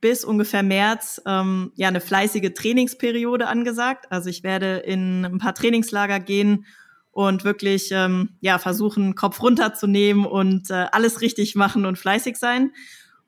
bis 0.00 0.24
ungefähr 0.24 0.62
März 0.62 1.22
ähm, 1.26 1.70
ja 1.76 1.88
eine 1.88 2.00
fleißige 2.00 2.54
Trainingsperiode 2.54 3.46
angesagt. 3.46 4.06
Also 4.10 4.30
ich 4.30 4.42
werde 4.42 4.78
in 4.78 5.24
ein 5.24 5.38
paar 5.38 5.54
Trainingslager 5.54 6.18
gehen 6.18 6.64
und 7.12 7.44
wirklich 7.44 7.90
ähm, 7.92 8.30
ja 8.40 8.58
versuchen 8.58 9.14
Kopf 9.14 9.42
runterzunehmen 9.42 10.24
und 10.24 10.70
äh, 10.70 10.86
alles 10.92 11.20
richtig 11.20 11.54
machen 11.54 11.84
und 11.84 11.98
fleißig 11.98 12.36
sein. 12.36 12.72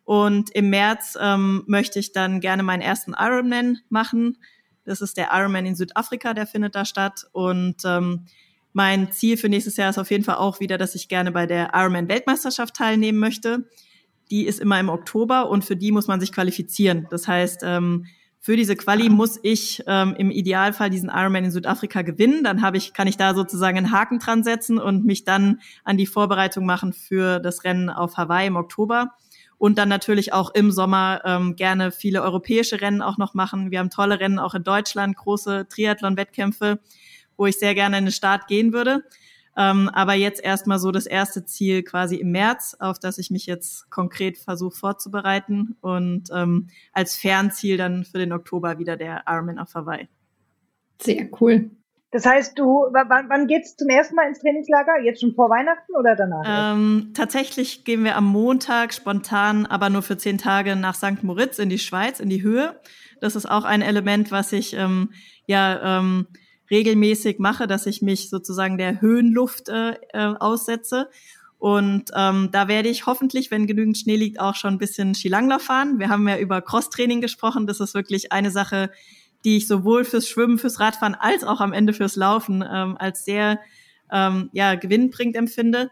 Und 0.05 0.51
im 0.51 0.71
März 0.71 1.17
ähm, 1.21 1.65
möchte 1.67 1.99
ich 1.99 2.13
dann 2.13 2.41
gerne 2.41 2.63
meinen 2.63 2.83
ersten 2.83 3.15
Ironman 3.19 3.79
machen. 3.89 4.39
Das 4.85 5.01
ist 5.01 5.17
der 5.17 5.29
Ironman 5.33 5.67
in 5.67 5.75
Südafrika, 5.75 6.35
der 6.35 6.47
findet 6.47 6.75
da 6.75 6.85
statt. 6.85 7.25
Und 7.33 7.83
ähm, 7.87 8.27
mein 8.75 9.11
Ziel 9.13 9.37
für 9.39 9.49
nächstes 9.49 9.77
Jahr 9.77 9.89
ist 9.89 9.99
auf 9.99 10.11
jeden 10.11 10.25
Fall 10.25 10.37
auch 10.37 10.61
wieder, 10.61 10.77
dass 10.77 10.95
ich 10.95 11.09
gerne 11.09 11.33
bei 11.33 11.47
der 11.47 11.71
Ironman 11.73 12.09
Weltmeisterschaft 12.09 12.75
teilnehmen 12.75 13.19
möchte. 13.19 13.69
Die 14.31 14.47
ist 14.47 14.61
immer 14.61 14.79
im 14.79 14.91
Oktober 14.91 15.49
und 15.49 15.65
für 15.65 15.77
die 15.77 15.93
muss 15.93 16.07
man 16.07 16.21
sich 16.21 16.33
qualifizieren. 16.33 17.07
Das 17.11 17.27
heißt, 17.27 17.63
ähm, 17.65 18.07
für 18.41 18.57
diese 18.57 18.77
Quali 18.77 19.09
muss 19.09 19.39
ich 19.43 19.83
ähm, 19.87 20.15
im 20.19 20.31
Idealfall 20.31 20.91
diesen 20.91 21.09
Ironman 21.09 21.45
in 21.45 21.51
Südafrika 21.51 22.03
gewinnen. 22.03 22.45
Dann 22.45 22.61
habe 22.61 22.77
ich, 22.77 22.93
kann 22.93 23.07
ich 23.07 23.17
da 23.17 23.35
sozusagen 23.35 23.79
einen 23.79 23.91
Haken 23.91 24.19
dran 24.19 24.45
setzen 24.45 24.79
und 24.79 25.07
mich 25.07 25.25
dann 25.25 25.61
an 25.83 25.97
die 25.97 26.05
Vorbereitung 26.05 26.67
machen 26.67 26.93
für 26.93 27.39
das 27.39 27.65
Rennen 27.65 27.89
auf 27.89 28.19
Hawaii 28.19 28.49
im 28.49 28.57
Oktober 28.57 29.15
und 29.59 29.79
dann 29.79 29.89
natürlich 29.89 30.33
auch 30.33 30.55
im 30.55 30.71
Sommer 30.71 31.23
ähm, 31.25 31.57
gerne 31.57 31.93
viele 31.93 32.23
europäische 32.23 32.81
Rennen 32.81 33.03
auch 33.03 33.19
noch 33.19 33.35
machen. 33.35 33.71
Wir 33.71 33.79
haben 33.79 33.91
tolle 33.91 34.21
Rennen 34.21 34.39
auch 34.39 34.55
in 34.55 34.65
Deutschland, 34.65 35.17
große 35.17 35.67
Triathlon-Wettkämpfe, 35.69 36.81
wo 37.37 37.47
ich 37.47 37.59
sehr 37.59 37.75
gerne 37.75 37.99
in 37.99 38.07
den 38.07 38.13
Start 38.13 38.47
gehen 38.47 38.73
würde. 38.73 39.05
Ähm, 39.57 39.89
aber 39.93 40.15
jetzt 40.15 40.43
erstmal 40.43 40.79
so 40.79 40.91
das 40.91 41.07
erste 41.07 41.45
Ziel 41.45 41.85
quasi 41.85 42.17
im 42.17 42.33
März, 42.33 42.77
auf 42.81 42.99
das 42.99 43.19
ich 43.19 43.31
mich 43.31 43.47
jetzt 43.47 43.89
konkret 43.91 44.37
versuche 44.37 44.77
vorzubereiten 44.77 45.77
und 45.81 46.29
ähm, 46.35 46.69
als 46.93 47.17
Fernziel 47.17 47.77
dann 47.77 48.05
für 48.05 48.19
den 48.19 48.33
Oktober 48.33 48.79
wieder 48.79 48.97
der 48.97 49.23
Ironman 49.29 49.61
auf 49.61 49.75
Hawaii. 49.75 50.09
Sehr 51.01 51.29
cool. 51.41 51.71
Das 52.15 52.25
heißt, 52.25 52.57
du, 52.57 52.87
wann, 52.93 53.29
wann 53.29 53.49
geht's 53.49 53.77
zum 53.77 53.89
ersten 53.89 54.15
Mal 54.15 54.29
ins 54.29 54.39
Trainingslager? 54.39 55.01
Jetzt 55.03 55.21
schon 55.21 55.35
vor 55.35 55.51
Weihnachten 55.51 55.97
oder 55.99 56.15
danach? 56.15 56.77
Ähm, 56.77 57.11
tatsächlich 57.13 57.83
gehen 57.83 58.05
wir 58.05 58.15
am 58.15 58.27
Montag 58.27 58.95
spontan, 58.95 59.67
aber 59.67 59.91
nur 59.91 60.03
für 60.03 60.17
zehn 60.17 60.39
Tage 60.39 60.77
nach 60.77 60.95
St. 60.95 61.25
Moritz 61.25 61.59
in 61.59 61.71
die 61.71 61.81
Schweiz, 61.81 62.21
in 62.21 62.29
die 62.29 62.45
Höhe. 62.45 62.79
Das 63.21 63.35
ist 63.35 63.51
auch 63.51 63.65
ein 63.65 63.83
Element, 63.83 64.31
was 64.31 64.53
ich 64.53 64.75
ähm, 64.75 65.11
ja 65.47 65.99
ähm, 65.99 66.29
regelmäßig 66.71 67.41
mache, 67.41 67.67
dass 67.67 67.85
ich 67.85 68.01
mich 68.01 68.31
sozusagen 68.31 68.79
der 68.79 69.01
Höhenluft 69.01 69.69
äh, 69.69 69.95
äh, 70.13 70.37
aussetze. 70.39 71.09
Und 71.59 72.13
ähm, 72.15 72.51
da 72.53 72.69
werde 72.69 72.91
ich 72.91 73.07
hoffentlich, 73.07 73.51
wenn 73.51 73.67
genügend 73.67 73.99
Schnee 73.99 74.15
liegt, 74.15 74.39
auch 74.39 74.55
schon 74.55 74.75
ein 74.75 74.79
bisschen 74.79 75.17
Skilangler 75.17 75.59
fahren. 75.59 75.99
Wir 75.99 76.11
haben 76.11 76.29
ja 76.29 76.39
über 76.39 76.63
Crosstraining 76.63 77.21
gesprochen. 77.21 77.67
Das 77.67 77.81
ist 77.81 77.95
wirklich 77.95 78.31
eine 78.31 78.53
Sache, 78.53 78.91
die 79.45 79.59
ich 79.59 79.67
sowohl 79.67 80.05
fürs 80.05 80.29
Schwimmen, 80.29 80.59
fürs 80.59 80.81
Radfahren 80.81 81.15
als 81.15 81.45
auch 81.45 81.61
am 81.61 81.73
Ende 81.73 81.93
fürs 81.93 82.17
Laufen 82.17 82.65
ähm, 82.69 82.97
als 82.99 83.25
sehr 83.25 83.61
ähm, 84.11 84.51
ja, 84.53 84.75
gewinnbringend 84.75 85.37
empfinde. 85.37 85.91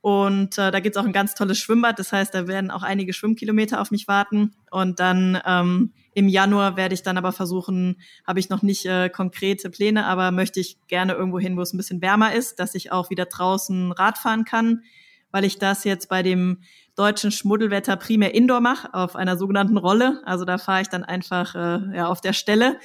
Und 0.00 0.58
äh, 0.58 0.70
da 0.70 0.80
gibt's 0.80 0.98
auch 0.98 1.06
ein 1.06 1.14
ganz 1.14 1.34
tolles 1.34 1.58
Schwimmbad. 1.58 1.98
Das 1.98 2.12
heißt, 2.12 2.34
da 2.34 2.46
werden 2.46 2.70
auch 2.70 2.82
einige 2.82 3.14
Schwimmkilometer 3.14 3.80
auf 3.80 3.90
mich 3.90 4.06
warten. 4.06 4.54
Und 4.70 5.00
dann 5.00 5.40
ähm, 5.46 5.94
im 6.12 6.28
Januar 6.28 6.76
werde 6.76 6.94
ich 6.94 7.02
dann 7.02 7.16
aber 7.16 7.32
versuchen, 7.32 7.96
habe 8.26 8.38
ich 8.38 8.50
noch 8.50 8.62
nicht 8.62 8.84
äh, 8.84 9.08
konkrete 9.08 9.70
Pläne, 9.70 10.04
aber 10.04 10.30
möchte 10.30 10.60
ich 10.60 10.76
gerne 10.88 11.14
irgendwo 11.14 11.38
hin, 11.38 11.56
wo 11.56 11.62
es 11.62 11.72
ein 11.72 11.78
bisschen 11.78 12.02
wärmer 12.02 12.34
ist, 12.34 12.58
dass 12.58 12.74
ich 12.74 12.92
auch 12.92 13.08
wieder 13.08 13.24
draußen 13.24 13.92
Radfahren 13.92 14.44
kann, 14.44 14.82
weil 15.30 15.44
ich 15.44 15.58
das 15.58 15.84
jetzt 15.84 16.10
bei 16.10 16.22
dem 16.22 16.58
deutschen 16.96 17.30
Schmuddelwetter 17.30 17.96
primär 17.96 18.34
Indoor 18.34 18.60
mache, 18.60 18.92
auf 18.94 19.16
einer 19.16 19.36
sogenannten 19.36 19.76
Rolle. 19.76 20.22
Also 20.24 20.44
da 20.44 20.58
fahre 20.58 20.82
ich 20.82 20.88
dann 20.88 21.04
einfach 21.04 21.54
äh, 21.54 21.96
ja, 21.96 22.06
auf 22.08 22.20
der 22.20 22.32
Stelle. 22.32 22.78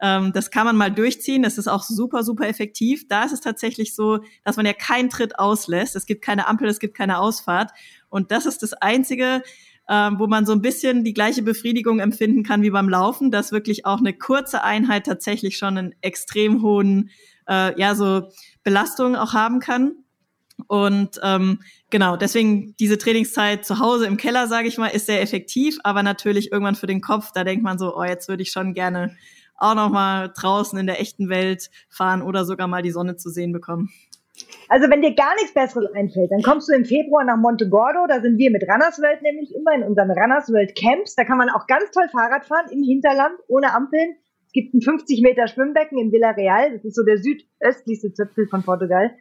Ähm, 0.00 0.32
das 0.32 0.50
kann 0.50 0.66
man 0.66 0.76
mal 0.76 0.90
durchziehen. 0.90 1.42
Das 1.42 1.58
ist 1.58 1.68
auch 1.68 1.82
super, 1.82 2.22
super 2.22 2.46
effektiv. 2.46 3.08
Da 3.08 3.24
ist 3.24 3.32
es 3.32 3.40
tatsächlich 3.40 3.94
so, 3.94 4.20
dass 4.44 4.56
man 4.56 4.66
ja 4.66 4.72
keinen 4.72 5.10
Tritt 5.10 5.38
auslässt. 5.38 5.96
Es 5.96 6.06
gibt 6.06 6.22
keine 6.22 6.46
Ampel, 6.46 6.68
es 6.68 6.78
gibt 6.78 6.96
keine 6.96 7.18
Ausfahrt. 7.18 7.72
Und 8.08 8.30
das 8.30 8.46
ist 8.46 8.62
das 8.62 8.72
Einzige, 8.74 9.42
ähm, 9.88 10.18
wo 10.18 10.26
man 10.26 10.46
so 10.46 10.52
ein 10.52 10.62
bisschen 10.62 11.04
die 11.04 11.14
gleiche 11.14 11.42
Befriedigung 11.42 12.00
empfinden 12.00 12.42
kann 12.42 12.62
wie 12.62 12.70
beim 12.70 12.88
Laufen, 12.88 13.30
dass 13.30 13.52
wirklich 13.52 13.86
auch 13.86 13.98
eine 13.98 14.12
kurze 14.12 14.62
Einheit 14.62 15.06
tatsächlich 15.06 15.58
schon 15.58 15.78
einen 15.78 15.94
extrem 16.00 16.62
hohen, 16.62 17.10
äh, 17.48 17.78
ja, 17.80 17.94
so 17.94 18.28
Belastung 18.64 19.16
auch 19.16 19.32
haben 19.32 19.60
kann. 19.60 19.92
Und 20.68 21.20
ähm, 21.22 21.60
genau, 21.90 22.16
deswegen 22.16 22.74
diese 22.78 22.98
Trainingszeit 22.98 23.64
zu 23.64 23.78
Hause 23.78 24.06
im 24.06 24.16
Keller, 24.16 24.46
sage 24.46 24.68
ich 24.68 24.78
mal, 24.78 24.88
ist 24.88 25.06
sehr 25.06 25.22
effektiv, 25.22 25.78
aber 25.84 26.02
natürlich 26.02 26.52
irgendwann 26.52 26.74
für 26.74 26.86
den 26.86 27.00
Kopf, 27.00 27.32
da 27.32 27.44
denkt 27.44 27.64
man 27.64 27.78
so, 27.78 27.96
oh, 27.96 28.04
jetzt 28.04 28.28
würde 28.28 28.42
ich 28.42 28.50
schon 28.50 28.74
gerne 28.74 29.16
auch 29.58 29.74
noch 29.74 29.90
mal 29.90 30.32
draußen 30.36 30.78
in 30.78 30.86
der 30.86 31.00
echten 31.00 31.28
Welt 31.28 31.70
fahren 31.88 32.22
oder 32.22 32.44
sogar 32.44 32.68
mal 32.68 32.82
die 32.82 32.90
Sonne 32.90 33.16
zu 33.16 33.30
sehen 33.30 33.52
bekommen. 33.52 33.90
Also 34.68 34.90
wenn 34.90 35.00
dir 35.00 35.14
gar 35.14 35.34
nichts 35.36 35.54
Besseres 35.54 35.90
einfällt, 35.94 36.30
dann 36.30 36.42
kommst 36.42 36.68
du 36.68 36.74
im 36.74 36.84
Februar 36.84 37.24
nach 37.24 37.36
Monte 37.36 37.68
Gordo. 37.68 38.06
Da 38.08 38.20
sind 38.20 38.36
wir 38.36 38.50
mit 38.50 38.62
Runnersworld 38.62 39.22
nämlich 39.22 39.54
immer 39.54 39.74
in 39.74 39.82
unseren 39.82 40.10
Runnersworld 40.10 40.76
Camps. 40.76 41.14
Da 41.14 41.24
kann 41.24 41.38
man 41.38 41.48
auch 41.48 41.66
ganz 41.66 41.90
toll 41.90 42.08
Fahrrad 42.10 42.44
fahren 42.44 42.66
im 42.70 42.82
Hinterland 42.82 43.34
ohne 43.48 43.72
Ampeln. 43.74 44.16
Es 44.46 44.52
gibt 44.52 44.74
ein 44.74 44.82
50 44.82 45.22
Meter 45.22 45.48
Schwimmbecken 45.48 45.98
in 45.98 46.12
Villarreal. 46.12 46.72
Das 46.72 46.84
ist 46.84 46.96
so 46.96 47.02
der 47.02 47.18
südöstlichste 47.18 48.12
Zipfel 48.12 48.46
von 48.48 48.62
Portugal 48.62 49.14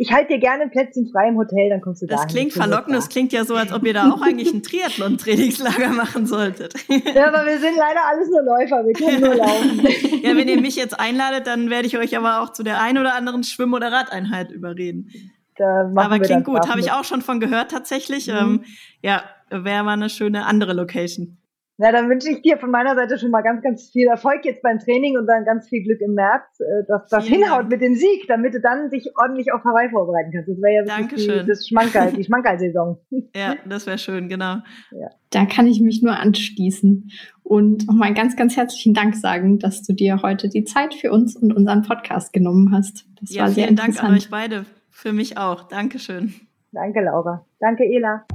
ich 0.00 0.12
halte 0.12 0.34
dir 0.34 0.38
gerne 0.38 0.62
ein 0.62 0.70
Plätzchen 0.70 1.08
frei 1.08 1.28
im 1.28 1.36
Hotel, 1.36 1.70
dann 1.70 1.80
kommst 1.80 2.02
du 2.02 2.06
da. 2.06 2.14
Das 2.16 2.28
klingt 2.28 2.52
verlockend, 2.52 2.94
das 2.94 3.08
klingt 3.08 3.32
ja 3.32 3.44
so, 3.44 3.56
als 3.56 3.72
ob 3.72 3.84
ihr 3.84 3.92
da 3.92 4.12
auch 4.12 4.22
eigentlich 4.22 4.52
ein 4.54 4.62
Triathlon-Trainingslager 4.62 5.88
machen 5.88 6.26
solltet. 6.26 6.74
Ja, 6.88 7.28
aber 7.28 7.46
wir 7.46 7.58
sind 7.58 7.76
leider 7.76 8.00
alles 8.06 8.28
nur 8.28 8.42
Läufer, 8.42 8.84
wir 8.84 8.92
können 8.92 9.20
nur 9.20 9.34
laufen. 9.34 9.80
Ja, 10.22 10.36
wenn 10.36 10.48
ihr 10.48 10.60
mich 10.60 10.76
jetzt 10.76 10.98
einladet, 10.98 11.46
dann 11.46 11.70
werde 11.70 11.86
ich 11.86 11.98
euch 11.98 12.16
aber 12.16 12.42
auch 12.42 12.52
zu 12.52 12.62
der 12.62 12.80
ein 12.80 12.98
oder 12.98 13.14
anderen 13.14 13.42
Schwimm- 13.42 13.72
oder 13.72 13.90
Radeinheit 13.90 14.50
überreden. 14.50 15.10
aber 15.58 16.18
klingt 16.20 16.44
gut, 16.44 16.68
habe 16.68 16.80
ich 16.80 16.92
auch 16.92 17.04
schon 17.04 17.22
von 17.22 17.40
gehört 17.40 17.70
tatsächlich. 17.70 18.28
Mhm. 18.28 18.34
Ähm, 18.34 18.64
ja, 19.02 19.22
wäre 19.50 19.82
mal 19.82 19.92
eine 19.92 20.10
schöne 20.10 20.46
andere 20.46 20.74
Location. 20.74 21.38
Na, 21.80 21.92
dann 21.92 22.10
wünsche 22.10 22.28
ich 22.28 22.42
dir 22.42 22.58
von 22.58 22.72
meiner 22.72 22.96
Seite 22.96 23.18
schon 23.18 23.30
mal 23.30 23.42
ganz, 23.42 23.62
ganz 23.62 23.90
viel 23.90 24.08
Erfolg 24.08 24.44
jetzt 24.44 24.62
beim 24.62 24.80
Training 24.80 25.16
und 25.16 25.28
dann 25.28 25.44
ganz 25.44 25.68
viel 25.68 25.84
Glück 25.84 26.00
im 26.00 26.14
März, 26.14 26.42
äh, 26.58 26.84
dass 26.88 27.08
das 27.08 27.24
Vielen 27.24 27.42
hinhaut 27.42 27.60
Dank. 27.60 27.70
mit 27.70 27.80
dem 27.82 27.94
Sieg, 27.94 28.26
damit 28.26 28.54
du 28.54 28.60
dann 28.60 28.90
dich 28.90 29.12
ordentlich 29.16 29.52
auf 29.52 29.62
Hawaii 29.62 29.88
vorbereiten 29.88 30.32
kannst. 30.32 30.48
Das 30.48 30.60
wäre 30.60 30.74
ja 30.74 30.82
Dankeschön. 30.84 31.44
Die, 31.44 31.46
das 31.46 31.68
Schmankerl, 31.68 32.12
die 32.12 32.24
Schmankerl-Saison. 32.26 32.98
Ja, 33.32 33.54
das 33.64 33.86
wäre 33.86 33.96
schön, 33.96 34.28
genau. 34.28 34.56
Ja. 34.90 35.08
Da 35.30 35.46
kann 35.46 35.68
ich 35.68 35.80
mich 35.80 36.02
nur 36.02 36.18
anschließen 36.18 37.12
und 37.44 37.86
nochmal 37.86 38.12
ganz, 38.12 38.34
ganz 38.34 38.56
herzlichen 38.56 38.92
Dank 38.92 39.14
sagen, 39.14 39.60
dass 39.60 39.84
du 39.84 39.92
dir 39.92 40.20
heute 40.20 40.48
die 40.48 40.64
Zeit 40.64 40.94
für 40.94 41.12
uns 41.12 41.36
und 41.36 41.52
unseren 41.52 41.82
Podcast 41.82 42.32
genommen 42.32 42.74
hast. 42.74 43.06
Das 43.20 43.32
ja, 43.32 43.42
war 43.42 43.50
sehr 43.50 43.66
vielen 43.66 43.76
Dank 43.76 44.02
an 44.02 44.14
euch 44.14 44.30
beide. 44.30 44.64
Für 44.90 45.12
mich 45.12 45.38
auch. 45.38 45.68
Dankeschön. 45.68 46.34
Danke, 46.72 47.02
Laura. 47.02 47.46
Danke, 47.60 47.84
Ela. 47.84 48.26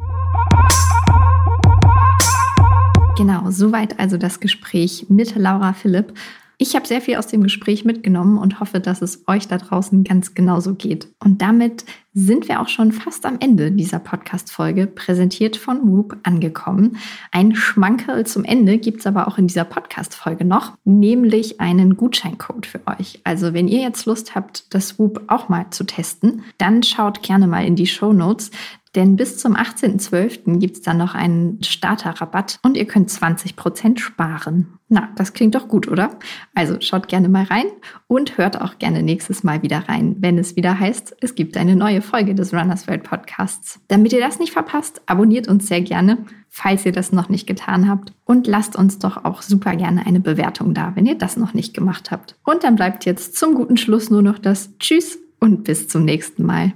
Genau, 3.15 3.51
soweit 3.51 3.99
also 3.99 4.17
das 4.17 4.39
Gespräch 4.39 5.05
mit 5.07 5.35
Laura 5.35 5.73
Philipp. 5.73 6.13
Ich 6.57 6.75
habe 6.75 6.87
sehr 6.87 7.01
viel 7.01 7.17
aus 7.17 7.27
dem 7.27 7.43
Gespräch 7.43 7.85
mitgenommen 7.85 8.37
und 8.37 8.59
hoffe, 8.59 8.79
dass 8.79 9.01
es 9.01 9.27
euch 9.27 9.47
da 9.47 9.57
draußen 9.57 10.03
ganz 10.03 10.33
genauso 10.33 10.75
geht. 10.75 11.07
Und 11.19 11.41
damit 11.41 11.85
sind 12.13 12.47
wir 12.47 12.61
auch 12.61 12.69
schon 12.69 12.91
fast 12.91 13.25
am 13.25 13.37
Ende 13.39 13.71
dieser 13.71 13.99
Podcast-Folge, 13.99 14.87
präsentiert 14.87 15.57
von 15.57 15.81
Whoop, 15.87 16.17
angekommen. 16.23 16.97
Ein 17.31 17.55
Schmankerl 17.55 18.25
zum 18.25 18.45
Ende 18.45 18.77
gibt 18.77 19.01
es 19.01 19.07
aber 19.07 19.27
auch 19.27 19.37
in 19.37 19.47
dieser 19.47 19.65
Podcast-Folge 19.65 20.45
noch, 20.45 20.73
nämlich 20.85 21.59
einen 21.59 21.97
Gutscheincode 21.97 22.65
für 22.65 22.81
euch. 22.87 23.19
Also 23.23 23.53
wenn 23.53 23.67
ihr 23.67 23.81
jetzt 23.81 24.05
Lust 24.05 24.33
habt, 24.35 24.73
das 24.73 24.97
Whoop 24.97 25.23
auch 25.27 25.49
mal 25.49 25.65
zu 25.71 25.83
testen, 25.83 26.43
dann 26.57 26.81
schaut 26.83 27.23
gerne 27.23 27.47
mal 27.47 27.65
in 27.65 27.75
die 27.75 27.87
Show 27.87 28.13
Notes. 28.13 28.51
Denn 28.95 29.15
bis 29.15 29.37
zum 29.37 29.55
18.12. 29.55 30.59
gibt 30.59 30.77
es 30.77 30.81
dann 30.81 30.97
noch 30.97 31.15
einen 31.15 31.63
Starterrabatt 31.63 32.59
und 32.61 32.77
ihr 32.77 32.85
könnt 32.85 33.09
20% 33.09 33.97
sparen. 33.97 34.77
Na, 34.87 35.09
das 35.15 35.33
klingt 35.33 35.55
doch 35.55 35.67
gut, 35.67 35.87
oder? 35.87 36.11
Also 36.53 36.77
schaut 36.79 37.07
gerne 37.07 37.27
mal 37.27 37.45
rein 37.45 37.65
und 38.05 38.37
hört 38.37 38.61
auch 38.61 38.77
gerne 38.77 39.01
nächstes 39.01 39.43
Mal 39.43 39.63
wieder 39.63 39.89
rein, 39.89 40.17
wenn 40.19 40.37
es 40.37 40.55
wieder 40.55 40.79
heißt, 40.79 41.15
es 41.21 41.33
gibt 41.33 41.57
eine 41.57 41.75
neue 41.75 42.03
Folge 42.03 42.35
des 42.35 42.53
Runners 42.53 42.87
World 42.87 43.01
Podcasts. 43.01 43.79
Damit 43.87 44.13
ihr 44.13 44.19
das 44.19 44.37
nicht 44.37 44.53
verpasst, 44.53 45.01
abonniert 45.07 45.47
uns 45.47 45.67
sehr 45.67 45.81
gerne, 45.81 46.19
falls 46.49 46.85
ihr 46.85 46.91
das 46.91 47.11
noch 47.11 47.29
nicht 47.29 47.47
getan 47.47 47.89
habt. 47.89 48.13
Und 48.25 48.45
lasst 48.45 48.75
uns 48.75 48.99
doch 48.99 49.25
auch 49.25 49.41
super 49.41 49.75
gerne 49.75 50.05
eine 50.05 50.19
Bewertung 50.19 50.75
da, 50.75 50.91
wenn 50.95 51.07
ihr 51.07 51.17
das 51.17 51.37
noch 51.37 51.55
nicht 51.55 51.73
gemacht 51.73 52.11
habt. 52.11 52.35
Und 52.45 52.63
dann 52.63 52.75
bleibt 52.75 53.05
jetzt 53.05 53.35
zum 53.35 53.55
guten 53.55 53.77
Schluss 53.77 54.11
nur 54.11 54.21
noch 54.21 54.37
das 54.37 54.77
Tschüss 54.77 55.17
und 55.39 55.63
bis 55.63 55.87
zum 55.87 56.05
nächsten 56.05 56.45
Mal. 56.45 56.73